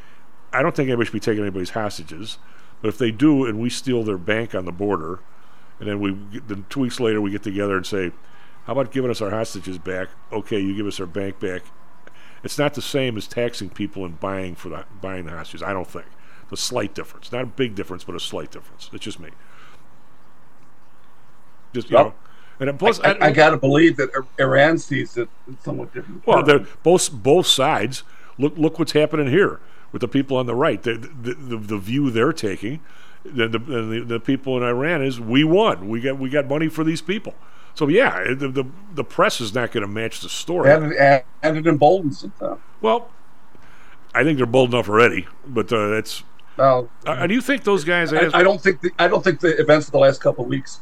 I 0.54 0.62
don't 0.62 0.76
think 0.76 0.88
anybody 0.88 1.06
should 1.08 1.14
be 1.14 1.20
taking 1.20 1.42
anybody's 1.42 1.72
hostages, 1.72 2.38
but 2.82 2.90
if 2.90 2.98
they 2.98 3.12
do, 3.12 3.46
and 3.46 3.60
we 3.60 3.70
steal 3.70 4.04
their 4.04 4.18
bank 4.18 4.54
on 4.54 4.66
the 4.66 4.72
border, 4.72 5.20
and 5.80 5.90
then 5.90 6.00
we 6.00 6.12
then 6.40 6.66
two 6.70 6.82
weeks 6.82 7.00
later 7.00 7.20
we 7.20 7.32
get 7.32 7.44
together 7.44 7.76
and 7.76 7.86
say, 7.86 8.12
"How 8.66 8.74
about 8.74 8.92
giving 8.92 9.10
us 9.10 9.22
our 9.22 9.32
hostages 9.32 9.80
back?" 9.80 10.10
Okay, 10.32 10.60
you 10.60 10.76
give 10.76 10.88
us 10.88 11.00
our 11.00 11.08
bank 11.08 11.40
back. 11.40 11.64
It's 12.44 12.60
not 12.60 12.76
the 12.76 12.82
same 12.82 13.18
as 13.18 13.28
taxing 13.28 13.72
people 13.72 14.06
and 14.06 14.20
buying 14.20 14.56
for 14.56 14.70
the 14.70 14.86
buying 15.02 15.26
the 15.26 15.32
hostages. 15.32 15.64
I 15.64 15.74
don't 15.74 15.88
think. 15.88 16.06
A 16.52 16.58
slight 16.58 16.96
difference, 16.96 17.32
not 17.32 17.44
a 17.44 17.48
big 17.48 17.76
difference, 17.76 18.04
but 18.04 18.16
a 18.16 18.20
slight 18.20 18.52
difference. 18.52 18.90
It's 18.94 19.04
just 19.06 19.20
me. 19.20 19.30
Just 21.74 21.90
you 21.90 21.98
Well, 21.98 21.98
know, 21.98 22.16
and 22.60 22.80
plus, 22.80 23.00
I, 23.04 23.12
I, 23.12 23.28
I 23.28 23.32
got 23.32 23.52
to 23.52 23.58
believe 23.58 23.98
that 23.98 24.10
Iran 24.40 24.78
sees 24.78 25.18
it 25.18 25.30
somewhat 25.64 25.94
different. 25.94 26.24
Well, 26.26 26.44
they're 26.44 26.66
both 26.84 27.12
both 27.12 27.48
sides. 27.48 28.04
Look 28.38 28.58
look 28.58 28.80
what's 28.80 28.94
happening 28.94 29.28
here 29.28 29.60
with 29.92 30.02
the 30.02 30.08
people 30.08 30.38
on 30.38 30.46
the 30.46 30.56
right. 30.56 30.82
The 30.82 30.96
the, 30.98 31.34
the, 31.36 31.58
the 31.58 31.78
view 31.78 32.12
they're 32.12 32.34
taking, 32.34 32.82
the, 33.24 33.48
the, 33.48 33.60
the 33.60 34.04
the 34.08 34.20
people 34.20 34.58
in 34.58 34.64
Iran 34.64 35.04
is 35.04 35.20
we 35.20 35.44
won. 35.44 35.90
We 35.90 36.02
got 36.02 36.20
we 36.20 36.30
got 36.30 36.48
money 36.48 36.70
for 36.70 36.84
these 36.84 37.02
people. 37.02 37.36
So 37.76 37.88
yeah, 37.88 38.34
the 38.34 38.48
the, 38.50 38.66
the 38.94 39.04
press 39.04 39.42
is 39.42 39.54
not 39.54 39.72
going 39.72 39.84
to 39.86 39.88
match 39.92 40.22
the 40.22 40.30
story. 40.30 40.72
and, 40.76 40.94
it- 40.94 41.26
and 41.44 41.58
it 41.58 41.68
emboldens 41.68 42.22
them. 42.22 42.60
Well, 42.82 43.10
I 44.14 44.24
think 44.24 44.38
they're 44.38 44.46
bold 44.48 44.74
enough 44.74 44.90
already, 44.90 45.28
but 45.46 45.72
uh, 45.74 45.90
that's. 45.90 46.24
Well, 46.58 46.90
uh, 47.06 47.28
do 47.28 47.34
you 47.34 47.42
think 47.42 47.64
those 47.64 47.84
guys? 47.84 48.14
I, 48.14 48.30
I 48.34 48.44
don't 48.44 48.62
think 48.62 48.82
the, 48.82 48.92
I 48.98 49.08
don't 49.08 49.24
think 49.24 49.40
the 49.42 49.60
events 49.60 49.88
of 49.88 49.92
the 49.92 50.00
last 50.00 50.22
couple 50.22 50.44
of 50.46 50.50
weeks 50.50 50.82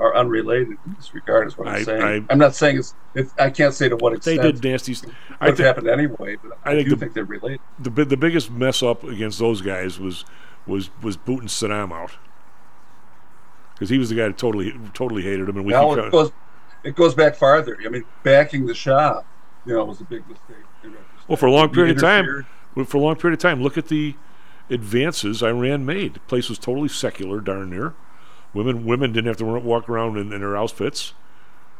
are 0.00 0.14
unrelated 0.16 0.68
in 0.84 0.94
this 0.96 1.14
regard. 1.14 1.46
Is 1.46 1.56
what 1.56 1.68
I'm 1.68 1.74
I- 1.76 1.82
saying. 1.82 2.26
I- 2.28 2.32
am 2.32 2.38
not 2.38 2.54
saying 2.54 2.78
it's, 2.78 2.94
it's. 3.14 3.32
I 3.38 3.48
can't 3.50 3.72
say 3.72 3.88
to 3.88 3.96
what 3.96 4.12
extent 4.12 4.42
They 4.42 4.52
did 4.52 4.64
nasty. 4.64 4.94
st- 4.94 5.14
I 5.40 5.46
think 5.46 5.60
happened 5.60 5.88
anyway, 5.88 6.36
but 6.42 6.58
I, 6.64 6.72
I 6.72 6.74
think 6.74 6.88
do 6.88 6.94
the- 6.94 7.00
think 7.00 7.14
they're 7.14 7.24
related. 7.24 7.60
the 7.78 7.90
the 8.04 8.16
biggest 8.16 8.50
mess 8.50 8.82
up 8.82 9.02
against 9.04 9.38
those 9.38 9.60
guys 9.62 9.98
was 9.98 10.24
was 10.66 10.90
was 11.02 11.16
booting 11.16 11.48
Saddam 11.48 11.92
out. 11.92 12.12
because 13.74 13.88
he 13.88 13.98
was 13.98 14.08
the 14.10 14.14
guy 14.16 14.26
that 14.28 14.38
totally 14.38 14.72
totally 14.92 15.22
hated 15.22 15.48
him, 15.48 15.56
and 15.56 15.64
we 15.64 15.72
Now 15.72 15.92
it 15.94 16.10
goes 16.12 16.32
it 16.82 16.94
goes 16.96 17.14
back 17.14 17.34
farther. 17.34 17.78
I 17.84 17.88
mean, 17.88 18.04
backing 18.22 18.66
the 18.66 18.74
Shah, 18.74 19.22
you 19.64 19.72
know, 19.74 19.84
was 19.86 20.00
a 20.00 20.04
big 20.04 20.22
mistake. 20.28 20.64
well 21.28 21.36
for 21.36 21.46
a 21.46 21.52
long 21.52 21.70
period 21.70 21.96
of 21.96 22.02
time. 22.02 22.46
For 22.86 22.96
a 22.96 23.00
long 23.00 23.14
period 23.16 23.38
of 23.38 23.40
time, 23.40 23.62
look 23.62 23.78
at 23.78 23.86
the 23.88 24.14
advances 24.70 25.42
Iran 25.42 25.84
made. 25.86 26.14
The 26.14 26.20
place 26.20 26.48
was 26.48 26.58
totally 26.58 26.88
secular, 26.88 27.40
darn 27.40 27.70
near. 27.70 27.94
Women 28.52 28.84
women 28.84 29.12
didn't 29.12 29.28
have 29.28 29.36
to 29.38 29.44
walk 29.44 29.88
around 29.88 30.16
in, 30.16 30.32
in 30.32 30.40
their 30.40 30.56
outfits. 30.56 31.12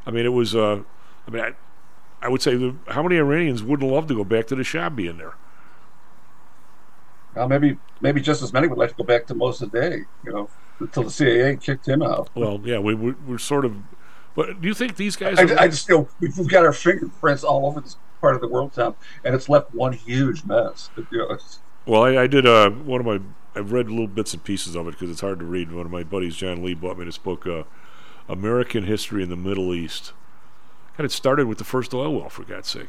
I 0.07 0.11
mean, 0.11 0.27
it 0.27 0.31
was. 0.33 0.55
Uh, 0.55 0.83
I 1.27 1.31
mean, 1.31 1.43
I, 1.43 1.55
I 2.23 2.29
would 2.29 2.43
say 2.43 2.57
the, 2.57 2.77
how 2.89 3.03
many 3.03 3.17
Iranians 3.17 3.63
wouldn't 3.63 3.91
love 3.91 4.07
to 4.09 4.15
go 4.15 4.25
back 4.25 4.47
to 4.49 4.57
the 4.57 4.65
Shah 4.65 4.91
being 4.91 5.19
there? 5.19 5.35
Well, 7.35 7.49
maybe 7.49 7.79
maybe 8.01 8.21
just 8.21 8.43
as 8.43 8.53
many 8.53 8.69
would 8.69 8.79
like 8.79 8.91
to 8.91 8.97
go 8.97 9.05
back 9.05 9.27
to 9.27 9.35
most 9.35 9.61
Mossadegh, 9.61 10.05
you 10.25 10.33
know, 10.33 10.49
until 10.79 11.03
the 11.05 11.11
CIA 11.11 11.57
kicked 11.57 11.87
him 11.89 12.03
out. 12.03 12.31
Well, 12.35 12.61
yeah, 12.65 12.79
we, 12.79 12.95
we 12.95 13.13
we're 13.13 13.39
sort 13.39 13.65
of. 13.65 13.77
But 14.35 14.61
do 14.61 14.69
you 14.69 14.75
think 14.75 14.97
these 14.97 15.17
guys? 15.17 15.39
I, 15.39 15.43
are- 15.43 15.59
I 15.59 15.69
just 15.69 15.89
you 15.89 15.97
know 15.97 16.09
we've 16.21 16.49
got 16.49 16.65
our 16.65 16.73
fingerprints 16.73 17.45
all 17.45 17.67
over 17.67 17.81
this 17.81 17.97
part 18.21 18.35
of 18.35 18.41
the 18.41 18.49
world, 18.49 18.73
Tom, 18.73 18.95
and 19.25 19.35
it's 19.35 19.49
left 19.49 19.75
one 19.75 19.93
huge 19.93 20.45
mess. 20.45 20.91
You 20.97 21.19
know, 21.19 21.39
Well, 21.87 22.03
I, 22.03 22.23
I 22.23 22.27
did 22.27 22.47
uh, 22.47 22.71
one 22.71 23.01
of 23.01 23.07
my. 23.07 23.21
I've 23.57 23.71
read 23.71 23.89
little 23.89 24.09
bits 24.09 24.33
and 24.35 24.43
pieces 24.43 24.75
of 24.75 24.89
it 24.89 24.93
because 24.93 25.11
it's 25.11 25.21
hard 25.21 25.39
to 25.39 25.45
read. 25.45 25.71
One 25.71 25.87
of 25.87 25.93
my 25.93 26.03
buddies, 26.03 26.35
John 26.37 26.65
Lee, 26.65 26.75
bought 26.75 26.99
me 26.99 27.05
this 27.05 27.19
book, 27.19 27.47
uh, 27.47 27.65
"American 28.29 28.85
History 28.85 29.23
in 29.23 29.29
the 29.29 29.37
Middle 29.37 29.75
East." 29.75 30.13
And 30.97 31.05
it 31.05 31.13
started 31.13 31.47
with 31.47 31.59
the 31.59 31.65
first 31.65 31.93
oil 31.93 32.15
well, 32.15 32.29
for 32.29 32.45
God's 32.45 32.69
sake. 32.69 32.89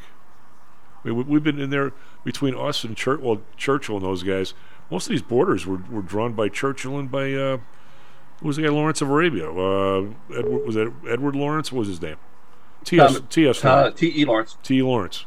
I 1.03 1.09
mean, 1.09 1.17
we, 1.17 1.23
we've 1.23 1.43
been 1.43 1.59
in 1.59 1.69
there 1.71 1.91
between 2.23 2.55
us 2.55 2.83
and 2.83 2.95
Church, 2.95 3.19
well, 3.19 3.41
Churchill 3.57 3.97
and 3.97 4.05
those 4.05 4.23
guys. 4.23 4.53
Most 4.91 5.07
of 5.07 5.11
these 5.11 5.23
borders 5.23 5.65
were, 5.65 5.81
were 5.89 6.03
drawn 6.03 6.33
by 6.33 6.49
Churchill 6.49 6.99
and 6.99 7.09
by 7.09 7.33
uh, 7.33 7.57
who 8.39 8.47
was 8.47 8.57
the 8.57 8.63
guy 8.63 8.69
Lawrence 8.69 9.01
of 9.01 9.09
Arabia? 9.09 9.51
Uh, 9.51 10.07
Edward 10.35 10.65
was 10.65 10.75
that 10.75 10.93
Edward 11.07 11.35
Lawrence? 11.35 11.71
What 11.71 11.79
was 11.79 11.87
his 11.87 12.01
name? 12.01 12.17
T.S. 12.83 13.13
Tom- 13.13 13.27
T.S. 13.27 13.61
Tom- 13.61 13.93
Lawrence. 14.25 14.57
T.E. 14.61 14.81
Lawrence. 14.81 15.25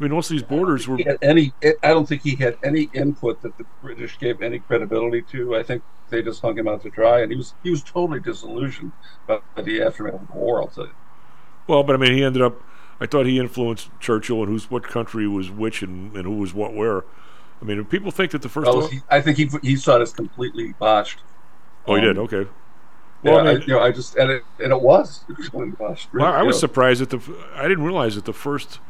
I 0.00 0.04
mean, 0.04 0.12
most 0.12 0.30
of 0.30 0.34
these 0.34 0.42
borders 0.42 0.88
were. 0.88 0.98
any. 1.20 1.52
I 1.62 1.88
don't 1.88 2.08
think 2.08 2.22
he 2.22 2.34
had 2.36 2.56
any 2.64 2.88
input 2.94 3.42
that 3.42 3.58
the 3.58 3.66
British 3.82 4.18
gave 4.18 4.40
any 4.40 4.58
credibility 4.58 5.20
to. 5.32 5.56
I 5.56 5.62
think 5.62 5.82
they 6.08 6.22
just 6.22 6.40
hung 6.40 6.56
him 6.58 6.66
out 6.68 6.82
to 6.82 6.90
dry, 6.90 7.20
and 7.20 7.30
he 7.30 7.36
was 7.36 7.54
he 7.62 7.70
was 7.70 7.82
totally 7.82 8.20
disillusioned 8.20 8.92
by 9.26 9.40
the 9.62 9.82
aftermath 9.82 10.14
of 10.14 10.26
the 10.28 10.32
war. 10.38 10.62
I'll 10.62 10.68
tell 10.68 10.86
you. 10.86 10.94
Well, 11.66 11.82
but 11.82 11.94
I 11.94 11.98
mean, 11.98 12.12
he 12.12 12.24
ended 12.24 12.42
up. 12.42 12.62
I 12.98 13.06
thought 13.06 13.26
he 13.26 13.38
influenced 13.38 13.90
Churchill 14.00 14.40
and 14.42 14.48
who's 14.48 14.70
what 14.70 14.84
country 14.84 15.26
was 15.28 15.50
which 15.50 15.82
and, 15.82 16.14
and 16.16 16.24
who 16.24 16.36
was 16.36 16.54
what 16.54 16.74
where. 16.74 17.04
I 17.62 17.64
mean, 17.66 17.84
people 17.84 18.10
think 18.10 18.32
that 18.32 18.42
the 18.42 18.48
first. 18.48 18.74
Well, 18.74 18.86
he, 18.86 19.00
I 19.10 19.20
think 19.20 19.36
he 19.36 19.50
he 19.62 19.76
saw 19.76 19.96
it 19.96 20.02
as 20.02 20.12
completely 20.14 20.72
botched. 20.78 21.22
oh, 21.86 21.94
he 21.94 22.00
um, 22.00 22.02
did. 22.02 22.18
Okay. 22.18 22.48
Well, 23.22 23.40
Well, 23.42 23.48
I 23.48 23.52
I, 23.52 23.52
you 23.66 23.74
know, 23.74 23.80
I 23.80 23.92
just 23.92 24.16
and 24.16 24.30
it 24.30 24.44
and 24.58 24.72
it 24.72 24.80
was 24.80 25.24
completely 25.26 25.72
botched. 25.72 26.10
well, 26.12 26.32
I 26.32 26.42
you 26.42 26.44
was 26.44 26.56
know. 26.56 26.60
surprised 26.60 27.00
that 27.00 27.10
the. 27.10 27.20
I 27.54 27.68
didn't 27.68 27.84
realize 27.84 28.14
that 28.16 28.24
the 28.24 28.32
first, 28.32 28.80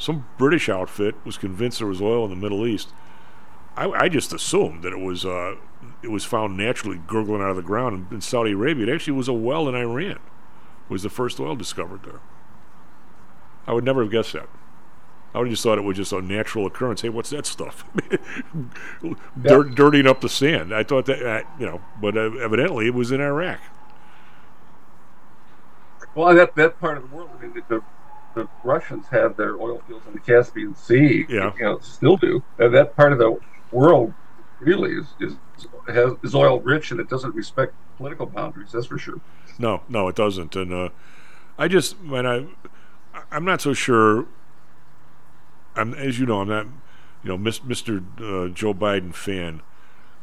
some 0.00 0.26
British 0.38 0.68
outfit 0.68 1.14
was 1.24 1.36
convinced 1.36 1.78
there 1.78 1.86
was 1.86 2.00
oil 2.00 2.24
in 2.24 2.30
the 2.30 2.36
Middle 2.36 2.66
East. 2.66 2.92
I, 3.76 3.90
I 3.90 4.08
just 4.08 4.32
assumed 4.32 4.82
that 4.82 4.92
it 4.92 4.98
was. 4.98 5.24
Uh, 5.24 5.56
it 6.02 6.10
was 6.10 6.24
found 6.24 6.56
naturally 6.56 7.00
gurgling 7.06 7.42
out 7.42 7.50
of 7.50 7.56
the 7.56 7.62
ground 7.62 8.06
in, 8.10 8.16
in 8.16 8.20
Saudi 8.20 8.52
Arabia. 8.52 8.86
It 8.86 8.94
actually 8.94 9.12
was 9.12 9.28
a 9.28 9.32
well 9.32 9.68
in 9.68 9.74
Iran. 9.74 10.18
Was 10.88 11.02
the 11.02 11.10
first 11.10 11.38
oil 11.38 11.54
discovered 11.54 12.02
there? 12.02 12.20
I 13.66 13.72
would 13.72 13.84
never 13.84 14.02
have 14.02 14.10
guessed 14.10 14.32
that. 14.32 14.48
I 15.34 15.38
would 15.38 15.46
have 15.46 15.52
just 15.52 15.62
thought 15.62 15.78
it 15.78 15.82
was 15.82 15.96
just 15.96 16.12
a 16.12 16.20
natural 16.20 16.66
occurrence. 16.66 17.02
Hey, 17.02 17.08
what's 17.08 17.30
that 17.30 17.46
stuff? 17.46 17.84
Dirt, 19.40 19.74
dirtying 19.74 20.06
up 20.06 20.22
the 20.22 20.28
sand. 20.28 20.74
I 20.74 20.82
thought 20.82 21.06
that, 21.06 21.22
uh, 21.22 21.42
you 21.58 21.66
know, 21.66 21.80
but 22.00 22.16
uh, 22.16 22.32
evidently 22.38 22.86
it 22.86 22.94
was 22.94 23.12
in 23.12 23.20
Iraq. 23.20 23.60
Well, 26.14 26.34
that 26.34 26.56
that 26.56 26.80
part 26.80 26.98
of 26.98 27.08
the 27.08 27.14
world, 27.14 27.30
I 27.38 27.42
mean, 27.42 27.62
the, 27.68 27.82
the 28.34 28.48
Russians 28.64 29.06
have 29.08 29.36
their 29.36 29.56
oil 29.60 29.82
fields 29.86 30.06
in 30.06 30.12
the 30.12 30.20
Caspian 30.20 30.74
Sea. 30.74 31.26
Yeah. 31.28 31.52
you 31.56 31.64
know, 31.64 31.78
still 31.80 32.16
do. 32.16 32.42
And 32.58 32.74
that 32.74 32.96
part 32.96 33.12
of 33.12 33.18
the 33.18 33.38
world 33.72 34.12
really 34.60 34.92
is 34.92 35.06
is 35.20 35.36
has, 35.88 36.12
is 36.22 36.34
oil 36.34 36.60
rich, 36.60 36.90
and 36.90 37.00
it 37.00 37.08
doesn't 37.08 37.34
respect 37.34 37.74
political 37.96 38.26
boundaries. 38.26 38.72
That's 38.72 38.86
for 38.86 38.98
sure. 38.98 39.20
No, 39.58 39.82
no, 39.88 40.08
it 40.08 40.16
doesn't. 40.16 40.56
And 40.56 40.72
uh, 40.72 40.88
I 41.58 41.68
just, 41.68 42.00
when 42.00 42.26
I, 42.26 42.46
I'm 43.30 43.44
not 43.44 43.60
so 43.60 43.72
sure. 43.72 44.26
I'm, 45.76 45.94
as 45.94 46.18
you 46.18 46.26
know, 46.26 46.40
I'm 46.40 46.48
not, 46.48 46.66
you 47.22 47.36
know, 47.36 47.38
Mr. 47.38 47.98
Uh, 48.18 48.52
Joe 48.52 48.74
Biden 48.74 49.14
fan. 49.14 49.62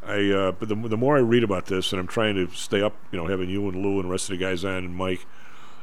I, 0.06 0.30
uh, 0.32 0.52
but 0.54 0.70
the, 0.70 0.76
the 0.76 0.98
more 0.98 1.18
I 1.18 1.22
read 1.22 1.44
about 1.44 1.68
this, 1.68 1.92
and 1.92 2.00
I'm 2.00 2.08
trying 2.08 2.36
to 2.36 2.54
stay 2.54 2.82
up, 2.82 2.96
you 3.12 3.18
know, 3.18 3.28
having 3.28 3.50
you 3.50 3.68
and 3.70 3.82
Lou 3.82 3.96
and 3.96 4.06
the 4.06 4.10
rest 4.10 4.30
of 4.30 4.38
the 4.38 4.44
guys 4.44 4.66
on 4.66 4.86
and 4.86 4.96
Mike, 4.96 5.26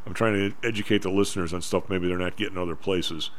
I'm 0.07 0.15
trying 0.15 0.35
to 0.35 0.67
educate 0.67 1.03
the 1.03 1.11
listeners 1.11 1.55
on 1.55 1.63
stuff 1.63 1.89
maybe 1.89 2.09
they're 2.09 2.19
not 2.19 2.37
getting 2.37 2.59
other 2.59 2.77
places. 2.77 3.31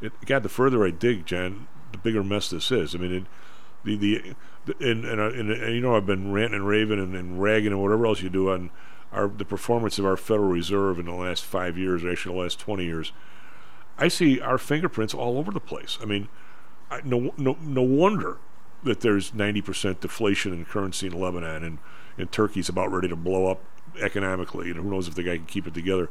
It, 0.00 0.12
God, 0.26 0.42
the 0.42 0.48
further 0.48 0.84
I 0.84 0.90
dig, 0.90 1.26
John, 1.26 1.68
the 1.92 1.98
bigger 1.98 2.24
mess 2.24 2.50
this 2.50 2.70
is. 2.70 2.94
I 2.94 2.98
mean, 2.98 3.12
it, 3.12 3.24
the 3.84 3.96
the, 3.96 4.34
the 4.66 4.90
and, 4.90 5.04
and, 5.04 5.20
uh, 5.20 5.30
and, 5.30 5.50
and 5.50 5.74
you 5.74 5.80
know 5.80 5.96
I've 5.96 6.06
been 6.06 6.32
ranting 6.32 6.60
and 6.60 6.66
raving 6.66 6.98
and, 6.98 7.14
and 7.14 7.40
ragging 7.40 7.72
and 7.72 7.80
whatever 7.80 8.06
else 8.06 8.22
you 8.22 8.30
do 8.30 8.50
on 8.50 8.70
our 9.12 9.28
the 9.28 9.44
performance 9.44 9.98
of 9.98 10.06
our 10.06 10.16
Federal 10.16 10.48
Reserve 10.48 10.98
in 10.98 11.06
the 11.06 11.14
last 11.14 11.44
five 11.44 11.78
years, 11.78 12.04
or 12.04 12.10
actually 12.10 12.34
the 12.34 12.42
last 12.42 12.58
twenty 12.58 12.84
years. 12.84 13.12
I 13.98 14.08
see 14.08 14.40
our 14.40 14.58
fingerprints 14.58 15.12
all 15.14 15.38
over 15.38 15.52
the 15.52 15.60
place. 15.60 15.98
I 16.00 16.06
mean, 16.06 16.28
I, 16.90 17.00
no 17.04 17.34
no 17.36 17.56
no 17.60 17.82
wonder 17.82 18.38
that 18.82 19.00
there's 19.00 19.34
ninety 19.34 19.60
percent 19.60 20.00
deflation 20.00 20.52
in 20.52 20.64
currency 20.64 21.06
in 21.06 21.18
Lebanon 21.18 21.62
and 21.62 21.78
and 22.18 22.30
Turkey's 22.32 22.68
about 22.68 22.92
ready 22.92 23.08
to 23.08 23.16
blow 23.16 23.46
up 23.46 23.62
economically, 24.00 24.70
and 24.70 24.80
who 24.80 24.90
knows 24.90 25.08
if 25.08 25.14
the 25.14 25.22
guy 25.22 25.36
can 25.36 25.46
keep 25.46 25.66
it 25.66 25.74
together. 25.74 26.08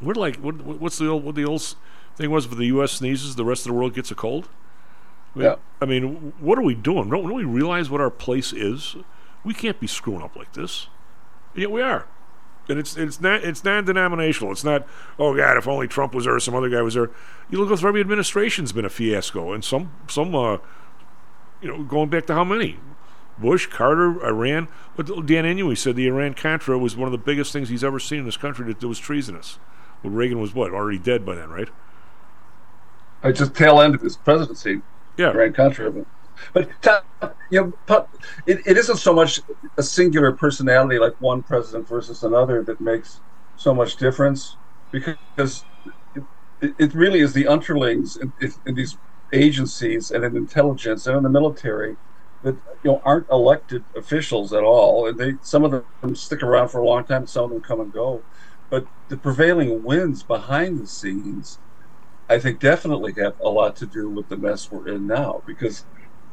We're 0.00 0.14
like, 0.14 0.36
what, 0.36 0.56
what's 0.62 0.98
the 0.98 1.08
old 1.08 1.24
what 1.24 1.34
the 1.34 1.44
old 1.44 1.74
thing 2.16 2.30
was? 2.30 2.46
If 2.46 2.56
the 2.56 2.66
U.S. 2.66 2.92
sneezes, 2.92 3.36
the 3.36 3.44
rest 3.44 3.66
of 3.66 3.72
the 3.72 3.78
world 3.78 3.94
gets 3.94 4.10
a 4.10 4.14
cold. 4.14 4.48
I 5.34 5.38
mean, 5.38 5.44
Yeah. 5.46 5.56
I 5.80 5.84
mean, 5.84 6.32
what 6.38 6.58
are 6.58 6.62
we 6.62 6.74
doing? 6.74 7.10
Don't, 7.10 7.24
don't 7.28 7.34
we 7.34 7.44
realize 7.44 7.88
what 7.90 8.00
our 8.00 8.10
place 8.10 8.52
is? 8.52 8.96
We 9.44 9.54
can't 9.54 9.78
be 9.80 9.86
screwing 9.86 10.22
up 10.22 10.36
like 10.36 10.52
this. 10.54 10.88
Yet 11.54 11.70
we 11.70 11.80
are. 11.82 12.06
And 12.68 12.78
it's 12.80 12.96
it's 12.96 13.20
not 13.20 13.44
it's 13.44 13.62
non-denominational. 13.62 14.50
It's 14.52 14.64
not 14.64 14.86
oh 15.18 15.36
God, 15.36 15.56
if 15.56 15.68
only 15.68 15.86
Trump 15.86 16.14
was 16.14 16.24
there 16.24 16.34
or 16.34 16.40
some 16.40 16.54
other 16.54 16.68
guy 16.68 16.82
was 16.82 16.94
there. 16.94 17.10
You 17.48 17.62
look 17.62 17.78
through 17.78 17.88
every 17.88 18.00
administration's 18.00 18.72
been 18.72 18.84
a 18.84 18.90
fiasco, 18.90 19.52
and 19.52 19.64
some 19.64 19.92
some 20.08 20.34
uh, 20.34 20.58
you 21.62 21.68
know 21.68 21.84
going 21.84 22.08
back 22.10 22.26
to 22.26 22.34
how 22.34 22.42
many 22.42 22.78
Bush, 23.38 23.66
Carter, 23.66 24.24
Iran. 24.24 24.68
But 24.96 25.06
Dan 25.26 25.44
Inouye 25.44 25.76
said 25.76 25.96
the 25.96 26.06
Iran 26.06 26.34
Contra 26.34 26.78
was 26.78 26.96
one 26.96 27.06
of 27.06 27.12
the 27.12 27.18
biggest 27.18 27.52
things 27.52 27.68
he's 27.68 27.84
ever 27.84 27.98
seen 27.98 28.20
in 28.20 28.24
this 28.24 28.36
country 28.36 28.66
that, 28.66 28.80
that 28.80 28.88
was 28.88 28.98
treasonous. 28.98 29.58
Well, 30.02 30.12
Reagan 30.12 30.40
was 30.40 30.54
what 30.54 30.72
already 30.72 30.98
dead 30.98 31.24
by 31.24 31.34
then, 31.34 31.50
right? 31.50 31.68
I 33.22 33.32
just 33.32 33.54
tail 33.54 33.80
end 33.80 33.94
of 33.94 34.02
his 34.02 34.16
presidency. 34.16 34.82
Yeah. 35.16 35.32
Grand 35.32 35.54
Contra. 35.54 35.92
But, 36.52 36.68
but 36.82 37.36
you 37.50 37.74
know, 37.88 38.08
it, 38.46 38.60
it 38.66 38.76
isn't 38.76 38.98
so 38.98 39.14
much 39.14 39.40
a 39.76 39.82
singular 39.82 40.32
personality 40.32 40.98
like 40.98 41.18
one 41.20 41.42
president 41.42 41.88
versus 41.88 42.22
another 42.22 42.62
that 42.64 42.80
makes 42.80 43.20
so 43.56 43.74
much 43.74 43.96
difference 43.96 44.56
because 44.90 45.64
it, 46.60 46.74
it 46.78 46.94
really 46.94 47.20
is 47.20 47.32
the 47.32 47.46
underlings 47.46 48.16
in, 48.16 48.32
in 48.66 48.74
these 48.74 48.98
agencies 49.32 50.10
and 50.10 50.24
in 50.24 50.36
intelligence 50.36 51.06
and 51.06 51.16
in 51.16 51.22
the 51.22 51.30
military 51.30 51.96
that 52.42 52.54
you 52.84 52.90
know 52.92 53.00
aren't 53.04 53.26
elected 53.30 53.84
officials 53.96 54.52
at 54.52 54.62
all, 54.64 55.06
and 55.08 55.18
they 55.18 55.34
some 55.42 55.64
of 55.64 55.72
them 56.02 56.14
stick 56.14 56.42
around 56.42 56.68
for 56.68 56.80
a 56.80 56.86
long 56.86 57.04
time, 57.04 57.26
some 57.26 57.44
of 57.44 57.50
them 57.50 57.62
come 57.62 57.80
and 57.80 57.92
go, 57.92 58.26
but 58.70 58.88
the 59.08 59.16
prevailing 59.18 59.82
winds 59.82 60.24
behind 60.24 60.78
the 60.80 60.86
scenes, 60.86 61.60
I 62.28 62.38
think, 62.38 62.60
definitely 62.60 63.14
have 63.18 63.34
a 63.40 63.48
lot 63.50 63.76
to 63.76 63.86
do 63.86 64.10
with 64.10 64.28
the 64.28 64.36
mess 64.38 64.70
we're 64.70 64.88
in 64.88 65.06
now 65.06 65.42
because 65.46 65.86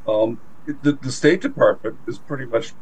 um, 0.07 0.41
the 0.65 0.97
the 1.01 1.11
State 1.11 1.41
Department 1.41 1.99
is 2.07 2.19
pretty 2.19 2.45
much, 2.45 2.75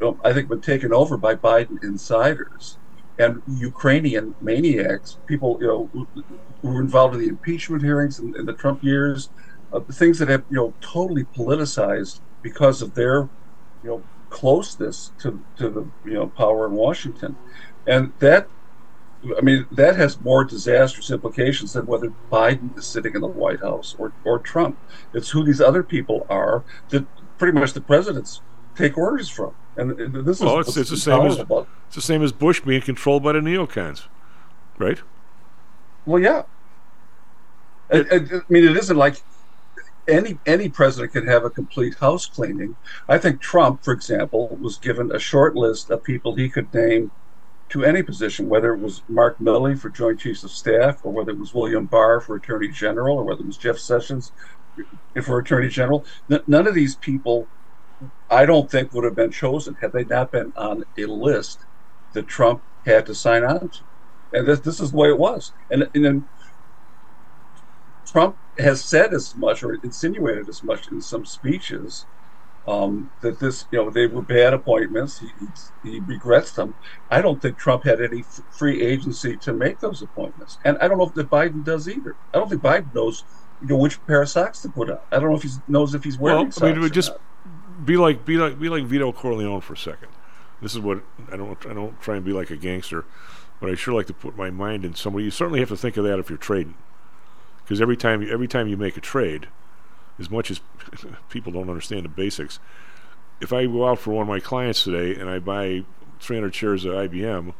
you 0.00 0.06
know, 0.06 0.20
I 0.24 0.32
think, 0.32 0.48
been 0.48 0.60
taken 0.60 0.92
over 0.92 1.16
by 1.18 1.36
Biden 1.36 1.78
insiders 1.82 2.78
and 3.18 3.42
Ukrainian 3.46 4.34
maniacs, 4.40 5.18
people 5.28 5.58
you 5.60 5.66
know 5.68 5.90
who, 5.92 6.08
who 6.62 6.68
were 6.68 6.82
involved 6.82 7.14
in 7.14 7.20
the 7.20 7.28
impeachment 7.28 7.82
hearings 7.82 8.18
in, 8.18 8.32
in 8.38 8.46
the 8.46 8.54
Trump 8.54 8.82
years, 8.82 9.30
uh, 9.72 9.80
things 9.92 10.18
that 10.18 10.28
have 10.28 10.44
you 10.50 10.56
know 10.56 10.76
totally 10.80 11.24
politicized 11.24 12.20
because 12.44 12.82
of 12.82 12.94
their 12.94 13.28
you 13.82 13.90
know 13.90 14.02
closeness 14.30 15.10
to 15.18 15.42
to 15.56 15.68
the 15.68 15.88
you 16.04 16.14
know 16.14 16.28
power 16.28 16.66
in 16.66 16.72
Washington, 16.72 17.36
and 17.88 18.12
that. 18.20 18.46
I 19.38 19.40
mean, 19.40 19.66
that 19.70 19.96
has 19.96 20.20
more 20.20 20.44
disastrous 20.44 21.10
implications 21.10 21.72
than 21.72 21.86
whether 21.86 22.12
Biden 22.30 22.76
is 22.76 22.84
sitting 22.84 23.14
in 23.14 23.22
the 23.22 23.26
White 23.26 23.60
House 23.60 23.96
or, 23.98 24.12
or 24.22 24.38
Trump. 24.38 24.78
It's 25.14 25.30
who 25.30 25.42
these 25.42 25.62
other 25.62 25.82
people 25.82 26.26
are 26.28 26.62
that 26.90 27.06
pretty 27.38 27.58
much 27.58 27.72
the 27.72 27.80
presidents 27.80 28.42
take 28.76 28.98
orders 28.98 29.30
from. 29.30 29.54
And 29.78 30.26
this 30.26 30.40
well, 30.40 30.58
is 30.58 30.68
it's, 30.68 30.76
it's 30.76 30.90
the 30.90 30.98
same 30.98 31.22
as 31.22 31.38
about- 31.38 31.68
it's 31.86 31.96
the 31.96 32.02
same 32.02 32.22
as 32.22 32.32
Bush 32.32 32.60
being 32.60 32.82
controlled 32.82 33.22
by 33.22 33.32
the 33.32 33.38
neocons, 33.38 34.08
right? 34.76 35.00
Well, 36.04 36.20
yeah. 36.20 36.42
I, 37.90 38.00
I, 38.00 38.16
I 38.16 38.40
mean, 38.50 38.64
it 38.64 38.76
isn't 38.76 38.96
like 38.96 39.22
any 40.08 40.38
any 40.46 40.68
president 40.68 41.12
could 41.12 41.26
have 41.26 41.44
a 41.44 41.50
complete 41.50 41.96
house 41.96 42.26
cleaning. 42.26 42.76
I 43.08 43.18
think 43.18 43.40
Trump, 43.40 43.84
for 43.84 43.92
example, 43.92 44.56
was 44.60 44.78
given 44.78 45.10
a 45.12 45.18
short 45.18 45.56
list 45.56 45.90
of 45.90 46.04
people 46.04 46.34
he 46.34 46.48
could 46.48 46.72
name 46.74 47.10
to 47.70 47.84
any 47.84 48.02
position, 48.02 48.48
whether 48.48 48.74
it 48.74 48.80
was 48.80 49.02
Mark 49.08 49.38
Milley 49.38 49.78
for 49.78 49.88
Joint 49.88 50.20
Chiefs 50.20 50.44
of 50.44 50.50
Staff, 50.50 51.04
or 51.04 51.12
whether 51.12 51.30
it 51.30 51.38
was 51.38 51.54
William 51.54 51.86
Barr 51.86 52.20
for 52.20 52.36
Attorney 52.36 52.68
General, 52.68 53.18
or 53.18 53.24
whether 53.24 53.40
it 53.40 53.46
was 53.46 53.56
Jeff 53.56 53.78
Sessions 53.78 54.32
for 55.22 55.38
Attorney 55.38 55.68
General. 55.68 56.04
None 56.28 56.66
of 56.66 56.74
these 56.74 56.96
people, 56.96 57.48
I 58.30 58.44
don't 58.44 58.70
think, 58.70 58.92
would 58.92 59.04
have 59.04 59.14
been 59.14 59.30
chosen 59.30 59.74
had 59.74 59.92
they 59.92 60.04
not 60.04 60.30
been 60.30 60.52
on 60.56 60.84
a 60.98 61.06
list 61.06 61.60
that 62.12 62.28
Trump 62.28 62.62
had 62.84 63.06
to 63.06 63.14
sign 63.14 63.44
on 63.44 63.70
to. 63.70 63.80
And 64.32 64.46
this, 64.46 64.60
this 64.60 64.80
is 64.80 64.90
the 64.90 64.96
way 64.96 65.08
it 65.08 65.18
was. 65.18 65.52
And, 65.70 65.88
and 65.94 66.04
then 66.04 66.28
Trump 68.14 68.36
has 68.58 68.80
said 68.80 69.12
as 69.12 69.34
much 69.34 69.64
or 69.64 69.74
insinuated 69.82 70.48
as 70.48 70.62
much 70.62 70.86
in 70.86 71.00
some 71.00 71.26
speeches 71.26 72.06
um, 72.68 73.10
that 73.22 73.40
this, 73.40 73.66
you 73.72 73.78
know, 73.78 73.90
they 73.90 74.06
were 74.06 74.22
bad 74.22 74.54
appointments. 74.54 75.18
He, 75.18 75.26
he, 75.82 75.90
he 75.90 75.98
regrets 75.98 76.52
them. 76.52 76.76
I 77.10 77.20
don't 77.20 77.42
think 77.42 77.58
Trump 77.58 77.82
had 77.82 78.00
any 78.00 78.20
f- 78.20 78.40
free 78.52 78.80
agency 78.82 79.36
to 79.38 79.52
make 79.52 79.80
those 79.80 80.00
appointments, 80.00 80.58
and 80.64 80.78
I 80.78 80.86
don't 80.86 80.98
know 80.98 81.06
if 81.06 81.14
that 81.14 81.28
Biden 81.28 81.64
does 81.64 81.88
either. 81.88 82.14
I 82.32 82.38
don't 82.38 82.48
think 82.48 82.62
Biden 82.62 82.94
knows, 82.94 83.24
you 83.60 83.66
know, 83.66 83.78
which 83.78 84.00
pair 84.06 84.22
of 84.22 84.28
socks 84.28 84.62
to 84.62 84.68
put 84.68 84.90
on. 84.90 84.98
I 85.10 85.18
don't 85.18 85.30
know 85.30 85.36
if 85.36 85.42
he 85.42 85.50
knows 85.66 85.96
if 85.96 86.04
he's 86.04 86.16
wearing 86.16 86.42
well, 86.44 86.52
socks. 86.52 86.62
I 86.62 86.66
mean, 86.66 86.76
it 86.76 86.80
would 86.82 86.92
or 86.92 86.94
just 86.94 87.10
not. 87.10 87.84
be 87.84 87.96
like 87.96 88.24
be 88.24 88.36
like 88.36 88.60
be 88.60 88.68
like 88.68 88.84
Vito 88.84 89.10
Corleone 89.10 89.60
for 89.60 89.72
a 89.72 89.76
second. 89.76 90.10
This 90.62 90.72
is 90.72 90.78
what 90.78 91.02
I 91.32 91.36
don't 91.36 91.66
I 91.66 91.74
don't 91.74 92.00
try 92.00 92.14
and 92.14 92.24
be 92.24 92.32
like 92.32 92.50
a 92.50 92.56
gangster, 92.56 93.04
but 93.60 93.70
I 93.70 93.74
sure 93.74 93.92
like 93.92 94.06
to 94.06 94.14
put 94.14 94.36
my 94.36 94.50
mind 94.50 94.84
in 94.84 94.94
somebody. 94.94 95.24
You 95.24 95.32
certainly 95.32 95.58
have 95.58 95.68
to 95.70 95.76
think 95.76 95.96
of 95.96 96.04
that 96.04 96.20
if 96.20 96.30
you're 96.30 96.38
trading, 96.38 96.76
because 97.64 97.80
every 97.80 97.96
time 97.96 98.22
you, 98.22 98.30
every 98.30 98.46
time 98.46 98.68
you 98.68 98.76
make 98.76 98.96
a 98.96 99.00
trade, 99.00 99.48
as 100.18 100.30
much 100.30 100.50
as 100.50 100.60
people 101.30 101.52
don't 101.52 101.68
understand 101.68 102.04
the 102.04 102.08
basics, 102.08 102.58
if 103.40 103.52
I 103.52 103.66
go 103.66 103.88
out 103.88 103.98
for 103.98 104.12
one 104.12 104.22
of 104.22 104.28
my 104.28 104.40
clients 104.40 104.84
today 104.84 105.18
and 105.18 105.28
I 105.28 105.38
buy 105.38 105.84
300 106.20 106.54
shares 106.54 106.84
of 106.84 106.92
IBM, 106.92 107.54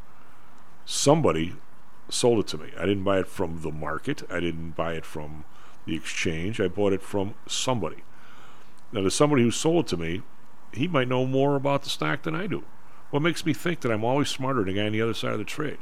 somebody 0.85 1.55
sold 2.09 2.41
it 2.41 2.47
to 2.49 2.59
me. 2.59 2.71
I 2.79 2.87
didn't 2.87 3.05
buy 3.05 3.19
it 3.21 3.27
from 3.27 3.63
the 3.63 3.73
market. 3.73 4.23
I 4.31 4.41
didn't 4.41 4.73
buy 4.73 4.95
it 4.95 5.07
from 5.07 5.45
the 5.87 5.97
exchange. 5.97 6.61
I 6.61 6.69
bought 6.69 6.93
it 6.93 7.03
from 7.03 7.35
somebody. 7.47 8.05
Now, 8.93 9.03
the 9.03 9.11
somebody 9.11 9.43
who 9.43 9.51
sold 9.51 9.87
it 9.87 9.89
to 9.89 9.97
me, 9.97 10.23
he 10.73 10.87
might 10.87 11.09
know 11.09 11.27
more 11.27 11.57
about 11.57 11.83
the 11.83 11.91
stock 11.91 12.23
than 12.23 12.35
I 12.35 12.47
do. 12.47 12.65
What 13.11 13.23
makes 13.23 13.45
me 13.47 13.53
think 13.53 13.81
that 13.81 13.93
I'm 13.93 14.05
always 14.05 14.29
smarter 14.29 14.61
than 14.61 14.75
the 14.75 14.81
guy 14.81 14.87
on 14.87 14.93
the 14.93 15.03
other 15.03 15.15
side 15.15 15.33
of 15.33 15.39
the 15.39 15.45
trade? 15.45 15.79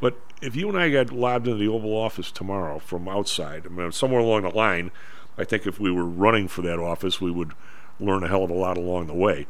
But 0.00 0.18
if 0.40 0.54
you 0.54 0.68
and 0.68 0.78
I 0.78 0.90
got 0.90 1.12
lobbed 1.12 1.48
into 1.48 1.58
the 1.58 1.68
Oval 1.68 1.96
Office 1.96 2.30
tomorrow 2.30 2.78
from 2.78 3.08
outside, 3.08 3.66
I 3.66 3.68
mean, 3.68 3.92
somewhere 3.92 4.20
along 4.20 4.42
the 4.42 4.50
line, 4.50 4.90
I 5.36 5.44
think 5.44 5.66
if 5.66 5.80
we 5.80 5.90
were 5.90 6.04
running 6.04 6.48
for 6.48 6.62
that 6.62 6.78
office, 6.78 7.20
we 7.20 7.30
would 7.30 7.52
learn 8.00 8.22
a 8.22 8.28
hell 8.28 8.44
of 8.44 8.50
a 8.50 8.54
lot 8.54 8.76
along 8.76 9.06
the 9.06 9.14
way. 9.14 9.46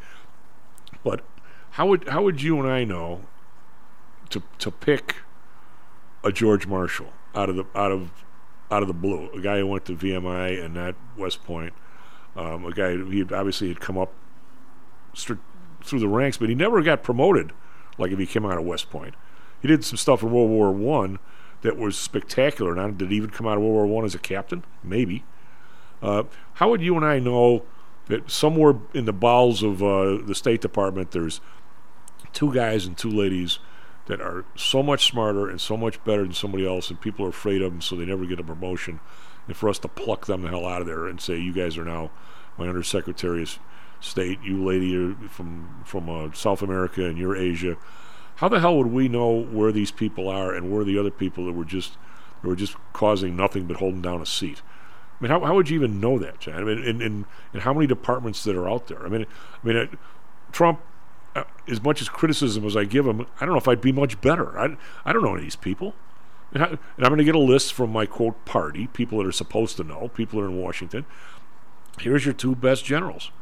But 1.05 1.23
how 1.73 1.87
would 1.89 2.09
how 2.09 2.23
would 2.23 2.43
you 2.43 2.59
and 2.61 2.69
I 2.70 2.85
know 2.85 3.23
to 4.31 4.43
to 4.59 4.70
pick 4.70 5.16
a 6.25 6.33
George 6.33 6.66
Marshall 6.66 7.12
out 7.35 7.49
of 7.49 7.57
the 7.57 7.66
out 7.75 7.93
of 7.93 8.11
out 8.70 8.83
of 8.83 8.89
the 8.89 8.95
blue, 8.95 9.31
a 9.31 9.41
guy 9.41 9.59
who 9.59 9.66
went 9.66 9.85
to 9.87 9.97
VMI 9.97 10.62
and 10.62 10.75
not 10.75 10.95
West 11.16 11.45
Point, 11.45 11.73
um, 12.37 12.66
a 12.66 12.73
guy 12.73 12.93
who 12.93 13.09
he 13.11 13.23
obviously 13.23 13.69
had 13.69 13.81
come 13.81 13.97
up 13.97 14.12
through 15.16 15.39
the 16.01 16.09
ranks, 16.09 16.37
but 16.37 16.49
he 16.49 16.55
never 16.55 16.83
got 16.83 17.03
promoted 17.03 17.53
like 17.97 18.12
if 18.12 18.19
he 18.19 18.27
came 18.27 18.45
out 18.45 18.59
of 18.59 18.65
West 18.65 18.91
Point. 18.91 19.15
He 19.60 19.68
did 19.68 19.85
some 19.85 19.97
stuff 19.97 20.22
in 20.22 20.30
World 20.30 20.51
War 20.51 20.72
One 20.72 21.18
that 21.62 21.76
was 21.76 21.97
spectacular. 21.97 22.74
Now, 22.74 22.89
did 22.89 23.10
he 23.10 23.16
even 23.16 23.30
come 23.30 23.47
out 23.47 23.56
of 23.56 23.62
World 23.62 23.74
War 23.74 23.86
One 23.86 24.05
as 24.05 24.14
a 24.14 24.18
captain? 24.18 24.64
Maybe. 24.82 25.24
Uh, 26.02 26.24
how 26.55 26.70
would 26.70 26.80
you 26.80 26.97
and 26.97 27.05
I 27.05 27.18
know 27.18 27.64
that 28.06 28.30
somewhere 28.30 28.76
in 28.94 29.05
the 29.05 29.12
bowels 29.12 29.62
of 29.62 29.82
uh, 29.82 30.18
the 30.24 30.35
State 30.35 30.60
Department 30.60 31.10
there's 31.10 31.40
two 32.32 32.55
guys 32.55 32.86
and 32.86 32.97
two 32.97 33.10
ladies 33.10 33.59
that 34.06 34.20
are 34.20 34.44
so 34.55 34.82
much 34.82 35.06
smarter 35.06 35.48
and 35.48 35.60
so 35.60 35.76
much 35.76 36.02
better 36.05 36.22
than 36.22 36.32
somebody 36.32 36.66
else, 36.66 36.89
and 36.89 37.01
people 37.01 37.26
are 37.26 37.30
afraid 37.30 37.60
of 37.60 37.72
them, 37.72 37.80
so 37.82 37.94
they 37.94 38.06
never 38.06 38.24
get 38.24 38.40
a 38.40 38.44
promotion. 38.44 39.01
And 39.47 39.56
for 39.56 39.68
us 39.68 39.78
to 39.80 39.89
pluck 39.89 40.26
them 40.26 40.43
the 40.43 40.48
hell 40.48 40.66
out 40.66 40.80
of 40.80 40.86
there 40.86 41.06
and 41.06 41.20
say, 41.20 41.39
"You 41.39 41.52
guys 41.52 41.76
are 41.76 41.85
now 41.85 42.10
my 42.56 42.68
undersecretary 42.68 43.43
of 43.43 43.59
state. 44.01 44.39
You 44.43 44.64
lady 44.64 44.97
are 44.97 45.14
from 45.28 45.82
from 45.85 46.09
uh, 46.09 46.32
South 46.32 46.62
America, 46.62 47.05
and 47.05 47.18
you're 47.18 47.36
Asia." 47.36 47.76
How 48.39 48.48
the 48.48 48.60
hell 48.60 48.77
would 48.77 48.86
we 48.86 49.09
know 49.09 49.43
where 49.43 49.73
these 49.73 49.90
people 49.90 50.28
are 50.28 50.55
and 50.55 50.70
where 50.70 50.85
the 50.85 50.97
other 50.97 51.10
people 51.10 51.47
that 51.47 51.55
were 51.55 51.65
just 51.65 51.97
that 52.40 52.48
were 52.48 52.55
just 52.55 52.77
causing 52.93 53.35
nothing 53.35 53.66
but 53.66 53.78
holding 53.78 54.01
down 54.01 54.23
a 54.23 54.27
seat? 54.27 54.62
I 55.19 55.24
mean, 55.24 55.31
how, 55.32 55.40
how 55.40 55.56
would 55.56 55.69
you 55.69 55.74
even 55.74 55.98
know 55.98 56.20
that, 56.20 56.39
John? 56.39 56.55
I 56.55 56.62
mean, 56.62 56.78
and, 56.78 57.02
and, 57.02 57.24
how 57.62 57.74
many 57.74 57.89
departments 57.89 58.44
that 58.44 58.55
are 58.55 58.70
out 58.70 58.86
there? 58.86 59.05
I 59.05 59.09
mean, 59.09 59.27
I 59.62 59.66
mean, 59.66 59.77
uh, 59.77 59.86
Trump, 60.52 60.81
uh, 61.35 61.43
as 61.66 61.82
much 61.82 62.01
as 62.01 62.09
criticism 62.09 62.65
as 62.65 62.77
I 62.77 62.85
give 62.85 63.09
him, 63.09 63.27
I 63.40 63.44
don't 63.44 63.55
know 63.55 63.59
if 63.59 63.66
I'd 63.66 63.81
be 63.81 63.90
much 63.90 64.20
better. 64.20 64.56
I, 64.56 64.77
I 65.05 65.12
don't 65.12 65.23
know 65.23 65.31
any 65.31 65.39
of 65.39 65.43
these 65.43 65.56
people. 65.56 65.97
And, 66.52 66.62
I, 66.62 66.66
and 66.69 66.78
I'm 66.98 67.09
going 67.09 67.19
to 67.19 67.24
get 67.24 67.35
a 67.35 67.40
list 67.40 67.73
from 67.73 67.90
my 67.90 68.06
quote 68.06 68.44
party, 68.44 68.86
people 68.86 69.19
that 69.19 69.27
are 69.27 69.32
supposed 69.32 69.77
to 69.78 69.85
know, 69.85 70.12
people 70.15 70.39
that 70.39 70.47
are 70.47 70.51
in 70.51 70.62
Washington. 70.62 71.06
Here's 71.98 72.24
your 72.24 72.35
two 72.35 72.55
best 72.55 72.85
generals. 72.85 73.32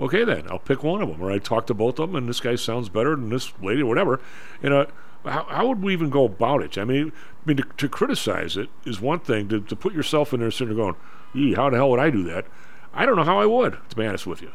Okay, 0.00 0.24
then 0.24 0.46
I'll 0.50 0.58
pick 0.58 0.82
one 0.82 1.02
of 1.02 1.08
them, 1.08 1.20
or 1.20 1.30
I 1.30 1.38
talk 1.38 1.66
to 1.68 1.74
both 1.74 1.98
of 1.98 2.08
them, 2.08 2.16
and 2.16 2.28
this 2.28 2.40
guy 2.40 2.56
sounds 2.56 2.88
better 2.88 3.14
than 3.14 3.28
this 3.28 3.52
lady, 3.62 3.82
or 3.82 3.86
whatever. 3.86 4.20
And 4.62 4.74
uh, 4.74 4.86
how, 5.24 5.44
how 5.44 5.68
would 5.68 5.82
we 5.82 5.92
even 5.92 6.10
go 6.10 6.24
about 6.24 6.62
it? 6.62 6.76
I 6.76 6.84
mean, 6.84 7.12
I 7.14 7.48
mean 7.48 7.58
to, 7.58 7.64
to 7.76 7.88
criticize 7.88 8.56
it 8.56 8.68
is 8.84 9.00
one 9.00 9.20
thing. 9.20 9.48
To, 9.48 9.60
to 9.60 9.76
put 9.76 9.92
yourself 9.92 10.32
in 10.32 10.40
there, 10.40 10.50
sitting 10.50 10.74
there 10.74 10.84
going, 10.84 10.96
"Yee, 11.34 11.54
how 11.54 11.70
the 11.70 11.76
hell 11.76 11.90
would 11.90 12.00
I 12.00 12.10
do 12.10 12.22
that?" 12.24 12.46
I 12.94 13.06
don't 13.06 13.16
know 13.16 13.24
how 13.24 13.40
I 13.40 13.46
would, 13.46 13.78
to 13.90 13.96
be 13.96 14.04
honest 14.04 14.26
with 14.26 14.42
you. 14.42 14.50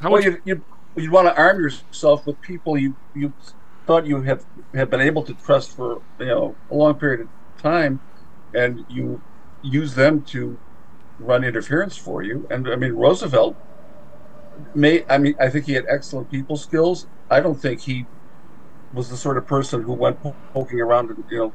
How 0.00 0.10
well, 0.10 0.22
would 0.22 0.24
you, 0.24 0.42
you, 0.44 0.64
you'd 0.96 1.10
want 1.10 1.28
to 1.28 1.36
arm 1.36 1.60
yourself 1.60 2.26
with 2.26 2.40
people 2.40 2.76
you, 2.76 2.96
you 3.14 3.32
thought 3.86 4.06
you 4.06 4.22
have, 4.22 4.44
have 4.74 4.90
been 4.90 5.00
able 5.00 5.22
to 5.22 5.34
trust 5.34 5.76
for 5.76 6.02
you 6.18 6.26
know 6.26 6.56
a 6.70 6.74
long 6.74 6.94
period 6.94 7.20
of 7.20 7.28
time, 7.62 8.00
and 8.54 8.84
you 8.88 9.20
use 9.62 9.94
them 9.94 10.22
to 10.22 10.58
run 11.18 11.44
interference 11.44 11.96
for 11.96 12.22
you. 12.22 12.46
And 12.50 12.68
I 12.68 12.76
mean, 12.76 12.92
Roosevelt 12.92 13.56
may 14.74 15.04
I 15.08 15.18
mean 15.18 15.34
I 15.40 15.48
think 15.48 15.66
he 15.66 15.72
had 15.72 15.84
excellent 15.88 16.30
people 16.30 16.56
skills. 16.56 17.06
I 17.30 17.40
don't 17.40 17.60
think 17.60 17.80
he 17.80 18.06
was 18.92 19.08
the 19.10 19.16
sort 19.16 19.36
of 19.36 19.46
person 19.46 19.82
who 19.82 19.92
went 19.92 20.18
poking 20.52 20.80
around 20.80 21.10
in, 21.10 21.24
you 21.30 21.38
know 21.38 21.52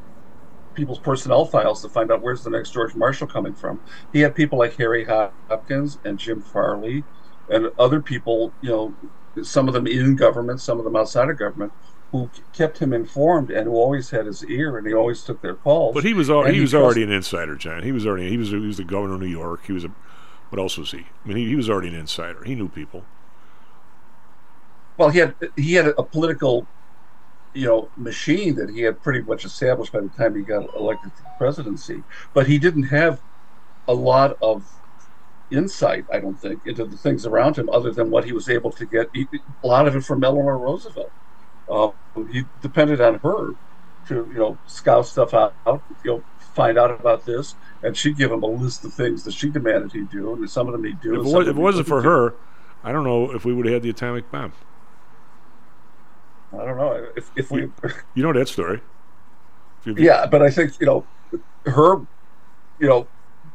people's 0.73 0.99
personnel 0.99 1.45
files 1.45 1.82
to 1.82 1.90
find 1.90 2.11
out 2.11 2.22
where's 2.22 2.44
the 2.44 2.49
next 2.49 2.72
George 2.72 2.95
Marshall 2.95 3.28
coming 3.28 3.53
from. 3.53 3.82
He 4.14 4.22
had 4.22 4.36
people 4.36 4.57
like 4.57 4.76
Harry 4.78 5.06
Hopkins 5.06 5.99
and 6.06 6.18
Jim 6.18 6.41
Farley 6.41 7.03
and 7.49 7.72
other 7.78 8.02
people, 8.02 8.53
you 8.61 8.69
know, 8.69 9.44
some 9.44 9.68
of 9.68 9.73
them 9.73 9.88
in 9.88 10.15
government, 10.15 10.61
some 10.61 10.78
of 10.78 10.86
them 10.86 10.95
outside 10.95 11.30
of 11.30 11.38
government, 11.38 11.73
who 12.11 12.30
kept 12.53 12.78
him 12.78 12.94
informed 12.94 13.52
and 13.52 13.68
who 13.68 13.73
always 13.73 14.10
had 14.10 14.26
his 14.26 14.45
ear 14.45 14.78
and 14.78 14.86
he 14.88 14.94
always 14.94 15.23
took 15.23 15.41
their 15.41 15.56
calls. 15.56 15.94
But 15.94 16.03
he 16.03 16.14
was 16.14 16.30
al- 16.30 16.44
And 16.44 16.53
he 16.53 16.61
was 16.61 16.73
already 16.73 17.03
an 17.03 17.11
insider, 17.11 17.56
John. 17.56 17.84
He 17.84 17.91
was 17.91 18.06
already 18.06 18.30
he 18.30 18.38
was 18.38 18.49
he 18.49 18.56
was 18.57 18.78
the 18.78 18.84
governor 18.84 19.15
of 19.15 19.22
New 19.22 19.28
York. 19.28 19.65
He 19.65 19.73
was 19.73 19.86
a 19.86 19.91
what 20.52 20.60
else 20.60 20.78
was 20.78 20.91
he? 20.91 20.99
I 21.26 21.28
mean, 21.30 21.38
he, 21.38 21.48
he 21.49 21.56
was 21.56 21.69
already 21.69 21.90
an 21.90 21.95
insider. 21.95 22.44
He 22.45 22.56
knew 22.56 22.69
people. 22.69 23.10
well 24.98 25.10
he 25.10 25.19
had 25.19 25.36
he 25.56 25.73
had 25.73 25.88
a 25.98 26.03
political 26.03 26.69
you 27.53 27.68
know 27.68 27.91
machine 27.98 28.56
that 28.56 28.69
he 28.72 28.82
had 28.82 29.02
pretty 29.03 29.22
much 29.23 29.45
established 29.45 29.94
by 29.94 30.02
the 30.02 30.10
time 30.10 30.36
he 30.36 30.44
got 30.44 30.65
elected 30.76 31.15
to 31.15 31.23
the 31.23 31.32
presidency 31.38 32.06
but 32.34 32.48
he 32.48 32.60
didn't 32.60 32.86
have 32.86 33.23
a 33.88 33.95
lot 33.95 34.38
of 34.41 34.65
insight 35.52 36.06
i 36.14 36.19
don't 36.19 36.41
think 36.41 36.61
into 36.65 36.86
the 36.86 36.98
things 36.98 37.26
around 37.28 37.57
him 37.57 37.69
other 37.72 37.91
than 37.94 38.11
what 38.11 38.26
he 38.26 38.34
was 38.34 38.49
able 38.49 38.72
to 38.72 38.86
get 38.88 39.10
he, 39.14 39.28
a 39.64 39.68
lot 39.68 39.88
of 39.88 39.95
it 39.95 40.02
from 40.03 40.23
eleanor 40.23 40.60
roosevelt 40.60 41.14
uh, 41.69 41.90
he 42.32 42.45
depended 42.61 43.02
on 43.02 43.15
her 43.23 43.53
to 44.07 44.15
you 44.34 44.40
know 44.40 44.60
scout 44.68 45.07
stuff 45.07 45.34
out 45.34 45.56
you 46.03 46.11
know 46.11 46.26
find 46.53 46.78
out 46.78 46.91
about 46.91 47.26
this 47.26 47.56
and 47.84 47.95
she'd 47.95 48.18
give 48.18 48.32
him 48.32 48.44
a 48.44 48.48
list 48.48 48.84
of 48.86 48.94
things 48.94 49.23
that 49.23 49.34
she 49.34 49.49
demanded 49.49 49.91
he 49.91 50.02
do 50.03 50.34
and 50.34 50.49
some 50.49 50.68
of 50.68 50.73
them 50.73 50.84
he'd 50.84 50.99
do 51.02 51.14
If 51.14 51.23
it, 51.48 51.56
was, 51.56 51.56
wasn't 51.56 51.88
for 51.88 52.02
do. 52.02 52.07
her, 52.10 52.34
I 52.84 52.91
don't 52.91 53.03
know 53.03 53.32
if 53.32 53.45
we 53.45 53.53
would 53.53 53.65
have 53.65 53.73
had 53.76 53.84
the 53.84 53.90
atomic 53.90 54.30
bomb. 54.32 54.53
i 56.53 56.65
don't 56.65 56.78
know 56.78 57.07
if, 57.15 57.32
if 57.36 57.52
we 57.52 57.69
You 58.15 58.23
know 58.23 58.34
that 58.34 58.48
story. 58.49 58.82
Yeah, 59.86 60.26
but 60.28 60.41
I 60.41 60.49
think 60.52 60.80
you 60.80 60.86
know 60.86 61.06
her, 61.65 61.95
you 62.80 62.88
know, 62.88 63.07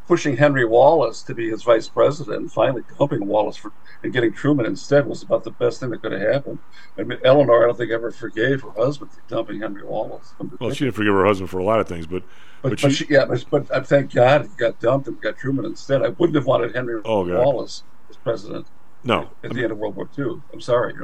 pushing 0.06 0.36
Henry 0.36 0.64
Wallace 0.64 1.22
to 1.24 1.34
be 1.34 1.50
his 1.50 1.62
vice 1.62 1.88
president 1.88 2.36
and 2.38 2.52
finally 2.52 2.82
dumping 2.98 3.26
Wallace 3.26 3.56
for 3.56 3.72
and 4.02 4.12
getting 4.12 4.32
Truman 4.32 4.66
instead 4.66 5.06
was 5.06 5.22
about 5.22 5.42
the 5.44 5.50
best 5.50 5.80
thing 5.80 5.90
that 5.90 6.02
could 6.02 6.12
have 6.12 6.20
happened. 6.20 6.58
I 6.98 7.02
mean, 7.02 7.18
Eleanor, 7.24 7.64
I 7.64 7.66
don't 7.66 7.76
think 7.76 7.90
ever 7.90 8.10
forgave 8.10 8.60
her 8.62 8.70
husband 8.70 9.10
for 9.10 9.20
dumping 9.28 9.60
Henry 9.60 9.82
Wallace. 9.84 10.34
Well, 10.60 10.70
she 10.70 10.84
didn't 10.84 10.94
forgive 10.96 11.14
her 11.14 11.26
husband 11.26 11.50
for 11.50 11.58
a 11.58 11.64
lot 11.64 11.80
of 11.80 11.88
things, 11.88 12.06
but 12.06 12.22
But, 12.62 12.70
but, 12.70 12.82
but 12.82 12.92
she, 12.92 13.04
she, 13.06 13.12
yeah, 13.12 13.24
but, 13.24 13.44
but 13.50 13.74
I 13.74 13.80
thank 13.80 14.12
God 14.12 14.42
he 14.42 14.48
got 14.56 14.78
dumped 14.80 15.08
and 15.08 15.20
got 15.20 15.36
Truman 15.38 15.64
instead. 15.64 16.02
I 16.02 16.08
wouldn't 16.10 16.36
have 16.36 16.46
wanted 16.46 16.74
Henry 16.74 17.00
Oh, 17.04 17.26
Wallace 17.26 17.82
as 18.10 18.16
president 18.16 18.66
no. 19.02 19.30
at 19.42 19.52
the 19.52 19.62
end 19.62 19.72
of 19.72 19.78
World 19.78 19.96
War 19.96 20.08
II. 20.16 20.40
I'm 20.52 20.60
sorry, 20.60 20.94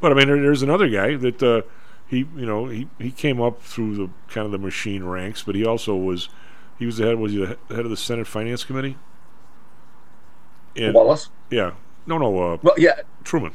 But 0.00 0.12
I 0.12 0.14
mean, 0.14 0.26
there, 0.28 0.40
there's 0.40 0.62
another 0.62 0.88
guy 0.88 1.16
that 1.16 1.42
uh, 1.42 1.62
he, 2.06 2.18
you 2.18 2.46
know, 2.46 2.66
he, 2.66 2.88
he 2.98 3.10
came 3.10 3.40
up 3.40 3.62
through 3.62 3.96
the 3.96 4.10
kind 4.28 4.46
of 4.46 4.52
the 4.52 4.58
machine 4.58 5.04
ranks, 5.04 5.42
but 5.42 5.54
he 5.54 5.64
also 5.64 5.94
was, 5.94 6.28
he 6.78 6.86
was 6.86 6.96
the 6.98 7.06
head, 7.06 7.16
was 7.18 7.32
he 7.32 7.38
the 7.38 7.58
head 7.74 7.84
of 7.84 7.90
the 7.90 7.96
Senate 7.96 8.26
Finance 8.26 8.64
Committee? 8.64 8.96
And, 10.76 10.94
Wallace. 10.94 11.30
Yeah. 11.50 11.72
No, 12.06 12.18
no. 12.18 12.38
Uh, 12.54 12.58
Well, 12.62 12.74
yeah, 12.76 13.00
Truman. 13.24 13.52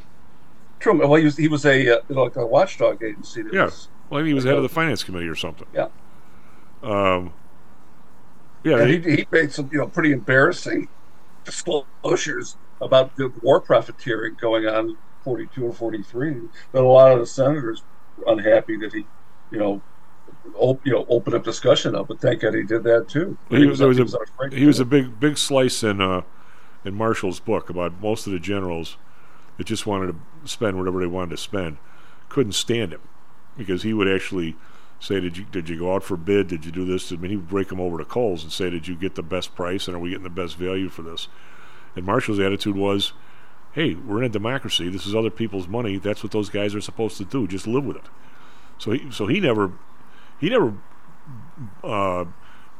Truman. 0.80 1.08
Well, 1.08 1.18
he 1.18 1.24
was 1.24 1.36
he 1.36 1.48
was 1.48 1.64
a 1.64 1.98
uh, 1.98 2.00
like 2.08 2.36
a 2.36 2.44
watchdog 2.46 3.02
agency. 3.02 3.42
That 3.42 3.52
Yeah. 3.54 3.64
was- 3.66 3.88
Well, 4.10 4.24
he 4.24 4.34
was 4.34 4.44
head 4.44 4.56
of 4.56 4.62
the 4.62 4.68
finance 4.68 5.04
committee 5.04 5.28
or 5.28 5.36
something. 5.36 5.66
Yeah. 5.72 5.88
Um. 6.82 7.32
Yeah. 8.64 8.84
he- 8.84 8.98
he, 9.00 9.16
he 9.16 9.26
made 9.30 9.52
some 9.52 9.68
you 9.72 9.78
know 9.78 9.86
pretty 9.86 10.12
embarrassing 10.12 10.88
disclosures 11.44 12.56
about 12.80 13.14
the 13.16 13.32
war 13.42 13.60
profiteering 13.60 14.34
going 14.40 14.66
on 14.66 14.90
in 14.90 14.96
42 15.24 15.64
and 15.66 15.76
43 15.76 16.40
that 16.72 16.82
a 16.82 16.82
lot 16.82 17.12
of 17.12 17.20
the 17.20 17.26
senators 17.26 17.82
were 18.16 18.32
unhappy 18.32 18.76
that 18.78 18.92
he 18.92 19.06
you 19.52 19.58
know 19.58 19.80
op- 20.54 20.84
you 20.84 20.92
know 20.92 21.06
opened 21.08 21.34
up 21.34 21.44
discussion 21.44 21.94
of 21.94 22.08
but 22.08 22.20
thank 22.20 22.40
god 22.40 22.54
he 22.54 22.62
did 22.62 22.82
that 22.84 23.08
too. 23.08 23.36
He 23.50 23.66
was, 23.66 23.80
was 23.80 23.96
he 23.96 24.02
a, 24.02 24.04
was 24.04 24.14
unafraid 24.14 24.52
he 24.52 24.66
was 24.66 24.80
a 24.80 24.84
big 24.84 25.18
big 25.18 25.38
slice 25.38 25.82
in 25.82 26.00
uh, 26.00 26.22
in 26.84 26.94
Marshall's 26.94 27.40
book 27.40 27.70
about 27.70 28.00
most 28.00 28.26
of 28.26 28.32
the 28.32 28.38
generals 28.38 28.96
that 29.56 29.66
just 29.66 29.86
wanted 29.86 30.12
to 30.12 30.48
spend 30.48 30.78
whatever 30.78 31.00
they 31.00 31.06
wanted 31.06 31.30
to 31.30 31.36
spend 31.36 31.78
couldn't 32.28 32.52
stand 32.52 32.92
him 32.92 33.00
because 33.56 33.82
he 33.82 33.92
would 33.92 34.08
actually 34.08 34.56
say 34.98 35.20
did 35.20 35.36
you 35.36 35.44
did 35.50 35.68
you 35.68 35.78
go 35.78 35.94
out 35.94 36.02
for 36.02 36.16
bid? 36.16 36.48
Did 36.48 36.64
you 36.64 36.72
do 36.72 36.84
this? 36.84 37.12
I 37.12 37.16
mean 37.16 37.30
he 37.30 37.36
would 37.36 37.48
break 37.48 37.68
them 37.68 37.80
over 37.80 37.98
to 37.98 38.04
coals 38.04 38.42
and 38.42 38.52
say 38.52 38.70
did 38.70 38.88
you 38.88 38.96
get 38.96 39.14
the 39.14 39.22
best 39.22 39.54
price 39.54 39.86
and 39.86 39.96
are 39.96 40.00
we 40.00 40.10
getting 40.10 40.24
the 40.24 40.30
best 40.30 40.56
value 40.56 40.88
for 40.88 41.02
this? 41.02 41.28
And 41.94 42.06
Marshall's 42.06 42.40
attitude 42.40 42.76
was 42.76 43.12
hey 43.72 43.94
we're 43.94 44.18
in 44.18 44.24
a 44.24 44.28
democracy. 44.28 44.88
This 44.88 45.06
is 45.06 45.14
other 45.14 45.30
people's 45.30 45.68
money. 45.68 45.98
That's 45.98 46.22
what 46.22 46.32
those 46.32 46.48
guys 46.48 46.74
are 46.74 46.80
supposed 46.80 47.16
to 47.18 47.24
do. 47.24 47.46
Just 47.46 47.66
live 47.66 47.84
with 47.84 47.96
it. 47.96 48.08
So 48.78 48.92
he 48.92 49.10
so 49.10 49.26
he 49.26 49.40
never 49.40 49.72
he 50.42 50.50
never 50.50 50.74
uh, 51.82 52.24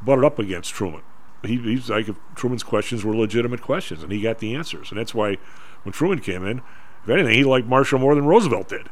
butted 0.02 0.24
up 0.24 0.38
against 0.38 0.72
Truman. 0.74 1.02
He, 1.44 1.56
he's 1.56 1.88
like 1.90 2.08
if 2.08 2.16
Truman's 2.34 2.62
questions 2.62 3.04
were 3.04 3.16
legitimate 3.16 3.62
questions, 3.62 4.02
and 4.02 4.12
he 4.12 4.20
got 4.20 4.38
the 4.38 4.54
answers, 4.54 4.90
and 4.90 4.98
that's 4.98 5.14
why 5.14 5.36
when 5.82 5.92
Truman 5.92 6.20
came 6.20 6.46
in, 6.46 6.58
if 7.02 7.08
anything, 7.10 7.34
he 7.34 7.44
liked 7.44 7.66
Marshall 7.66 7.98
more 7.98 8.14
than 8.14 8.26
Roosevelt 8.26 8.68
did. 8.68 8.88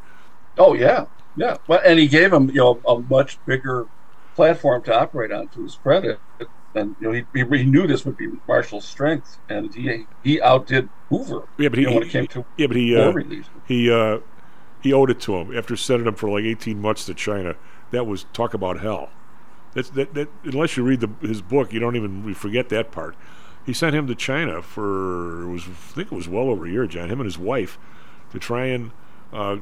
oh 0.59 0.75
yeah 0.75 1.07
yeah 1.37 1.57
well 1.69 1.81
and 1.87 1.97
he 1.99 2.09
gave 2.09 2.33
him 2.33 2.49
you 2.49 2.57
know 2.57 2.81
a 2.89 2.99
much 2.99 3.39
bigger 3.47 3.87
platform 4.35 4.83
to 4.83 4.93
operate 4.93 5.31
on 5.31 5.47
to 5.49 5.63
his 5.63 5.77
credit 5.77 6.19
and 6.75 6.97
you 7.01 7.07
know 7.07 7.13
he, 7.13 7.25
he, 7.33 7.59
he 7.59 7.65
knew 7.65 7.87
this 7.87 8.05
would 8.05 8.17
be 8.17 8.27
Marshall's 8.49 8.85
strength 8.85 9.39
and 9.49 9.73
he 9.73 10.07
he 10.25 10.41
outdid 10.43 10.89
Hoover 11.09 11.47
Yeah, 11.57 11.69
but 11.69 11.79
he, 11.79 11.85
you 11.85 11.91
know, 11.91 11.95
when 11.99 12.03
he- 12.03 12.09
it 12.09 12.13
came 12.13 12.27
to 12.27 12.45
yeah, 12.57 12.67
but 12.67 12.77
he 12.77 12.97
uh, 12.97 13.13
he 13.69 13.91
uh, 13.93 14.19
he 14.83 14.93
owed 14.93 15.11
it 15.11 15.21
to 15.21 15.37
him 15.37 15.57
after 15.57 15.77
sending 15.77 16.09
him 16.09 16.17
for 16.17 16.29
like 16.29 16.43
eighteen 16.45 16.81
months 16.81 17.05
to 17.07 17.15
China. 17.15 17.55
That 17.91 18.07
was 18.07 18.25
talk 18.33 18.55
about 18.55 18.81
hell. 18.81 19.11
That's 19.75 19.91
that, 19.91 20.15
that 20.15 20.29
unless 20.45 20.77
you 20.77 20.83
read 20.83 21.01
the, 21.01 21.11
his 21.27 21.43
book, 21.43 21.73
you 21.73 21.81
don't 21.81 21.97
even 21.97 22.35
forget 22.35 22.69
that 22.71 22.91
part. 22.91 23.17
He 23.67 23.73
sent 23.73 23.95
him 23.95 24.07
to 24.07 24.15
China 24.15 24.63
for 24.63 25.47
was 25.49 25.65
I 25.65 25.71
think 25.71 26.13
it 26.13 26.15
was 26.15 26.29
well 26.29 26.49
over 26.49 26.67
a 26.67 26.71
year, 26.71 26.87
John. 26.87 27.11
Him 27.11 27.21
and 27.21 27.27
his 27.27 27.39
wife 27.39 27.79
to 28.33 28.39
try 28.39 28.67
and 28.67 28.91
uh, 29.33 29.59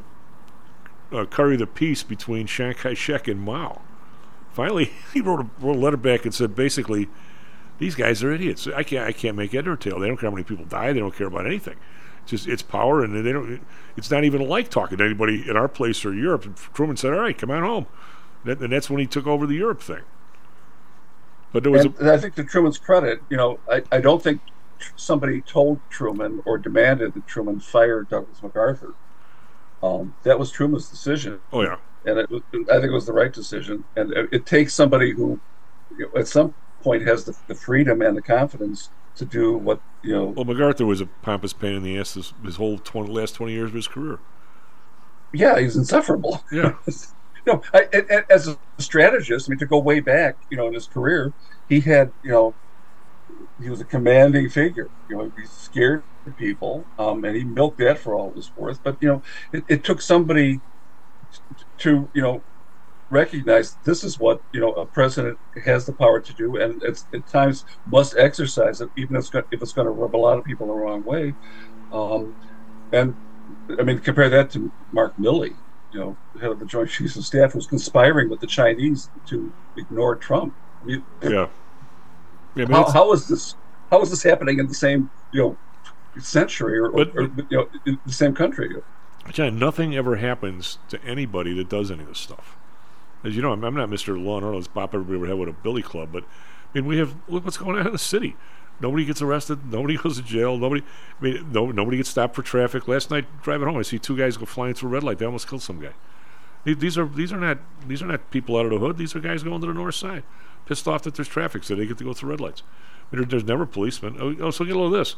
uh, 1.13 1.25
curry 1.27 1.57
the 1.57 1.67
peace 1.67 2.03
between 2.03 2.47
Chiang 2.47 2.75
Kai-shek 2.75 3.29
and 3.29 3.41
Mao. 3.41 3.83
Finally, 4.53 4.93
he 5.13 5.21
wrote 5.21 5.41
a, 5.41 5.65
wrote 5.65 5.77
a 5.77 5.79
letter 5.79 5.97
back 5.97 6.25
and 6.25 6.35
said 6.35 6.55
basically, 6.55 7.09
these 7.79 7.95
guys 7.95 8.23
are 8.23 8.33
idiots. 8.33 8.67
I 8.67 8.83
can't 8.83 9.07
I 9.07 9.13
can't 9.13 9.37
make 9.37 9.53
head 9.53 9.69
or 9.69 9.77
tail. 9.77 10.01
They 10.01 10.09
don't 10.09 10.17
care 10.17 10.31
how 10.31 10.35
many 10.35 10.45
people 10.45 10.65
die. 10.65 10.93
They 10.93 11.01
don't 11.01 11.15
care 11.15 11.29
about 11.29 11.47
anything. 11.47 11.77
It's 12.23 12.31
just 12.31 12.49
it's 12.49 12.63
power, 12.63 13.03
and 13.03 13.25
they 13.25 13.33
don't. 13.33 13.61
It's 13.97 14.11
not 14.11 14.25
even 14.25 14.47
like 14.47 14.69
talking 14.69 14.99
to 14.99 15.05
anybody 15.05 15.49
in 15.49 15.57
our 15.57 15.69
place 15.69 16.05
or 16.05 16.13
Europe. 16.13 16.59
Truman 16.75 16.97
said, 16.97 17.13
"All 17.13 17.21
right, 17.21 17.37
come 17.37 17.51
on 17.51 17.63
home," 17.63 17.87
That- 18.45 18.61
and 18.61 18.73
that's 18.73 18.89
when 18.91 19.01
he 19.01 19.07
took 19.07 19.27
over 19.27 19.47
the 19.47 19.55
Europe 19.57 19.83
thing. 19.83 20.03
But 21.53 21.63
there 21.63 21.73
was 21.73 21.87
and 21.87 22.11
I 22.11 22.19
think 22.19 22.35
to 22.35 22.45
Truman's 22.45 22.79
credit, 22.79 23.23
you 23.31 23.37
know, 23.37 23.59
I, 23.71 23.83
I 23.91 24.01
don't 24.01 24.23
think 24.23 24.41
tr- 24.79 24.93
somebody 24.97 25.41
told 25.41 25.81
Truman 25.89 26.43
or 26.45 26.59
demanded 26.59 27.15
that 27.15 27.27
Truman 27.27 27.59
fire 27.61 28.03
Douglas 28.03 28.43
MacArthur. 28.43 28.95
Um, 29.83 30.15
that 30.25 30.39
was 30.39 30.51
Truman's 30.51 30.89
decision. 30.89 31.41
Oh 31.53 31.63
yeah, 31.63 31.77
and 32.05 32.19
it, 32.19 32.29
I 32.31 32.75
think 32.75 32.85
it 32.85 32.93
was 32.93 33.07
the 33.07 33.13
right 33.15 33.33
decision. 33.33 33.85
And 33.97 34.13
it, 34.13 34.29
it 34.31 34.47
takes 34.47 34.75
somebody 34.75 35.13
who, 35.13 35.41
you 35.97 36.11
know, 36.13 36.21
at 36.21 36.29
some 36.29 36.55
point, 36.83 37.07
has 37.07 37.25
the, 37.25 37.35
the 37.47 37.55
freedom 37.55 38.03
and 38.03 38.17
the 38.17 38.23
confidence 38.23 38.91
to 39.17 39.25
do 39.25 39.57
what 39.57 39.81
you 40.03 40.13
know. 40.13 40.27
well, 40.27 40.45
MacArthur 40.45 40.85
was 40.85 41.01
a 41.01 41.07
pompous 41.07 41.53
pain 41.55 41.75
in 41.75 41.83
the 41.83 41.99
ass 41.99 42.15
his, 42.15 42.35
his 42.45 42.57
whole 42.57 42.79
20, 42.79 43.11
last 43.11 43.37
twenty 43.37 43.53
years 43.53 43.71
of 43.71 43.75
his 43.75 43.89
career. 43.89 44.19
Yeah, 45.33 45.59
he's 45.59 45.77
insufferable. 45.77 46.45
Yeah. 46.53 46.75
no, 47.49 47.63
I, 47.75 47.89
I- 47.93 48.25
as 48.31 48.49
a 48.49 48.59
strategist, 48.81 49.49
I 49.49 49.53
mean, 49.53 49.59
to 49.61 49.67
go 49.67 49.81
way 49.81 50.01
back, 50.01 50.37
you 50.51 50.57
know, 50.57 50.69
in 50.69 50.75
his 50.75 50.89
career, 50.89 51.35
he 51.69 51.81
had, 51.81 52.13
you 52.23 52.31
know, 52.33 52.57
he 53.59 53.71
was 53.71 53.81
a 53.81 53.85
commanding 53.85 54.49
figure. 54.49 54.91
You 55.09 55.17
know, 55.17 55.31
he 55.37 55.47
scared 55.47 56.05
people, 56.37 56.89
um, 56.99 57.25
and 57.25 57.37
he 57.37 57.45
milked 57.45 57.79
that 57.79 57.99
for 57.99 58.15
all 58.15 58.31
it 58.31 58.37
was 58.37 58.53
worth. 58.57 58.81
But 58.83 58.99
you 59.01 59.09
know, 59.09 59.23
it, 59.53 59.65
it 59.69 59.85
took 59.85 60.01
somebody 60.03 60.63
to, 61.79 62.11
you 62.15 62.23
know, 62.23 62.45
recognize 63.11 63.79
this 63.85 64.05
is 64.05 64.19
what 64.19 64.41
you 64.53 64.61
know 64.61 64.73
a 64.73 64.87
president 64.87 65.39
has 65.65 65.87
the 65.87 65.95
power 65.95 66.21
to 66.21 66.35
do, 66.35 66.57
and 66.57 66.83
it's 66.85 67.07
at 67.15 67.27
times 67.29 67.65
must 67.87 68.17
exercise 68.19 68.81
it, 68.81 68.91
even 68.97 69.17
if 69.17 69.21
it's 69.21 69.31
going, 69.31 69.45
if 69.53 69.63
it's 69.63 69.73
going 69.73 69.87
to 69.87 69.93
rub 69.93 70.17
a 70.17 70.19
lot 70.19 70.39
of 70.39 70.45
people 70.45 70.69
the 70.69 70.75
wrong 70.75 71.05
way. 71.05 71.37
Um, 71.93 72.37
and 72.93 73.17
I 73.79 73.85
mean, 73.85 73.99
compare 74.01 74.31
that 74.31 74.51
to 74.53 74.73
Mark 74.93 75.15
Milley, 75.19 75.59
you 75.93 76.01
know, 76.01 76.17
head 76.41 76.51
of 76.51 76.59
the 76.59 76.67
Joint 76.67 76.91
Chiefs 76.91 77.17
of 77.17 77.25
Staff, 77.25 77.55
was 77.55 77.67
conspiring 77.67 78.29
with 78.29 78.41
the 78.41 78.47
Chinese 78.47 79.09
to 79.27 79.53
ignore 79.77 80.17
Trump. 80.17 80.55
I 80.83 80.85
mean, 80.87 81.05
Yeah. 81.23 81.49
Yeah, 82.55 82.67
how, 82.69 82.91
how 82.91 83.13
is 83.13 83.29
this? 83.29 83.55
How 83.91 84.01
is 84.03 84.11
this 84.11 84.23
happening 84.23 84.59
in 84.59 84.67
the 84.67 84.75
same, 84.75 85.11
you 85.33 85.41
know, 85.43 85.57
century 86.21 86.79
or, 86.79 86.91
But- 86.91 87.17
or 87.17 87.23
you 87.23 87.47
know, 87.51 87.69
in 87.87 87.99
the 88.05 88.13
same 88.13 88.35
country? 88.35 88.75
John, 89.31 89.59
nothing 89.59 89.95
ever 89.95 90.17
happens 90.17 90.79
to 90.89 91.03
anybody 91.05 91.53
that 91.55 91.69
does 91.69 91.91
any 91.91 92.03
of 92.03 92.09
this 92.09 92.19
stuff. 92.19 92.57
As 93.25 93.37
you 93.37 93.43
know, 93.43 93.53
I'm, 93.53 93.63
I'm 93.65 93.75
not 93.75 93.91
Mr. 93.91 94.21
Law 94.23 94.37
and 94.39 94.47
Order. 94.47 94.57
Let's 94.57 94.69
bop 94.69 94.95
everybody 94.95 95.17
over 95.17 95.27
the 95.27 95.33
head 95.33 95.39
with 95.39 95.49
a 95.49 95.53
billy 95.63 95.83
club. 95.83 96.11
But 96.13 96.25
I 96.25 96.27
mean, 96.79 96.87
we 96.87 96.99
have 96.99 97.15
look 97.29 97.45
what's 97.45 97.59
going 97.59 97.79
on 97.79 97.87
in 97.87 97.93
the 97.93 97.99
city. 97.99 98.37
Nobody 98.81 99.05
gets 99.05 99.21
arrested. 99.23 99.73
Nobody 99.73 99.97
goes 99.97 100.17
to 100.19 100.23
jail. 100.23 100.57
Nobody. 100.57 100.83
I 101.21 101.25
mean, 101.25 101.53
no, 101.53 101.71
nobody 101.71 101.97
gets 101.97 102.11
stopped 102.11 102.35
for 102.37 102.43
traffic. 102.43 102.87
Last 102.87 103.11
night 103.11 103.27
driving 103.43 103.67
home, 103.67 103.77
I 103.79 103.83
see 103.83 103.99
two 103.99 104.17
guys 104.17 104.37
go 104.37 104.45
flying 104.47 104.75
through 104.75 104.91
a 104.91 104.93
red 104.93 105.03
light. 105.05 105.19
They 105.19 105.27
almost 105.27 105.49
killed 105.49 105.63
some 105.63 105.81
guy. 105.81 105.93
These 106.65 106.99
are 106.99 107.07
these 107.07 107.33
are 107.33 107.41
not 107.41 107.59
these 107.87 108.03
are 108.03 108.07
not 108.07 108.31
people 108.31 108.57
out 108.57 108.67
of 108.67 108.73
the 108.73 108.79
hood. 108.79 108.99
These 108.99 109.17
are 109.17 109.21
guys 109.21 109.43
going 109.43 109.61
to 109.61 109.67
the 109.67 109.73
north 109.73 109.95
side, 109.95 110.23
pissed 110.67 110.87
off 110.87 111.03
that 111.05 111.15
there's 111.15 111.29
traffic, 111.29 111.65
so 111.65 111.75
they 111.75 111.87
get 111.87 111.99
to 111.99 112.05
go 112.05 112.13
through 112.13 112.31
red 112.31 112.41
lights. 112.41 112.63
I 113.11 113.17
mean, 113.17 113.23
there- 113.23 113.29
there's 113.31 113.45
never 113.45 113.65
policemen. 113.65 114.17
Oh, 114.21 114.35
oh, 114.41 114.51
so 114.51 114.65
get 114.65 114.77
a 114.77 114.79
load 114.79 114.87
of 114.87 114.93
this. 114.93 115.17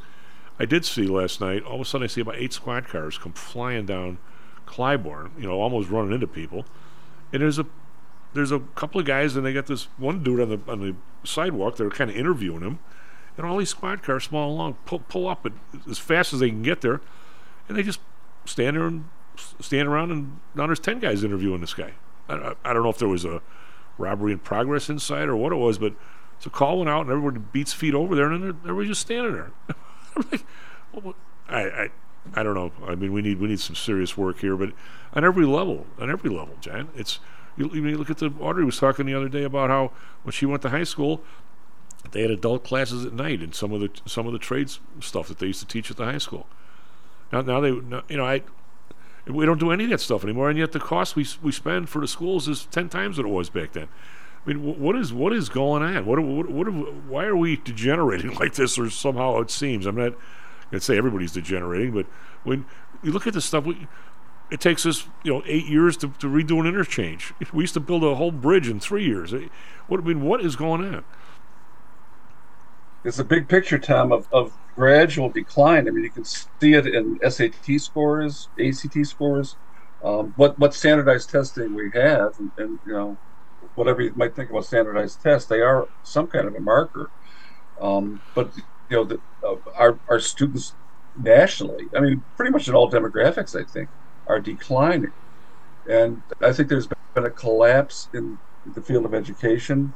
I 0.61 0.65
did 0.65 0.85
see 0.85 1.07
last 1.07 1.41
night. 1.41 1.65
All 1.65 1.77
of 1.77 1.81
a 1.81 1.85
sudden, 1.85 2.05
I 2.05 2.07
see 2.07 2.20
about 2.20 2.37
eight 2.37 2.53
squad 2.53 2.87
cars 2.87 3.19
come 3.19 3.32
flying 3.32 3.87
down 3.87 4.19
Clybourn. 4.66 5.31
You 5.39 5.49
know, 5.49 5.61
almost 5.61 5.91
running 5.91 6.12
into 6.12 6.27
people. 6.27 6.65
And 7.32 7.43
there's 7.43 7.59
a 7.59 7.66
there's 8.32 8.53
a 8.53 8.61
couple 8.77 9.01
of 9.01 9.07
guys, 9.07 9.35
and 9.35 9.45
they 9.45 9.53
got 9.53 9.66
this 9.66 9.89
one 9.97 10.23
dude 10.23 10.41
on 10.41 10.49
the 10.51 10.61
on 10.70 10.81
the 10.81 10.95
sidewalk. 11.24 11.77
They're 11.77 11.91
kind 11.91 12.11
of 12.11 12.16
interviewing 12.16 12.61
him, 12.61 12.78
and 13.36 13.47
all 13.47 13.57
these 13.59 13.70
squad 13.70 14.02
cars, 14.02 14.24
small 14.24 14.48
and 14.51 14.59
long, 14.59 14.74
pull 14.86 15.01
pull 15.01 15.28
up 15.28 15.47
as 15.89 15.98
fast 15.98 16.32
as 16.32 16.40
they 16.40 16.48
can 16.48 16.62
get 16.62 16.81
there, 16.81 17.01
and 17.69 17.77
they 17.77 17.82
just 17.82 18.01
stand 18.44 18.77
there 18.77 18.86
and 18.86 19.05
stand 19.61 19.89
around, 19.89 20.11
and 20.11 20.40
now 20.55 20.66
there's 20.66 20.81
ten 20.81 20.98
guys 20.98 21.24
interviewing 21.24 21.61
this 21.61 21.74
guy. 21.74 21.93
I, 22.28 22.35
I, 22.35 22.55
I 22.65 22.73
don't 22.73 22.82
know 22.82 22.90
if 22.90 22.98
there 22.98 23.09
was 23.09 23.24
a 23.24 23.43
robbery 23.98 24.32
in 24.32 24.39
progress 24.39 24.89
inside 24.89 25.28
or 25.28 25.36
what 25.36 25.52
it 25.52 25.57
was, 25.57 25.78
but 25.78 25.94
so 26.39 26.51
call 26.51 26.78
went 26.78 26.90
out, 26.90 27.02
and 27.02 27.11
everybody 27.11 27.44
beats 27.52 27.73
feet 27.73 27.94
over 27.94 28.15
there, 28.15 28.31
and 28.31 28.43
then 28.43 28.57
everybody's 28.62 28.90
just 28.90 29.02
standing 29.02 29.32
there. 29.32 29.51
Like, 30.32 30.44
well, 30.93 31.15
I, 31.48 31.61
I 31.62 31.90
I 32.35 32.43
don't 32.43 32.55
know. 32.55 32.73
I 32.86 32.94
mean, 32.94 33.12
we 33.12 33.23
need 33.23 33.40
we 33.40 33.48
need 33.48 33.61
some 33.61 33.77
serious 33.77 34.16
work 34.16 34.40
here, 34.40 34.57
but 34.57 34.73
on 35.15 35.24
every 35.24 35.47
level, 35.47 35.86
on 35.98 36.11
every 36.11 36.31
level, 36.31 36.57
John. 36.61 36.89
It's 36.94 37.19
you, 37.57 37.70
you 37.73 37.97
look 37.97 38.11
at 38.11 38.19
the 38.19 38.32
Audrey 38.40 38.65
was 38.65 38.78
talking 38.78 39.07
the 39.07 39.15
other 39.15 39.28
day 39.28 39.44
about 39.44 39.70
how 39.70 39.93
when 40.23 40.32
she 40.32 40.47
went 40.47 40.62
to 40.62 40.70
high 40.70 40.85
school, 40.85 41.23
they 42.12 42.22
had 42.22 42.31
adult 42.31 42.64
classes 42.64 43.05
at 43.05 43.12
night 43.12 43.40
and 43.40 43.55
some 43.55 43.72
of 43.72 43.81
the 43.81 43.90
some 44.06 44.27
of 44.27 44.32
the 44.32 44.39
trades 44.39 44.81
stuff 45.01 45.28
that 45.28 45.39
they 45.39 45.47
used 45.47 45.60
to 45.60 45.66
teach 45.66 45.90
at 45.90 45.97
the 45.97 46.05
high 46.05 46.18
school. 46.18 46.47
Now 47.32 47.40
now 47.43 47.60
they 47.60 47.68
you 47.68 48.02
know 48.16 48.24
I 48.27 48.43
we 49.27 49.44
don't 49.47 49.60
do 49.60 49.70
any 49.70 49.85
of 49.85 49.90
that 49.90 50.01
stuff 50.01 50.24
anymore, 50.24 50.48
and 50.48 50.59
yet 50.59 50.72
the 50.72 50.81
cost 50.81 51.14
we 51.16 51.27
we 51.43 51.52
spend 51.52 51.89
for 51.89 52.01
the 52.01 52.09
schools 52.09 52.48
is 52.48 52.66
ten 52.66 52.89
times 52.89 53.18
what 53.18 53.27
it 53.27 53.31
was 53.31 53.51
back 53.51 53.72
then. 53.72 53.89
I 54.47 54.48
mean, 54.52 54.59
wh- 54.74 54.81
what 54.81 54.97
is 54.97 55.12
what 55.12 55.32
is 55.32 55.48
going 55.48 55.82
on? 55.82 56.06
What 56.06 56.18
what, 56.20 56.51
what 56.51 56.66
why 57.06 57.24
are 57.27 57.36
we 57.36 57.56
degenerating 57.64 58.35
like 58.35 58.55
this, 58.55 58.78
or 58.78 58.89
somehow 58.90 59.39
it 59.40 59.51
seems? 59.51 59.86
I'm 59.86 59.97
not 59.97 60.14
to 60.72 60.81
say 60.81 60.97
everybody's 60.97 61.32
degenerating, 61.32 61.93
but 61.93 62.06
when 62.44 62.64
you 63.02 63.12
look 63.12 63.27
at 63.27 63.35
the 63.35 63.40
stuff, 63.40 63.64
we, 63.64 63.86
it 64.51 64.60
takes 64.60 64.86
us 64.86 65.06
you 65.22 65.32
know 65.32 65.43
eight 65.47 65.66
years 65.66 65.97
to, 65.98 66.09
to 66.18 66.27
redo 66.27 66.59
an 66.59 66.66
interchange. 66.66 67.32
We 67.52 67.62
used 67.64 67.74
to 67.74 67.81
build 67.81 68.02
a 68.02 68.14
whole 68.14 68.32
bridge 68.32 68.68
in 68.68 68.81
three 68.81 69.05
years. 69.05 69.35
Eh, 69.35 69.48
What 69.86 70.01
I 70.01 70.05
mean, 70.05 70.22
what 70.22 70.40
is 70.40 70.56
going 70.56 70.82
on? 70.94 71.05
It's 73.05 73.18
a 73.18 73.24
big 73.24 73.48
picture, 73.48 73.78
Tom, 73.78 74.12
of, 74.12 74.28
of 74.32 74.56
gradual 74.74 75.31
decline. 75.31 75.89
I 75.89 75.90
mean, 75.90 76.05
you 76.05 76.10
can 76.10 76.24
see 76.24 76.74
it 76.74 76.86
in 76.86 77.18
SAT 77.28 77.81
scores, 77.81 78.48
ACT 78.59 79.06
scores, 79.06 79.56
um, 80.02 80.32
what 80.36 80.59
what 80.59 80.74
standardized 80.74 81.31
testing 81.31 81.74
we 81.74 81.90
have, 81.94 82.39
and, 82.39 82.51
and 82.56 82.78
you 82.86 82.93
know, 82.93 83.18
whatever 83.74 84.02
you 84.02 84.12
might 84.16 84.35
think 84.35 84.51
about 84.51 84.64
standardized 84.64 85.22
tests, 85.22 85.48
they 85.48 85.60
are 85.60 85.89
some 86.02 86.27
kind 86.27 86.47
of 86.47 86.55
a 86.55 86.60
marker. 86.60 87.10
Um, 87.81 88.22
but 88.35 88.52
you 88.89 88.97
know, 88.97 89.05
the, 89.05 89.20
uh, 89.43 89.56
our 89.77 89.98
our 90.09 90.20
students 90.20 90.74
nationally, 91.16 91.89
I 91.94 92.01
mean, 92.01 92.22
pretty 92.36 92.51
much 92.51 92.68
in 92.68 92.74
all 92.74 92.90
demographics, 92.90 93.59
I 93.59 93.64
think, 93.64 93.90
are 94.27 94.40
declining, 94.40 95.12
and 95.89 96.22
I 96.40 96.52
think 96.52 96.68
there's 96.68 96.86
been 96.86 97.24
a 97.24 97.31
collapse 97.31 98.09
in 98.14 98.39
the 98.64 98.82
field 98.82 99.05
of 99.05 99.14
education. 99.14 99.94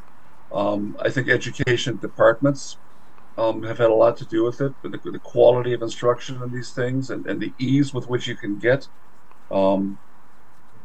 Um, 0.52 0.96
I 1.00 1.10
think 1.10 1.28
education 1.28 1.98
departments 1.98 2.78
um, 3.36 3.62
have 3.62 3.78
had 3.78 3.90
a 3.90 3.94
lot 3.94 4.16
to 4.18 4.24
do 4.24 4.44
with 4.44 4.60
it, 4.60 4.72
but 4.82 4.92
the, 4.92 5.10
the 5.10 5.18
quality 5.18 5.72
of 5.72 5.82
instruction 5.82 6.42
in 6.42 6.52
these 6.52 6.70
things 6.70 7.10
and, 7.10 7.26
and 7.26 7.40
the 7.40 7.52
ease 7.58 7.92
with 7.92 8.08
which 8.08 8.26
you 8.26 8.36
can 8.36 8.58
get 8.58 8.88
um, 9.50 9.98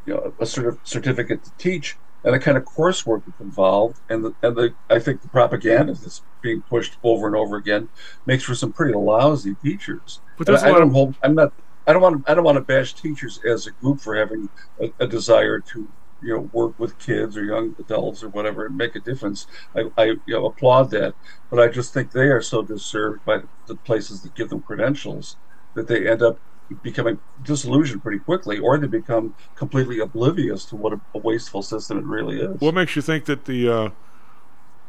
you 0.06 0.14
know, 0.14 0.34
a 0.40 0.46
sort 0.46 0.68
of 0.68 0.80
certificate 0.84 1.44
to 1.44 1.52
teach 1.58 1.98
and 2.24 2.34
the 2.34 2.40
kind 2.40 2.58
of 2.58 2.66
coursework 2.66 3.24
that's 3.26 3.40
involved 3.40 4.00
and 4.10 4.26
the, 4.26 4.34
and 4.42 4.56
the 4.56 4.74
I 4.90 5.00
think 5.00 5.22
the 5.22 5.30
propaganda 5.30 5.94
that's 5.94 6.22
being 6.42 6.62
pushed 6.62 6.98
over 7.04 7.28
and 7.28 7.36
over 7.36 7.56
again 7.56 7.90
makes 8.26 8.44
for 8.44 8.56
some 8.56 8.74
pretty 8.74 8.94
lousy 8.94 9.56
teachers. 9.56 10.20
But 10.38 10.48
there's 10.48 10.64
I 10.64 10.72
lot 10.72 10.80
don't 10.80 10.92
hold, 10.92 11.16
I'm 11.24 11.36
not 11.36 11.54
I 11.88 11.94
don't 11.94 12.02
want 12.02 12.26
to, 12.26 12.32
I 12.32 12.36
don't 12.36 12.44
want 12.44 12.58
to 12.58 12.62
bash 12.62 12.94
teachers 12.94 13.40
as 13.44 13.68
a 13.68 13.72
group 13.72 14.00
for 14.00 14.16
having 14.16 14.50
a, 14.80 14.92
a 15.00 15.08
desire 15.08 15.60
to 15.60 15.88
you 16.22 16.34
know 16.34 16.50
work 16.54 16.78
with 16.80 17.00
kids 17.00 17.38
or 17.38 17.44
young 17.44 17.76
adults 17.80 18.24
or 18.24 18.30
whatever 18.30 18.66
and 18.66 18.78
make 18.78 18.96
a 18.96 19.00
difference. 19.00 19.48
I, 19.76 19.92
I 19.98 20.04
you 20.04 20.20
know, 20.28 20.46
applaud 20.46 20.92
that, 20.92 21.16
but 21.50 21.60
I 21.60 21.68
just 21.68 21.94
think 21.94 22.12
they 22.12 22.28
are 22.28 22.42
so 22.42 22.62
deserved 22.62 23.26
by 23.26 23.42
the 23.68 23.76
places 23.76 24.22
that 24.22 24.36
give 24.36 24.50
them 24.50 24.62
credentials 24.62 25.38
that 25.74 25.88
they 25.88 26.10
end 26.10 26.22
up 26.22 26.40
becoming 26.84 27.20
disillusioned 27.44 28.04
pretty 28.04 28.20
quickly, 28.20 28.60
or 28.60 28.78
they 28.78 28.88
become 28.88 29.36
completely 29.56 30.00
oblivious 30.00 30.66
to 30.66 30.76
what 30.76 30.94
a, 30.94 31.02
a 31.16 31.18
wasteful 31.18 31.62
system 31.62 31.98
it 31.98 32.06
really 32.06 32.40
is. 32.40 32.60
What 32.62 32.76
makes 32.76 32.96
you 32.96 33.02
think 33.02 33.26
that 33.26 33.46
the 33.46 33.70
uh, 33.70 33.90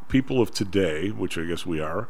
people 0.09 0.43
of 0.43 0.51
today, 0.51 1.09
which 1.09 1.39
I 1.39 1.45
guess 1.45 1.65
we 1.65 1.81
are, 1.81 2.09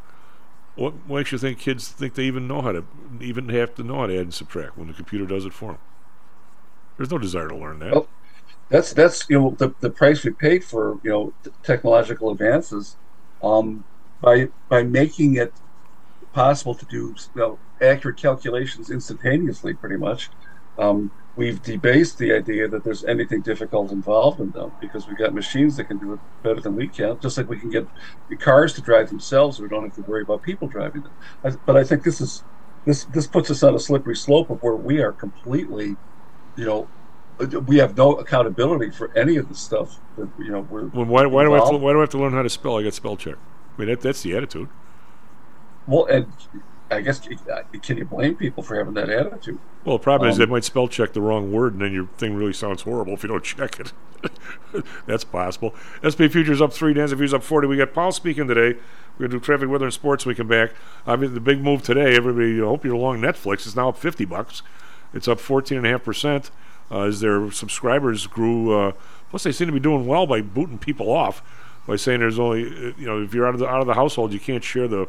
what 0.75 1.09
makes 1.09 1.33
you 1.33 1.39
think 1.39 1.59
kids 1.59 1.89
think 1.89 2.15
they 2.15 2.25
even 2.25 2.49
know 2.49 2.63
how 2.63 2.73
to 2.73 2.85
even 3.21 3.49
have 3.51 3.75
to 3.77 3.83
know 3.83 4.01
how 4.01 4.07
to 4.07 4.15
add 4.15 4.21
and 4.23 4.35
subtract 4.35 4.79
when 4.79 4.89
the 4.89 4.95
computer 4.95 5.27
does 5.27 5.45
it 5.45 5.53
for 5.53 5.73
them? 5.73 5.81
There's 6.97 7.11
no 7.11 7.19
desire 7.19 7.49
to 7.49 7.57
learn 7.57 7.79
that. 7.81 7.93
Well, 7.93 8.09
that's 8.71 8.93
that's 8.95 9.27
you 9.29 9.39
know 9.41 9.57
the, 9.59 9.75
the 9.81 9.91
price 9.91 10.25
we 10.25 10.33
paid 10.33 10.65
for 10.65 10.99
you 11.05 11.11
know 11.11 11.35
technological 11.65 12.31
advances 12.31 12.97
um, 13.43 13.85
by 14.21 14.49
by 14.69 14.83
making 14.83 15.37
it 15.37 15.61
possible 16.33 16.75
to 16.75 16.87
do 16.87 17.15
you 17.35 17.41
know, 17.41 17.61
accurate 17.83 18.19
calculations 18.21 18.91
instantaneously 18.91 19.75
pretty 19.75 19.97
much. 19.97 20.31
Um, 20.79 21.13
we've 21.37 21.63
debased 21.63 22.19
the 22.19 22.33
idea 22.33 22.69
that 22.69 22.85
there's 22.85 23.05
anything 23.05 23.43
difficult 23.43 23.93
involved 23.93 24.41
in 24.41 24.51
them 24.53 24.73
because 24.81 25.07
we've 25.09 25.19
got 25.19 25.35
machines 25.35 25.77
that 25.77 25.87
can 25.87 25.99
do 25.99 26.15
it 26.15 26.21
better 26.43 26.61
than 26.61 26.75
we 26.77 26.89
can 26.89 27.19
just 27.23 27.39
like 27.39 27.49
we 27.49 27.61
can 27.61 27.71
get 27.71 27.87
the 28.29 28.37
cars 28.37 28.75
to 28.75 28.83
drive 28.83 29.09
themselves 29.09 29.61
we 29.61 29.69
don't 29.69 29.85
have 29.85 29.95
to 29.95 30.03
worry 30.03 30.23
about 30.23 30.43
people 30.43 30.69
driving 30.69 31.03
them. 31.03 31.59
But 31.67 31.77
i 31.77 31.85
think 31.85 32.05
this 32.05 32.21
is 32.21 32.45
this 32.87 33.07
this 33.07 33.27
puts 33.29 33.51
us 33.51 33.63
on 33.63 33.75
a 33.75 33.79
slippery 33.79 34.17
slope 34.17 34.51
of 34.51 34.59
where 34.63 34.77
we 34.77 35.01
are 35.01 35.13
completely 35.13 35.99
you 36.57 36.67
know 36.67 36.91
we 37.67 37.79
have 37.79 37.97
no 37.97 38.15
accountability 38.17 38.91
for 38.91 39.17
any 39.17 39.37
of 39.37 39.49
the 39.49 39.55
stuff 39.55 39.99
that 40.17 40.29
you 40.39 40.51
know 40.51 40.61
we're 40.71 40.87
Well, 40.87 41.07
why, 41.07 41.27
why 41.27 41.45
do 41.45 41.55
I 41.55 41.59
have 41.59 41.71
to, 41.71 41.77
why 41.77 41.93
do 41.93 41.99
I 41.99 42.03
have 42.03 42.11
to 42.11 42.19
learn 42.19 42.33
how 42.33 42.43
to 42.43 42.51
spell? 42.51 42.79
I 42.79 42.83
got 42.83 42.95
spell 42.95 43.17
check. 43.17 43.37
I 43.37 43.81
mean, 43.81 43.89
that, 43.89 44.01
that's 44.01 44.23
the 44.23 44.37
attitude. 44.37 44.69
well 45.87 46.05
and 46.07 46.27
i 46.91 47.01
guess 47.01 47.21
can 47.83 47.97
you 47.97 48.05
blame 48.05 48.35
people 48.37 48.63
for 48.63 48.77
having 48.77 48.95
that 48.95 49.09
attitude 49.09 49.59
Well, 49.85 49.97
the 49.97 50.03
problem 50.03 50.29
is 50.29 50.37
Um, 50.37 50.41
they 50.41 50.47
might 50.51 50.65
spell 50.65 50.89
check 50.89 51.13
the 51.13 51.21
wrong 51.23 51.53
word, 51.53 51.73
and 51.73 51.83
then 51.83 51.93
your 51.93 52.07
thing 52.19 52.35
really 52.35 52.53
sounds 52.53 52.83
horrible 52.83 53.15
if 53.15 53.23
you 53.23 53.29
don't 53.29 53.45
check 53.57 53.79
it. 53.81 53.93
That's 55.07 55.25
possible. 55.25 55.75
SP 56.05 56.29
Futures 56.29 56.61
up 56.61 56.73
three, 56.75 56.93
Dan's 56.93 57.13
Futures 57.13 57.33
up 57.33 57.43
40. 57.43 57.69
We 57.69 57.77
got 57.79 57.95
Powell 57.95 58.13
speaking 58.13 58.47
today. 58.49 58.79
We're 59.19 59.29
going 59.29 59.31
to 59.31 59.37
do 59.39 59.41
traffic, 59.41 59.69
weather, 59.71 59.87
and 59.87 59.95
sports 59.95 60.27
when 60.27 60.33
we 60.33 60.37
come 60.37 60.49
back. 60.49 60.73
I 61.07 61.17
mean, 61.17 61.33
the 61.33 61.41
big 61.41 61.63
move 61.63 61.83
today, 61.83 62.15
everybody, 62.17 62.61
I 62.61 62.65
hope 62.65 62.85
you're 62.85 62.95
along 62.95 63.21
Netflix. 63.21 63.67
It's 63.67 63.77
now 63.77 63.89
up 63.89 63.97
50 63.97 64.27
bucks. 64.27 64.63
It's 65.15 65.27
up 65.29 65.39
14.5% 65.39 66.51
uh, 66.91 67.03
as 67.03 67.21
their 67.21 67.51
subscribers 67.51 68.27
grew. 68.27 68.73
Uh, 68.73 68.93
plus, 69.31 69.45
they 69.45 69.53
seem 69.53 69.67
to 69.67 69.73
be 69.73 69.81
doing 69.81 70.07
well 70.07 70.27
by 70.27 70.41
booting 70.41 70.79
people 70.79 71.11
off 71.11 71.43
by 71.87 71.97
saying 71.97 72.21
there's 72.21 72.39
only, 72.39 72.67
uh, 72.67 72.93
you 72.99 73.07
know, 73.07 73.23
if 73.23 73.35
you're 73.35 73.47
out 73.47 73.55
of 73.55 73.61
the, 73.61 73.69
out 73.69 73.81
of 73.81 73.87
the 73.87 73.95
household, 73.95 74.33
you 74.33 74.41
can't 74.41 74.65
share 74.65 74.89
the. 74.89 75.03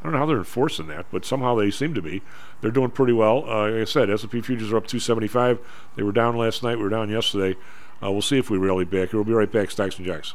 I 0.00 0.04
don't 0.04 0.12
know 0.12 0.18
how 0.18 0.26
they're 0.26 0.36
enforcing 0.36 0.88
that, 0.88 1.06
but 1.10 1.24
somehow 1.24 1.54
they 1.54 1.70
seem 1.70 1.94
to 1.94 2.02
be. 2.02 2.20
They're 2.60 2.70
doing 2.70 2.90
pretty 2.90 3.14
well. 3.14 3.44
Uh, 3.48 3.70
like 3.70 3.80
I 3.80 3.84
said, 3.84 4.10
S&P 4.10 4.42
futures 4.42 4.70
are 4.70 4.76
up 4.76 4.86
275. 4.86 5.58
They 5.96 6.02
were 6.02 6.12
down 6.12 6.36
last 6.36 6.62
night. 6.62 6.76
We 6.76 6.82
were 6.82 6.90
down 6.90 7.08
yesterday. 7.08 7.58
Uh, 8.02 8.12
we'll 8.12 8.20
see 8.20 8.36
if 8.36 8.50
we 8.50 8.58
rally 8.58 8.84
back. 8.84 9.14
We'll 9.14 9.24
be 9.24 9.32
right 9.32 9.50
back. 9.50 9.70
Stocks 9.70 9.96
and 9.96 10.04
jacks. 10.04 10.34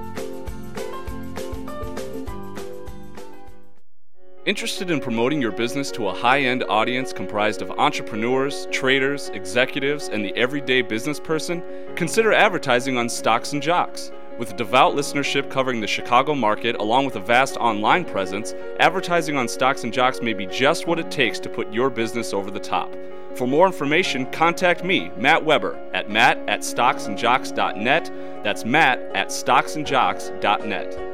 Interested 4.43 4.89
in 4.89 4.99
promoting 4.99 5.39
your 5.39 5.51
business 5.51 5.91
to 5.91 6.07
a 6.07 6.13
high 6.15 6.41
end 6.41 6.63
audience 6.63 7.13
comprised 7.13 7.61
of 7.61 7.69
entrepreneurs, 7.77 8.67
traders, 8.71 9.29
executives, 9.29 10.09
and 10.09 10.25
the 10.25 10.35
everyday 10.35 10.81
business 10.81 11.19
person? 11.19 11.61
Consider 11.95 12.33
advertising 12.33 12.97
on 12.97 13.07
Stocks 13.07 13.53
and 13.53 13.61
Jocks. 13.61 14.11
With 14.39 14.49
a 14.49 14.55
devout 14.55 14.95
listenership 14.95 15.51
covering 15.51 15.79
the 15.79 15.85
Chicago 15.85 16.33
market 16.33 16.75
along 16.77 17.05
with 17.05 17.17
a 17.17 17.19
vast 17.19 17.55
online 17.57 18.03
presence, 18.03 18.55
advertising 18.79 19.37
on 19.37 19.47
Stocks 19.47 19.83
and 19.83 19.93
Jocks 19.93 20.23
may 20.23 20.33
be 20.33 20.47
just 20.47 20.87
what 20.87 20.97
it 20.97 21.11
takes 21.11 21.37
to 21.37 21.47
put 21.47 21.71
your 21.71 21.91
business 21.91 22.33
over 22.33 22.49
the 22.49 22.59
top. 22.59 22.91
For 23.35 23.47
more 23.47 23.67
information, 23.67 24.25
contact 24.31 24.83
me, 24.83 25.11
Matt 25.17 25.45
Weber, 25.45 25.79
at 25.93 26.09
matt 26.09 26.39
at 26.47 26.61
stocksandjocks.net. 26.61 28.11
That's 28.43 28.65
matt 28.65 28.97
at 29.13 29.27
stocksandjocks.net. 29.27 31.10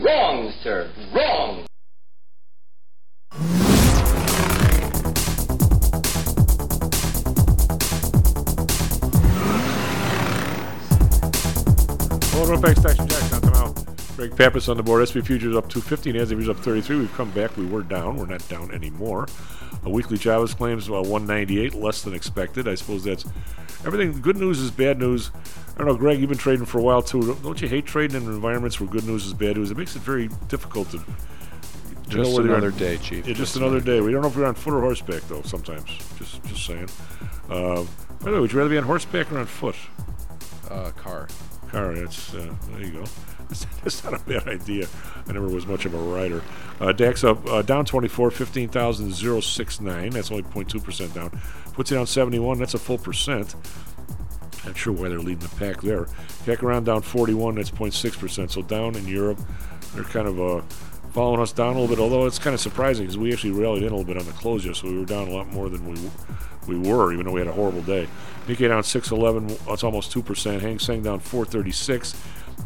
Wrong, 0.00 0.52
sir. 0.62 0.88
Wrong. 1.12 1.66
Well, 12.32 12.46
run 12.46 12.60
back 12.60 12.76
Stocks 12.76 12.98
and 13.00 13.10
jacks. 13.10 13.32
Now 13.32 13.40
come 13.40 13.54
out. 13.54 13.84
Greg 14.16 14.36
Pappas 14.36 14.68
on 14.68 14.76
the 14.76 14.84
board. 14.84 15.08
SP 15.10 15.18
futures 15.18 15.56
up 15.56 15.68
250. 15.68 16.12
NASDAQ 16.12 16.48
up 16.48 16.58
33. 16.58 16.98
We've 16.98 17.12
come 17.14 17.32
back. 17.32 17.56
We 17.56 17.66
were 17.66 17.82
down. 17.82 18.16
We're 18.16 18.26
not 18.26 18.46
down 18.48 18.72
anymore. 18.72 19.26
A 19.82 19.90
weekly 19.90 20.16
jobless 20.16 20.54
claims 20.54 20.88
uh, 20.88 20.92
198, 20.92 21.74
less 21.74 22.02
than 22.02 22.14
expected. 22.14 22.68
I 22.68 22.76
suppose 22.76 23.02
that's 23.02 23.24
everything. 23.84 24.20
Good 24.20 24.36
news 24.36 24.60
is 24.60 24.70
bad 24.70 25.00
news. 25.00 25.32
I 25.78 25.84
don't 25.84 25.92
know, 25.92 25.96
Greg. 25.96 26.18
You've 26.18 26.28
been 26.28 26.38
trading 26.38 26.66
for 26.66 26.78
a 26.78 26.82
while 26.82 27.02
too. 27.02 27.36
Don't- 27.42 27.60
you 27.62 27.68
hate 27.68 27.86
trading 27.86 28.16
in 28.20 28.28
environments 28.28 28.80
where 28.80 28.88
good 28.88 29.04
news 29.06 29.24
is 29.26 29.32
bad 29.32 29.56
news? 29.56 29.70
It 29.70 29.76
makes 29.76 29.94
it 29.94 30.02
very 30.02 30.28
difficult 30.48 30.90
to. 30.90 30.98
to 30.98 32.16
know 32.16 32.24
Just 32.24 32.38
another 32.38 32.66
on- 32.72 32.78
day, 32.78 32.96
Chief. 32.96 33.18
Yeah, 33.26 33.34
just, 33.34 33.52
Just 33.52 33.56
another 33.56 33.80
day. 33.80 34.00
We 34.00 34.10
don't 34.10 34.22
know 34.22 34.28
if 34.28 34.36
we're 34.36 34.46
on 34.46 34.54
foot 34.54 34.74
or 34.74 34.80
horseback 34.80 35.22
though. 35.28 35.42
Sometimes, 35.42 35.86
just 36.18 36.42
just 36.44 36.66
saying. 36.66 36.88
Uh, 37.48 37.84
by 38.20 38.30
the 38.30 38.32
way, 38.32 38.40
would 38.40 38.52
you 38.52 38.58
rather 38.58 38.70
be 38.70 38.78
on 38.78 38.84
horseback 38.84 39.30
or 39.30 39.38
on 39.38 39.46
foot? 39.46 39.76
Uh, 40.68 40.90
car. 40.96 41.28
Car. 41.70 41.94
That's 41.94 42.34
uh, 42.34 42.52
there 42.72 42.80
you 42.82 42.90
go. 42.92 43.04
That's, 43.48 44.04
not 44.04 44.12
a 44.14 44.18
bad 44.24 44.46
idea. 44.48 44.86
I 45.26 45.32
never 45.32 45.48
was 45.48 45.66
much 45.66 45.86
of 45.86 45.94
a 45.94 45.98
rider. 45.98 46.42
Uh, 46.80 46.92
DAX 46.92 47.24
up 47.24 47.46
uh, 47.46 47.62
down 47.62 47.86
24, 47.86 48.30
15,069. 48.30 50.10
That's 50.10 50.30
only 50.30 50.42
0.2 50.42 50.82
percent 50.84 51.14
down. 51.14 51.30
Puts 51.72 51.90
it 51.92 51.94
down 51.94 52.06
71. 52.06 52.58
That's 52.58 52.74
a 52.74 52.78
full 52.78 52.98
percent. 52.98 53.54
Not 54.66 54.76
sure 54.76 54.92
why 54.92 55.08
they're 55.08 55.18
leading 55.18 55.38
the 55.38 55.54
pack 55.56 55.80
there. 55.82 56.06
Around 56.46 56.84
down 56.84 57.02
41. 57.02 57.56
That's 57.56 57.70
0.6 57.70 58.18
percent. 58.18 58.50
So 58.50 58.62
down 58.62 58.96
in 58.96 59.06
Europe, 59.06 59.40
they're 59.94 60.04
kind 60.04 60.26
of 60.26 60.40
uh, 60.40 60.60
following 61.12 61.40
us 61.40 61.52
down 61.52 61.76
a 61.76 61.80
little 61.80 61.94
bit. 61.94 62.02
Although 62.02 62.26
it's 62.26 62.38
kind 62.38 62.54
of 62.54 62.60
surprising 62.60 63.04
because 63.04 63.18
we 63.18 63.32
actually 63.32 63.52
rallied 63.52 63.82
in 63.82 63.92
a 63.92 63.96
little 63.96 64.04
bit 64.04 64.18
on 64.18 64.26
the 64.26 64.32
close 64.32 64.64
yesterday. 64.64 64.88
So 64.88 64.94
we 64.94 65.00
were 65.00 65.06
down 65.06 65.28
a 65.28 65.32
lot 65.32 65.48
more 65.48 65.68
than 65.68 65.86
we 65.86 66.10
we 66.68 66.78
were, 66.78 67.12
even 67.12 67.26
though 67.26 67.32
we 67.32 67.40
had 67.40 67.48
a 67.48 67.52
horrible 67.52 67.82
day. 67.82 68.06
Nikkei 68.46 68.68
down 68.68 68.82
611, 68.82 69.58
that's 69.66 69.82
almost 69.82 70.14
2%. 70.14 70.60
Hang 70.60 70.78
Seng 70.78 71.02
down 71.02 71.18
436, 71.18 72.14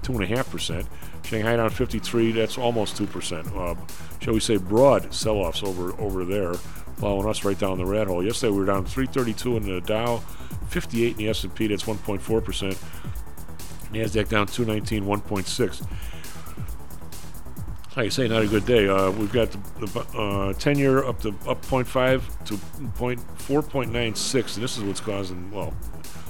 2.5%. 0.03 0.87
Shanghai 1.25 1.57
down 1.57 1.71
53, 1.71 2.33
that's 2.33 2.59
almost 2.59 2.97
2%. 2.97 3.57
Uh, 3.57 3.75
shall 4.21 4.35
we 4.35 4.41
say 4.41 4.57
broad 4.57 5.15
sell 5.15 5.37
offs 5.37 5.63
over, 5.63 5.99
over 6.01 6.25
there, 6.25 6.55
following 6.99 7.29
us 7.29 7.45
right 7.45 7.59
down 7.59 7.79
the 7.79 7.87
rat 7.87 8.09
hole. 8.09 8.25
Yesterday 8.25 8.53
we 8.53 8.59
were 8.59 8.67
down 8.67 8.85
332 8.85 9.57
in 9.57 9.63
the 9.63 9.81
Dow, 9.81 10.23
58 10.69 11.13
in 11.13 11.17
the 11.17 11.29
S&P, 11.29 11.67
that's 11.67 11.85
1.4%. 11.85 12.77
NASDAQ 13.93 14.29
down 14.29 14.47
219, 14.47 15.05
1.6 15.05 15.87
like 17.97 18.07
I 18.07 18.09
say, 18.09 18.29
not 18.29 18.43
a 18.43 18.47
good 18.47 18.65
day. 18.65 18.89
Uh, 18.89 19.11
we've 19.11 19.33
got 19.33 19.51
the, 19.51 19.59
the 19.87 20.19
uh, 20.19 20.53
10 20.55 20.79
year 20.79 21.05
up 21.05 21.21
to 21.21 21.29
up 21.47 21.65
0.5 21.65 22.45
to 22.47 22.57
point 22.95 23.21
4.96, 23.39 24.55
and 24.55 24.65
this 24.65 24.79
is 24.79 24.85
what's 24.85 25.01
causing, 25.01 25.51
well, 25.51 25.75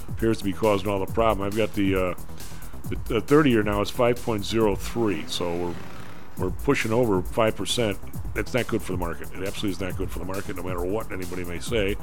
appears 0.09 0.39
to 0.39 0.43
be 0.43 0.53
causing 0.53 0.89
all 0.89 0.99
the 0.99 1.11
problem. 1.13 1.45
I've 1.45 1.55
got 1.55 1.73
the, 1.73 1.95
uh, 1.95 2.13
the, 2.89 2.97
the 3.05 3.21
30 3.21 3.49
year 3.49 3.63
now 3.63 3.81
is 3.81 3.91
5.03, 3.91 5.29
so 5.29 5.55
we're 5.55 5.75
we're 6.37 6.49
pushing 6.49 6.91
over 6.91 7.21
5%. 7.21 7.97
That's 8.33 8.53
not 8.53 8.67
good 8.67 8.81
for 8.81 8.93
the 8.93 8.97
market. 8.97 9.27
It 9.33 9.47
absolutely 9.47 9.69
is 9.71 9.79
not 9.79 9.95
good 9.95 10.09
for 10.09 10.19
the 10.19 10.25
market, 10.25 10.55
no 10.55 10.63
matter 10.63 10.83
what 10.83 11.11
anybody 11.11 11.43
may 11.43 11.59
say. 11.59 11.95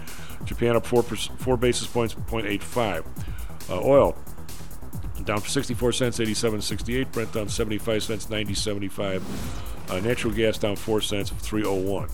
Japan 0.44 0.76
up 0.76 0.86
4, 0.86 1.02
4 1.02 1.56
basis 1.56 1.86
points, 1.86 2.14
0.85. 2.14 3.04
Uh, 3.68 3.80
oil 3.82 4.16
down 5.24 5.42
64 5.42 5.92
cents, 5.92 6.18
87.68. 6.18 7.12
Brent 7.12 7.32
down 7.32 7.48
75 7.48 8.02
cents, 8.02 8.26
90.75. 8.26 9.90
Uh, 9.90 10.00
natural 10.00 10.32
gas 10.32 10.58
down 10.58 10.76
4 10.76 11.00
cents, 11.00 11.30
301. 11.30 12.08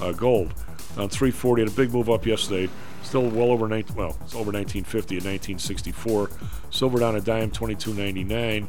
Uh, 0.00 0.12
gold 0.12 0.48
down 0.96 1.08
340. 1.08 1.62
Had 1.62 1.70
a 1.70 1.74
big 1.74 1.92
move 1.92 2.10
up 2.10 2.26
yesterday. 2.26 2.68
Still 3.02 3.28
well 3.30 3.50
over 3.50 3.68
19. 3.68 3.96
Well, 3.96 4.16
it's 4.22 4.34
over 4.34 4.50
1950 4.52 5.16
and 5.16 5.24
1964. 5.24 6.30
Silver 6.70 6.98
down 6.98 7.16
a 7.16 7.20
dime, 7.20 7.50
22.99. 7.50 8.66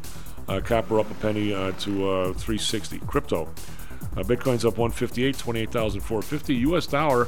Uh, 0.50 0.60
copper 0.60 1.00
up 1.00 1.10
a 1.12 1.14
penny 1.16 1.54
uh, 1.54 1.72
to 1.74 2.10
uh, 2.10 2.26
360. 2.34 3.00
Crypto. 3.08 3.44
Uh, 4.18 4.24
Bitcoin's 4.24 4.66
up 4.66 4.78
158, 4.80 5.38
28,450. 5.38 6.56
U.S. 6.56 6.88
dollar 6.88 7.28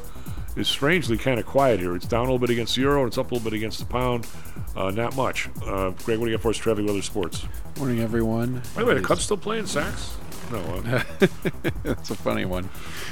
is 0.55 0.67
strangely 0.67 1.17
kind 1.17 1.39
of 1.39 1.45
quiet 1.45 1.79
here. 1.79 1.95
It's 1.95 2.07
down 2.07 2.21
a 2.21 2.23
little 2.23 2.39
bit 2.39 2.49
against 2.49 2.75
the 2.75 2.81
euro, 2.81 3.01
and 3.01 3.07
it's 3.07 3.19
up 3.19 3.31
a 3.31 3.35
little 3.35 3.47
bit 3.49 3.55
against 3.55 3.79
the 3.79 3.85
pound. 3.85 4.27
Uh, 4.75 4.89
not 4.89 5.15
much. 5.15 5.49
Uh, 5.63 5.91
Greg, 6.03 6.17
what 6.17 6.25
do 6.25 6.31
you 6.31 6.37
got 6.37 6.41
for 6.41 6.49
us? 6.49 6.57
Traffic, 6.57 6.85
weather, 6.85 7.01
sports. 7.03 7.45
Morning, 7.77 7.99
everyone. 7.99 8.61
By 8.75 8.81
the 8.81 8.87
way, 8.87 8.93
the 8.95 9.01
Cubs 9.01 9.23
still 9.23 9.37
playing 9.37 9.67
sax? 9.67 10.17
No. 10.51 10.59
Uh, 10.59 11.03
That's 11.83 12.09
a 12.09 12.15
funny 12.15 12.45
one. 12.45 12.69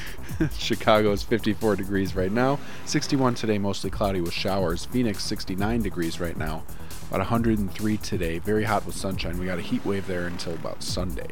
Chicago 0.58 1.12
is 1.12 1.22
54 1.22 1.76
degrees 1.76 2.16
right 2.16 2.32
now. 2.32 2.60
61 2.86 3.36
today, 3.36 3.58
mostly 3.58 3.90
cloudy 3.90 4.22
with 4.22 4.34
showers. 4.34 4.86
Phoenix 4.86 5.24
69 5.24 5.82
degrees 5.82 6.20
right 6.20 6.36
now. 6.36 6.64
About 7.10 7.22
103 7.22 7.98
today. 7.98 8.38
Very 8.38 8.64
hot 8.64 8.86
with 8.86 8.96
sunshine. 8.96 9.40
We 9.40 9.48
got 9.48 9.58
a 9.58 9.64
heat 9.64 9.84
wave 9.84 10.06
there 10.06 10.28
until 10.28 10.54
about 10.54 10.84
Sunday. 10.84 11.26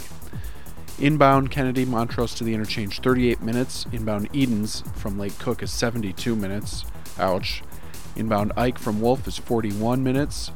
Inbound 0.99 1.51
Kennedy 1.51 1.85
Montrose 1.85 2.33
to 2.35 2.43
the 2.43 2.55
interchange 2.55 2.99
38 3.01 3.43
minutes. 3.43 3.85
Inbound 3.91 4.27
Edens 4.33 4.83
from 4.95 5.19
Lake 5.19 5.37
Cook 5.37 5.61
is 5.61 5.71
72 5.71 6.35
minutes. 6.35 6.83
Ouch. 7.19 7.61
Inbound 8.15 8.53
Ike 8.57 8.79
from 8.79 8.99
Wolf 8.99 9.27
is 9.27 9.37
41 9.37 10.03
minutes. 10.03 10.49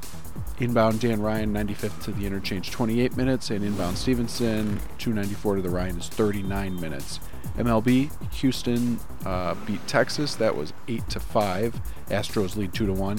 Inbound 0.59 0.99
Dan 0.99 1.21
Ryan 1.21 1.53
95th 1.53 2.03
to 2.05 2.11
the 2.11 2.25
interchange 2.25 2.71
28 2.71 3.15
minutes. 3.15 3.51
And 3.51 3.63
inbound 3.63 3.99
Stevenson 3.99 4.79
294 4.97 5.57
to 5.57 5.61
the 5.61 5.69
Ryan 5.69 5.99
is 5.99 6.07
39 6.07 6.81
minutes. 6.81 7.19
MLB 7.57 8.09
Houston 8.33 8.99
uh, 9.25 9.55
beat 9.65 9.85
Texas. 9.87 10.35
That 10.35 10.55
was 10.55 10.73
8 10.87 11.09
to 11.09 11.19
5. 11.19 11.81
Astros 12.09 12.55
lead 12.55 12.73
2 12.73 12.87
to 12.87 12.93
1. 12.93 13.17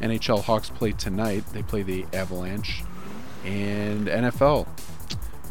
NHL 0.00 0.42
Hawks 0.42 0.70
play 0.70 0.92
tonight. 0.92 1.44
They 1.52 1.62
play 1.62 1.82
the 1.82 2.06
Avalanche. 2.12 2.82
And 3.44 4.06
NFL 4.06 4.66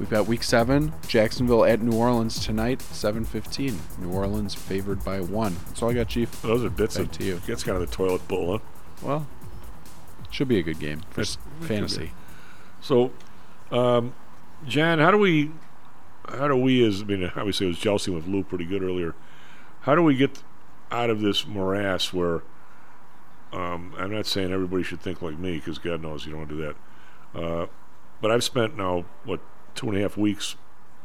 We've 0.01 0.09
got 0.09 0.25
Week 0.25 0.41
Seven, 0.41 0.93
Jacksonville 1.07 1.63
at 1.63 1.79
New 1.81 1.95
Orleans 1.95 2.43
tonight, 2.43 2.79
7:15. 2.79 3.77
New 3.99 4.09
Orleans 4.11 4.55
favored 4.55 5.03
by 5.03 5.19
one. 5.19 5.57
That's 5.67 5.83
all 5.83 5.91
I 5.91 5.93
got, 5.93 6.07
Chief. 6.07 6.41
Those 6.41 6.63
are 6.63 6.71
bits 6.71 6.97
Back 6.97 7.05
of 7.05 7.11
to 7.19 7.23
you. 7.23 7.41
That's 7.45 7.63
kind 7.63 7.79
of 7.79 7.87
the 7.87 7.95
toilet 7.95 8.27
bowl, 8.27 8.53
huh? 8.53 8.59
Well, 9.03 9.27
should 10.31 10.47
be 10.47 10.57
a 10.57 10.63
good 10.63 10.79
game 10.79 11.01
for 11.11 11.21
It 11.21 11.37
fantasy. 11.59 12.13
So, 12.81 13.11
um, 13.69 14.15
Jan, 14.65 14.97
how 14.97 15.11
do 15.11 15.17
we, 15.17 15.51
how 16.27 16.47
do 16.47 16.55
we, 16.55 16.83
as 16.83 17.01
I 17.01 17.05
mean, 17.05 17.31
obviously 17.35 17.67
I 17.67 17.69
was 17.69 17.77
jousting 17.77 18.15
with 18.15 18.25
Lou 18.25 18.43
pretty 18.43 18.65
good 18.65 18.81
earlier. 18.81 19.13
How 19.81 19.95
do 19.95 20.03
we 20.03 20.15
get 20.15 20.43
out 20.91 21.09
of 21.09 21.21
this 21.21 21.45
morass 21.45 22.13
where? 22.13 22.43
Um, 23.51 23.93
I'm 23.97 24.13
not 24.13 24.25
saying 24.25 24.53
everybody 24.53 24.83
should 24.83 25.01
think 25.01 25.21
like 25.21 25.37
me 25.37 25.57
because 25.57 25.77
God 25.77 26.01
knows 26.01 26.25
you 26.25 26.31
don't 26.31 26.39
want 26.39 26.49
to 26.51 26.55
do 26.55 26.61
that. 26.61 26.75
Uh, 27.43 27.67
but 28.21 28.31
I've 28.31 28.43
spent 28.43 28.77
now 28.77 29.05
what 29.25 29.41
two 29.75 29.89
and 29.89 29.97
a 29.97 30.01
half 30.01 30.15
weeks 30.15 30.55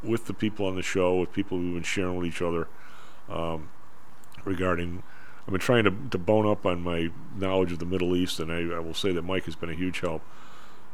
with 0.03 0.27
the 0.27 0.35
people 0.35 0.67
on 0.67 0.77
the 0.77 0.83
show, 0.83 1.17
with 1.17 1.33
people 1.33 1.59
who've 1.59 1.75
been 1.75 1.83
sharing 1.83 2.17
with 2.17 2.27
each 2.27 2.43
other 2.43 2.69
um, 3.29 3.71
regarding. 4.45 5.03
I've 5.47 5.53
been 5.53 5.61
trying 5.61 5.85
to, 5.85 5.95
to 6.11 6.19
bone 6.19 6.47
up 6.47 6.67
on 6.67 6.83
my 6.83 7.11
knowledge 7.37 7.73
of 7.73 7.79
the 7.79 7.85
Middle 7.85 8.17
East, 8.17 8.41
and 8.41 8.53
I, 8.53 8.77
I 8.77 8.81
will 8.81 8.95
say 8.95 9.13
that 9.13 9.23
Mike 9.23 9.45
has 9.45 9.55
been 9.55 9.71
a 9.71 9.75
huge 9.75 10.01
help. 10.01 10.23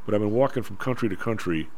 But 0.04 0.14
I've 0.14 0.20
been 0.20 0.32
walking 0.32 0.62
from 0.62 0.76
country 0.76 1.09
to 1.09 1.16
country. 1.16 1.70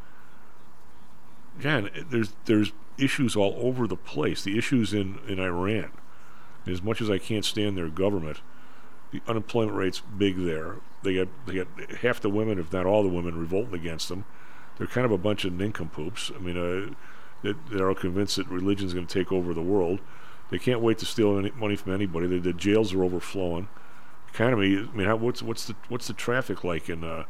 Jan, 1.60 1.90
there's 2.10 2.32
there's 2.46 2.72
issues 2.98 3.36
all 3.36 3.54
over 3.58 3.86
the 3.86 3.96
place. 3.96 4.42
The 4.42 4.58
issues 4.58 4.92
in, 4.92 5.18
in 5.28 5.40
Iran. 5.40 5.92
As 6.66 6.82
much 6.82 7.00
as 7.00 7.10
I 7.10 7.18
can't 7.18 7.44
stand 7.44 7.76
their 7.76 7.88
government, 7.88 8.40
the 9.12 9.20
unemployment 9.28 9.76
rate's 9.76 10.00
big 10.00 10.36
there. 10.44 10.76
They 11.02 11.14
got 11.16 11.28
they 11.46 11.54
got 11.54 11.68
half 12.00 12.20
the 12.20 12.30
women, 12.30 12.58
if 12.58 12.72
not 12.72 12.86
all 12.86 13.02
the 13.02 13.08
women, 13.08 13.38
revolting 13.38 13.74
against 13.74 14.08
them. 14.08 14.24
They're 14.76 14.86
kind 14.86 15.04
of 15.04 15.12
a 15.12 15.18
bunch 15.18 15.44
of 15.44 15.52
nincompoops. 15.52 16.32
I 16.34 16.38
mean, 16.38 16.56
uh, 16.56 16.94
that 17.44 17.80
are 17.80 17.94
convinced 17.94 18.36
that 18.36 18.48
religion's 18.48 18.94
going 18.94 19.06
to 19.06 19.12
take 19.12 19.30
over 19.30 19.52
the 19.52 19.62
world. 19.62 20.00
They 20.50 20.58
can't 20.58 20.80
wait 20.80 20.98
to 20.98 21.06
steal 21.06 21.38
any 21.38 21.50
money 21.52 21.76
from 21.76 21.92
anybody. 21.92 22.26
The, 22.26 22.38
the 22.38 22.52
jails 22.52 22.94
are 22.94 23.04
overflowing. 23.04 23.68
Economy. 24.32 24.78
I 24.78 24.96
mean, 24.96 25.06
how, 25.06 25.16
what's 25.16 25.42
what's 25.42 25.66
the 25.66 25.76
what's 25.88 26.06
the 26.06 26.12
traffic 26.12 26.64
like 26.64 26.88
in 26.88 27.04
uh, 27.04 27.24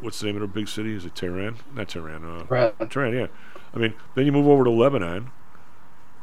what's 0.00 0.20
the 0.20 0.26
name 0.26 0.36
of 0.36 0.40
their 0.40 0.48
big 0.48 0.68
city? 0.68 0.94
Is 0.94 1.04
it 1.04 1.14
Tehran? 1.14 1.56
Not 1.74 1.88
Tehran. 1.88 2.24
Uh, 2.24 2.44
Tehran. 2.44 2.88
Tehran. 2.88 3.14
Yeah. 3.14 3.26
I 3.74 3.78
mean, 3.78 3.94
then 4.14 4.26
you 4.26 4.32
move 4.32 4.48
over 4.48 4.64
to 4.64 4.70
Lebanon. 4.70 5.30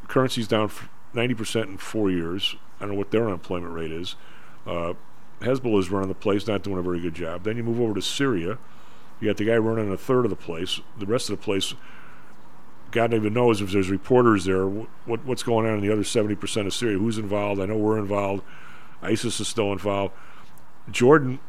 Currency's 0.08 0.48
down 0.48 0.72
ninety 1.14 1.34
percent 1.34 1.70
in 1.70 1.78
four 1.78 2.10
years. 2.10 2.56
I 2.78 2.82
don't 2.82 2.92
know 2.92 2.98
what 2.98 3.12
their 3.12 3.26
unemployment 3.26 3.74
rate 3.74 3.92
is. 3.92 4.16
Uh, 4.66 4.94
Hezbollah 5.42 5.80
is 5.80 5.90
running 5.90 6.10
the 6.10 6.16
place, 6.16 6.48
not 6.48 6.64
doing 6.64 6.78
a 6.78 6.82
very 6.82 7.00
good 7.00 7.16
job. 7.16 7.44
Then 7.44 7.58
you 7.58 7.64
move 7.64 7.80
over 7.80 7.94
to 7.94 8.02
Syria. 8.02 8.58
You 9.20 9.28
got 9.28 9.38
the 9.38 9.46
guy 9.46 9.58
running 9.58 9.92
a 9.92 9.98
third 9.98 10.26
of 10.26 10.30
the 10.30 10.36
place. 10.36 10.80
The 10.98 11.06
rest 11.06 11.30
of 11.30 11.38
the 11.38 11.44
place, 11.44 11.74
God 12.92 13.14
even 13.14 13.34
knows 13.34 13.62
if 13.62 13.72
there's 13.72 13.90
reporters 13.90 14.46
there. 14.46 14.68
What 14.68 15.26
what's 15.26 15.44
going 15.44 15.66
on 15.68 15.76
in 15.76 15.82
the 15.82 15.92
other 15.92 16.04
seventy 16.04 16.36
percent 16.36 16.68
of 16.68 16.74
Syria? 16.74 16.98
Who's 16.98 17.18
involved? 17.18 17.62
I 17.62 17.66
know 17.66 17.78
we're 17.78 18.00
involved. 18.00 18.44
ISIS 19.02 19.40
is 19.40 19.48
still 19.48 19.72
involved. 19.72 20.14
Jordan, 20.92 21.40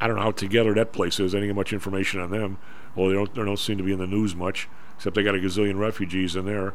I 0.00 0.06
don't 0.06 0.16
know 0.16 0.22
how 0.22 0.30
together 0.30 0.74
that 0.74 0.92
place 0.92 1.18
is. 1.18 1.34
I 1.34 1.38
didn't 1.38 1.50
get 1.50 1.56
much 1.56 1.72
information 1.72 2.20
on 2.20 2.30
them. 2.30 2.58
Well, 2.94 3.08
they 3.08 3.14
don't 3.14 3.34
they 3.34 3.44
don't 3.44 3.58
seem 3.58 3.78
to 3.78 3.84
be 3.84 3.92
in 3.92 3.98
the 3.98 4.06
news 4.06 4.34
much, 4.34 4.68
except 4.96 5.16
they 5.16 5.22
got 5.22 5.34
a 5.34 5.38
gazillion 5.38 5.78
refugees 5.78 6.36
in 6.36 6.46
there. 6.46 6.74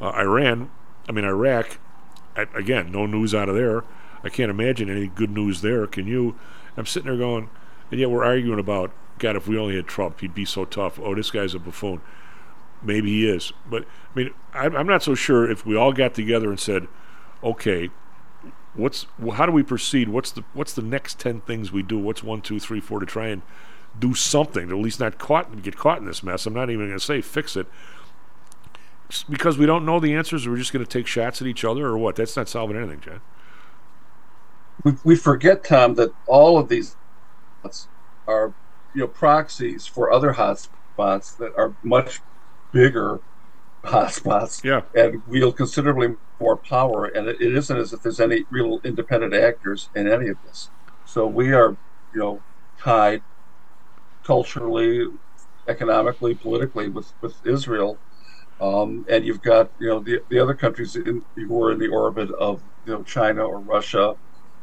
Uh, 0.00 0.10
Iran, 0.10 0.70
I 1.08 1.12
mean 1.12 1.24
Iraq, 1.24 1.78
I, 2.36 2.46
again, 2.54 2.90
no 2.90 3.06
news 3.06 3.34
out 3.34 3.48
of 3.48 3.54
there. 3.54 3.84
I 4.22 4.28
can't 4.28 4.50
imagine 4.50 4.88
any 4.88 5.06
good 5.06 5.30
news 5.30 5.60
there. 5.60 5.86
Can 5.86 6.06
you? 6.06 6.36
I'm 6.76 6.86
sitting 6.86 7.08
there 7.08 7.18
going, 7.18 7.50
and 7.90 8.00
yet 8.00 8.10
we're 8.10 8.24
arguing 8.24 8.58
about 8.58 8.90
God. 9.18 9.36
If 9.36 9.46
we 9.46 9.58
only 9.58 9.76
had 9.76 9.86
Trump, 9.86 10.20
he'd 10.20 10.34
be 10.34 10.44
so 10.44 10.64
tough. 10.64 10.98
Oh, 10.98 11.14
this 11.14 11.30
guy's 11.30 11.54
a 11.54 11.58
buffoon. 11.58 12.00
Maybe 12.82 13.08
he 13.10 13.28
is, 13.28 13.52
but 13.68 13.84
I 13.84 14.18
mean, 14.18 14.34
I'm, 14.52 14.76
I'm 14.76 14.86
not 14.86 15.02
so 15.02 15.14
sure. 15.14 15.50
If 15.50 15.64
we 15.64 15.76
all 15.76 15.92
got 15.92 16.14
together 16.14 16.50
and 16.50 16.60
said, 16.60 16.86
okay, 17.42 17.90
what's 18.74 19.06
how 19.34 19.46
do 19.46 19.52
we 19.52 19.62
proceed? 19.62 20.08
What's 20.08 20.30
the 20.32 20.44
what's 20.54 20.74
the 20.74 20.82
next 20.82 21.18
ten 21.20 21.40
things 21.42 21.72
we 21.72 21.82
do? 21.82 21.98
What's 21.98 22.22
one, 22.22 22.42
two, 22.42 22.60
three, 22.60 22.80
four 22.80 23.00
to 23.00 23.06
try 23.06 23.28
and 23.28 23.42
do 23.98 24.14
something 24.14 24.68
to 24.68 24.78
at 24.78 24.82
least 24.82 25.00
not 25.00 25.18
caught 25.18 25.62
get 25.62 25.76
caught 25.76 25.98
in 25.98 26.06
this 26.06 26.22
mess? 26.22 26.46
I'm 26.46 26.54
not 26.54 26.70
even 26.70 26.86
going 26.88 26.98
to 26.98 27.04
say 27.04 27.20
fix 27.22 27.56
it 27.56 27.66
S- 29.10 29.24
because 29.28 29.58
we 29.58 29.66
don't 29.66 29.84
know 29.86 30.00
the 30.00 30.14
answers. 30.14 30.48
We're 30.48 30.56
just 30.56 30.72
going 30.72 30.84
to 30.84 30.90
take 30.90 31.06
shots 31.06 31.40
at 31.42 31.48
each 31.48 31.64
other, 31.64 31.86
or 31.86 31.98
what? 31.98 32.16
That's 32.16 32.36
not 32.36 32.48
solving 32.48 32.76
anything, 32.76 33.00
Chad. 33.00 33.20
we, 34.84 34.94
we 35.04 35.16
forget, 35.16 35.64
Tom, 35.64 35.94
that 35.94 36.12
all 36.26 36.58
of 36.58 36.68
these 36.68 36.96
are 38.26 38.54
you 38.94 39.02
know 39.02 39.08
proxies 39.08 39.86
for 39.86 40.12
other 40.12 40.34
hotspots 40.34 41.36
that 41.38 41.52
are 41.56 41.76
much 41.82 42.20
bigger 42.72 43.20
hotspots 43.84 44.64
yeah. 44.64 44.82
and 44.94 45.26
wield 45.26 45.56
considerably 45.56 46.16
more 46.40 46.56
power. 46.56 47.06
And 47.06 47.28
it, 47.28 47.40
it 47.40 47.54
isn't 47.54 47.76
as 47.76 47.92
if 47.92 48.02
there's 48.02 48.20
any 48.20 48.44
real 48.50 48.80
independent 48.84 49.34
actors 49.34 49.90
in 49.94 50.08
any 50.08 50.28
of 50.28 50.36
this. 50.44 50.70
So 51.04 51.26
we 51.26 51.52
are, 51.52 51.76
you 52.12 52.20
know, 52.20 52.42
tied 52.78 53.22
culturally, 54.24 55.06
economically, 55.68 56.34
politically 56.34 56.88
with, 56.88 57.12
with 57.20 57.46
Israel. 57.46 57.98
Um, 58.60 59.04
and 59.08 59.24
you've 59.24 59.42
got 59.42 59.70
you 59.80 59.88
know 59.88 60.00
the, 60.00 60.22
the 60.28 60.38
other 60.38 60.54
countries 60.54 60.94
in, 60.94 61.24
who 61.34 61.62
are 61.62 61.72
in 61.72 61.78
the 61.78 61.88
orbit 61.88 62.30
of 62.30 62.62
you 62.86 62.92
know 62.92 63.02
China 63.02 63.44
or 63.44 63.58
Russia 63.58 64.14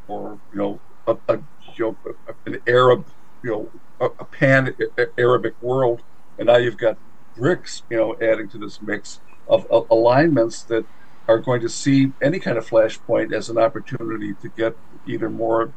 or 0.08 0.38
you 0.52 0.58
know 0.58 0.80
a, 1.06 1.16
a 1.28 1.36
you 1.76 1.96
know 2.04 2.14
an 2.46 2.58
Arab 2.66 3.04
you 3.42 3.50
know 3.50 3.70
a, 4.00 4.06
a 4.18 4.24
pan 4.24 4.74
Arabic 5.18 5.54
world, 5.60 6.00
and 6.38 6.46
now 6.46 6.56
you've 6.56 6.78
got 6.78 6.96
BRICS 7.38 7.82
you 7.90 7.96
know 7.96 8.16
adding 8.20 8.48
to 8.50 8.58
this 8.58 8.80
mix 8.82 9.20
of, 9.48 9.66
of 9.70 9.86
alignments 9.90 10.62
that 10.64 10.84
are 11.28 11.38
going 11.38 11.60
to 11.60 11.68
see 11.68 12.12
any 12.20 12.38
kind 12.38 12.58
of 12.58 12.68
flashpoint 12.68 13.32
as 13.32 13.48
an 13.48 13.58
opportunity 13.58 14.34
to 14.34 14.48
get 14.48 14.76
either 15.06 15.30
more 15.30 15.72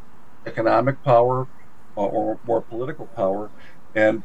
economic 0.46 1.02
power 1.04 1.48
or, 1.96 2.10
or 2.10 2.40
more 2.46 2.62
political 2.62 3.06
power, 3.08 3.50
and 3.94 4.24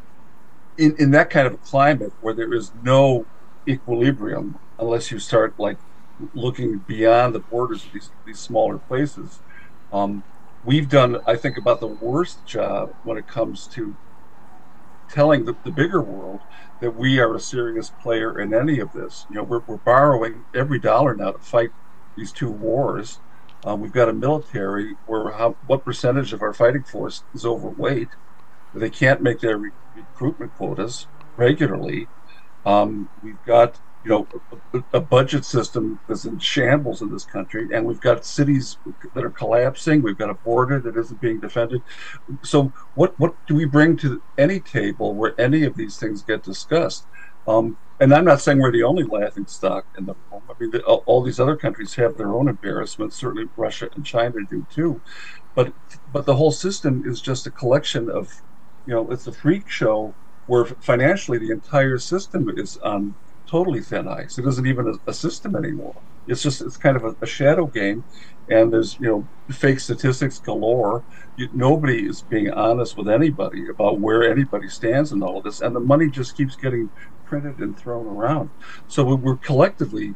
in, 0.77 0.97
in 0.99 1.11
that 1.11 1.31
kind 1.31 1.47
of 1.47 1.55
a 1.55 1.59
climate 1.59 2.13
where 2.21 2.35
there 2.35 2.53
is 2.55 2.73
no 2.83 3.27
equilibrium 3.69 4.59
unless 4.79 5.11
you 5.11 5.19
start 5.19 5.55
like 5.59 5.79
looking 6.35 6.79
beyond 6.79 7.35
the 7.35 7.39
borders 7.39 7.85
of 7.85 7.93
these, 7.93 8.11
these 8.27 8.39
smaller 8.39 8.79
places. 8.79 9.41
Um, 9.93 10.25
we've 10.65 10.89
done, 10.89 11.19
I 11.27 11.37
think, 11.37 11.57
about 11.57 11.81
the 11.81 11.87
worst 11.87 12.45
job 12.47 12.95
when 13.03 13.19
it 13.19 13.27
comes 13.27 13.67
to 13.69 13.97
telling 15.11 15.45
the, 15.45 15.55
the 15.65 15.73
bigger 15.73 16.03
world 16.03 16.43
that 16.81 16.93
we 16.93 17.19
are 17.19 17.35
a 17.35 17.41
serious 17.41 17.91
player 17.91 18.39
in 18.39 18.55
any 18.55 18.81
of 18.81 18.93
this. 18.93 19.27
You 19.29 19.37
know, 19.37 19.45
we're, 19.45 19.63
we're 19.67 19.79
borrowing 19.79 20.45
every 20.55 20.79
dollar 20.81 21.15
now 21.17 21.33
to 21.33 21.39
fight 21.41 21.71
these 22.17 22.33
two 22.33 22.51
wars. 22.51 23.21
Um, 23.65 23.81
we've 23.81 23.93
got 23.93 24.09
a 24.09 24.15
military 24.15 24.97
where 25.05 25.33
how, 25.33 25.57
what 25.67 25.85
percentage 25.85 26.33
of 26.33 26.43
our 26.43 26.55
fighting 26.55 26.85
force 26.85 27.25
is 27.35 27.45
overweight. 27.45 28.09
They 28.75 28.91
can't 28.91 29.23
make 29.23 29.41
their 29.41 29.59
re- 29.59 29.73
recruitment 29.95 30.55
quotas 30.55 31.09
regularly. 31.37 32.09
Um, 32.65 33.11
we've 33.23 33.43
got 33.45 33.81
you 34.05 34.11
know 34.11 34.83
a, 34.93 35.01
budget 35.01 35.45
system 35.45 36.01
that's 36.09 36.25
in 36.25 36.39
shambles 36.39 37.03
in 37.03 37.11
this 37.11 37.25
country, 37.25 37.69
and 37.73 37.85
we've 37.85 38.01
got 38.01 38.25
cities 38.25 38.79
that 39.15 39.25
are 39.25 39.31
collapsing. 39.31 40.01
We've 40.03 40.17
got 40.17 40.31
a 40.31 40.35
border 40.35 40.81
that 40.81 40.97
isn't 40.97 41.21
being 41.21 41.41
defended. 41.41 41.83
So 42.43 42.73
what 42.95 43.19
what 43.19 43.35
do 43.47 43.55
we 43.55 43.67
bring 43.67 43.97
to 43.99 44.23
any 44.39 44.61
table 44.61 45.15
where 45.15 45.39
any 45.39 45.65
of 45.65 45.77
these 45.77 45.99
things 45.99 46.23
get 46.23 46.43
discussed? 46.43 47.07
Um, 47.47 47.77
and 48.01 48.15
I'm 48.15 48.25
not 48.25 48.41
saying 48.41 48.59
we're 48.59 48.73
the 48.73 48.83
only 48.83 49.05
laughing 49.05 49.47
stock 49.47 49.85
in 49.99 50.07
the 50.07 50.15
room. 50.31 50.43
I 50.49 50.55
mean, 50.59 50.71
the, 50.71 50.83
all 50.83 51.23
these 51.23 51.39
other 51.39 51.57
countries 51.57 51.95
have 51.97 52.17
their 52.17 52.35
own 52.35 52.49
embarrassments. 52.49 53.17
Certainly, 53.17 53.51
Russia 53.57 53.91
and 53.95 54.05
China 54.05 54.37
do 54.49 54.67
too. 54.71 55.03
But 55.55 55.75
but 56.11 56.25
the 56.25 56.37
whole 56.37 56.53
system 56.53 57.05
is 57.07 57.21
just 57.21 57.47
a 57.47 57.51
collection 57.51 58.09
of, 58.09 58.41
you 58.87 58.95
know, 58.95 59.11
it's 59.11 59.27
a 59.27 59.33
freak 59.33 59.69
show 59.69 60.15
where 60.47 60.65
financially 60.65 61.39
the 61.39 61.51
entire 61.51 61.99
system 61.99 62.49
is 62.57 62.79
on 62.79 63.15
totally 63.51 63.81
thin 63.81 64.07
ice. 64.07 64.39
It 64.39 64.47
isn't 64.47 64.67
even 64.67 64.87
a, 64.87 65.11
a 65.11 65.13
system 65.13 65.57
anymore. 65.57 65.97
It's 66.29 66.43
just 66.43 66.61
it's 66.63 66.77
kind 66.77 66.97
of 66.97 67.05
a, 67.05 67.17
a, 67.21 67.27
shadow 67.27 67.67
game, 67.67 68.05
and 68.49 68.73
there's 68.73 68.99
you 69.01 69.07
know 69.07 69.29
fake 69.53 69.81
statistics 69.81 70.39
galore. 70.39 71.03
You, 71.37 71.49
nobody 71.53 72.07
is 72.07 72.23
being 72.23 72.51
honest 72.51 72.97
with 72.97 73.09
anybody 73.09 73.69
about 73.69 73.99
where 73.99 74.31
anybody 74.31 74.69
stands 74.69 75.11
in 75.13 75.23
all 75.23 75.39
of 75.39 75.45
this, 75.45 75.61
and 75.61 75.75
the 75.75 75.81
money 75.81 76.09
just 76.09 76.37
keeps 76.37 76.55
getting 76.55 76.91
printed 77.25 77.59
and 77.59 77.77
thrown 77.77 78.07
around. 78.07 78.51
So 78.87 79.15
we're 79.15 79.37
collectively 79.37 80.15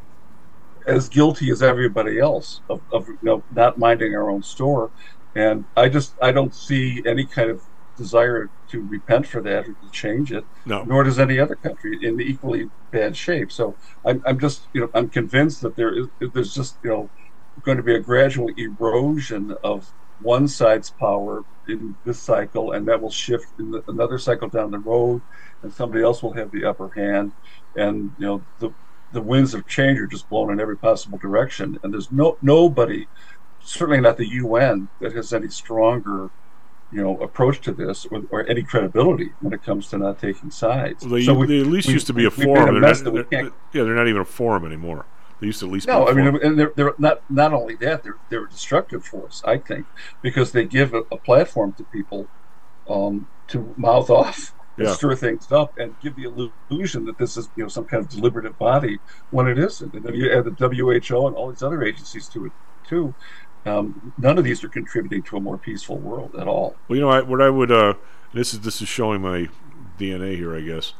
as 0.86 1.08
guilty 1.08 1.50
as 1.50 1.62
everybody 1.62 2.20
else 2.20 2.60
of, 2.68 2.80
of 2.92 3.08
you 3.08 3.18
know 3.22 3.42
not 3.50 3.78
minding 3.78 4.14
our 4.14 4.30
own 4.30 4.42
store. 4.42 4.90
And 5.34 5.64
I 5.76 5.88
just 5.88 6.14
I 6.22 6.30
don't 6.30 6.54
see 6.54 7.02
any 7.04 7.24
kind 7.24 7.50
of 7.50 7.62
desire 7.96 8.50
to 8.68 8.82
repent 8.82 9.26
for 9.26 9.40
that 9.42 9.68
or 9.68 9.74
to 9.74 9.90
change 9.92 10.32
it. 10.32 10.44
No. 10.66 10.84
Nor 10.84 11.04
does 11.04 11.18
any 11.18 11.38
other 11.38 11.56
country 11.56 11.98
in 12.02 12.20
equally 12.20 12.70
bad 12.90 13.16
shape. 13.16 13.52
So 13.52 13.76
I'm, 14.04 14.22
I'm 14.26 14.38
just 14.38 14.68
you 14.72 14.80
know 14.82 14.90
I'm 14.94 15.08
convinced 15.08 15.60
that 15.62 15.76
there 15.76 15.96
is 15.96 16.06
there's 16.32 16.54
just 16.54 16.78
you 16.82 16.90
know 16.90 17.10
going 17.62 17.76
to 17.76 17.82
be 17.82 17.94
a 17.94 18.00
gradual 18.00 18.50
erosion 18.56 19.54
of 19.62 19.92
one 20.20 20.48
side's 20.48 20.90
power 20.90 21.44
in 21.68 21.96
this 22.04 22.20
cycle, 22.22 22.72
and 22.72 22.86
that 22.88 23.00
will 23.00 23.10
shift 23.10 23.46
in 23.58 23.70
the, 23.70 23.82
another 23.88 24.18
cycle 24.18 24.48
down 24.48 24.70
the 24.70 24.78
road, 24.78 25.22
and 25.62 25.72
somebody 25.72 26.02
else 26.02 26.22
will 26.22 26.34
have 26.34 26.50
the 26.50 26.64
upper 26.64 26.90
hand, 26.94 27.32
and 27.76 28.12
you 28.18 28.26
know 28.26 28.46
the 28.58 28.70
the 29.12 29.22
winds 29.22 29.54
of 29.54 29.66
change 29.66 29.98
are 30.00 30.06
just 30.06 30.28
blown 30.28 30.52
in 30.52 30.60
every 30.60 30.76
possible 30.76 31.18
direction, 31.18 31.78
and 31.82 31.92
there's 31.92 32.10
no 32.10 32.36
nobody, 32.42 33.06
certainly 33.60 34.00
not 34.00 34.16
the 34.16 34.28
UN, 34.28 34.88
that 35.00 35.14
has 35.14 35.32
any 35.32 35.48
stronger 35.48 36.30
you 36.94 37.02
know 37.02 37.18
approach 37.18 37.60
to 37.62 37.72
this 37.72 38.06
or, 38.06 38.22
or, 38.30 38.46
any 38.48 38.62
credibility 38.62 39.30
when 39.40 39.52
it 39.52 39.62
comes 39.64 39.88
to 39.88 39.98
not 39.98 40.20
taking 40.20 40.50
sides. 40.50 41.04
Well, 41.04 41.14
they, 41.14 41.24
so 41.24 41.34
we, 41.34 41.46
they 41.48 41.60
at 41.60 41.66
least 41.66 41.88
we, 41.88 41.94
used 41.94 42.06
to 42.06 42.12
be 42.12 42.24
a 42.24 42.30
forum. 42.30 42.80
They're 42.80 42.94
not, 42.94 43.28
they're, 43.30 43.42
yeah, 43.42 43.50
they're 43.72 43.96
not 43.96 44.06
even 44.06 44.22
a 44.22 44.24
forum 44.24 44.64
anymore. 44.64 45.04
They 45.40 45.48
used 45.48 45.58
to 45.60 45.66
at 45.66 45.72
least 45.72 45.88
no. 45.88 46.06
I 46.06 46.12
mean, 46.14 46.26
and 46.42 46.58
they're, 46.58 46.72
they're 46.76 46.94
not 46.98 47.28
not 47.28 47.52
only 47.52 47.74
that 47.76 48.04
they're 48.04 48.16
they're 48.30 48.44
a 48.44 48.48
destructive 48.48 49.04
force. 49.04 49.42
I 49.44 49.58
think 49.58 49.86
because 50.22 50.52
they 50.52 50.64
give 50.64 50.94
a, 50.94 51.00
a 51.10 51.16
platform 51.16 51.72
to 51.74 51.84
people 51.84 52.28
um, 52.88 53.26
to 53.48 53.74
mouth 53.76 54.08
off. 54.08 54.54
And 54.76 54.88
yeah. 54.88 54.94
stir 54.94 55.14
things 55.14 55.52
up 55.52 55.78
and 55.78 55.94
give 56.00 56.16
the 56.16 56.50
illusion 56.68 57.04
that 57.04 57.16
this 57.16 57.36
is 57.36 57.48
you 57.54 57.62
know 57.62 57.68
some 57.68 57.84
kind 57.84 58.02
of 58.02 58.08
deliberative 58.08 58.58
body 58.58 58.98
when 59.30 59.46
it 59.46 59.56
isn't. 59.56 59.94
And 59.94 60.02
then 60.02 60.14
you 60.16 60.32
add 60.32 60.46
the 60.46 60.50
WHO 60.50 61.28
and 61.28 61.36
all 61.36 61.48
these 61.48 61.62
other 61.62 61.84
agencies 61.84 62.26
to 62.30 62.46
it 62.46 62.52
too. 62.84 63.14
Um, 63.66 64.12
none 64.18 64.36
of 64.38 64.44
these 64.44 64.62
are 64.62 64.68
contributing 64.68 65.22
to 65.24 65.36
a 65.36 65.40
more 65.40 65.56
peaceful 65.56 65.96
world 65.98 66.34
at 66.36 66.46
all. 66.46 66.76
Well, 66.88 66.96
you 66.96 67.02
know, 67.02 67.10
I, 67.10 67.22
what 67.22 67.40
I 67.40 67.48
would 67.50 67.72
uh, 67.72 67.94
this 68.32 68.52
is 68.52 68.60
this 68.60 68.82
is 68.82 68.88
showing 68.88 69.22
my 69.22 69.48
DNA 69.98 70.36
here, 70.36 70.54
I 70.54 70.60
guess. 70.60 70.92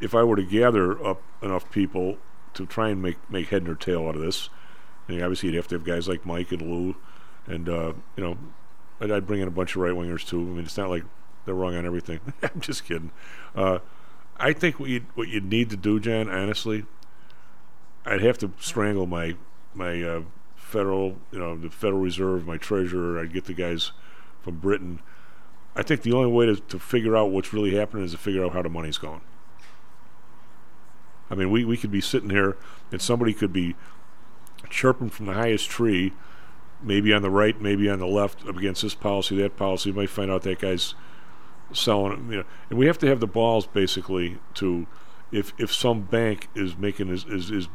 If 0.00 0.14
I 0.14 0.22
were 0.22 0.36
to 0.36 0.44
gather 0.44 1.04
up 1.04 1.22
enough 1.42 1.70
people 1.70 2.18
to 2.54 2.66
try 2.66 2.90
and 2.90 3.02
make 3.02 3.18
make 3.30 3.48
head 3.48 3.68
or 3.68 3.74
tail 3.74 4.06
out 4.06 4.14
of 4.14 4.22
this, 4.22 4.50
and 5.08 5.20
obviously 5.22 5.48
you'd 5.48 5.56
have 5.56 5.68
to 5.68 5.74
have 5.74 5.84
guys 5.84 6.08
like 6.08 6.24
Mike 6.24 6.52
and 6.52 6.62
Lou, 6.62 6.96
and 7.46 7.68
uh, 7.68 7.94
you 8.16 8.22
know, 8.22 8.38
I'd, 9.00 9.10
I'd, 9.10 9.26
bring 9.26 9.40
in 9.40 9.48
a 9.48 9.52
bunch 9.52 9.74
of 9.74 9.82
right 9.82 9.92
wingers 9.92 10.26
too. 10.26 10.40
I 10.40 10.44
mean, 10.44 10.64
it's 10.64 10.76
not 10.76 10.90
like 10.90 11.04
they're 11.44 11.54
wrong 11.54 11.74
on 11.74 11.86
everything. 11.86 12.20
I'm 12.42 12.60
just 12.60 12.84
kidding. 12.84 13.10
Uh, 13.54 13.78
I 14.36 14.52
think 14.52 14.78
what 14.78 14.90
you 14.90 15.06
what 15.14 15.28
you 15.28 15.40
need 15.40 15.70
to 15.70 15.76
do, 15.76 15.98
John, 15.98 16.28
honestly, 16.28 16.84
I'd 18.04 18.22
have 18.22 18.38
to 18.38 18.52
strangle 18.60 19.06
my 19.06 19.36
my 19.74 20.02
uh, 20.02 20.22
federal, 20.74 21.16
you 21.30 21.38
know, 21.38 21.56
the 21.56 21.70
Federal 21.70 22.00
Reserve, 22.00 22.48
my 22.48 22.56
treasurer. 22.56 23.20
I'd 23.20 23.32
get 23.32 23.44
the 23.44 23.54
guys 23.54 23.92
from 24.42 24.58
Britain. 24.58 24.98
I 25.76 25.84
think 25.84 26.02
the 26.02 26.12
only 26.12 26.32
way 26.32 26.46
to, 26.46 26.56
to 26.56 26.80
figure 26.80 27.16
out 27.16 27.30
what's 27.30 27.52
really 27.52 27.76
happening 27.76 28.04
is 28.04 28.10
to 28.10 28.18
figure 28.18 28.44
out 28.44 28.54
how 28.54 28.62
the 28.62 28.68
money's 28.68 28.98
going. 28.98 29.20
I 31.30 31.36
mean, 31.36 31.52
we, 31.52 31.64
we 31.64 31.76
could 31.76 31.92
be 31.92 32.00
sitting 32.00 32.30
here 32.30 32.56
and 32.90 33.00
somebody 33.00 33.32
could 33.32 33.52
be 33.52 33.76
chirping 34.68 35.10
from 35.10 35.26
the 35.26 35.34
highest 35.34 35.70
tree, 35.70 36.12
maybe 36.82 37.12
on 37.12 37.22
the 37.22 37.30
right, 37.30 37.60
maybe 37.60 37.88
on 37.88 38.00
the 38.00 38.06
left, 38.06 38.44
up 38.44 38.56
against 38.56 38.82
this 38.82 38.96
policy, 38.96 39.36
that 39.36 39.56
policy. 39.56 39.90
You 39.90 39.94
might 39.94 40.10
find 40.10 40.28
out 40.28 40.42
that 40.42 40.58
guy's 40.58 40.96
selling, 41.72 42.30
you 42.30 42.38
know. 42.38 42.44
And 42.68 42.80
we 42.80 42.86
have 42.86 42.98
to 42.98 43.06
have 43.06 43.20
the 43.20 43.28
balls, 43.28 43.68
basically, 43.68 44.38
to 44.54 44.88
if 45.30 45.52
if 45.56 45.72
some 45.72 46.02
bank 46.02 46.48
is 46.54 46.76
making 46.76 47.10
is 47.10 47.24
is, 47.24 47.50
is 47.50 47.68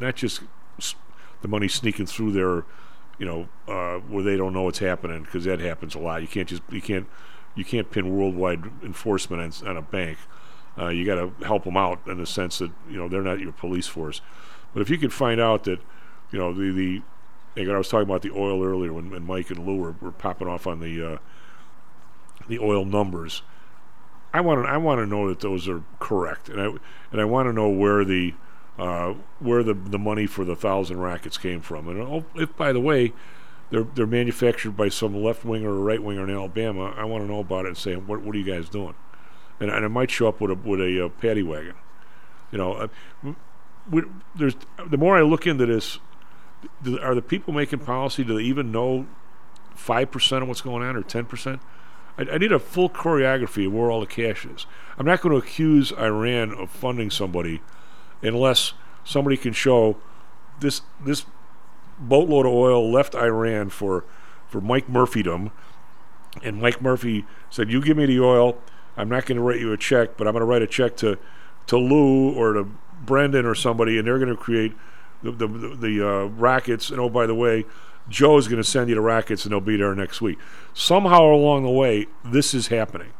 not 0.00 0.14
just 0.14 0.42
the 1.42 1.48
money 1.48 1.68
sneaking 1.68 2.06
through 2.06 2.32
there, 2.32 2.64
you 3.18 3.26
know, 3.26 3.48
uh, 3.68 3.98
where 4.00 4.24
they 4.24 4.36
don't 4.36 4.52
know 4.52 4.62
what's 4.62 4.78
happening 4.78 5.22
because 5.22 5.44
that 5.44 5.60
happens 5.60 5.94
a 5.94 5.98
lot. 5.98 6.22
You 6.22 6.28
can't 6.28 6.48
just 6.48 6.62
you 6.70 6.80
can't 6.80 7.06
you 7.54 7.64
can't 7.64 7.90
pin 7.90 8.14
worldwide 8.16 8.64
enforcement 8.82 9.62
on, 9.62 9.68
on 9.68 9.76
a 9.76 9.82
bank. 9.82 10.18
Uh, 10.78 10.88
you 10.88 11.06
got 11.06 11.14
to 11.14 11.44
help 11.44 11.64
them 11.64 11.76
out 11.76 12.00
in 12.06 12.18
the 12.18 12.26
sense 12.26 12.58
that 12.58 12.70
you 12.88 12.96
know 12.96 13.08
they're 13.08 13.22
not 13.22 13.40
your 13.40 13.52
police 13.52 13.86
force. 13.86 14.20
But 14.74 14.82
if 14.82 14.90
you 14.90 14.98
could 14.98 15.12
find 15.12 15.40
out 15.40 15.64
that, 15.64 15.80
you 16.30 16.38
know, 16.38 16.52
the 16.52 16.70
the 16.70 17.02
like 17.56 17.68
I 17.68 17.78
was 17.78 17.88
talking 17.88 18.08
about 18.08 18.22
the 18.22 18.30
oil 18.30 18.62
earlier 18.62 18.92
when, 18.92 19.10
when 19.10 19.24
Mike 19.24 19.50
and 19.50 19.66
Lou 19.66 19.76
were, 19.76 19.94
were 20.00 20.12
popping 20.12 20.48
off 20.48 20.66
on 20.66 20.80
the 20.80 21.14
uh, 21.14 21.18
the 22.48 22.58
oil 22.58 22.84
numbers. 22.84 23.42
I 24.34 24.40
want 24.40 24.64
to 24.64 24.70
I 24.70 24.76
want 24.76 25.00
to 25.00 25.06
know 25.06 25.28
that 25.28 25.40
those 25.40 25.66
are 25.66 25.82
correct, 25.98 26.50
and 26.50 26.60
I 26.60 26.66
and 27.10 27.20
I 27.20 27.24
want 27.24 27.48
to 27.48 27.54
know 27.54 27.70
where 27.70 28.04
the 28.04 28.34
uh, 28.78 29.14
where 29.38 29.62
the 29.62 29.74
the 29.74 29.98
money 29.98 30.26
for 30.26 30.44
the 30.44 30.56
thousand 30.56 31.00
rackets 31.00 31.38
came 31.38 31.60
from. 31.60 31.88
And 31.88 32.00
oh, 32.00 32.24
if 32.34 32.56
by 32.56 32.72
the 32.72 32.80
way, 32.80 33.12
they're 33.70 33.84
they're 33.84 34.06
manufactured 34.06 34.72
by 34.72 34.88
some 34.88 35.14
left 35.14 35.44
winger 35.44 35.70
or 35.70 35.82
right 35.82 36.02
winger 36.02 36.24
in 36.24 36.30
Alabama, 36.30 36.94
I 36.96 37.04
want 37.04 37.24
to 37.24 37.30
know 37.30 37.40
about 37.40 37.64
it 37.64 37.68
and 37.68 37.78
say 37.78 37.96
what 37.96 38.22
what 38.22 38.34
are 38.34 38.38
you 38.38 38.44
guys 38.44 38.68
doing? 38.68 38.94
And, 39.58 39.70
and 39.70 39.84
it 39.84 39.88
might 39.88 40.10
show 40.10 40.28
up 40.28 40.40
with 40.40 40.50
a 40.50 40.54
with 40.54 40.80
a 40.80 41.06
uh, 41.06 41.08
paddy 41.08 41.42
wagon. 41.42 41.74
You 42.52 42.58
know, 42.58 42.72
uh, 42.74 42.88
we, 43.90 44.02
there's 44.34 44.56
the 44.86 44.98
more 44.98 45.16
I 45.16 45.22
look 45.22 45.46
into 45.46 45.66
this, 45.66 45.98
are 47.00 47.14
the 47.14 47.22
people 47.22 47.52
making 47.52 47.80
policy? 47.80 48.24
Do 48.24 48.36
they 48.36 48.44
even 48.44 48.70
know 48.70 49.06
five 49.74 50.10
percent 50.10 50.42
of 50.42 50.48
what's 50.48 50.60
going 50.60 50.82
on 50.82 50.96
or 50.96 51.02
ten 51.02 51.24
percent? 51.24 51.60
I, 52.18 52.38
need 52.38 52.52
a 52.52 52.58
full 52.58 52.88
choreography 52.88 53.66
of 53.66 53.74
where 53.74 53.90
all 53.90 54.00
the 54.00 54.06
cash 54.06 54.46
is. 54.46 54.64
I'm 54.96 55.04
not 55.04 55.20
going 55.20 55.38
to 55.38 55.46
accuse 55.46 55.92
Iran 55.92 56.54
of 56.54 56.70
funding 56.70 57.10
somebody 57.10 57.60
unless 58.22 58.72
somebody 59.04 59.36
can 59.36 59.52
show 59.52 59.96
this 60.60 60.82
this 61.04 61.26
boatload 61.98 62.46
of 62.46 62.52
oil 62.52 62.90
left 62.90 63.14
Iran 63.14 63.70
for 63.70 64.04
for 64.48 64.60
Mike 64.60 64.88
Murphydom, 64.88 65.50
and 66.42 66.60
Mike 66.60 66.80
Murphy 66.80 67.24
said, 67.50 67.70
"You 67.70 67.82
give 67.82 67.96
me 67.96 68.06
the 68.06 68.20
oil. 68.20 68.58
I'm 68.96 69.08
not 69.08 69.26
going 69.26 69.36
to 69.36 69.42
write 69.42 69.60
you 69.60 69.72
a 69.72 69.76
check, 69.76 70.16
but 70.16 70.26
I'm 70.26 70.32
going 70.32 70.40
to 70.40 70.46
write 70.46 70.62
a 70.62 70.66
check 70.66 70.96
to 70.98 71.18
to 71.66 71.76
Lou 71.76 72.32
or 72.32 72.54
to 72.54 72.68
Brendan 73.04 73.44
or 73.44 73.54
somebody, 73.54 73.98
and 73.98 74.06
they're 74.06 74.18
going 74.18 74.30
to 74.30 74.36
create 74.36 74.72
the 75.22 75.32
the, 75.32 75.46
the, 75.46 76.08
uh, 76.08 76.24
rackets. 76.26 76.90
And 76.90 77.00
oh, 77.00 77.08
by 77.08 77.26
the 77.26 77.34
way, 77.34 77.64
Joe 78.08 78.38
is 78.38 78.48
going 78.48 78.62
to 78.62 78.68
send 78.68 78.88
you 78.88 78.94
the 78.94 79.00
rackets, 79.00 79.44
and 79.44 79.52
they'll 79.52 79.60
be 79.60 79.76
there 79.76 79.94
next 79.94 80.20
week. 80.20 80.38
Somehow 80.74 81.24
along 81.24 81.64
the 81.64 81.70
way, 81.70 82.06
this 82.24 82.54
is 82.54 82.68
happening, 82.68 83.12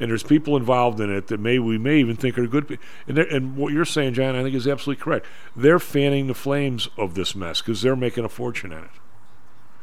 and 0.00 0.10
there's 0.10 0.22
people 0.22 0.56
involved 0.56 1.00
in 1.00 1.10
it 1.14 1.28
that 1.28 1.38
may 1.40 1.58
we 1.58 1.78
may 1.78 1.98
even 1.98 2.16
think 2.16 2.38
are 2.38 2.46
good. 2.46 2.78
And 3.06 3.18
and 3.18 3.56
what 3.56 3.72
you're 3.72 3.84
saying, 3.84 4.14
John, 4.14 4.34
I 4.36 4.42
think 4.42 4.54
is 4.54 4.66
absolutely 4.66 5.02
correct. 5.02 5.26
They're 5.54 5.78
fanning 5.78 6.26
the 6.26 6.34
flames 6.34 6.88
of 6.96 7.14
this 7.14 7.34
mess 7.34 7.60
because 7.60 7.82
they're 7.82 7.96
making 7.96 8.24
a 8.24 8.28
fortune 8.28 8.72
in 8.72 8.78
it. 8.84 8.90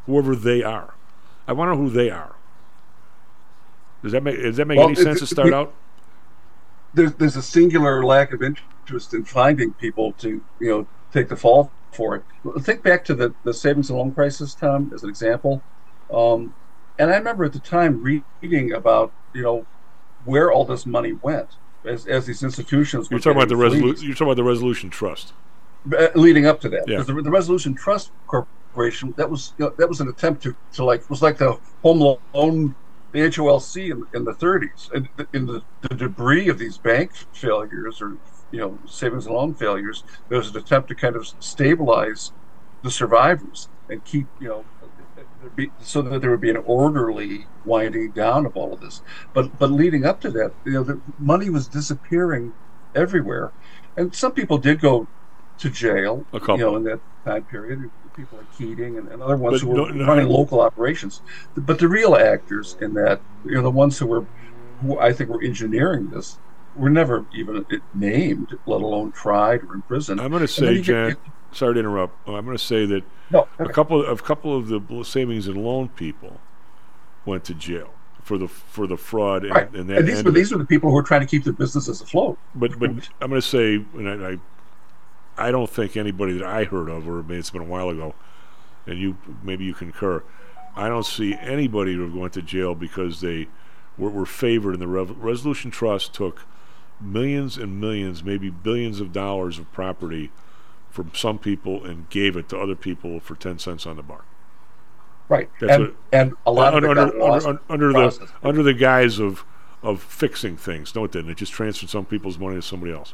Whoever 0.05 0.35
they 0.35 0.63
are, 0.63 0.95
I 1.47 1.53
wonder 1.53 1.75
who 1.75 1.89
they 1.89 2.09
are. 2.09 2.35
Does 4.03 4.11
that 4.13 4.23
make 4.23 4.37
does 4.41 4.57
that 4.57 4.67
make 4.67 4.77
Well, 4.77 4.87
any 4.87 4.95
sense 4.95 5.19
to 5.19 5.27
start 5.27 5.47
we- 5.49 5.53
out? 5.53 5.73
there's 6.93 7.13
there's 7.13 7.35
a 7.37 7.41
singular 7.41 8.03
lack 8.03 8.33
of 8.33 8.41
interest 8.43 9.13
in 9.13 9.23
finding 9.23 9.71
people 9.73 10.11
to 10.13 10.41
you 10.59 10.67
know 10.69 10.87
take 11.13 11.29
the 11.29 11.35
fall 11.35 11.71
for 11.93 12.15
it. 12.15 12.23
Think 12.63 12.83
back 12.83 13.05
to 13.05 13.15
the 13.15 13.33
the 13.43 13.53
savings 13.53 13.89
and 13.89 13.99
loan 13.99 14.11
crisis, 14.13 14.53
Tom, 14.55 14.91
as 14.93 15.03
an 15.03 15.09
example. 15.09 15.61
Um, 16.11 16.53
and 16.99 17.09
I 17.11 17.15
remember 17.17 17.45
at 17.45 17.53
the 17.53 17.59
time 17.59 18.01
reading 18.41 18.73
about 18.73 19.13
you 19.33 19.41
know 19.43 19.65
where 20.25 20.51
all 20.51 20.65
this 20.65 20.85
money 20.85 21.13
went 21.13 21.47
as 21.85 22.07
as 22.07 22.25
these 22.25 22.43
institutions. 22.43 23.09
You're 23.09 23.17
were 23.17 23.21
talking 23.21 23.37
about 23.37 23.49
the 23.49 23.55
getting 23.55 23.81
resolu- 23.83 24.03
You're 24.03 24.13
talking 24.13 24.27
about 24.27 24.35
the 24.37 24.43
resolution 24.43 24.89
trust. 24.89 25.33
Uh, 25.97 26.07
leading 26.15 26.45
up 26.45 26.61
to 26.61 26.69
that 26.69 26.83
Yeah. 26.87 27.01
the, 27.01 27.13
the 27.21 27.31
resolution 27.31 27.73
trust 27.73 28.11
corporation 28.27 29.13
that 29.17 29.29
was 29.29 29.53
you 29.57 29.65
know, 29.65 29.73
that 29.79 29.89
was 29.89 29.99
an 29.99 30.07
attempt 30.09 30.43
to, 30.43 30.55
to 30.73 30.83
like 30.85 31.09
was 31.09 31.21
like 31.23 31.37
the 31.37 31.57
home 31.81 31.99
loan 31.99 32.75
the 33.11 33.19
HOLC 33.19 33.91
in, 33.91 34.05
in 34.13 34.23
the 34.23 34.33
30s 34.33 34.89
and 34.93 35.09
in 35.33 35.45
the, 35.45 35.61
the 35.81 35.89
debris 35.95 36.47
of 36.49 36.57
these 36.59 36.77
bank 36.77 37.11
failures 37.33 37.99
or 38.01 38.17
you 38.51 38.59
know 38.59 38.77
savings 38.85 39.25
and 39.25 39.33
loan 39.35 39.53
failures 39.55 40.03
there 40.29 40.37
was 40.37 40.49
an 40.51 40.57
attempt 40.57 40.87
to 40.89 40.95
kind 40.95 41.15
of 41.15 41.27
stabilize 41.39 42.31
the 42.83 42.91
survivors 42.91 43.67
and 43.89 44.03
keep 44.05 44.27
you 44.39 44.47
know 44.47 44.63
be, 45.55 45.71
so 45.79 46.01
that 46.01 46.21
there 46.21 46.31
would 46.31 46.41
be 46.41 46.49
an 46.49 46.57
orderly 46.65 47.45
winding 47.65 48.11
down 48.11 48.45
of 48.45 48.55
all 48.55 48.73
of 48.73 48.81
this. 48.81 49.01
But 49.33 49.57
but 49.59 49.71
leading 49.71 50.05
up 50.05 50.21
to 50.21 50.31
that 50.31 50.53
you 50.65 50.73
know 50.73 50.83
the 50.83 50.99
money 51.19 51.49
was 51.49 51.67
disappearing 51.67 52.53
everywhere. 52.95 53.51
And 53.97 54.13
some 54.15 54.31
people 54.31 54.57
did 54.57 54.79
go 54.81 55.07
to 55.59 55.69
jail 55.69 56.25
A 56.33 56.39
couple. 56.39 56.57
you 56.57 56.65
know 56.65 56.75
in 56.77 56.83
that 56.85 56.99
time 57.25 57.43
period. 57.43 57.89
People 58.15 58.39
like 58.39 58.57
Keating 58.57 58.97
and, 58.97 59.07
and 59.07 59.21
other 59.21 59.37
ones 59.37 59.61
But 59.61 59.61
who 59.61 59.67
were 59.69 59.77
no- 59.77 59.85
no- 59.85 60.05
running 60.05 60.27
local 60.27 60.59
operations. 60.59 61.21
But 61.55 61.79
the 61.79 61.87
real 61.87 62.15
actors 62.15 62.75
in 62.81 62.93
that 62.95 63.21
you 63.45 63.53
know 63.55 63.61
the 63.61 63.71
ones 63.71 63.97
who 63.97 64.05
were 64.07 64.25
who 64.81 64.99
I 64.99 65.13
think 65.13 65.29
were 65.29 65.41
engineering 65.41 66.09
this 66.09 66.37
were 66.75 66.89
never 66.89 67.25
even 67.33 67.65
named 67.93 68.57
let 68.65 68.81
alone 68.81 69.11
tried 69.13 69.61
or 69.63 69.75
imprisoned. 69.75 70.19
I'm 70.19 70.29
going 70.31 70.41
to 70.41 70.47
say, 70.47 70.73
you 70.73 70.77
get- 70.83 70.85
Jan. 70.85 71.17
Sorry 71.51 71.73
to 71.73 71.79
interrupt. 71.79 72.27
Uh, 72.27 72.35
I'm 72.35 72.45
going 72.45 72.57
to 72.57 72.63
say 72.63 72.85
that 72.85 73.03
No, 73.29 73.47
a 73.59 73.67
couple 73.69 74.03
of 74.05 74.19
a 74.19 74.23
couple 74.23 74.55
of 74.55 74.67
the 74.67 75.03
savings 75.03 75.47
and 75.47 75.57
loan 75.63 75.89
people 75.89 76.39
went 77.25 77.43
to 77.45 77.53
jail 77.53 77.93
for 78.21 78.37
the 78.37 78.47
for 78.47 78.87
the 78.87 78.97
fraud 78.97 79.43
and, 79.43 79.53
Right. 79.55 79.73
and 79.73 79.89
that. 79.89 79.99
and 79.99 80.07
these 80.07 80.23
were 80.23 80.31
these 80.31 80.51
were 80.51 80.57
the 80.57 80.65
people 80.65 80.89
who 80.89 80.95
were 80.95 81.03
trying 81.03 81.21
to 81.21 81.27
keep 81.27 81.43
their 81.43 81.53
businesses 81.53 82.01
afloat 82.01 82.37
But 82.55 82.79
but 82.79 82.89
I'm 83.19 83.29
going 83.29 83.41
to 83.41 83.41
say, 83.41 83.75
and 83.95 84.09
I, 84.09 84.31
I 84.31 85.47
I 85.47 85.51
don't 85.51 85.69
think 85.69 85.97
anybody 85.97 86.33
that 86.37 86.45
I 86.47 86.63
heard 86.65 86.89
of, 86.89 87.07
or 87.07 87.23
maybe 87.23 87.39
it's 87.39 87.49
been 87.49 87.61
a 87.61 87.65
while 87.65 87.89
ago, 87.89 88.13
and 88.87 88.99
you 88.99 89.17
maybe 89.43 89.65
you 89.65 89.73
concur. 89.73 90.23
I 90.75 90.87
don't 90.87 91.05
see 91.05 91.35
anybody 91.35 91.95
who 91.95 92.17
went 92.17 92.33
to 92.33 92.41
jail 92.41 92.75
because 92.75 93.19
they 93.19 93.47
were, 93.97 94.09
were 94.09 94.25
favored, 94.25 94.71
and 94.73 94.81
the 94.81 94.87
Rev- 94.87 95.17
Resolution 95.17 95.69
Trust 95.69 96.13
took 96.13 96.43
millions 97.01 97.57
and 97.57 97.81
millions, 97.81 98.23
maybe 98.23 98.49
billions 98.49 99.01
of 99.01 99.11
dollars 99.11 99.59
of 99.59 99.69
property 99.73 100.31
from 100.91 101.11
some 101.15 101.39
people 101.39 101.83
and 101.83 102.09
gave 102.09 102.35
it 102.37 102.49
to 102.49 102.57
other 102.59 102.75
people 102.75 103.19
for 103.19 103.35
ten 103.35 103.57
cents 103.57 103.87
on 103.87 103.95
the 103.95 104.03
bar. 104.03 104.21
right 105.29 105.49
That's 105.59 105.73
and 105.73 105.83
what- 105.85 105.95
and 106.11 106.33
a 106.45 106.51
lot 106.51 106.73
of 106.73 106.83
under, 106.83 106.89
under, 107.01 107.21
under, 107.23 107.59
under 107.69 107.93
the 107.93 108.09
the 108.09 108.47
under 108.47 108.63
the 108.63 108.73
guise 108.73 109.19
of 109.19 109.43
of 109.81 110.01
fixing 110.03 110.57
things. 110.57 110.93
No, 110.93 111.05
it 111.05 111.11
didn't. 111.11 111.31
It 111.31 111.37
just 111.37 111.53
transferred 111.53 111.89
some 111.89 112.05
people's 112.05 112.37
money 112.37 112.55
to 112.57 112.61
somebody 112.61 112.91
else. 112.93 113.13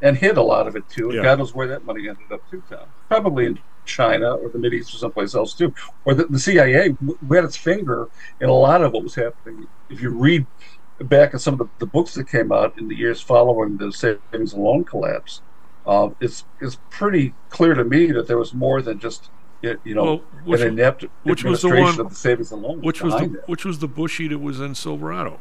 and 0.00 0.16
hid 0.16 0.36
a 0.36 0.42
lot 0.42 0.68
of 0.68 0.76
it 0.76 0.88
too. 0.88 1.06
And 1.08 1.14
Yeah. 1.16 1.22
God 1.24 1.38
knows 1.40 1.52
where 1.56 1.66
that 1.66 1.84
money 1.84 2.08
ended 2.08 2.30
up 2.30 2.48
too, 2.48 2.62
Tom. 2.70 2.86
Probably 3.08 3.46
in 3.46 3.58
China 3.84 4.34
or 4.36 4.48
the 4.48 4.58
Mideast 4.58 4.94
or 4.94 4.98
someplace 4.98 5.34
else 5.34 5.54
too. 5.54 5.74
Or 6.04 6.14
the, 6.14 6.26
the 6.26 6.38
CIA 6.38 6.90
w- 6.90 7.18
had 7.34 7.42
its 7.44 7.56
finger 7.56 8.08
in 8.40 8.48
a 8.48 8.52
lot 8.52 8.80
of 8.84 8.92
what 8.92 9.02
was 9.02 9.16
happening. 9.16 9.66
If 9.90 10.00
you 10.00 10.10
read 10.10 10.46
back 11.00 11.34
at 11.34 11.40
some 11.40 11.54
of 11.54 11.58
the, 11.58 11.68
the 11.80 11.86
books 11.86 12.14
that 12.14 12.28
came 12.28 12.52
out 12.52 12.78
in 12.78 12.86
the 12.86 12.94
years 12.94 13.20
following 13.20 13.76
the 13.76 13.90
savings 13.90 14.52
and 14.52 14.62
loan 14.62 14.84
collapse, 14.84 15.42
uh, 15.88 16.10
it's 16.20 16.44
it's 16.60 16.78
pretty 16.90 17.34
clear 17.50 17.74
to 17.74 17.82
me 17.82 18.12
that 18.12 18.28
there 18.28 18.38
was 18.38 18.54
more 18.54 18.80
than 18.82 19.00
just 19.00 19.30
you 19.62 19.76
know 19.86 20.04
Well, 20.04 20.16
which- 20.44 20.60
an 20.60 20.68
inept 20.68 21.04
which 21.24 21.42
was 21.42 21.62
the 21.62 21.68
administration 21.68 21.96
one- 21.98 22.06
of 22.06 22.10
the 22.10 22.14
savings 22.16 22.52
and 22.52 22.62
loan. 22.62 22.80
Which 22.82 23.02
was 23.02 23.14
the 23.14 23.24
it. 23.24 23.48
which 23.48 23.64
was 23.64 23.80
the 23.80 23.88
Bushy 23.88 24.28
that 24.28 24.38
was 24.38 24.60
in 24.60 24.74
Silverado. 24.76 25.40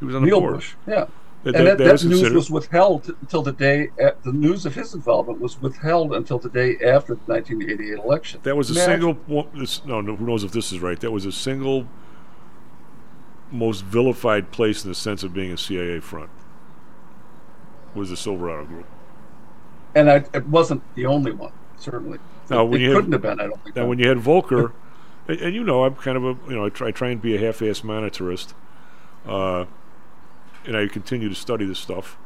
He 0.00 0.04
was 0.04 0.14
on 0.14 0.22
the 0.22 0.26
Neil 0.26 0.40
board. 0.40 0.54
Bush, 0.56 0.74
yeah. 0.86 1.06
That- 1.44 1.54
and 1.54 1.66
that- 1.68 1.78
that, 1.78 2.00
that 2.00 2.04
news 2.04 2.32
was 2.32 2.50
withheld 2.50 3.14
until 3.20 3.42
the 3.42 3.52
day. 3.52 3.90
At, 3.98 4.22
the 4.24 4.32
news 4.32 4.66
of 4.66 4.74
his 4.74 4.92
involvement 4.92 5.40
was 5.40 5.62
withheld 5.62 6.12
until 6.12 6.38
the 6.38 6.48
day 6.50 6.72
after 6.84 7.14
the 7.14 7.20
1988 7.26 7.98
election. 8.04 8.40
That 8.42 8.56
was 8.56 8.68
a 8.70 8.74
single. 8.74 9.16
This, 9.54 9.84
no, 9.86 10.00
no, 10.00 10.16
who 10.16 10.26
knows 10.26 10.42
if 10.42 10.50
this 10.50 10.72
is 10.72 10.80
right? 10.80 10.98
That 11.00 11.12
was 11.12 11.24
a 11.24 11.32
single 11.32 11.86
most 13.50 13.84
vilified 13.84 14.50
place 14.50 14.84
in 14.84 14.90
the 14.90 14.94
sense 14.94 15.22
of 15.22 15.32
being 15.32 15.52
a 15.52 15.56
CIA 15.56 16.00
front. 16.00 16.28
Was 17.94 18.10
the 18.10 18.16
Silverado 18.16 18.66
group? 18.66 18.86
And 19.94 20.10
I, 20.10 20.24
it 20.34 20.46
wasn't 20.46 20.82
the 20.94 21.06
only 21.06 21.32
one. 21.32 21.52
Certainly, 21.78 22.18
Now, 22.50 22.64
it, 22.64 22.68
when 22.68 22.80
it 22.80 22.84
you 22.84 22.94
couldn't 22.94 23.12
had, 23.12 23.24
have 23.24 23.36
been. 23.36 23.40
I 23.40 23.48
don't 23.48 23.64
think. 23.64 23.76
Now, 23.76 23.86
when 23.86 23.98
you 23.98 24.08
had 24.08 24.18
Volcker, 24.18 24.72
and, 25.28 25.40
and 25.40 25.54
you 25.54 25.64
know, 25.64 25.84
I'm 25.84 25.94
kind 25.94 26.16
of 26.16 26.24
a 26.24 26.50
you 26.50 26.56
know, 26.56 26.66
I 26.66 26.68
try, 26.70 26.88
I 26.88 26.90
try 26.90 27.10
and 27.10 27.22
be 27.22 27.36
a 27.36 27.40
half-ass 27.40 27.80
monetarist, 27.80 28.54
uh, 29.26 29.64
and 30.66 30.76
I 30.76 30.86
continue 30.88 31.28
to 31.28 31.34
study 31.34 31.64
this 31.64 31.78
stuff. 31.78 32.16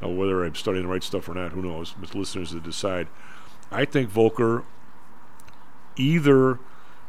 Now, 0.00 0.08
whether 0.08 0.44
I'm 0.44 0.54
studying 0.54 0.84
the 0.84 0.92
right 0.92 1.02
stuff 1.02 1.28
or 1.28 1.34
not, 1.34 1.52
who 1.52 1.62
knows? 1.62 1.94
It's 2.02 2.14
listeners 2.14 2.50
to 2.50 2.60
decide. 2.60 3.08
I 3.70 3.84
think 3.84 4.10
Volcker 4.10 4.64
either 5.96 6.58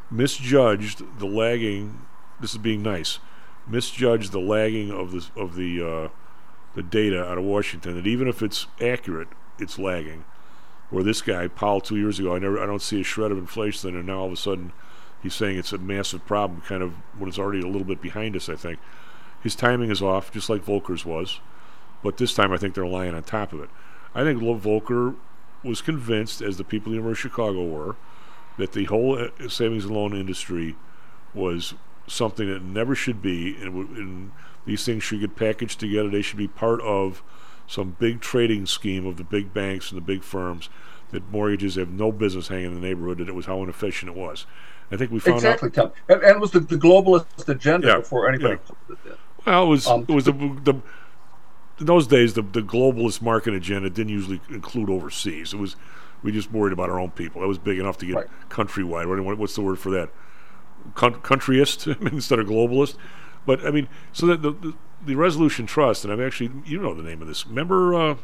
misjudged 0.09 1.19
the 1.19 1.25
lagging. 1.25 2.05
This 2.39 2.51
is 2.51 2.57
being 2.57 2.81
nice. 2.81 3.19
Misjudged 3.67 4.31
the 4.31 4.39
lagging 4.39 4.91
of 4.91 5.11
the 5.11 5.27
of 5.39 5.55
the 5.55 5.81
uh, 5.81 6.09
the 6.75 6.83
data 6.83 7.23
out 7.23 7.37
of 7.37 7.43
Washington. 7.43 7.95
That 7.95 8.07
even 8.07 8.27
if 8.27 8.41
it's 8.41 8.67
accurate, 8.81 9.27
it's 9.59 9.79
lagging. 9.79 10.25
Where 10.89 11.03
this 11.03 11.21
guy 11.21 11.47
Powell 11.47 11.81
two 11.81 11.97
years 11.97 12.19
ago, 12.19 12.35
I 12.35 12.39
never, 12.39 12.61
I 12.61 12.65
don't 12.65 12.81
see 12.81 13.01
a 13.01 13.03
shred 13.03 13.31
of 13.31 13.37
inflation, 13.37 13.95
and 13.95 14.07
now 14.07 14.19
all 14.19 14.25
of 14.27 14.33
a 14.33 14.37
sudden, 14.37 14.71
he's 15.21 15.35
saying 15.35 15.57
it's 15.57 15.73
a 15.73 15.77
massive 15.77 16.25
problem. 16.25 16.61
Kind 16.61 16.81
of 16.81 16.93
when 17.17 17.29
it's 17.29 17.37
already 17.37 17.61
a 17.61 17.67
little 17.67 17.85
bit 17.85 18.01
behind 18.01 18.35
us. 18.35 18.49
I 18.49 18.55
think 18.55 18.79
his 19.43 19.55
timing 19.55 19.91
is 19.91 20.01
off, 20.01 20.31
just 20.31 20.49
like 20.49 20.65
Volcker's 20.65 21.05
was. 21.05 21.39
But 22.03 22.17
this 22.17 22.33
time, 22.33 22.51
I 22.51 22.57
think 22.57 22.73
they're 22.73 22.87
lying 22.87 23.13
on 23.13 23.23
top 23.23 23.53
of 23.53 23.61
it. 23.61 23.69
I 24.15 24.23
think 24.23 24.41
Volcker 24.41 25.15
was 25.63 25.81
convinced, 25.81 26.41
as 26.41 26.57
the 26.57 26.63
people 26.63 26.91
in 26.91 26.97
the 26.97 27.03
University 27.03 27.27
of 27.27 27.33
Chicago 27.33 27.65
were, 27.65 27.95
that 28.57 28.71
the 28.73 28.85
whole 28.85 29.17
uh, 29.19 29.49
savings 29.49 29.85
and 29.85 29.93
loan 29.93 30.15
industry 30.15 30.75
was 31.33 31.73
something 32.07 32.47
that 32.47 32.63
never 32.63 32.95
should 32.95 33.21
be, 33.21 33.55
and, 33.61 33.97
and 33.97 34.31
these 34.65 34.85
things 34.85 35.03
should 35.03 35.19
get 35.19 35.35
packaged 35.35 35.79
together. 35.79 36.09
They 36.09 36.21
should 36.21 36.37
be 36.37 36.47
part 36.47 36.81
of 36.81 37.21
some 37.69 37.95
big 37.99 38.19
trading 38.19 38.65
scheme 38.65 39.05
of 39.05 39.17
the 39.17 39.23
big 39.23 39.53
banks 39.53 39.91
and 39.91 39.97
the 39.97 40.01
big 40.05 40.23
firms 40.23 40.69
that 41.11 41.29
mortgages 41.31 41.75
have 41.75 41.89
no 41.89 42.11
business 42.11 42.47
hanging 42.47 42.65
in 42.65 42.73
the 42.73 42.79
neighborhood. 42.81 43.19
That 43.19 43.29
it 43.29 43.35
was 43.35 43.45
how 43.45 43.61
inefficient 43.61 44.09
it 44.11 44.17
was. 44.17 44.45
I 44.91 44.97
think 44.97 45.11
we 45.11 45.19
found 45.19 45.35
exactly, 45.37 45.67
out. 45.69 45.73
Tom. 45.75 45.91
And, 46.09 46.23
and 46.23 46.35
it 46.37 46.39
was 46.39 46.49
the, 46.51 46.61
the 46.61 46.75
globalist 46.75 47.47
agenda 47.47 47.87
Yeah, 47.87 47.97
before 47.97 48.27
anybody 48.27 48.57
yeah. 49.05 49.13
Well, 49.45 49.63
it 49.63 49.67
was 49.67 49.87
Um, 49.87 50.05
it 50.09 50.11
was 50.13 50.25
the, 50.25 50.31
the 50.31 50.73
in 51.79 51.85
those 51.85 52.07
days 52.07 52.33
the 52.33 52.41
the 52.41 52.61
globalist 52.61 53.21
market 53.21 53.53
agenda 53.53 53.89
didn't 53.89 54.11
usually 54.11 54.41
include 54.49 54.89
overseas. 54.89 55.53
It 55.53 55.57
was 55.57 55.75
we 56.23 56.31
just 56.31 56.51
worried 56.51 56.73
about 56.73 56.89
our 56.89 56.99
own 56.99 57.11
people. 57.11 57.41
That 57.41 57.47
was 57.47 57.59
big 57.59 57.77
enough 57.79 57.97
to 57.99 58.05
get 58.07 58.27
countrywide. 58.49 59.07
What- 59.07 59.23
what- 59.23 59.37
What's 59.37 59.55
the 59.55 59.61
word 59.61 59.77
for 59.79 59.91
that? 59.91 60.09
Countryist 60.95 61.87
instead 62.11 62.39
of 62.39 62.47
globalist. 62.47 62.95
But 63.45 63.65
I 63.65 63.71
mean, 63.71 63.87
so 64.11 64.25
that 64.27 64.41
the, 64.41 64.51
the 64.51 64.73
the 65.05 65.15
Resolution 65.15 65.65
Trust, 65.65 66.03
and 66.03 66.13
I'm 66.13 66.21
actually 66.21 66.51
you 66.65 66.79
know 66.81 66.93
the 66.93 67.03
name 67.03 67.21
of 67.21 67.27
this. 67.27 67.45
Remember, 67.47 67.93
uh, 67.95 68.15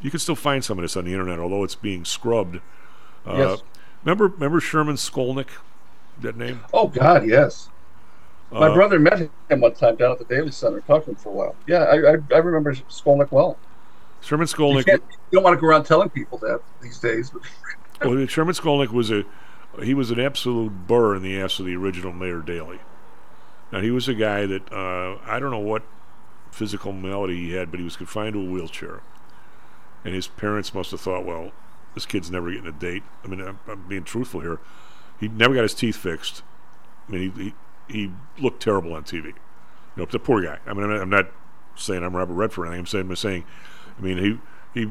you 0.00 0.10
can 0.10 0.20
still 0.20 0.36
find 0.36 0.64
some 0.64 0.78
of 0.78 0.82
this 0.82 0.96
on 0.96 1.04
the 1.04 1.12
internet, 1.12 1.38
although 1.38 1.64
it's 1.64 1.74
being 1.74 2.04
scrubbed. 2.04 2.56
Uh, 3.26 3.34
Yes. 3.36 3.62
Remember, 4.04 4.28
remember 4.28 4.60
Sherman 4.60 4.96
Skolnick, 4.96 5.48
that 6.22 6.34
name. 6.36 6.60
Oh 6.72 6.88
God, 6.88 7.26
yes. 7.26 7.68
My 8.50 8.68
Uh, 8.68 8.74
brother 8.74 8.98
met 8.98 9.18
him 9.48 9.60
one 9.60 9.74
time 9.74 9.96
down 9.96 10.12
at 10.12 10.18
the 10.18 10.24
Daley 10.24 10.50
Center, 10.50 10.80
talked 10.80 11.04
to 11.04 11.10
him 11.10 11.16
for 11.16 11.28
a 11.28 11.32
while. 11.32 11.54
Yeah, 11.66 11.84
I, 11.84 12.12
I, 12.12 12.16
I 12.32 12.38
remember 12.38 12.74
Skolnick 12.88 13.30
well. 13.30 13.58
Sherman 14.22 14.46
Skolnick. 14.46 14.86
can't- 14.86 15.02
you 15.30 15.36
don't 15.36 15.44
want 15.44 15.54
to 15.56 15.60
go 15.60 15.66
around 15.66 15.84
telling 15.84 16.08
people 16.08 16.38
that 16.38 16.60
these 16.82 16.98
days. 16.98 17.32
Well, 18.02 18.26
Sherman 18.26 18.54
Skolnick 18.54 18.88
was 18.92 19.10
a 19.10 19.24
he 19.82 19.92
was 19.92 20.10
an 20.10 20.18
absolute 20.18 20.70
burr 20.86 21.14
in 21.16 21.22
the 21.22 21.38
ass 21.38 21.60
of 21.60 21.66
the 21.66 21.76
original 21.76 22.12
Mayor 22.14 22.40
Daley. 22.40 22.78
Now 23.72 23.80
he 23.80 23.90
was 23.90 24.08
a 24.08 24.14
guy 24.14 24.46
that 24.46 24.72
uh, 24.72 25.18
I 25.24 25.38
don't 25.38 25.50
know 25.50 25.58
what 25.58 25.82
physical 26.50 26.92
malady 26.92 27.36
he 27.36 27.52
had, 27.52 27.70
but 27.70 27.78
he 27.78 27.84
was 27.84 27.96
confined 27.96 28.34
to 28.34 28.40
a 28.40 28.50
wheelchair, 28.50 29.02
and 30.04 30.14
his 30.14 30.26
parents 30.26 30.74
must 30.74 30.90
have 30.90 31.00
thought, 31.00 31.24
well, 31.24 31.52
this 31.94 32.06
kid's 32.06 32.30
never 32.30 32.50
getting 32.50 32.66
a 32.66 32.72
date. 32.72 33.02
I 33.24 33.28
mean, 33.28 33.40
I'm, 33.40 33.58
I'm 33.68 33.88
being 33.88 34.04
truthful 34.04 34.40
here. 34.40 34.60
He 35.18 35.28
never 35.28 35.54
got 35.54 35.62
his 35.62 35.74
teeth 35.74 35.96
fixed. 35.96 36.42
I 37.08 37.12
mean, 37.12 37.32
he 37.32 37.42
he, 37.42 37.54
he 37.88 38.12
looked 38.38 38.62
terrible 38.62 38.94
on 38.94 39.04
TV. 39.04 39.26
You 39.26 39.34
know, 39.96 40.04
the 40.04 40.18
poor 40.18 40.42
guy. 40.42 40.58
I 40.66 40.72
mean, 40.72 40.84
I'm 40.84 40.90
not, 40.90 41.00
I'm 41.00 41.10
not 41.10 41.26
saying 41.76 42.02
I'm 42.02 42.16
Robert 42.16 42.34
Redford. 42.34 42.68
I'm 42.68 42.86
saying, 42.86 43.08
I'm 43.08 43.16
saying, 43.16 43.44
I 43.98 44.00
mean, 44.00 44.18
he 44.18 44.38
he. 44.80 44.90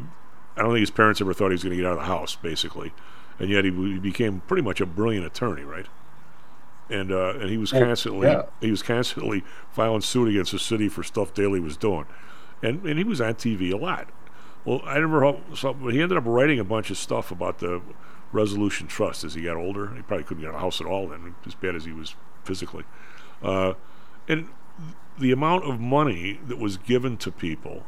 I 0.56 0.64
don't 0.64 0.72
think 0.72 0.82
his 0.82 0.92
parents 0.92 1.22
ever 1.22 1.34
thought 1.34 1.50
he 1.50 1.54
was 1.54 1.64
going 1.64 1.72
to 1.72 1.82
get 1.82 1.86
out 1.86 1.94
of 1.94 2.00
the 2.00 2.06
house, 2.06 2.36
basically, 2.36 2.92
and 3.40 3.50
yet 3.50 3.64
he, 3.64 3.72
he 3.72 3.98
became 3.98 4.42
pretty 4.42 4.62
much 4.62 4.82
a 4.82 4.86
brilliant 4.86 5.26
attorney, 5.26 5.64
right? 5.64 5.86
And 6.90 7.12
uh, 7.12 7.36
and 7.40 7.50
he 7.50 7.58
was 7.58 7.72
constantly 7.72 8.28
yeah. 8.28 8.44
he 8.62 8.72
was 8.72 8.82
constantly 8.82 9.44
filing 9.72 10.02
suit 10.02 10.30
against 10.30 10.52
the 10.52 10.60
city 10.60 10.90
for 10.90 11.04
stuff 11.04 11.34
Daley 11.34 11.60
was 11.60 11.78
doing, 11.78 12.06
and 12.64 12.84
and 12.84 12.98
he 12.98 13.04
was 13.04 13.22
on 13.22 13.36
TV 13.36 13.72
a 13.72 13.78
lot. 13.78 14.10
Well, 14.66 14.82
I 14.86 15.00
never 15.00 15.22
hope 15.22 15.56
so, 15.56 15.74
he 15.74 16.02
ended 16.02 16.18
up 16.18 16.26
writing 16.26 16.60
a 16.60 16.64
bunch 16.64 16.90
of 16.90 16.98
stuff 16.98 17.32
about 17.32 17.60
the 17.60 17.82
Resolution 18.32 18.88
Trust 18.88 19.24
as 19.24 19.34
he 19.34 19.44
got 19.44 19.56
older. 19.56 19.94
He 19.96 20.02
probably 20.02 20.24
couldn't 20.24 20.44
get 20.44 20.54
a 20.54 20.58
house 20.58 20.82
at 20.82 20.88
all 20.88 21.08
then, 21.08 21.36
as 21.46 21.56
bad 21.56 21.76
as 21.76 21.86
he 21.86 21.92
was 21.92 22.16
physically. 22.44 22.84
Uh, 23.42 23.74
and 24.28 24.50
the 25.18 25.32
amount 25.32 25.66
of 25.66 25.80
money 25.80 26.40
that 26.48 26.58
was 26.58 26.78
given 26.78 27.18
to 27.18 27.32
people 27.32 27.84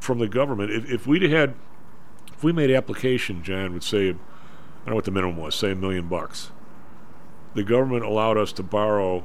from 0.00 0.18
the 0.18 0.28
government, 0.28 0.70
if, 0.70 0.90
if 0.90 1.06
we'd 1.06 1.22
had, 1.22 1.54
if 2.32 2.42
we 2.42 2.52
made 2.52 2.70
application, 2.70 3.42
John 3.42 3.72
would 3.72 3.84
say, 3.84 4.10
I 4.10 4.12
don't 4.12 4.88
know 4.88 4.94
what 4.94 5.04
the 5.04 5.10
minimum 5.10 5.36
was, 5.36 5.54
say 5.54 5.72
a 5.72 5.76
million 5.76 6.08
bucks. 6.08 6.50
The 7.54 7.64
government 7.64 8.04
allowed 8.04 8.38
us 8.38 8.52
to 8.54 8.62
borrow 8.62 9.24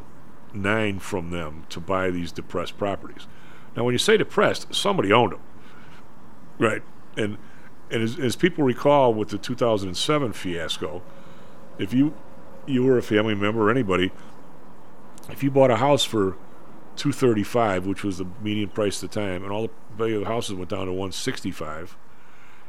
nine 0.53 0.99
from 0.99 1.31
them 1.31 1.65
to 1.69 1.79
buy 1.79 2.09
these 2.09 2.31
depressed 2.31 2.77
properties. 2.77 3.27
Now, 3.75 3.83
when 3.83 3.93
you 3.93 3.99
say 3.99 4.17
depressed, 4.17 4.73
somebody 4.73 5.11
owned 5.11 5.33
them, 5.33 5.41
right? 6.57 6.81
And 7.17 7.37
and 7.91 8.01
as, 8.01 8.17
as 8.17 8.35
people 8.35 8.63
recall 8.63 9.13
with 9.13 9.29
the 9.29 9.37
2007 9.37 10.33
fiasco, 10.33 11.03
if 11.77 11.93
you 11.93 12.13
you 12.65 12.83
were 12.83 12.97
a 12.97 13.03
family 13.03 13.35
member 13.35 13.67
or 13.67 13.71
anybody, 13.71 14.11
if 15.29 15.43
you 15.43 15.51
bought 15.51 15.69
a 15.69 15.75
house 15.75 16.03
for 16.03 16.31
235, 16.95 17.85
which 17.85 18.03
was 18.03 18.17
the 18.17 18.25
median 18.41 18.69
price 18.69 19.03
at 19.03 19.11
the 19.11 19.19
time, 19.19 19.43
and 19.43 19.51
all 19.51 19.63
the 19.63 19.69
value 19.95 20.15
of 20.15 20.21
the 20.21 20.27
houses 20.27 20.55
went 20.55 20.69
down 20.69 20.85
to 20.85 20.91
165, 20.91 21.95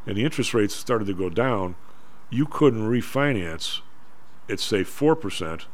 and 0.07 0.17
the 0.17 0.25
interest 0.25 0.53
rates 0.53 0.75
started 0.75 1.07
to 1.07 1.15
go 1.15 1.31
down, 1.31 1.77
you 2.29 2.45
couldn't 2.45 2.89
refinance 2.89 3.81
at 4.49 4.61
say 4.61 4.85
four 4.85 5.17
percent 5.17 5.67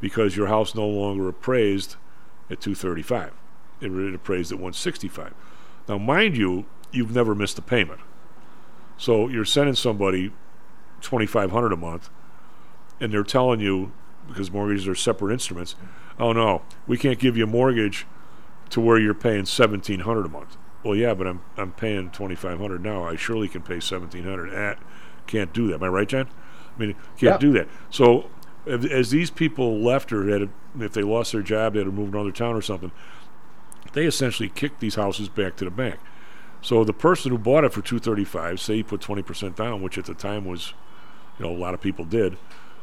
because 0.00 0.36
your 0.36 0.48
house 0.48 0.74
no 0.74 0.86
longer 0.86 1.28
appraised 1.28 1.96
at 2.50 2.60
235. 2.60 3.32
It 3.80 4.14
appraised 4.14 4.52
at 4.52 4.58
165. 4.58 5.32
Now, 5.88 5.98
mind 5.98 6.36
you, 6.36 6.66
you've 6.92 7.14
never 7.14 7.34
missed 7.34 7.58
a 7.58 7.62
payment. 7.62 8.00
So 8.96 9.28
you're 9.28 9.44
sending 9.44 9.74
somebody 9.74 10.32
2500 11.00 11.72
a 11.72 11.76
month 11.76 12.10
and 13.00 13.12
they're 13.12 13.24
telling 13.24 13.60
you 13.60 13.92
because 14.28 14.50
mortgages 14.50 14.88
are 14.88 14.94
separate 14.94 15.32
instruments, 15.32 15.74
"Oh 16.18 16.32
no, 16.32 16.62
we 16.86 16.96
can't 16.96 17.18
give 17.18 17.36
you 17.36 17.44
a 17.44 17.48
mortgage 17.48 18.06
to 18.70 18.80
where 18.80 18.98
you're 18.98 19.14
paying 19.14 19.44
1700 19.44 20.26
a 20.26 20.28
month." 20.28 20.56
Well, 20.82 20.96
yeah, 20.96 21.14
but 21.14 21.26
I'm 21.26 21.40
I'm 21.56 21.72
paying 21.72 22.10
2500 22.10 22.82
now. 22.82 23.04
I 23.04 23.16
surely 23.16 23.48
can 23.48 23.62
pay 23.62 23.80
1700. 23.80 24.52
Eh, 24.52 24.74
can't 25.26 25.52
do 25.52 25.68
that. 25.68 25.74
Am 25.74 25.82
I 25.82 25.88
right, 25.88 26.08
John? 26.08 26.28
I 26.76 26.80
mean, 26.80 26.94
can't 27.16 27.34
Yeah. 27.34 27.38
do 27.38 27.52
that. 27.52 27.68
So 27.90 28.30
as, 28.66 28.84
as 28.86 29.10
these 29.10 29.30
people 29.30 29.78
left 29.80 30.12
or 30.12 30.28
had, 30.28 30.48
if 30.80 30.92
they 30.92 31.02
lost 31.02 31.32
their 31.32 31.42
job, 31.42 31.74
they 31.74 31.80
had 31.80 31.86
to 31.86 31.92
move 31.92 32.10
to 32.12 32.18
another 32.18 32.32
town 32.32 32.54
or 32.54 32.62
something, 32.62 32.90
they 33.92 34.06
essentially 34.06 34.48
kicked 34.48 34.80
these 34.80 34.96
houses 34.96 35.28
back 35.28 35.56
to 35.56 35.64
the 35.64 35.70
bank. 35.70 35.96
So 36.60 36.82
the 36.82 36.94
person 36.94 37.30
who 37.30 37.38
bought 37.38 37.64
it 37.64 37.72
for 37.72 37.82
235, 37.82 38.58
say 38.58 38.76
he 38.76 38.82
put 38.82 39.00
20% 39.00 39.54
down, 39.54 39.82
which 39.82 39.98
at 39.98 40.06
the 40.06 40.14
time 40.14 40.44
was, 40.46 40.72
you 41.38 41.44
know, 41.44 41.52
a 41.52 41.56
lot 41.58 41.74
of 41.74 41.80
people 41.80 42.04
did. 42.04 42.38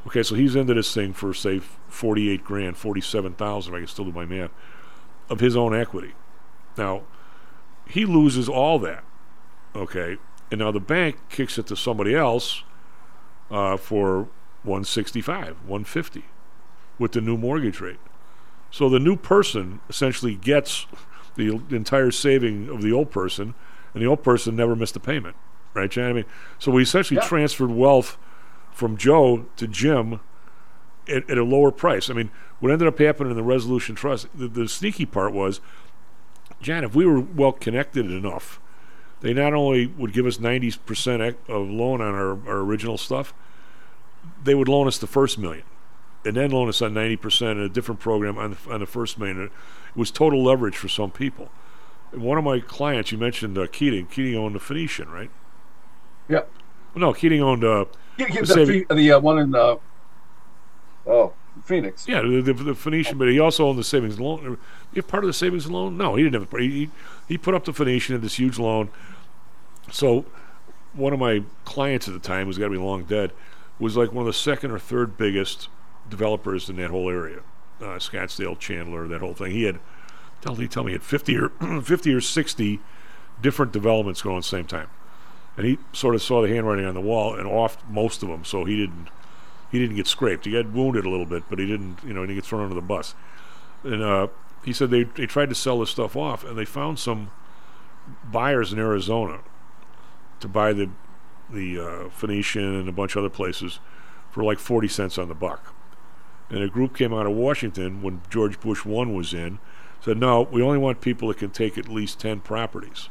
Okay, 0.07 0.23
so 0.23 0.35
he's 0.35 0.55
into 0.55 0.73
this 0.73 0.93
thing 0.93 1.13
for 1.13 1.33
say 1.33 1.59
48 1.87 2.43
grand, 2.43 2.77
47,000, 2.77 3.73
if 3.73 3.75
I 3.75 3.79
can 3.79 3.87
still 3.87 4.05
do 4.05 4.11
my 4.11 4.25
math, 4.25 4.51
of 5.29 5.39
his 5.39 5.55
own 5.55 5.75
equity. 5.75 6.13
Now, 6.77 7.03
he 7.87 8.05
loses 8.05 8.47
all 8.47 8.79
that. 8.79 9.03
Okay, 9.75 10.17
and 10.51 10.59
now 10.59 10.71
the 10.71 10.79
bank 10.79 11.17
kicks 11.29 11.57
it 11.57 11.67
to 11.67 11.75
somebody 11.75 12.15
else 12.15 12.63
uh, 13.51 13.77
for 13.77 14.29
165, 14.63 15.57
150 15.67 16.23
with 16.97 17.11
the 17.11 17.21
new 17.21 17.37
mortgage 17.37 17.79
rate. 17.81 17.99
So 18.69 18.89
the 18.89 18.99
new 18.99 19.15
person 19.15 19.81
essentially 19.89 20.35
gets 20.35 20.87
the 21.35 21.61
entire 21.69 22.11
saving 22.11 22.69
of 22.69 22.81
the 22.81 22.91
old 22.91 23.11
person, 23.11 23.53
and 23.93 24.01
the 24.01 24.07
old 24.07 24.23
person 24.23 24.55
never 24.55 24.75
missed 24.75 24.95
a 24.95 24.99
payment, 24.99 25.35
right, 25.73 25.89
John? 25.89 26.09
I 26.09 26.13
mean, 26.13 26.25
so 26.59 26.71
we 26.71 26.83
essentially 26.83 27.19
Yeah. 27.21 27.27
transferred 27.27 27.71
wealth 27.71 28.17
from 28.71 28.95
Joe 28.97 29.45
to 29.57 29.67
Jim 29.67 30.19
at, 31.07 31.29
at 31.29 31.37
a 31.37 31.43
lower 31.43 31.71
price. 31.71 32.09
I 32.09 32.13
mean, 32.13 32.31
what 32.59 32.71
ended 32.71 32.87
up 32.87 32.99
happening 32.99 33.31
in 33.31 33.37
the 33.37 33.43
Resolution 33.43 33.95
Trust, 33.95 34.27
the, 34.37 34.47
the 34.47 34.67
sneaky 34.69 35.05
part 35.05 35.33
was, 35.33 35.59
John, 36.61 36.83
if 36.83 36.95
we 36.95 37.05
were 37.05 37.19
well 37.19 37.51
connected 37.53 38.05
enough, 38.11 38.59
they 39.21 39.33
not 39.33 39.53
only 39.53 39.87
would 39.87 40.13
give 40.13 40.25
us 40.25 40.37
90% 40.37 41.35
of 41.47 41.69
loan 41.69 42.01
on 42.01 42.13
our, 42.13 42.31
our 42.47 42.59
original 42.59 42.97
stuff, 42.97 43.33
they 44.43 44.55
would 44.55 44.67
loan 44.67 44.87
us 44.87 44.97
the 44.97 45.07
first 45.07 45.37
million 45.37 45.63
and 46.25 46.35
then 46.35 46.51
loan 46.51 46.69
us 46.69 46.81
on 46.81 46.93
90% 46.93 47.51
in 47.53 47.59
a 47.59 47.69
different 47.69 47.99
program 47.99 48.37
on 48.37 48.51
the, 48.51 48.73
on 48.73 48.79
the 48.79 48.85
first 48.85 49.17
million. 49.17 49.43
It 49.43 49.51
was 49.95 50.11
total 50.11 50.43
leverage 50.43 50.75
for 50.77 50.87
some 50.87 51.11
people. 51.11 51.49
And 52.11 52.21
one 52.21 52.37
of 52.37 52.43
my 52.43 52.59
clients, 52.59 53.11
you 53.11 53.17
mentioned 53.17 53.57
uh, 53.57 53.67
Keating. 53.67 54.07
Keating 54.07 54.35
owned 54.35 54.55
the 54.55 54.59
Phoenician, 54.59 55.09
right? 55.09 55.31
Yep. 56.29 56.51
No, 56.95 57.13
Keating 57.13 57.41
owned 57.41 57.63
uh, 57.63 57.85
Yeah, 58.17 58.27
yeah, 58.29 58.41
the 58.41 58.45
the, 58.45 58.53
saving- 58.53 58.85
the 58.89 59.11
uh, 59.13 59.19
one 59.19 59.39
in 59.39 59.55
uh, 59.55 59.77
oh 61.07 61.33
Phoenix. 61.63 62.07
Yeah, 62.07 62.21
the, 62.21 62.41
the, 62.41 62.53
the 62.53 62.75
Phoenician, 62.75 63.17
but 63.17 63.29
he 63.29 63.39
also 63.39 63.67
owned 63.67 63.79
the 63.79 63.83
savings 63.83 64.19
loan. 64.19 64.57
You 64.93 65.03
part 65.03 65.23
of 65.23 65.27
the 65.27 65.33
savings 65.33 65.69
loan? 65.69 65.97
No, 65.97 66.15
he 66.15 66.23
didn't 66.23 66.41
have. 66.41 66.53
A, 66.53 66.61
he 66.61 66.89
he 67.31 67.37
put 67.37 67.55
up 67.55 67.63
the 67.63 67.71
Phoenician 67.71 68.13
in 68.13 68.19
this 68.19 68.37
huge 68.37 68.59
loan. 68.59 68.89
So, 69.89 70.25
one 70.91 71.13
of 71.13 71.19
my 71.19 71.43
clients 71.63 72.09
at 72.09 72.13
the 72.13 72.19
time, 72.19 72.47
who's 72.47 72.57
got 72.57 72.65
to 72.65 72.71
be 72.71 72.77
long 72.77 73.05
dead, 73.05 73.31
was 73.79 73.95
like 73.95 74.11
one 74.11 74.23
of 74.23 74.25
the 74.27 74.37
second 74.37 74.71
or 74.71 74.79
third 74.79 75.17
biggest 75.17 75.69
developers 76.09 76.69
in 76.69 76.75
that 76.75 76.89
whole 76.89 77.09
area. 77.09 77.39
Uh, 77.79 77.97
Scottsdale, 77.99 78.59
Chandler, 78.59 79.07
that 79.07 79.21
whole 79.21 79.33
thing. 79.33 79.51
He 79.51 79.63
had, 79.63 79.79
tell 80.41 80.55
he 80.55 80.67
tell 80.67 80.83
me, 80.83 80.91
he 80.91 80.95
had 80.95 81.03
fifty 81.03 81.37
or 81.37 81.49
fifty 81.81 82.13
or 82.13 82.19
sixty 82.19 82.81
different 83.41 83.71
developments 83.71 84.21
going 84.21 84.35
at 84.35 84.43
the 84.43 84.49
same 84.49 84.65
time, 84.65 84.89
and 85.55 85.65
he 85.65 85.77
sort 85.93 86.15
of 86.15 86.21
saw 86.21 86.41
the 86.41 86.49
handwriting 86.49 86.85
on 86.85 86.95
the 86.95 87.01
wall 87.01 87.33
and 87.33 87.47
off 87.47 87.77
most 87.89 88.23
of 88.23 88.27
them. 88.27 88.43
So 88.43 88.65
he 88.65 88.75
didn't 88.75 89.07
he 89.71 89.79
didn't 89.79 89.95
get 89.95 90.07
scraped. 90.07 90.43
He 90.43 90.51
got 90.51 90.69
wounded 90.69 91.05
a 91.05 91.09
little 91.09 91.25
bit, 91.25 91.43
but 91.49 91.59
he 91.59 91.65
didn't, 91.65 91.99
you 92.03 92.13
know, 92.13 92.21
he 92.21 92.27
didn't 92.27 92.39
get 92.39 92.45
thrown 92.45 92.63
under 92.63 92.75
the 92.75 92.81
bus. 92.81 93.15
And 93.85 94.03
uh, 94.03 94.27
he 94.63 94.73
said 94.73 94.91
they, 94.91 95.03
they 95.03 95.25
tried 95.25 95.49
to 95.49 95.55
sell 95.55 95.79
this 95.79 95.89
stuff 95.89 96.15
off, 96.15 96.43
and 96.43 96.57
they 96.57 96.65
found 96.65 96.99
some 96.99 97.31
buyers 98.23 98.73
in 98.73 98.79
Arizona 98.79 99.39
to 100.39 100.47
buy 100.47 100.73
the 100.73 100.89
the 101.49 101.79
uh, 101.79 102.09
Phoenician 102.09 102.63
and 102.63 102.87
a 102.87 102.93
bunch 102.93 103.15
of 103.15 103.19
other 103.19 103.29
places 103.29 103.79
for 104.29 104.43
like 104.43 104.57
40 104.57 104.87
cents 104.87 105.17
on 105.17 105.27
the 105.27 105.35
buck. 105.35 105.73
And 106.49 106.63
a 106.63 106.69
group 106.69 106.95
came 106.95 107.13
out 107.13 107.25
of 107.25 107.33
Washington 107.33 108.01
when 108.01 108.21
George 108.29 108.59
Bush 108.59 108.85
one 108.85 109.13
was 109.13 109.33
in, 109.33 109.59
said, 109.99 110.17
no, 110.17 110.41
we 110.41 110.61
only 110.61 110.77
want 110.77 111.01
people 111.01 111.27
that 111.27 111.37
can 111.37 111.51
take 111.51 111.77
at 111.77 111.87
least 111.87 112.19
10 112.19 112.41
properties. 112.41 113.09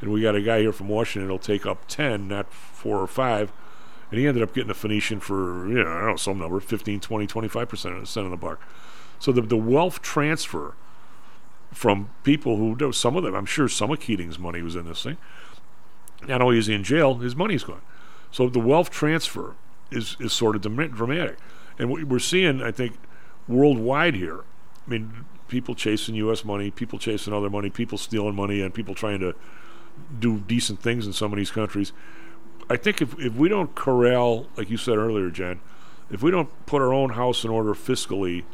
And 0.00 0.12
we 0.12 0.22
got 0.22 0.34
a 0.34 0.42
guy 0.42 0.60
here 0.60 0.72
from 0.72 0.88
Washington 0.88 1.28
that'll 1.28 1.38
take 1.38 1.64
up 1.64 1.86
10, 1.88 2.28
not 2.28 2.52
four 2.52 2.98
or 2.98 3.06
five. 3.06 3.52
And 4.10 4.20
he 4.20 4.26
ended 4.26 4.42
up 4.42 4.54
getting 4.54 4.70
a 4.70 4.74
Phoenician 4.74 5.20
for, 5.20 5.66
you 5.68 5.82
know, 5.82 5.90
I 5.90 6.00
don't 6.00 6.10
know, 6.10 6.16
some 6.16 6.38
number, 6.38 6.60
15, 6.60 7.00
20, 7.00 7.26
25% 7.26 7.94
of 7.94 8.00
the 8.00 8.06
cent 8.06 8.24
on 8.24 8.30
the 8.30 8.36
buck. 8.36 8.60
So 9.18 9.32
the, 9.32 9.42
the 9.42 9.56
wealth 9.56 10.02
transfer 10.02 10.74
from 11.72 12.10
people 12.22 12.56
who, 12.56 12.74
was 12.86 12.96
some 12.96 13.16
of 13.16 13.22
them, 13.22 13.34
I'm 13.34 13.46
sure 13.46 13.68
some 13.68 13.90
of 13.90 14.00
Keating's 14.00 14.38
money 14.38 14.62
was 14.62 14.76
in 14.76 14.86
this 14.86 15.02
thing. 15.02 15.16
Not 16.26 16.40
only 16.40 16.58
is 16.58 16.66
he 16.66 16.74
in 16.74 16.84
jail, 16.84 17.16
his 17.16 17.36
money's 17.36 17.64
gone. 17.64 17.82
So 18.30 18.48
the 18.48 18.58
wealth 18.58 18.90
transfer 18.90 19.54
is, 19.90 20.16
is 20.20 20.32
sort 20.32 20.56
of 20.56 20.62
dram- 20.62 20.90
dramatic. 20.90 21.36
And 21.78 21.90
what 21.90 22.04
we're 22.04 22.18
seeing, 22.18 22.62
I 22.62 22.70
think, 22.70 22.98
worldwide 23.46 24.14
here, 24.14 24.44
I 24.86 24.90
mean, 24.90 25.24
people 25.48 25.74
chasing 25.74 26.14
U.S. 26.16 26.44
money, 26.44 26.70
people 26.70 26.98
chasing 26.98 27.32
other 27.32 27.50
money, 27.50 27.70
people 27.70 27.98
stealing 27.98 28.34
money, 28.34 28.60
and 28.60 28.72
people 28.72 28.94
trying 28.94 29.20
to 29.20 29.34
do 30.18 30.38
decent 30.40 30.80
things 30.80 31.06
in 31.06 31.12
some 31.12 31.32
of 31.32 31.36
these 31.36 31.50
countries. 31.50 31.92
I 32.68 32.76
think 32.76 33.00
if, 33.00 33.18
if 33.18 33.34
we 33.34 33.48
don't 33.48 33.74
corral, 33.74 34.46
like 34.56 34.70
you 34.70 34.76
said 34.76 34.96
earlier, 34.96 35.30
Jen, 35.30 35.60
if 36.10 36.22
we 36.22 36.30
don't 36.30 36.48
put 36.66 36.82
our 36.82 36.92
own 36.92 37.10
house 37.10 37.44
in 37.44 37.50
order 37.50 37.74
fiscally 37.74 38.44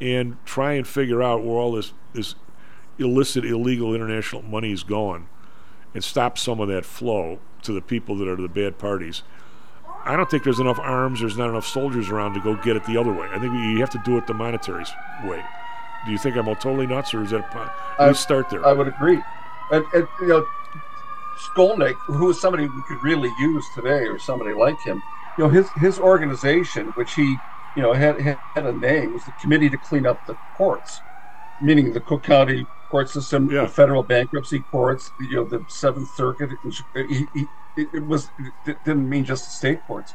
and 0.00 0.36
try 0.44 0.74
and 0.74 0.86
figure 0.86 1.22
out 1.22 1.42
where 1.42 1.56
all 1.56 1.72
this, 1.72 1.92
this 2.12 2.34
illicit, 2.98 3.44
illegal 3.44 3.94
international 3.94 4.42
money 4.42 4.72
is 4.72 4.82
going 4.82 5.28
and 5.94 6.04
stop 6.04 6.38
some 6.38 6.60
of 6.60 6.68
that 6.68 6.84
flow 6.84 7.38
to 7.62 7.72
the 7.72 7.80
people 7.80 8.16
that 8.16 8.28
are 8.28 8.36
the 8.36 8.48
bad 8.48 8.78
parties, 8.78 9.22
I 10.04 10.16
don't 10.16 10.30
think 10.30 10.44
there's 10.44 10.60
enough 10.60 10.78
arms, 10.78 11.20
there's 11.20 11.36
not 11.36 11.50
enough 11.50 11.66
soldiers 11.66 12.08
around 12.08 12.34
to 12.34 12.40
go 12.40 12.54
get 12.56 12.76
it 12.76 12.84
the 12.84 12.96
other 12.96 13.12
way. 13.12 13.28
I 13.30 13.38
think 13.38 13.52
you 13.52 13.78
have 13.80 13.90
to 13.90 14.02
do 14.04 14.16
it 14.16 14.26
the 14.26 14.34
monetary 14.34 14.84
way. 15.24 15.44
Do 16.06 16.12
you 16.12 16.18
think 16.18 16.36
I'm 16.36 16.48
all 16.48 16.54
totally 16.54 16.86
nuts, 16.86 17.12
or 17.12 17.22
is 17.22 17.30
that 17.30 17.40
a 17.54 18.02
I- 18.02 18.12
start 18.12 18.48
there? 18.48 18.64
I 18.64 18.72
would 18.72 18.88
agree. 18.88 19.20
And, 19.70 19.84
and 19.92 20.08
you 20.20 20.28
know, 20.28 20.46
Skolnick, 21.38 21.94
who 22.06 22.30
is 22.30 22.40
somebody 22.40 22.66
we 22.68 22.82
could 22.88 23.02
really 23.02 23.30
use 23.38 23.64
today, 23.74 24.06
or 24.06 24.18
somebody 24.18 24.54
like 24.54 24.80
him, 24.80 25.02
you 25.36 25.44
know, 25.44 25.50
his 25.50 25.68
his 25.76 25.98
organization, 25.98 26.88
which 26.92 27.14
he 27.14 27.36
you 27.74 27.82
know 27.82 27.92
had 27.92 28.20
had 28.20 28.40
a 28.54 28.72
name, 28.72 29.10
It 29.10 29.12
was 29.12 29.24
the 29.24 29.32
Committee 29.32 29.70
to 29.70 29.78
Clean 29.78 30.06
Up 30.06 30.24
the 30.24 30.36
Courts, 30.56 31.02
meaning 31.60 31.92
the 31.92 32.00
Cook 32.00 32.24
County 32.24 32.68
court 32.90 33.10
system, 33.10 33.46
the 33.48 33.68
federal 33.68 34.02
bankruptcy 34.02 34.62
courts, 34.62 35.12
you 35.18 35.36
know, 35.36 35.44
the 35.44 35.64
Seventh 35.68 36.08
Circuit. 36.10 36.50
He, 36.94 37.28
he, 37.34 37.50
it 37.76 38.06
was 38.06 38.32
it 38.38 38.82
didn't 38.84 39.08
mean 39.08 39.24
just 39.24 39.46
the 39.46 39.52
state 39.52 39.82
courts, 39.86 40.14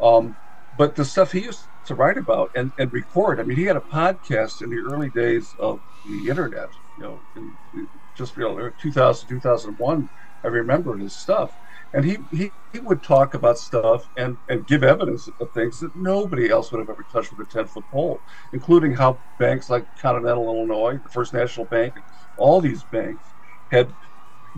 um, 0.00 0.36
but 0.74 0.94
the 0.94 1.04
stuff 1.04 1.32
he 1.32 1.44
used 1.44 1.68
to 1.84 1.94
write 1.94 2.16
about 2.16 2.50
and, 2.54 2.72
and 2.78 2.92
record. 2.92 3.40
I 3.40 3.44
mean, 3.44 3.56
he 3.58 3.64
had 3.64 3.76
a 3.76 3.80
podcast 3.80 4.62
in 4.62 4.70
the 4.70 4.78
early 4.78 5.10
days 5.10 5.54
of 5.58 5.82
the 6.04 6.28
internet. 6.28 6.70
You 6.96 7.02
know, 7.04 7.22
in, 7.36 7.56
just 8.14 8.36
you 8.36 8.42
know, 8.44 8.70
2000 8.78 9.28
2001. 9.28 10.08
I 10.44 10.48
remember 10.48 10.96
his 10.96 11.16
stuff, 11.18 11.56
and 11.92 12.04
he, 12.04 12.18
he 12.30 12.52
he 12.72 12.80
would 12.80 13.02
talk 13.02 13.34
about 13.34 13.58
stuff 13.58 14.08
and 14.16 14.38
and 14.48 14.66
give 14.66 14.82
evidence 14.82 15.28
of 15.40 15.52
things 15.52 15.78
that 15.80 15.94
nobody 15.94 16.48
else 16.50 16.72
would 16.72 16.78
have 16.78 16.88
ever 16.90 17.04
touched 17.10 17.32
with 17.32 17.46
a 17.46 17.50
10 17.50 17.66
foot 17.66 17.88
pole, 17.90 18.22
including 18.52 18.94
how 18.94 19.22
banks 19.38 19.68
like 19.68 19.86
Continental 20.00 20.48
Illinois, 20.48 20.98
the 21.02 21.08
First 21.10 21.32
National 21.34 21.66
Bank, 21.66 22.02
all 22.36 22.60
these 22.60 22.84
banks 22.84 23.34
had 23.70 23.96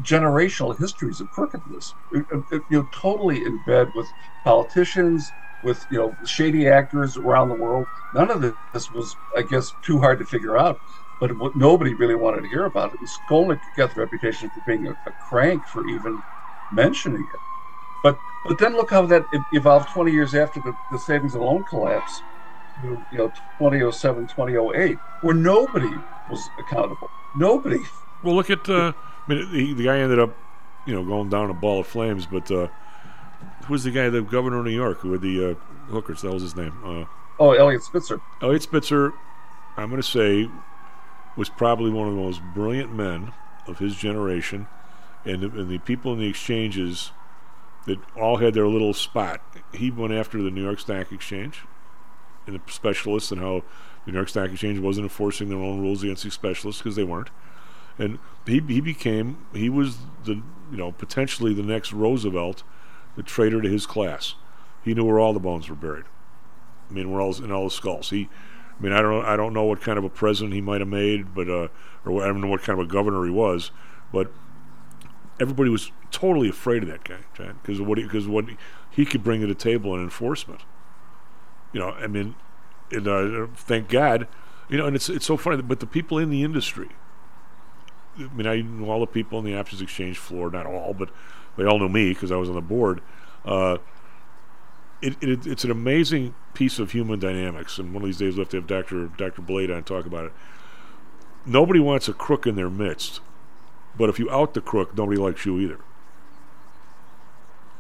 generational 0.00 0.78
histories 0.78 1.20
of 1.20 1.30
crookedness. 1.30 1.94
Uh, 2.14 2.20
uh, 2.32 2.38
uh, 2.52 2.58
you 2.68 2.78
know, 2.78 2.88
totally 2.92 3.44
in 3.44 3.58
bed 3.58 3.90
with 3.94 4.12
politicians, 4.44 5.34
with 5.62 5.86
you 5.90 5.98
know 5.98 6.18
shady 6.26 6.68
actors 6.68 7.16
around 7.16 7.48
the 7.48 7.54
world. 7.54 7.88
None 8.12 8.30
of 8.30 8.40
this 8.72 8.90
was, 8.90 9.16
I 9.36 9.42
guess, 9.42 9.72
too 9.82 10.00
hard 10.00 10.18
to 10.18 10.24
figure 10.26 10.56
out. 10.58 10.82
But 11.20 11.32
nobody 11.54 11.94
really 11.94 12.16
wanted 12.16 12.42
to 12.42 12.48
hear 12.48 12.64
about 12.64 12.92
it. 12.94 13.00
And 13.00 13.08
Skolnick 13.08 13.62
got 13.76 13.94
the 13.94 14.00
reputation 14.00 14.50
for 14.50 14.60
being 14.62 14.86
a, 14.88 14.92
a 15.06 15.12
crank 15.12 15.66
for 15.66 15.86
even 15.86 16.24
mentioning 16.74 17.22
it. 17.22 17.40
But 18.02 18.18
but 18.46 18.58
then 18.58 18.76
look 18.76 18.90
how 18.90 19.06
that 19.06 19.24
evolved 19.52 19.88
20 19.90 20.12
years 20.12 20.34
after 20.34 20.60
the, 20.60 20.74
the 20.92 20.98
savings 20.98 21.34
and 21.34 21.42
loan 21.42 21.64
collapse, 21.64 22.20
you 22.82 22.98
know, 23.12 23.32
2007, 23.58 24.26
2008, 24.26 24.98
where 25.22 25.34
nobody 25.34 25.90
was 26.30 26.40
accountable. 26.58 27.08
Nobody. 27.36 27.80
Well, 28.22 28.34
look 28.34 28.50
at 28.50 28.68
uh, 28.68 28.92
I 29.26 29.32
mean, 29.32 29.50
the, 29.50 29.72
the 29.74 29.84
guy 29.84 29.98
ended 29.98 30.18
up, 30.18 30.36
you 30.86 30.94
know, 30.94 31.04
going 31.04 31.30
down 31.30 31.50
a 31.50 31.54
ball 31.54 31.80
of 31.80 31.86
flames. 31.86 32.26
But 32.26 32.50
uh, 32.50 32.68
who 33.64 33.72
was 33.72 33.84
the 33.84 33.90
guy, 33.90 34.08
the 34.10 34.22
governor 34.22 34.58
of 34.58 34.64
New 34.64 34.70
York, 34.70 34.98
who 34.98 35.12
had 35.12 35.22
the 35.22 35.52
uh, 35.52 35.54
hookers? 35.90 36.22
That 36.22 36.32
was 36.32 36.42
his 36.42 36.56
name. 36.56 36.74
Uh, 36.84 37.04
oh, 37.38 37.52
Eliot 37.52 37.82
Spitzer. 37.82 38.20
Eliot 38.42 38.62
Spitzer, 38.62 39.12
I'm 39.76 39.88
going 39.88 40.02
to 40.02 40.08
say, 40.08 40.48
was 41.36 41.48
probably 41.48 41.90
one 41.90 42.08
of 42.08 42.14
the 42.14 42.20
most 42.20 42.42
brilliant 42.54 42.94
men 42.94 43.32
of 43.66 43.78
his 43.78 43.96
generation, 43.96 44.66
and 45.24 45.42
the, 45.42 45.46
and 45.48 45.68
the 45.68 45.78
people 45.78 46.12
in 46.12 46.18
the 46.18 46.28
exchanges 46.28 47.12
that 47.86 47.98
all 48.16 48.38
had 48.38 48.54
their 48.54 48.66
little 48.66 48.94
spot. 48.94 49.40
He 49.72 49.90
went 49.90 50.12
after 50.12 50.42
the 50.42 50.50
New 50.50 50.62
York 50.62 50.80
Stock 50.80 51.12
Exchange 51.12 51.62
and 52.46 52.56
the 52.56 52.72
specialists 52.72 53.30
and 53.30 53.40
how 53.40 53.62
the 54.04 54.12
New 54.12 54.18
York 54.18 54.28
Stock 54.28 54.50
Exchange 54.50 54.78
wasn't 54.78 55.04
enforcing 55.04 55.48
their 55.48 55.58
own 55.58 55.80
rules 55.80 56.02
against 56.02 56.24
these 56.24 56.34
specialists 56.34 56.82
because 56.82 56.96
they 56.96 57.04
weren't. 57.04 57.30
And 57.98 58.18
he, 58.46 58.60
he 58.60 58.80
became, 58.80 59.46
he 59.52 59.68
was 59.68 59.98
the, 60.24 60.42
you 60.70 60.76
know, 60.76 60.92
potentially 60.92 61.54
the 61.54 61.62
next 61.62 61.92
Roosevelt, 61.92 62.62
the 63.16 63.22
traitor 63.22 63.60
to 63.60 63.68
his 63.68 63.86
class. 63.86 64.34
He 64.82 64.94
knew 64.94 65.04
where 65.04 65.20
all 65.20 65.32
the 65.32 65.40
bones 65.40 65.68
were 65.68 65.76
buried. 65.76 66.04
I 66.90 66.92
mean, 66.92 67.10
where 67.10 67.20
all 67.20 67.34
in 67.42 67.50
all 67.52 67.64
the 67.64 67.70
skulls. 67.70 68.10
He, 68.10 68.28
I 68.78 68.82
mean, 68.82 68.92
I 68.92 69.00
don't, 69.00 69.24
I 69.24 69.36
don't 69.36 69.54
know 69.54 69.64
what 69.64 69.80
kind 69.80 69.98
of 69.98 70.04
a 70.04 70.10
president 70.10 70.54
he 70.54 70.60
might 70.60 70.80
have 70.80 70.88
made, 70.88 71.34
but 71.34 71.48
uh, 71.48 71.68
or 72.04 72.22
I 72.22 72.26
don't 72.26 72.40
know 72.40 72.48
what 72.48 72.62
kind 72.62 72.78
of 72.78 72.84
a 72.84 72.88
governor 72.88 73.24
he 73.24 73.30
was, 73.30 73.70
but 74.12 74.30
everybody 75.40 75.70
was 75.70 75.90
totally 76.10 76.48
afraid 76.48 76.82
of 76.82 76.88
that 76.88 77.04
guy, 77.04 77.52
because 77.62 77.80
what 77.80 77.96
because 77.96 78.26
what 78.26 78.46
he 78.90 79.04
could 79.04 79.24
bring 79.24 79.40
to 79.40 79.46
the 79.46 79.54
table 79.54 79.94
in 79.94 80.00
enforcement. 80.00 80.62
You 81.72 81.80
know, 81.80 81.90
I 81.90 82.06
mean, 82.06 82.36
and, 82.92 83.08
uh, 83.08 83.46
thank 83.56 83.88
God, 83.88 84.28
you 84.68 84.78
know, 84.78 84.86
and 84.86 84.94
it's 84.94 85.08
it's 85.08 85.26
so 85.26 85.36
funny, 85.36 85.60
but 85.62 85.80
the 85.80 85.86
people 85.86 86.18
in 86.18 86.30
the 86.30 86.42
industry. 86.42 86.90
I 88.16 88.28
mean, 88.32 88.46
I 88.46 88.60
know 88.60 88.90
all 88.90 89.00
the 89.00 89.06
people 89.06 89.40
in 89.40 89.44
the 89.44 89.56
options 89.56 89.82
exchange 89.82 90.18
floor, 90.18 90.48
not 90.48 90.66
all, 90.66 90.94
but 90.94 91.10
they 91.56 91.64
all 91.64 91.80
know 91.80 91.88
me 91.88 92.10
because 92.10 92.30
I 92.30 92.36
was 92.36 92.48
on 92.48 92.54
the 92.54 92.60
board. 92.60 93.00
Uh, 93.44 93.78
it, 95.02 95.16
it, 95.20 95.46
it's 95.46 95.64
an 95.64 95.70
amazing 95.70 96.34
piece 96.54 96.78
of 96.78 96.92
human 96.92 97.18
dynamics, 97.18 97.78
and 97.78 97.92
one 97.92 98.02
of 98.02 98.06
these 98.06 98.18
days 98.18 98.36
we'll 98.36 98.44
have 98.44 98.50
to 98.50 98.56
have 98.58 98.66
Dr. 98.66 99.08
Dr. 99.08 99.42
Blade 99.42 99.70
on 99.70 99.82
talk 99.82 100.06
about 100.06 100.26
it. 100.26 100.32
Nobody 101.44 101.80
wants 101.80 102.08
a 102.08 102.12
crook 102.14 102.46
in 102.46 102.54
their 102.54 102.70
midst, 102.70 103.20
but 103.96 104.08
if 104.08 104.18
you 104.18 104.30
out 104.30 104.54
the 104.54 104.60
crook, 104.60 104.96
nobody 104.96 105.18
likes 105.18 105.44
you 105.46 105.58
either. 105.58 105.80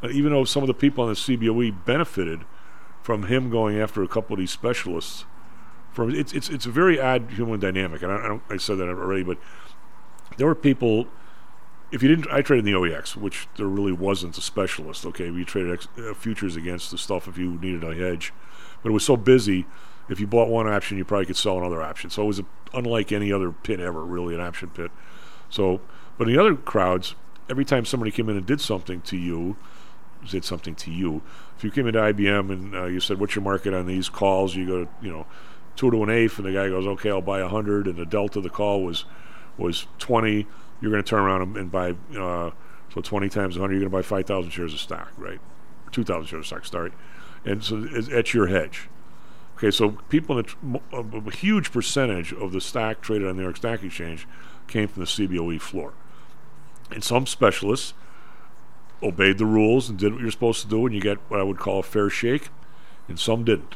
And 0.02 0.12
even 0.12 0.32
though 0.32 0.44
some 0.44 0.62
of 0.62 0.66
the 0.66 0.74
people 0.74 1.04
on 1.04 1.10
the 1.10 1.14
CBOE 1.14 1.84
benefited 1.84 2.44
from 3.02 3.24
him 3.24 3.50
going 3.50 3.78
after 3.78 4.02
a 4.02 4.08
couple 4.08 4.34
of 4.34 4.40
these 4.40 4.50
specialists, 4.50 5.24
from 5.92 6.14
it's 6.14 6.32
it's 6.32 6.48
it's 6.48 6.66
a 6.66 6.70
very 6.70 7.00
odd 7.00 7.30
human 7.30 7.60
dynamic, 7.60 8.02
and 8.02 8.12
I, 8.12 8.16
I, 8.16 8.54
I 8.54 8.56
said 8.56 8.78
that 8.78 8.88
already, 8.88 9.22
but 9.22 9.38
there 10.36 10.46
were 10.46 10.54
people 10.54 11.06
if 11.94 12.02
you 12.02 12.08
didn't, 12.08 12.26
I 12.28 12.42
traded 12.42 12.66
in 12.66 12.72
the 12.72 12.78
OEX, 12.78 13.14
which 13.14 13.46
there 13.56 13.68
really 13.68 13.92
wasn't 13.92 14.36
a 14.36 14.40
specialist. 14.40 15.06
Okay, 15.06 15.30
we 15.30 15.44
traded 15.44 15.74
ex, 15.74 15.88
uh, 15.96 16.12
futures 16.12 16.56
against 16.56 16.90
the 16.90 16.98
stuff 16.98 17.28
if 17.28 17.38
you 17.38 17.52
needed 17.52 17.84
a 17.84 17.94
hedge, 17.94 18.32
but 18.82 18.88
it 18.88 18.92
was 18.92 19.04
so 19.04 19.16
busy. 19.16 19.64
If 20.08 20.18
you 20.18 20.26
bought 20.26 20.48
one 20.48 20.66
option, 20.66 20.98
you 20.98 21.04
probably 21.04 21.26
could 21.26 21.36
sell 21.36 21.56
another 21.56 21.80
option. 21.80 22.10
So 22.10 22.24
it 22.24 22.26
was 22.26 22.40
a, 22.40 22.44
unlike 22.74 23.12
any 23.12 23.32
other 23.32 23.52
pit 23.52 23.78
ever, 23.78 24.04
really, 24.04 24.34
an 24.34 24.40
option 24.40 24.70
pit. 24.70 24.90
So, 25.48 25.80
but 26.18 26.28
in 26.28 26.34
the 26.34 26.40
other 26.40 26.54
crowds, 26.54 27.14
every 27.48 27.64
time 27.64 27.84
somebody 27.84 28.10
came 28.10 28.28
in 28.28 28.36
and 28.36 28.46
did 28.46 28.60
something 28.60 29.00
to 29.02 29.16
you, 29.16 29.56
did 30.30 30.44
something 30.44 30.74
to 30.74 30.90
you. 30.90 31.22
If 31.56 31.64
you 31.64 31.70
came 31.70 31.86
into 31.86 31.98
IBM 31.98 32.50
and 32.50 32.74
uh, 32.74 32.84
you 32.86 33.00
said, 33.00 33.20
"What's 33.20 33.34
your 33.34 33.44
market 33.44 33.74
on 33.74 33.86
these 33.86 34.08
calls?" 34.08 34.56
You 34.56 34.66
go, 34.66 34.88
you 35.02 35.12
know, 35.12 35.26
two 35.76 35.90
to 35.90 36.02
an 36.02 36.10
eighth, 36.10 36.38
and 36.38 36.46
the 36.46 36.52
guy 36.52 36.68
goes, 36.68 36.86
"Okay, 36.86 37.10
I'll 37.10 37.20
buy 37.20 37.40
a 37.40 37.48
hundred," 37.48 37.86
and 37.86 37.96
the 37.96 38.06
delta 38.06 38.38
of 38.38 38.42
the 38.42 38.50
call 38.50 38.82
was 38.82 39.04
was 39.58 39.86
twenty 39.98 40.46
you're 40.84 40.90
going 40.90 41.02
to 41.02 41.08
turn 41.08 41.22
around 41.22 41.56
and 41.56 41.72
buy, 41.72 41.90
uh, 42.18 42.50
so 42.92 43.00
20 43.00 43.28
times 43.30 43.56
100, 43.56 43.72
you're 43.72 43.88
going 43.88 43.90
to 43.90 43.96
buy 43.96 44.02
5,000 44.02 44.50
shares 44.50 44.74
of 44.74 44.80
stock, 44.80 45.10
right? 45.16 45.40
2,000 45.92 46.26
shares 46.26 46.40
of 46.40 46.46
stock, 46.46 46.66
sorry. 46.66 46.92
And 47.44 47.64
so 47.64 47.86
it's 47.90 48.34
your 48.34 48.48
hedge. 48.48 48.88
Okay, 49.56 49.70
so 49.70 49.92
people, 50.08 50.38
in 50.38 50.80
a, 50.92 51.30
huge 51.30 51.72
percentage 51.72 52.32
of 52.32 52.52
the 52.52 52.60
stock 52.60 53.00
traded 53.00 53.28
on 53.28 53.36
the 53.36 53.40
New 53.40 53.46
York 53.46 53.56
Stock 53.56 53.82
Exchange 53.82 54.26
came 54.66 54.88
from 54.88 55.04
the 55.04 55.06
CBOE 55.06 55.60
floor. 55.60 55.94
And 56.94 57.02
some 57.02 57.26
specialists 57.26 57.92
obeyed 59.02 59.38
the 59.38 59.46
rules 59.46 59.90
and 59.90 59.98
did 59.98 60.12
what 60.12 60.22
you're 60.22 60.30
supposed 60.30 60.62
to 60.62 60.68
do, 60.68 60.86
and 60.86 60.94
you 60.94 61.00
get 61.00 61.18
what 61.28 61.40
I 61.40 61.42
would 61.42 61.58
call 61.58 61.80
a 61.80 61.82
fair 61.82 62.08
shake, 62.08 62.48
and 63.08 63.18
some 63.18 63.44
didn't. 63.44 63.74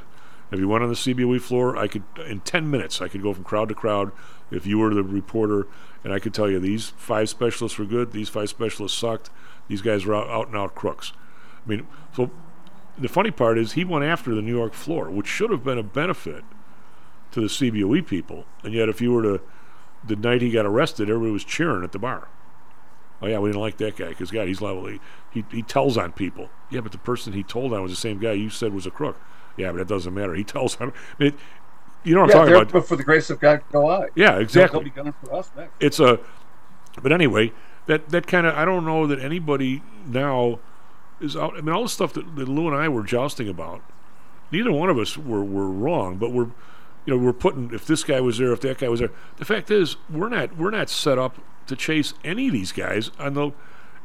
If 0.51 0.59
you 0.59 0.69
went 0.69 0.85
on 0.85 0.89
the 0.89 0.95
CBOE 0.95 1.41
floor, 1.41 1.77
I 1.77 1.89
could 1.89 2.05
in 2.27 2.41
10 2.41 2.71
minutes 2.71 3.03
I 3.03 3.09
could 3.09 3.23
go 3.23 3.35
from 3.35 3.45
crowd 3.45 3.69
to 3.69 3.75
crowd. 3.75 4.13
If 4.51 4.67
you 4.67 4.79
were 4.79 4.95
the 4.95 5.03
reporter, 5.03 5.67
and 6.03 6.13
I 6.13 6.21
could 6.21 6.33
tell 6.33 6.49
you 6.49 6.59
these 6.59 6.91
five 6.97 7.29
specialists 7.29 7.77
were 7.77 7.85
good, 7.85 8.13
these 8.13 8.31
five 8.31 8.49
specialists 8.49 8.97
sucked, 8.97 9.29
these 9.67 9.83
guys 9.83 10.07
were 10.07 10.15
out, 10.15 10.29
out 10.29 10.47
and 10.47 10.57
out 10.57 10.75
crooks. 10.75 11.13
I 11.67 11.69
mean, 11.69 11.87
so 12.15 12.31
the 12.97 13.09
funny 13.09 13.31
part 13.31 13.59
is 13.59 13.73
he 13.73 13.85
went 13.85 14.05
after 14.05 14.35
the 14.35 14.41
New 14.41 14.57
York 14.57 14.73
floor, 14.73 15.11
which 15.11 15.27
should 15.27 15.51
have 15.51 15.65
been 15.65 15.77
a 15.77 15.83
benefit 15.83 16.45
to 17.33 17.41
the 17.41 17.49
CBOE 17.49 18.07
people, 18.07 18.47
and 18.63 18.73
yet 18.73 18.89
if 18.89 19.03
you 19.03 19.13
were 19.13 19.23
to 19.23 19.41
the 20.07 20.17
night 20.17 20.41
he 20.41 20.51
got 20.51 20.65
arrested, 20.65 21.11
everybody 21.11 21.33
was 21.33 21.45
cheering 21.45 21.85
at 21.85 21.93
the 21.93 21.99
bar. 21.99 22.29
Oh 23.21 23.27
yeah, 23.27 23.39
we 23.39 23.49
didn't 23.49 23.61
like 23.61 23.79
that 23.79 23.97
guy 23.97 24.09
because 24.09 24.31
God, 24.31 24.47
he's 24.47 24.61
liable. 24.61 24.87
He, 24.87 25.01
he 25.31 25.45
he 25.51 25.63
tells 25.63 25.97
on 25.97 26.13
people. 26.13 26.51
Yeah, 26.71 26.81
but 26.81 26.93
the 26.93 26.99
person 26.99 27.33
he 27.33 27.43
told 27.43 27.73
on 27.73 27.83
was 27.83 27.93
the 27.93 27.97
same 27.97 28.19
guy 28.19 28.33
you 28.33 28.51
said 28.51 28.73
was 28.73 28.87
a 28.87 28.91
crook. 28.91 29.17
Yeah, 29.57 29.73
but 29.73 29.81
it 29.81 29.89
doesn't 29.89 30.15
matter. 30.15 30.35
He 30.35 30.45
tells 30.57 30.81
on. 30.81 30.93
I 31.19 31.25
mean, 31.25 31.35
you 32.05 32.15
know 32.15 32.23
what 32.23 32.31
yeah, 32.31 32.37
I'm 32.37 32.41
talking 32.47 32.55
about? 32.55 32.73
But 32.73 32.87
for 32.87 32.97
the 32.97 33.03
grace 33.03 33.29
of 33.31 33.41
God, 33.41 33.63
go 33.73 33.91
I. 33.91 34.09
Yeah, 34.15 34.39
exactly. 34.39 34.91
They'll 34.95 35.05
be 35.05 35.13
for 35.25 35.35
us 35.35 35.51
next. 35.57 35.73
It's 35.81 35.99
a. 35.99 36.21
But 37.03 37.13
anyway, 37.13 37.53
that 37.87 38.09
that 38.11 38.27
kind 38.27 38.47
of 38.47 38.55
I 38.55 38.65
don't 38.65 38.85
know 38.85 39.07
that 39.09 39.19
anybody 39.19 39.83
now 40.07 40.61
is 41.21 41.37
out. 41.37 41.57
I 41.57 41.61
mean, 41.61 41.75
all 41.75 41.83
the 41.83 41.89
stuff 41.89 42.13
that, 42.13 42.37
that 42.37 42.49
Lou 42.49 42.69
and 42.69 42.77
I 42.77 42.89
were 42.89 43.03
jousting 43.03 43.49
about, 43.49 43.83
neither 44.53 44.71
one 44.71 44.91
of 44.91 44.99
us 44.99 45.19
were 45.19 45.45
were 45.45 45.69
wrong, 45.69 46.17
but 46.17 46.33
we're. 46.33 46.51
You 47.07 47.17
know, 47.17 47.25
we're 47.25 47.33
putting 47.33 47.73
if 47.73 47.87
this 47.87 48.05
guy 48.05 48.21
was 48.21 48.37
there, 48.37 48.53
if 48.53 48.61
that 48.61 48.77
guy 48.77 48.89
was 48.89 49.01
there. 49.01 49.11
The 49.39 49.47
fact 49.47 49.71
is, 49.71 49.97
we're 50.11 50.29
not 50.29 50.59
we're 50.59 50.69
not 50.69 50.91
set 50.91 51.17
up 51.17 51.39
to 51.69 51.77
chase 51.77 52.15
any 52.25 52.49
of 52.49 52.53
these 52.53 52.73
guys 52.73 53.11
on 53.19 53.35
the 53.35 53.53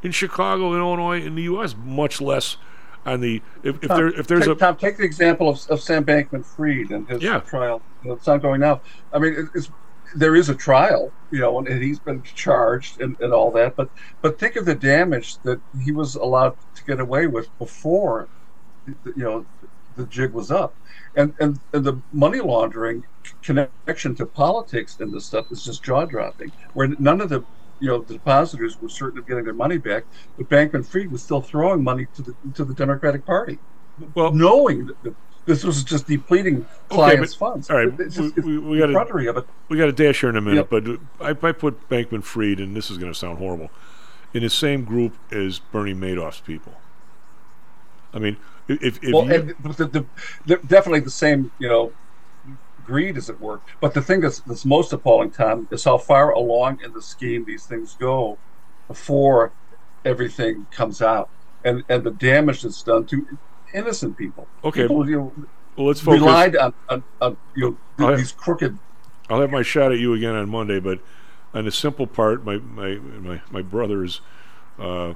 in 0.01 0.11
Chicago, 0.11 0.73
in 0.73 0.79
Illinois, 0.79 1.21
in 1.21 1.35
the 1.35 1.43
U.S. 1.43 1.75
Much 1.83 2.21
less 2.21 2.57
on 3.05 3.21
the 3.21 3.41
if, 3.63 3.75
if 3.81 3.87
Tom, 3.89 3.97
there 3.97 4.07
if 4.09 4.27
there's 4.27 4.45
take, 4.45 4.55
a 4.55 4.59
Tom, 4.59 4.75
take 4.77 4.97
the 4.97 5.03
example 5.03 5.49
of, 5.49 5.65
of 5.69 5.81
Sam 5.81 6.05
Bankman-Fried 6.05 6.91
and 6.91 7.07
his 7.09 7.21
Yeah. 7.21 7.39
trial. 7.39 7.81
You 8.03 8.09
know, 8.09 8.15
it's 8.15 8.27
ongoing 8.27 8.61
now. 8.61 8.81
I 9.11 9.19
mean, 9.19 9.33
it, 9.33 9.45
it's 9.55 9.71
there 10.15 10.35
is 10.35 10.49
a 10.49 10.55
trial, 10.55 11.11
you 11.31 11.39
know, 11.39 11.57
and, 11.57 11.67
and 11.67 11.81
he's 11.81 11.99
been 11.99 12.21
charged 12.21 13.01
and, 13.01 13.19
and 13.19 13.33
all 13.33 13.49
that. 13.51 13.75
But 13.75 13.89
but 14.21 14.39
think 14.39 14.55
of 14.55 14.65
the 14.65 14.75
damage 14.75 15.37
that 15.39 15.59
he 15.83 15.91
was 15.91 16.15
allowed 16.15 16.55
to 16.75 16.83
get 16.85 16.99
away 16.99 17.27
with 17.27 17.47
before, 17.57 18.27
you 18.85 19.13
know, 19.15 19.45
the 19.95 20.05
jig 20.05 20.31
was 20.33 20.51
up, 20.51 20.75
and 21.15 21.33
and, 21.39 21.59
and 21.73 21.83
the 21.83 22.01
money 22.11 22.39
laundering 22.41 23.05
connection 23.43 24.15
to 24.15 24.25
politics 24.25 24.97
and 24.99 25.13
this 25.13 25.25
stuff 25.25 25.51
is 25.51 25.63
just 25.63 25.83
jaw 25.83 26.05
dropping. 26.05 26.51
Where 26.73 26.87
none 26.99 27.21
of 27.21 27.29
the 27.29 27.43
you 27.79 27.87
know 27.89 28.01
the 28.01 28.13
depositors 28.13 28.81
were 28.81 28.89
certain 28.89 29.19
of 29.19 29.27
getting 29.27 29.43
their 29.43 29.53
money 29.53 29.77
back, 29.77 30.05
but 30.37 30.49
Bankman 30.49 30.85
Fried 30.85 31.11
was 31.11 31.21
still 31.21 31.41
throwing 31.41 31.83
money 31.83 32.07
to 32.15 32.21
the 32.21 32.35
to 32.55 32.63
the 32.65 32.73
Democratic 32.73 33.25
Party, 33.25 33.59
well, 34.15 34.31
knowing 34.31 34.89
that 35.03 35.15
this 35.45 35.63
was 35.63 35.83
just 35.83 36.07
depleting 36.07 36.65
clients' 36.87 37.35
but- 37.35 37.51
funds. 37.51 37.69
All 37.69 37.77
right, 37.77 37.99
It's 37.99 38.17
we, 38.17 38.31
just- 38.31 38.45
we, 38.45 38.57
we 38.57 38.79
got 38.79 38.89
it. 38.89 39.45
we 39.67 39.77
got 39.77 39.85
to 39.85 39.91
dash 39.91 40.21
here 40.21 40.29
in 40.29 40.37
a 40.37 40.41
minute, 40.41 40.67
Yep. 40.71 40.99
but 41.19 41.43
I, 41.43 41.47
I 41.47 41.51
put 41.51 41.89
Bankman 41.89 42.23
Fried, 42.23 42.59
and 42.59 42.75
this 42.75 42.89
is 42.89 42.97
going 42.97 43.11
to 43.11 43.17
sound 43.17 43.39
horrible, 43.39 43.69
in 44.33 44.43
the 44.43 44.49
same 44.49 44.85
group 44.85 45.17
as 45.31 45.59
Bernie 45.59 45.93
Madoff's 45.93 46.39
people. 46.39 46.73
I 48.13 48.19
mean, 48.19 48.37
if, 48.67 49.03
if 49.03 49.11
well, 49.11 49.25
you, 49.25 49.33
and 49.33 49.49
the, 49.75 49.85
the, 49.85 50.05
the, 50.45 50.57
definitely 50.67 51.01
the 51.01 51.09
same, 51.09 51.51
you 51.59 51.67
know, 51.67 51.91
greed 52.85 53.17
as 53.17 53.29
it 53.29 53.39
were. 53.39 53.61
But 53.81 53.93
the 53.93 54.01
thing 54.01 54.21
that's, 54.21 54.39
that's 54.41 54.65
most 54.65 54.93
appalling, 54.93 55.31
Tom, 55.31 55.67
is 55.71 55.83
how 55.83 55.97
far 55.97 56.31
along 56.31 56.81
in 56.83 56.93
the 56.93 57.01
scheme 57.01 57.45
these 57.45 57.65
things 57.65 57.95
go 57.99 58.37
before 58.87 59.51
everything 60.05 60.67
comes 60.71 61.01
out, 61.01 61.29
and 61.63 61.83
and 61.89 62.03
the 62.03 62.11
damage 62.11 62.63
that's 62.63 62.83
done 62.83 63.05
to 63.07 63.25
innocent 63.73 64.17
people. 64.17 64.47
Okay. 64.63 64.83
people, 64.83 65.09
you 65.09 65.17
know, 65.17 65.33
well, 65.75 65.87
let's 65.87 66.01
focus. 66.01 66.21
relied 66.21 66.55
on, 66.55 66.73
on, 66.89 67.03
on 67.21 67.37
you 67.55 67.77
know 67.97 68.07
have- 68.07 68.17
these 68.17 68.31
crooked. 68.31 68.77
I'll 69.29 69.39
have 69.39 69.51
my 69.51 69.61
shot 69.61 69.91
at 69.93 69.99
you 69.99 70.13
again 70.13 70.35
on 70.35 70.49
Monday, 70.49 70.79
but 70.79 70.99
on 71.53 71.65
the 71.65 71.71
simple 71.71 72.07
part, 72.07 72.43
my 72.43 72.57
my 72.57 72.95
my, 72.95 73.41
my 73.51 73.61
brother 73.61 74.03
is 74.03 74.21
uh, 74.79 75.13
a 75.13 75.15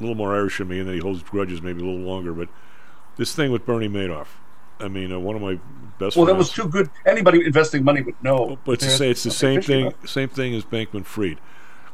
little 0.00 0.16
more 0.16 0.34
Irish 0.34 0.58
than 0.58 0.68
me, 0.68 0.80
and 0.80 0.88
then 0.88 0.94
he 0.96 1.00
holds 1.00 1.22
grudges 1.22 1.62
maybe 1.62 1.80
a 1.80 1.84
little 1.84 2.00
longer. 2.00 2.32
But 2.32 2.48
this 3.16 3.34
thing 3.34 3.52
with 3.52 3.64
Bernie 3.64 3.88
Madoff, 3.88 4.26
I 4.80 4.88
mean, 4.88 5.12
uh, 5.12 5.18
one 5.18 5.36
of 5.36 5.42
my 5.42 5.58
best. 5.98 6.16
Well, 6.16 6.26
that 6.26 6.36
was 6.36 6.50
too 6.50 6.68
good. 6.68 6.90
Anybody 7.06 7.44
investing 7.44 7.84
money 7.84 8.02
would 8.02 8.22
know. 8.22 8.58
But 8.64 8.80
to 8.80 8.90
say 8.90 9.10
it's 9.10 9.22
the 9.22 9.30
same 9.30 9.62
thing, 9.62 9.88
about 9.88 10.08
same 10.08 10.28
thing 10.28 10.54
as 10.54 10.64
Bankman 10.64 11.04
Fried. 11.04 11.38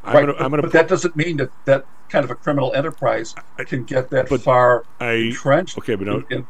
I'm 0.02 0.14
right, 0.14 0.20
gonna, 0.20 0.32
but, 0.32 0.42
I'm 0.42 0.50
gonna 0.50 0.62
but 0.62 0.72
that 0.72 0.88
doesn't 0.88 1.14
mean 1.14 1.36
that 1.38 1.50
that 1.66 1.84
kind 2.08 2.24
of 2.24 2.30
a 2.30 2.34
criminal 2.34 2.72
enterprise 2.74 3.34
can 3.58 3.84
get 3.84 4.10
that 4.10 4.28
far 4.28 4.84
I, 4.98 5.12
entrenched. 5.12 5.78
Okay, 5.78 5.94
but 5.94 6.06
no, 6.06 6.24
in, 6.30 6.46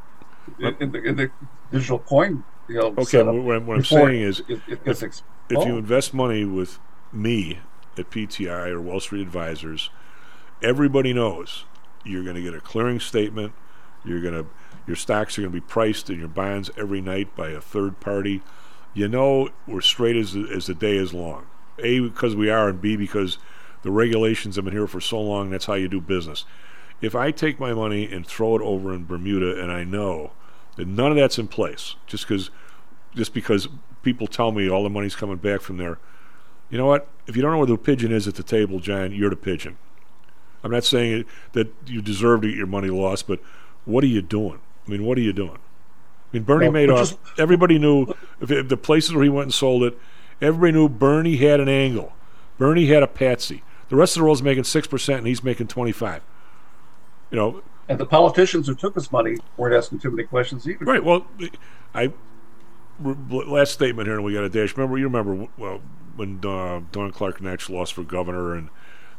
in, 0.58 0.76
in, 0.80 0.92
the, 0.92 1.02
in 1.02 1.16
the 1.16 1.30
digital 1.72 1.98
coin, 1.98 2.44
you 2.68 2.76
know. 2.76 2.94
Okay, 2.98 3.22
what, 3.22 3.54
I'm- 3.54 3.66
what 3.66 3.76
I'm 3.76 3.84
saying 3.84 4.22
is, 4.22 4.40
it, 4.48 4.60
it 4.68 4.80
if, 4.84 5.02
if 5.02 5.66
you 5.66 5.76
invest 5.76 6.14
money 6.14 6.44
with 6.44 6.78
me 7.12 7.58
at 7.98 8.10
PTI 8.10 8.68
or 8.68 8.80
Wall 8.80 9.00
Street 9.00 9.22
Advisors, 9.22 9.90
everybody 10.62 11.12
knows 11.12 11.64
you're 12.04 12.24
going 12.24 12.36
to 12.36 12.42
get 12.42 12.54
a 12.54 12.60
clearing 12.60 13.00
statement. 13.00 13.52
You're 14.04 14.20
to 14.20 14.46
your 14.86 14.96
stocks 14.96 15.38
are 15.38 15.42
going 15.42 15.52
to 15.52 15.60
be 15.60 15.66
priced 15.66 16.10
in 16.10 16.18
your 16.18 16.28
bonds 16.28 16.70
every 16.76 17.00
night 17.00 17.36
by 17.36 17.50
a 17.50 17.60
third 17.60 18.00
party. 18.00 18.42
You 18.94 19.08
know 19.08 19.50
we're 19.66 19.80
straight 19.80 20.16
as 20.16 20.36
as 20.36 20.66
the 20.66 20.74
day 20.74 20.96
is 20.96 21.14
long. 21.14 21.46
A 21.78 22.00
because 22.00 22.34
we 22.34 22.50
are, 22.50 22.68
and 22.68 22.80
B 22.80 22.96
because 22.96 23.38
the 23.82 23.90
regulations 23.90 24.56
have 24.56 24.64
been 24.64 24.74
here 24.74 24.86
for 24.86 25.00
so 25.00 25.20
long. 25.20 25.50
That's 25.50 25.66
how 25.66 25.74
you 25.74 25.88
do 25.88 26.00
business. 26.00 26.44
If 27.00 27.14
I 27.14 27.30
take 27.30 27.58
my 27.58 27.72
money 27.72 28.10
and 28.10 28.26
throw 28.26 28.56
it 28.56 28.62
over 28.62 28.92
in 28.92 29.06
Bermuda, 29.06 29.62
and 29.62 29.72
I 29.72 29.84
know 29.84 30.32
that 30.76 30.86
none 30.86 31.10
of 31.10 31.16
that's 31.16 31.38
in 31.38 31.48
place, 31.48 31.96
just 32.06 32.26
because 32.26 32.50
just 33.14 33.34
because 33.34 33.68
people 34.02 34.26
tell 34.26 34.52
me 34.52 34.68
all 34.68 34.82
the 34.82 34.90
money's 34.90 35.16
coming 35.16 35.36
back 35.36 35.60
from 35.60 35.76
there. 35.76 35.98
You 36.70 36.78
know 36.78 36.86
what? 36.86 37.08
If 37.26 37.36
you 37.36 37.42
don't 37.42 37.50
know 37.52 37.58
where 37.58 37.66
the 37.66 37.76
pigeon 37.76 38.12
is 38.12 38.28
at 38.28 38.36
the 38.36 38.42
table, 38.42 38.80
John, 38.80 39.12
you're 39.12 39.30
the 39.30 39.36
pigeon. 39.36 39.76
I'm 40.62 40.70
not 40.70 40.84
saying 40.84 41.24
that 41.52 41.72
you 41.86 42.02
deserve 42.02 42.42
to 42.42 42.48
get 42.48 42.56
your 42.56 42.66
money 42.66 42.88
lost, 42.88 43.26
but 43.26 43.40
what 43.84 44.04
are 44.04 44.08
you 44.08 44.22
doing? 44.22 44.60
I 44.86 44.90
mean, 44.90 45.04
what 45.04 45.18
are 45.18 45.22
you 45.22 45.32
doing? 45.32 45.56
I 45.58 46.36
mean, 46.36 46.42
Bernie 46.44 46.68
Well, 46.68 46.82
Madoff. 46.96 46.98
just- 46.98 47.18
everybody 47.38 47.78
knew 47.78 48.06
if 48.40 48.50
it, 48.50 48.68
the 48.68 48.76
places 48.76 49.14
where 49.14 49.24
he 49.24 49.30
went 49.30 49.46
and 49.46 49.54
sold 49.54 49.82
it. 49.84 49.98
Everybody 50.40 50.72
knew 50.72 50.88
Bernie 50.88 51.36
had 51.36 51.60
an 51.60 51.68
angle. 51.68 52.12
Bernie 52.58 52.86
had 52.86 53.02
a 53.02 53.06
patsy. 53.06 53.62
The 53.88 53.96
rest 53.96 54.16
of 54.16 54.20
the 54.20 54.24
world's 54.24 54.42
making 54.42 54.64
six 54.64 54.86
percent, 54.86 55.18
and 55.18 55.26
he's 55.26 55.42
making 55.42 55.66
twenty-five. 55.66 56.22
You 57.30 57.36
know, 57.36 57.62
and 57.88 57.98
the 57.98 58.06
politicians 58.06 58.66
who 58.68 58.74
took 58.74 58.94
his 58.94 59.10
money 59.10 59.36
weren't 59.56 59.74
asking 59.74 59.98
too 59.98 60.10
many 60.10 60.24
questions 60.24 60.68
either. 60.68 60.84
Right. 60.84 61.02
Well, 61.04 61.26
I 61.94 62.12
last 63.30 63.72
statement 63.72 64.06
here, 64.08 64.16
and 64.16 64.24
we 64.24 64.32
got 64.34 64.44
a 64.44 64.48
dash. 64.48 64.76
Remember, 64.76 64.98
you 64.98 65.04
remember 65.04 65.48
well 65.56 65.80
when 66.16 66.36
uh, 66.44 66.80
Dawn 66.92 67.10
Clark 67.12 67.40
Netsch 67.40 67.68
lost 67.68 67.92
for 67.94 68.02
governor, 68.02 68.54
and 68.54 68.68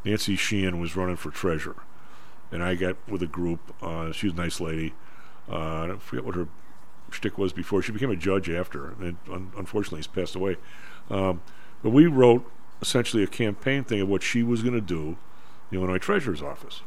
Nancy 0.06 0.36
Sheehan 0.36 0.80
was 0.80 0.96
running 0.96 1.16
for 1.18 1.32
treasurer, 1.32 1.78
and 2.52 2.64
I 2.64 2.76
got 2.76 2.98
with 3.08 3.22
a 3.22 3.28
group. 3.28 3.60
Uh, 3.82 4.12
she 4.12 4.28
was 4.28 4.34
a 4.34 4.38
nice 4.38 4.60
lady. 4.60 4.94
Uh, 5.50 5.94
I 5.94 5.96
forget 6.00 6.26
what 6.26 6.36
her 6.36 6.48
shtick 7.12 7.38
was 7.38 7.54
before. 7.54 7.82
She 7.82 7.92
became 7.92 8.12
a 8.12 8.16
judge 8.16 8.50
after, 8.50 8.88
and 8.88 9.18
un- 9.32 9.52
unfortunately, 9.58 10.00
he's 10.00 10.08
passed 10.08 10.36
away. 10.36 10.58
Um, 11.10 11.42
but 11.84 11.90
we 11.90 12.06
wrote 12.08 12.50
essentially 12.82 13.24
a 13.24 13.28
campaign 13.28 13.84
thing 13.84 14.02
of 14.02 14.08
what 14.08 14.24
she 14.24 14.44
was 14.44 14.62
going 14.62 14.76
to 14.76 14.82
do, 14.82 15.02
in 15.02 15.18
the 15.72 15.78
Illinois 15.78 15.98
Treasurer's 15.98 16.42
office, 16.42 16.82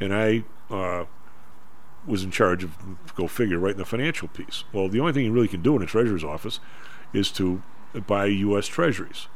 and 0.00 0.14
I. 0.14 0.44
Uh, 0.70 1.04
was 2.06 2.22
in 2.22 2.30
charge 2.30 2.62
of, 2.62 2.76
go 3.16 3.26
figure, 3.26 3.58
writing 3.58 3.78
the 3.78 3.84
financial 3.84 4.28
piece. 4.28 4.64
Well, 4.72 4.88
the 4.88 5.00
only 5.00 5.12
thing 5.12 5.24
you 5.24 5.32
really 5.32 5.48
can 5.48 5.62
do 5.62 5.76
in 5.76 5.82
a 5.82 5.86
treasurer's 5.86 6.24
office 6.24 6.60
is 7.12 7.30
to 7.32 7.62
buy 8.06 8.26
U.S. 8.26 8.66
treasuries. 8.66 9.26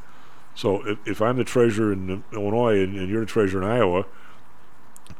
So 0.54 0.86
if, 0.86 0.98
if 1.06 1.22
I'm 1.22 1.36
the 1.36 1.44
treasurer 1.44 1.92
in 1.92 2.24
Illinois 2.32 2.82
and, 2.82 2.96
and 2.96 3.08
you're 3.08 3.20
the 3.20 3.26
treasurer 3.26 3.62
in 3.62 3.68
Iowa, 3.68 4.06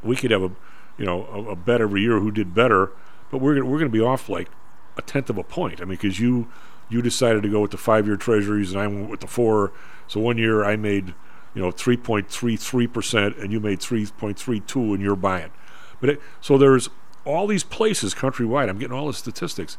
we 0.03 0.15
could 0.15 0.31
have 0.31 0.43
a, 0.43 0.51
you 0.97 1.05
know, 1.05 1.25
a, 1.27 1.51
a 1.51 1.55
bet 1.55 1.81
every 1.81 2.01
year 2.01 2.19
who 2.19 2.31
did 2.31 2.53
better, 2.53 2.91
but 3.31 3.39
we're 3.39 3.55
gonna, 3.55 3.65
we're 3.65 3.79
going 3.79 3.91
to 3.91 3.97
be 3.97 4.03
off 4.03 4.29
like 4.29 4.49
a 4.97 5.01
tenth 5.01 5.29
of 5.29 5.37
a 5.37 5.43
point. 5.43 5.81
I 5.81 5.85
mean, 5.85 5.97
because 5.97 6.19
you 6.19 6.49
you 6.89 7.01
decided 7.01 7.41
to 7.43 7.49
go 7.49 7.61
with 7.61 7.71
the 7.71 7.77
five-year 7.77 8.17
treasuries 8.17 8.73
and 8.73 8.81
I 8.81 8.87
went 8.87 9.09
with 9.09 9.21
the 9.21 9.27
four. 9.27 9.71
So 10.07 10.19
one 10.19 10.37
year 10.37 10.65
I 10.65 10.75
made, 10.75 11.13
you 11.55 11.61
know, 11.61 11.71
3.33 11.71 12.91
percent, 12.91 13.37
and 13.37 13.51
you 13.51 13.59
made 13.59 13.79
3.32, 13.79 14.75
and 14.75 15.01
you're 15.01 15.15
buying. 15.15 15.51
But 16.01 16.09
it, 16.09 16.21
so 16.41 16.57
there's 16.57 16.89
all 17.23 17.47
these 17.47 17.63
places 17.63 18.13
countrywide. 18.13 18.69
I'm 18.69 18.77
getting 18.77 18.95
all 18.95 19.07
the 19.07 19.13
statistics. 19.13 19.77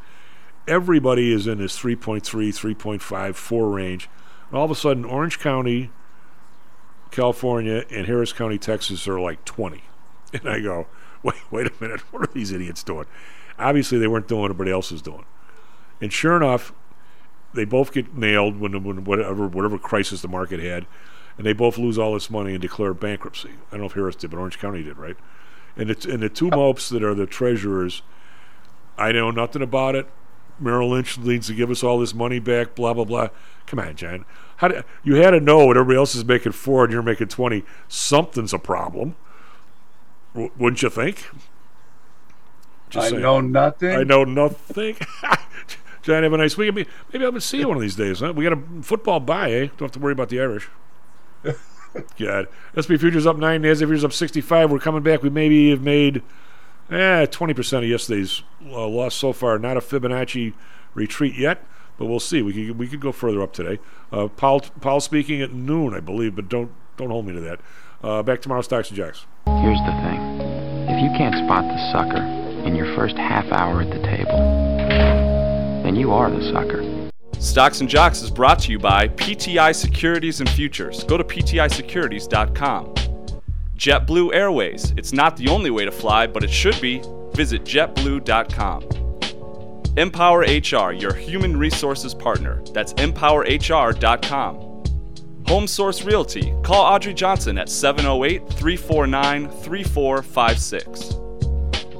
Everybody 0.66 1.32
is 1.32 1.47
in 1.47 1.59
this 1.59 1.78
3.3, 1.78 2.22
3.5, 2.22 3.34
4 3.34 3.70
range. 3.70 4.09
And 4.48 4.59
all 4.59 4.64
of 4.64 4.70
a 4.70 4.76
sudden, 4.76 5.05
Orange 5.05 5.40
County, 5.40 5.90
California, 7.10 7.84
and 7.90 8.06
Harris 8.06 8.32
County, 8.32 8.59
Texas 8.59 9.09
are 9.09 9.20
like 9.20 9.44
20. 9.44 9.82
And 10.41 10.49
I 10.49 10.61
go, 10.61 10.87
wait, 11.23 11.37
wait 11.51 11.67
a 11.67 11.73
minute. 11.79 12.01
What 12.11 12.23
are 12.23 12.33
these 12.33 12.53
idiots 12.53 12.83
doing? 12.83 13.07
Obviously, 13.59 13.99
they 13.99 14.09
weren't 14.09 14.29
doing 14.29 14.41
what 14.41 14.51
everybody 14.51 14.71
else 14.71 14.91
is 14.91 15.03
doing. 15.03 15.27
And 16.01 16.13
sure 16.13 16.37
enough, 16.37 16.73
they 17.55 17.65
both 17.65 17.93
get 17.93 18.17
nailed 18.17 18.59
when, 18.59 18.83
when 18.83 19.05
whatever 19.05 19.47
whatever 19.47 19.79
crisis 19.79 20.23
the 20.23 20.29
market 20.29 20.61
had, 20.61 20.87
and 21.37 21.47
they 21.47 21.53
both 21.53 21.79
lose 21.79 21.99
all 21.99 22.15
this 22.15 22.31
money 22.31 22.53
and 22.53 22.63
declare 22.63 22.95
bankruptcy. 22.95 23.51
I 23.69 23.73
don't 23.73 23.81
know 23.81 23.87
if 23.87 23.93
Harris 23.93 24.17
did, 24.17 24.31
but 24.31 24.39
Orange 24.39 24.59
County 24.59 24.83
did, 24.83 24.97
right? 24.97 25.17
And 25.77 25.91
it's 25.91 26.05
and 26.05 26.23
the 26.23 26.29
two 26.29 26.49
mopes 26.49 26.89
that 26.89 27.03
are 27.03 27.15
the 27.15 27.27
treasurers, 27.27 28.03
I 28.99 29.13
know 29.13 29.31
nothing 29.31 29.63
about 29.63 29.95
it. 29.95 30.09
Merrill 30.59 30.91
Lynch 30.91 31.19
needs 31.19 31.47
to 31.49 31.55
give 31.55 31.71
us 31.71 31.83
all 31.83 31.99
this 31.99 32.15
money 32.15 32.39
back. 32.39 32.75
Blah 32.75 32.95
blah 32.95 33.05
blah. 33.05 33.29
Come 33.67 33.79
on, 33.79 33.97
John. 33.97 34.25
How 34.57 34.69
do, 34.69 34.83
you 35.03 35.17
had 35.17 35.31
to 35.31 35.41
know 35.41 35.67
what 35.67 35.77
everybody 35.77 35.99
else 35.99 36.15
is 36.15 36.25
making 36.25 36.53
four 36.53 36.85
and 36.85 36.93
you're 36.93 37.03
making 37.03 37.29
twenty? 37.29 37.65
Something's 37.89 38.53
a 38.53 38.59
problem, 38.59 39.17
w- 40.35 40.51
wouldn't 40.59 40.83
you 40.83 40.91
think? 40.91 41.29
I 42.95 43.11
know 43.11 43.41
nothing. 43.41 43.91
I 43.91 44.03
know 44.05 44.25
nothing. 44.25 44.97
John, 46.03 46.23
have 46.25 46.33
a 46.33 46.37
nice 46.37 46.57
week. 46.57 46.75
Maybe, 46.75 46.91
maybe 47.13 47.25
I'll 47.25 47.41
see 47.41 47.59
you 47.59 47.69
one 47.69 47.77
of 47.77 47.81
these 47.81 47.95
days. 47.95 48.21
Huh? 48.21 48.33
We 48.33 48.45
got 48.45 48.53
a 48.55 48.83
football 48.83 49.21
bye, 49.21 49.51
eh? 49.51 49.61
Don't 49.67 49.83
have 49.83 49.93
to 49.93 49.99
worry 50.01 50.13
about 50.13 50.29
the 50.29 50.41
Irish. 50.41 50.69
God. 52.19 52.49
SP 52.75 52.99
futures 52.99 53.27
up 53.27 53.37
nine, 53.37 53.63
NASDAQ 53.63 53.79
futures 53.79 54.05
up 54.05 54.13
65. 54.13 54.71
We're 54.71 54.79
coming 54.79 55.03
back. 55.03 55.23
We 55.23 55.31
maybe 55.31 55.71
have 55.71 55.83
made 55.83 56.23
eh, 56.91 57.27
20% 57.27 57.79
of 57.79 57.85
yesterday's 57.85 58.43
uh, 58.67 58.87
loss 58.89 59.15
so 59.15 59.33
far. 59.33 59.59
Not 59.59 59.77
a 59.77 59.81
Fibonacci 59.81 60.55
retreat 60.95 61.37
yet, 61.37 61.65
but 61.99 62.07
we'll 62.07 62.21
see. 62.21 62.43
We 62.43 62.53
could 62.53 62.79
we 62.79 62.89
could 62.89 63.01
go 63.01 63.13
further 63.13 63.43
up 63.43 63.53
today. 63.53 63.79
Uh, 64.11 64.29
Powell 64.29 64.61
Powell 64.81 65.01
speaking 65.01 65.41
at 65.41 65.53
noon, 65.53 65.95
I 65.95 66.01
believe, 66.01 66.35
but 66.35 66.49
don't 66.49 66.73
don't 66.97 67.11
hold 67.11 67.27
me 67.27 67.33
to 67.35 67.41
that. 67.41 67.61
Uh, 68.03 68.23
back 68.23 68.43
tomorrow, 68.43 68.63
Stocks 68.63 68.89
and 68.89 68.97
Jocks. 68.97 69.27
Here's 69.47 69.79
the 69.79 69.93
thing. 70.03 70.22
If 70.89 71.03
you 71.03 71.11
can't 71.17 71.35
spot 71.35 71.65
the 71.65 71.93
sucker 71.93 72.23
in 72.67 72.75
your 72.75 72.95
first 72.95 73.17
half 73.17 73.51
hour 73.53 73.83
at 73.83 73.91
the 73.91 74.01
table, 74.01 74.37
then 75.83 75.97
you 75.97 76.13
are 76.13 76.31
the 76.31 76.43
sucker. 76.53 77.11
Stocks 77.39 77.81
and 77.81 77.89
Jocks 77.89 78.23
is 78.23 78.31
brought 78.31 78.59
to 78.61 78.71
you 78.71 78.79
by 78.79 79.09
PTI 79.09 79.75
Securities 79.75 80.41
and 80.41 80.49
Futures. 80.51 81.05
Go 81.05 81.17
to 81.17 81.25
PTIsecurities.com. 81.25 82.95
JetBlue 83.77 84.33
Airways. 84.35 84.93
It's 84.97 85.13
not 85.13 85.37
the 85.37 85.49
only 85.49 85.71
way 85.71 85.85
to 85.85 85.91
fly, 85.91 86.27
but 86.27 86.45
it 86.45 86.51
should 86.51 86.81
be. 86.81 87.03
Visit 87.35 87.65
JetBlue.com. 87.65 88.85
Empower 89.97 90.41
HR, 90.41 90.93
your 90.93 91.13
human 91.13 91.57
resources 91.57 92.15
partner. 92.15 92.63
That's 92.73 92.95
EmpowerHR.com. 92.95 94.72
Home 95.48 95.66
Source 95.66 96.05
Realty. 96.05 96.55
Call 96.62 96.85
Audrey 96.85 97.14
Johnson 97.14 97.59
at 97.59 97.69
708 97.69 98.48
349 98.48 99.48
3456. 99.48 101.14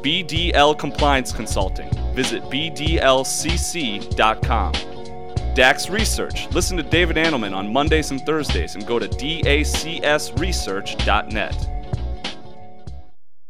BDL 0.02 0.78
Compliance 0.78 1.32
Consulting. 1.32 1.90
Visit 2.14 2.44
BDLCC.com. 2.44 4.73
DAX 5.55 5.90
Research. 5.90 6.51
Listen 6.52 6.78
to 6.78 6.82
David 6.82 7.16
Annelman 7.16 7.55
on 7.55 7.70
Mondays 7.73 8.10
and 8.10 8.20
Thursdays 8.23 8.74
and 8.74 8.85
go 8.86 8.98
to 8.98 9.06
dacsresearch.net. 9.06 11.72